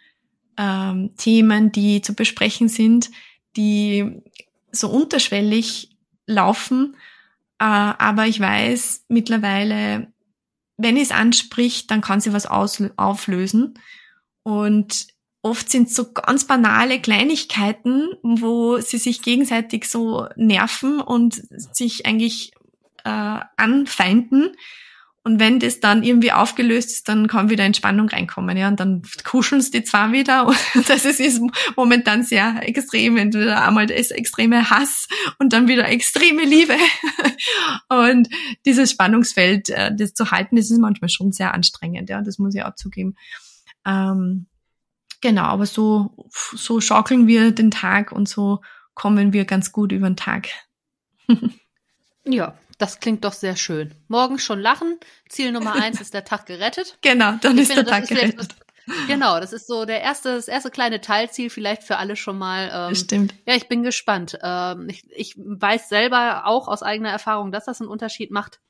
ähm, 0.57 1.15
Themen, 1.17 1.73
die 1.73 2.03
zu 2.03 2.15
besprechen 2.15 2.69
sind, 2.69 3.11
die 3.57 4.23
so 4.71 4.89
unterschwellig 4.91 5.91
laufen. 6.27 6.97
Äh, 7.59 7.65
aber 7.65 8.27
ich 8.27 8.41
weiß 8.41 9.07
mittlerweile, 9.09 10.13
wenn 10.83 10.97
es 10.97 11.11
anspricht, 11.11 11.91
dann 11.91 12.01
kann 12.01 12.21
sie 12.21 12.33
was 12.33 12.47
auflösen. 12.47 13.75
Und 14.43 15.07
oft 15.43 15.71
sind 15.71 15.91
so 15.91 16.13
ganz 16.13 16.47
banale 16.47 17.01
Kleinigkeiten, 17.01 18.09
wo 18.23 18.79
sie 18.79 18.99
sich 18.99 19.23
gegenseitig 19.23 19.89
so 19.89 20.29
nerven 20.37 21.01
und 21.01 21.35
sich 21.51 22.07
eigentlich 22.07 22.53
äh, 23.05 23.41
anfeinden. 23.57 24.57
Und 25.25 25.39
wenn 25.39 25.61
das 25.61 25.79
dann 25.79 26.03
irgendwie 26.03 26.33
aufgelöst 26.33 26.91
ist, 26.91 27.09
dann 27.09 27.29
kann 27.29 27.49
wieder 27.49 27.63
Entspannung 27.63 28.09
reinkommen, 28.09 28.57
ja. 28.57 28.67
Und 28.67 28.81
dann 28.81 29.03
kuscheln 29.23 29.65
die 29.73 29.85
zwar 29.85 30.11
wieder. 30.11 30.47
Und 30.75 30.89
das 30.89 31.05
ist 31.05 31.41
momentan 31.77 32.25
sehr 32.25 32.69
extrem. 32.69 33.17
Entweder 33.17 33.65
einmal 33.65 33.87
das 33.87 34.11
extreme 34.11 34.69
Hass 34.71 35.07
und 35.39 35.53
dann 35.53 35.69
wieder 35.69 35.89
extreme 35.89 36.43
Liebe. 36.43 36.75
Und 37.89 38.29
dieses 38.67 38.91
Spannungsfeld, 38.91 39.71
äh, 39.71 39.95
das 39.95 40.15
zu 40.15 40.33
halten, 40.33 40.57
das 40.57 40.71
ist 40.73 40.79
manchmal 40.79 41.09
schon 41.09 41.31
sehr 41.31 41.55
anstrengend, 41.55 42.11
ja. 42.11 42.21
Das 42.21 42.39
muss 42.39 42.55
ich 42.57 42.65
auch 42.65 42.75
zugeben. 42.75 43.15
Ähm, 43.87 44.47
genau, 45.21 45.45
aber 45.45 45.67
so, 45.67 46.29
so 46.33 46.81
schaukeln 46.81 47.29
wir 47.29 47.53
den 47.53 47.71
Tag 47.71 48.11
und 48.11 48.29
so 48.29 48.61
kommen 48.95 49.33
wir 49.33 49.45
ganz 49.45 49.71
gut 49.71 49.93
über 49.93 50.11
den 50.11 50.17
Tag. 50.17 50.49
ja, 52.25 52.59
das 52.79 53.01
klingt 53.01 53.25
doch 53.25 53.33
sehr 53.33 53.57
schön. 53.57 53.95
Morgen 54.09 54.39
schon 54.39 54.61
lachen. 54.61 54.99
Ziel 55.29 55.53
Nummer 55.53 55.75
eins 55.75 56.01
ist 56.01 56.15
der 56.15 56.25
Tag 56.25 56.47
gerettet. 56.47 56.99
Genau, 57.03 57.33
dann 57.41 57.57
ich 57.57 57.63
ist 57.63 57.73
finde, 57.73 57.85
der 57.85 57.93
Tag 57.93 58.09
gerettet. 58.09 58.57
Genau, 59.07 59.39
das 59.39 59.53
ist 59.53 59.67
so 59.67 59.85
der 59.85 60.01
erste, 60.01 60.35
das 60.35 60.49
erste 60.49 60.71
kleine 60.71 61.01
Teilziel 61.01 61.51
vielleicht 61.51 61.85
für 61.85 61.99
alle 61.99 62.17
schon 62.17 62.39
mal. 62.39 62.71
Ähm, 62.73 62.95
Stimmt. 62.95 63.35
Ja, 63.47 63.55
ich 63.55 63.69
bin 63.69 63.83
gespannt. 63.83 64.39
Ähm, 64.43 64.89
ich, 64.89 65.05
ich 65.11 65.35
weiß 65.37 65.89
selber 65.89 66.47
auch 66.47 66.69
aus 66.69 66.83
eigener 66.83 67.11
Erfahrung, 67.11 67.53
dass 67.53 67.65
das 67.65 67.81
einen 67.81 67.91
Unterschied 67.91 68.31
macht 68.31 68.61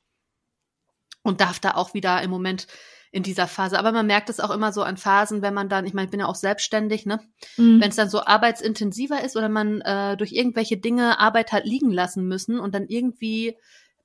und 1.23 1.41
darf 1.41 1.59
da 1.59 1.71
auch 1.71 1.93
wieder 1.93 2.21
im 2.21 2.29
Moment 2.29 2.67
in 3.11 3.23
dieser 3.23 3.47
Phase. 3.47 3.77
Aber 3.77 3.91
man 3.91 4.07
merkt 4.07 4.29
es 4.29 4.39
auch 4.39 4.49
immer 4.49 4.73
so 4.73 4.81
an 4.81 4.97
Phasen, 4.97 5.43
wenn 5.43 5.53
man 5.53 5.69
dann, 5.69 5.85
ich 5.85 5.93
meine, 5.93 6.05
ich 6.05 6.11
bin 6.11 6.19
ja 6.19 6.25
auch 6.25 6.35
selbstständig, 6.35 7.05
ne? 7.05 7.19
Mhm. 7.57 7.79
Wenn 7.79 7.89
es 7.89 7.95
dann 7.95 8.09
so 8.09 8.25
arbeitsintensiver 8.25 9.23
ist 9.23 9.37
oder 9.37 9.49
man 9.49 9.81
äh, 9.81 10.17
durch 10.17 10.31
irgendwelche 10.31 10.77
Dinge 10.77 11.19
Arbeit 11.19 11.51
hat 11.51 11.65
liegen 11.65 11.91
lassen 11.91 12.27
müssen 12.27 12.59
und 12.59 12.73
dann 12.73 12.87
irgendwie 12.87 13.55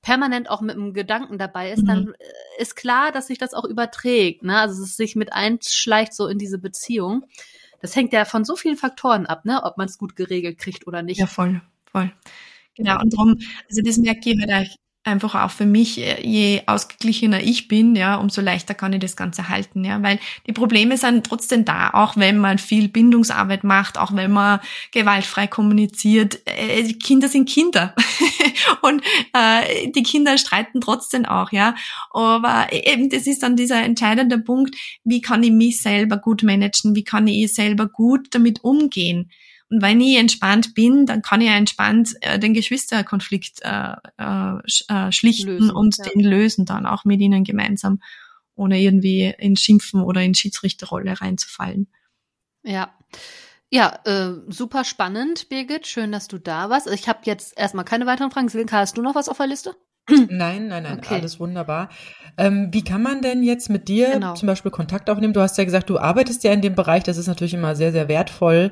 permanent 0.01 0.49
auch 0.49 0.61
mit 0.61 0.75
einem 0.75 0.93
Gedanken 0.93 1.37
dabei 1.37 1.71
ist, 1.71 1.83
mhm. 1.83 1.87
dann 1.87 2.13
äh, 2.19 2.61
ist 2.61 2.75
klar, 2.75 3.11
dass 3.11 3.27
sich 3.27 3.37
das 3.37 3.53
auch 3.53 3.65
überträgt. 3.65 4.43
Ne? 4.43 4.57
Also 4.57 4.83
es 4.83 4.95
sich 4.95 5.15
mit 5.15 5.33
einschleicht 5.33 6.13
so 6.13 6.27
in 6.27 6.37
diese 6.37 6.57
Beziehung. 6.57 7.25
Das 7.81 7.95
hängt 7.95 8.13
ja 8.13 8.25
von 8.25 8.45
so 8.45 8.55
vielen 8.55 8.77
Faktoren 8.77 9.25
ab, 9.25 9.45
ne? 9.45 9.61
ob 9.63 9.77
man 9.77 9.87
es 9.87 9.97
gut 9.97 10.15
geregelt 10.15 10.57
kriegt 10.57 10.87
oder 10.87 11.01
nicht. 11.01 11.19
Ja, 11.19 11.27
voll, 11.27 11.61
voll. 11.91 12.11
Genau, 12.75 13.01
und 13.01 13.13
darum, 13.13 13.37
also 13.67 13.81
das 13.83 13.97
merke 13.97 14.29
ich 14.29 14.39
halt 14.39 14.75
einfach 15.03 15.35
auch 15.35 15.51
für 15.51 15.65
mich, 15.65 15.99
äh, 15.99 16.21
je 16.21 16.61
ausgeglichener 16.65 17.41
ich 17.41 17.67
bin, 17.67 17.95
ja, 17.95 18.15
umso 18.15 18.41
leichter 18.41 18.73
kann 18.73 18.93
ich 18.93 18.99
das 18.99 19.15
Ganze 19.15 19.49
halten, 19.49 19.83
ja, 19.83 20.01
weil 20.03 20.19
die 20.45 20.53
Probleme 20.53 20.97
sind 20.97 21.25
trotzdem 21.25 21.65
da, 21.65 21.91
auch 21.91 22.17
wenn 22.17 22.37
man 22.37 22.57
viel 22.57 22.89
Bindungsarbeit 22.89 23.63
macht, 23.63 23.97
auch 23.97 24.13
wenn 24.15 24.31
man 24.31 24.59
gewaltfrei 24.91 25.47
kommuniziert. 25.47 26.39
Äh, 26.45 26.93
Kinder 26.93 27.29
sind 27.29 27.47
Kinder 27.47 27.95
und 28.81 29.01
äh, 29.33 29.89
die 29.91 30.03
Kinder 30.03 30.37
streiten 30.37 30.81
trotzdem 30.81 31.25
auch, 31.25 31.51
ja. 31.51 31.75
Aber 32.11 32.67
eben, 32.71 33.09
das 33.09 33.25
ist 33.25 33.41
dann 33.41 33.55
dieser 33.55 33.81
entscheidende 33.81 34.37
Punkt, 34.37 34.75
wie 35.03 35.21
kann 35.21 35.43
ich 35.43 35.51
mich 35.51 35.81
selber 35.81 36.17
gut 36.17 36.43
managen, 36.43 36.95
wie 36.95 37.03
kann 37.03 37.27
ich 37.27 37.53
selber 37.53 37.87
gut 37.87 38.27
damit 38.31 38.63
umgehen? 38.63 39.31
Und 39.69 39.81
wenn 39.81 40.01
ich 40.01 40.17
entspannt 40.17 40.73
bin, 40.73 41.05
dann 41.05 41.21
kann 41.21 41.41
ich 41.41 41.49
entspannt 41.49 42.15
äh, 42.21 42.39
den 42.39 42.53
Geschwisterkonflikt 42.53 43.61
äh, 43.61 43.93
äh, 44.17 44.57
äh, 44.87 45.11
schlichten 45.11 45.47
lösen, 45.47 45.71
und 45.71 45.97
ja. 45.97 46.05
den 46.05 46.21
lösen 46.21 46.65
dann 46.65 46.85
auch 46.85 47.05
mit 47.05 47.21
ihnen 47.21 47.43
gemeinsam, 47.43 48.01
ohne 48.55 48.79
irgendwie 48.79 49.33
in 49.37 49.55
Schimpfen 49.55 50.01
oder 50.01 50.21
in 50.21 50.33
Schiedsrichterrolle 50.33 51.21
reinzufallen. 51.21 51.87
Ja. 52.63 52.93
Ja, 53.71 53.99
äh, 54.05 54.33
super 54.47 54.83
spannend, 54.83 55.47
Birgit. 55.49 55.85
Schön, 55.85 56.11
dass 56.11 56.27
du 56.27 56.39
da 56.39 56.71
warst. 56.71 56.87
Ich 56.87 57.07
habe 57.07 57.19
jetzt 57.25 57.55
erstmal 57.55 57.85
keine 57.85 58.07
weiteren 58.07 58.31
Fragen. 58.31 58.49
Silke, 58.49 58.75
hast 58.75 58.97
du 58.97 59.03
noch 59.03 59.13
was 59.13 59.29
auf 59.29 59.37
der 59.37 59.45
Liste? 59.45 59.75
Nein, 60.29 60.67
nein, 60.67 60.83
nein, 60.83 60.97
okay. 60.99 61.15
alles 61.15 61.39
wunderbar. 61.39 61.89
Ähm, 62.37 62.69
wie 62.71 62.83
kann 62.83 63.01
man 63.01 63.21
denn 63.21 63.43
jetzt 63.43 63.69
mit 63.69 63.87
dir 63.87 64.11
genau. 64.13 64.33
zum 64.33 64.47
Beispiel 64.47 64.71
Kontakt 64.71 65.09
aufnehmen? 65.09 65.33
Du 65.33 65.41
hast 65.41 65.57
ja 65.57 65.65
gesagt, 65.65 65.89
du 65.89 65.99
arbeitest 65.99 66.43
ja 66.43 66.53
in 66.53 66.61
dem 66.61 66.75
Bereich, 66.75 67.03
das 67.03 67.17
ist 67.17 67.27
natürlich 67.27 67.53
immer 67.53 67.75
sehr, 67.75 67.91
sehr 67.91 68.07
wertvoll. 68.07 68.71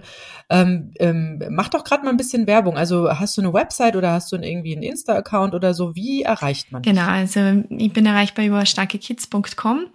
Ähm, 0.49 0.93
ähm, 0.99 1.43
mach 1.49 1.67
doch 1.69 1.83
gerade 1.83 2.03
mal 2.03 2.11
ein 2.11 2.17
bisschen 2.17 2.47
Werbung. 2.47 2.77
Also 2.77 3.09
hast 3.11 3.37
du 3.37 3.41
eine 3.41 3.53
Website 3.53 3.95
oder 3.95 4.11
hast 4.11 4.31
du 4.31 4.37
irgendwie 4.37 4.73
einen 4.73 4.83
Insta-Account 4.83 5.53
oder 5.53 5.73
so? 5.73 5.95
Wie 5.95 6.21
erreicht 6.21 6.71
man? 6.71 6.81
Genau, 6.81 7.07
also 7.07 7.63
ich 7.69 7.91
bin 7.91 8.05
erreichbar 8.05 8.45
über 8.45 8.65
starkekids.com. 8.65 9.87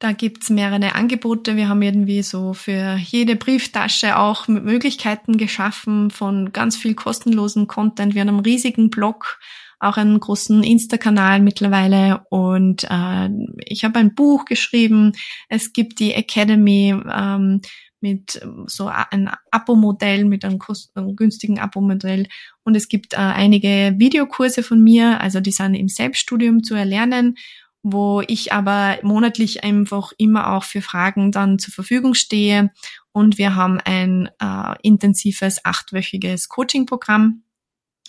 Da 0.00 0.12
gibt's 0.12 0.50
mehrere 0.50 0.94
Angebote. 0.94 1.56
Wir 1.56 1.68
haben 1.68 1.80
irgendwie 1.80 2.22
so 2.22 2.52
für 2.52 2.96
jede 2.96 3.36
Brieftasche 3.36 4.18
auch 4.18 4.48
Möglichkeiten 4.48 5.38
geschaffen 5.38 6.10
von 6.10 6.52
ganz 6.52 6.76
viel 6.76 6.94
kostenlosen 6.94 7.68
Content. 7.68 8.14
Wir 8.14 8.22
haben 8.22 8.28
einen 8.28 8.40
riesigen 8.40 8.90
Blog 8.90 9.38
auch 9.84 9.96
einen 9.96 10.18
großen 10.20 10.62
Insta-Kanal 10.62 11.40
mittlerweile 11.40 12.24
und 12.30 12.84
äh, 12.90 13.28
ich 13.64 13.84
habe 13.84 13.98
ein 13.98 14.14
Buch 14.14 14.44
geschrieben. 14.44 15.12
Es 15.48 15.72
gibt 15.72 16.00
die 16.00 16.14
Academy 16.14 16.94
ähm, 17.12 17.60
mit 18.00 18.40
so 18.66 18.88
ein 18.88 19.30
Abo-Modell, 19.50 20.24
mit 20.26 20.44
einem, 20.44 20.58
einem 20.94 21.16
günstigen 21.16 21.58
Abo-Modell 21.58 22.26
und 22.64 22.76
es 22.76 22.88
gibt 22.88 23.14
äh, 23.14 23.16
einige 23.16 23.94
Videokurse 23.96 24.62
von 24.62 24.82
mir, 24.82 25.20
also 25.20 25.40
die 25.40 25.52
sind 25.52 25.74
im 25.74 25.88
Selbststudium 25.88 26.62
zu 26.62 26.74
erlernen 26.74 27.36
wo 27.84 28.22
ich 28.26 28.50
aber 28.50 28.98
monatlich 29.02 29.62
einfach 29.62 30.12
immer 30.16 30.54
auch 30.54 30.64
für 30.64 30.80
Fragen 30.80 31.30
dann 31.30 31.58
zur 31.58 31.74
Verfügung 31.74 32.14
stehe. 32.14 32.70
Und 33.12 33.36
wir 33.36 33.54
haben 33.54 33.78
ein 33.78 34.30
äh, 34.40 34.74
intensives 34.82 35.64
achtwöchiges 35.64 36.48
Coaching-Programm, 36.48 37.43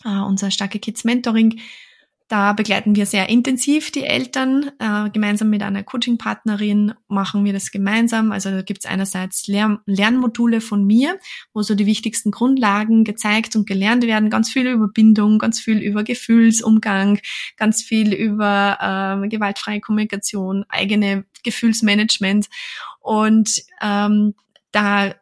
äh, 0.04 0.20
unser 0.20 0.52
Starke 0.52 0.80
Kids 0.80 1.04
Mentoring. 1.04 1.60
Da 2.28 2.54
begleiten 2.54 2.96
wir 2.96 3.06
sehr 3.06 3.30
intensiv 3.30 3.92
die 3.92 4.04
Eltern. 4.04 4.72
Äh, 4.80 5.12
gemeinsam 5.12 5.52
mit 5.52 5.62
einer 5.62 5.84
Coaching-Partnerin 5.84 6.96
machen 7.08 7.46
wir 7.46 7.54
das 7.54 7.70
gemeinsam. 7.70 8.32
Also 8.32 8.50
da 8.50 8.64
gibt 8.64 8.84
es 8.84 8.90
einerseits 8.90 9.46
Lern 9.46 9.80
Lernmodule 9.86 10.60
von 10.60 10.84
mir, 10.88 11.20
wo 11.54 11.62
so 11.62 11.76
die 11.76 11.86
wichtigsten 11.86 12.32
Grundlagen 12.32 13.04
gezeigt 13.04 13.56
und 13.56 13.68
gelernt 13.68 14.04
werden. 14.08 14.32
Ganz 14.32 14.52
viel 14.52 14.66
über 14.66 14.88
Bindung, 14.88 15.38
ganz 15.38 15.60
viel 15.60 15.78
über 15.78 16.04
Gefühlsumgang, 16.04 17.20
ganz 17.58 17.84
viel 17.84 18.12
über 18.12 19.22
äh, 19.22 19.28
gewaltfreie 19.28 19.80
Kommunikation, 19.80 20.66
eigene 20.68 21.26
Gefühlsmanagement. 21.44 22.48
Und 23.02 23.62
ähm, 23.84 24.34
da 24.76 25.08
äh, 25.08 25.14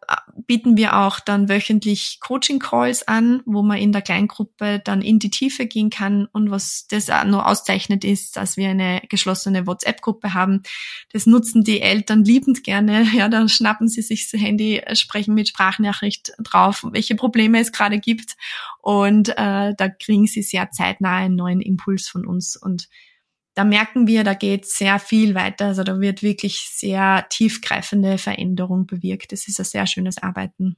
bieten 0.48 0.78
wir 0.78 0.98
auch 0.98 1.20
dann 1.20 1.48
wöchentlich 1.48 2.18
Coaching-Calls 2.22 3.08
an, 3.08 3.44
wo 3.46 3.62
man 3.62 3.78
in 3.78 3.92
der 3.92 4.02
Kleingruppe 4.02 4.82
dann 4.84 5.04
in 5.04 5.20
die 5.20 5.30
Tiefe 5.30 5.68
gehen 5.68 5.92
kann. 5.92 6.26
Und 6.26 6.50
was 6.50 6.88
das 6.90 7.12
auch 7.12 7.24
nur 7.24 7.48
auszeichnet 7.48 8.04
ist, 8.04 8.36
dass 8.36 8.58
wir 8.58 8.70
eine 8.70 9.04
geschlossene 9.10 9.68
WhatsApp-Gruppe 9.68 10.34
haben. 10.34 10.64
Das 11.12 11.28
nutzen 11.28 11.64
die 11.64 11.82
Eltern 11.82 12.26
liebend 12.26 12.64
gerne. 12.64 13.04
Ja, 13.14 13.30
dann 13.30 13.48
schnappen 13.48 13.88
sie 13.88 14.02
sich 14.02 14.32
das 14.32 14.42
Handy, 14.42 14.82
sprechen 14.94 15.36
mit 15.36 15.48
Sprachnachricht 15.48 16.32
drauf, 16.40 16.84
welche 16.90 17.14
Probleme 17.14 17.60
es 17.60 17.72
gerade 17.72 18.00
gibt. 18.00 18.36
Und 18.82 19.30
äh, 19.30 19.76
da 19.78 19.90
kriegen 19.90 20.26
sie 20.26 20.42
sehr 20.42 20.72
zeitnah 20.72 21.18
einen 21.18 21.36
neuen 21.36 21.62
Impuls 21.62 22.10
von 22.10 22.26
uns. 22.26 22.56
Und 22.56 22.90
da 23.54 23.64
merken 23.64 24.08
wir, 24.08 24.24
da 24.24 24.34
geht 24.34 24.66
sehr 24.66 25.00
viel 25.00 25.36
weiter. 25.36 25.68
Also 25.68 25.84
da 25.84 26.00
wird 26.00 26.24
wirklich 26.24 26.70
sehr 26.72 27.26
tiefgreifende 27.30 28.18
Veränderung 28.18 28.88
bewirkt. 28.88 29.32
Das 29.32 29.48
ist 29.48 29.60
ein 29.60 29.66
sehr 29.66 29.88
schönes 29.88 30.18
Arbeiten. 30.18 30.78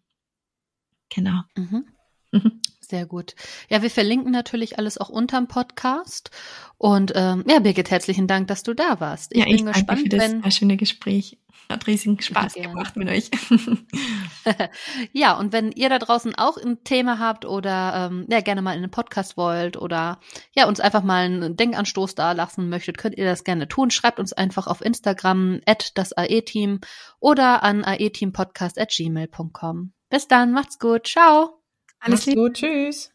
Genau. 1.09 1.41
Mhm. 1.55 1.85
mhm. 2.31 2.61
Sehr 2.87 3.07
gut. 3.07 3.33
Ja, 3.67 3.81
wir 3.81 3.89
verlinken 3.89 4.31
natürlich 4.31 4.77
alles 4.77 4.99
auch 4.99 5.09
unterm 5.09 5.47
Podcast. 5.47 6.29
Und 6.77 7.13
ähm, 7.15 7.43
ja, 7.49 7.57
Birgit, 7.57 7.89
herzlichen 7.89 8.27
Dank, 8.27 8.47
dass 8.47 8.61
du 8.61 8.75
da 8.75 8.99
warst. 8.99 9.33
Ich 9.33 9.39
ja, 9.39 9.45
bin 9.45 9.55
ich 9.55 9.65
gespannt, 9.65 9.89
danke 9.89 10.03
für 10.03 10.09
das 10.09 10.31
wenn... 10.43 10.51
schöne 10.51 10.77
Gespräch. 10.77 11.39
Hat 11.69 11.87
riesigen 11.87 12.21
Spaß 12.21 12.53
gemacht 12.53 12.95
mit 12.95 13.09
euch. 13.09 13.31
ja, 15.13 15.33
und 15.37 15.51
wenn 15.51 15.71
ihr 15.71 15.89
da 15.89 15.97
draußen 15.97 16.35
auch 16.35 16.57
ein 16.57 16.83
Thema 16.83 17.17
habt 17.17 17.45
oder 17.45 18.09
ähm, 18.11 18.25
ja, 18.29 18.41
gerne 18.41 18.61
mal 18.61 18.73
in 18.73 18.83
einen 18.83 18.91
Podcast 18.91 19.35
wollt 19.35 19.75
oder 19.75 20.19
ja, 20.53 20.67
uns 20.67 20.79
einfach 20.79 21.03
mal 21.03 21.25
einen 21.25 21.57
Denkanstoß 21.57 22.13
da 22.15 22.33
lassen 22.33 22.69
möchtet, 22.69 22.97
könnt 22.97 23.17
ihr 23.17 23.25
das 23.25 23.43
gerne 23.43 23.67
tun. 23.67 23.89
Schreibt 23.89 24.19
uns 24.19 24.31
einfach 24.33 24.67
auf 24.67 24.81
Instagram 24.81 25.61
at 25.65 25.97
das 25.97 26.13
AE-Team 26.13 26.81
oder 27.19 27.63
an 27.63 27.83
aeteampodcast 27.83 28.79
at 28.79 28.89
gmail.com. 28.89 29.93
Bis 30.09 30.27
dann, 30.27 30.51
macht's 30.51 30.77
gut. 30.77 31.07
Ciao. 31.07 31.61
Alles 31.99 32.25
gut. 32.25 32.53
Tschüss. 32.53 33.14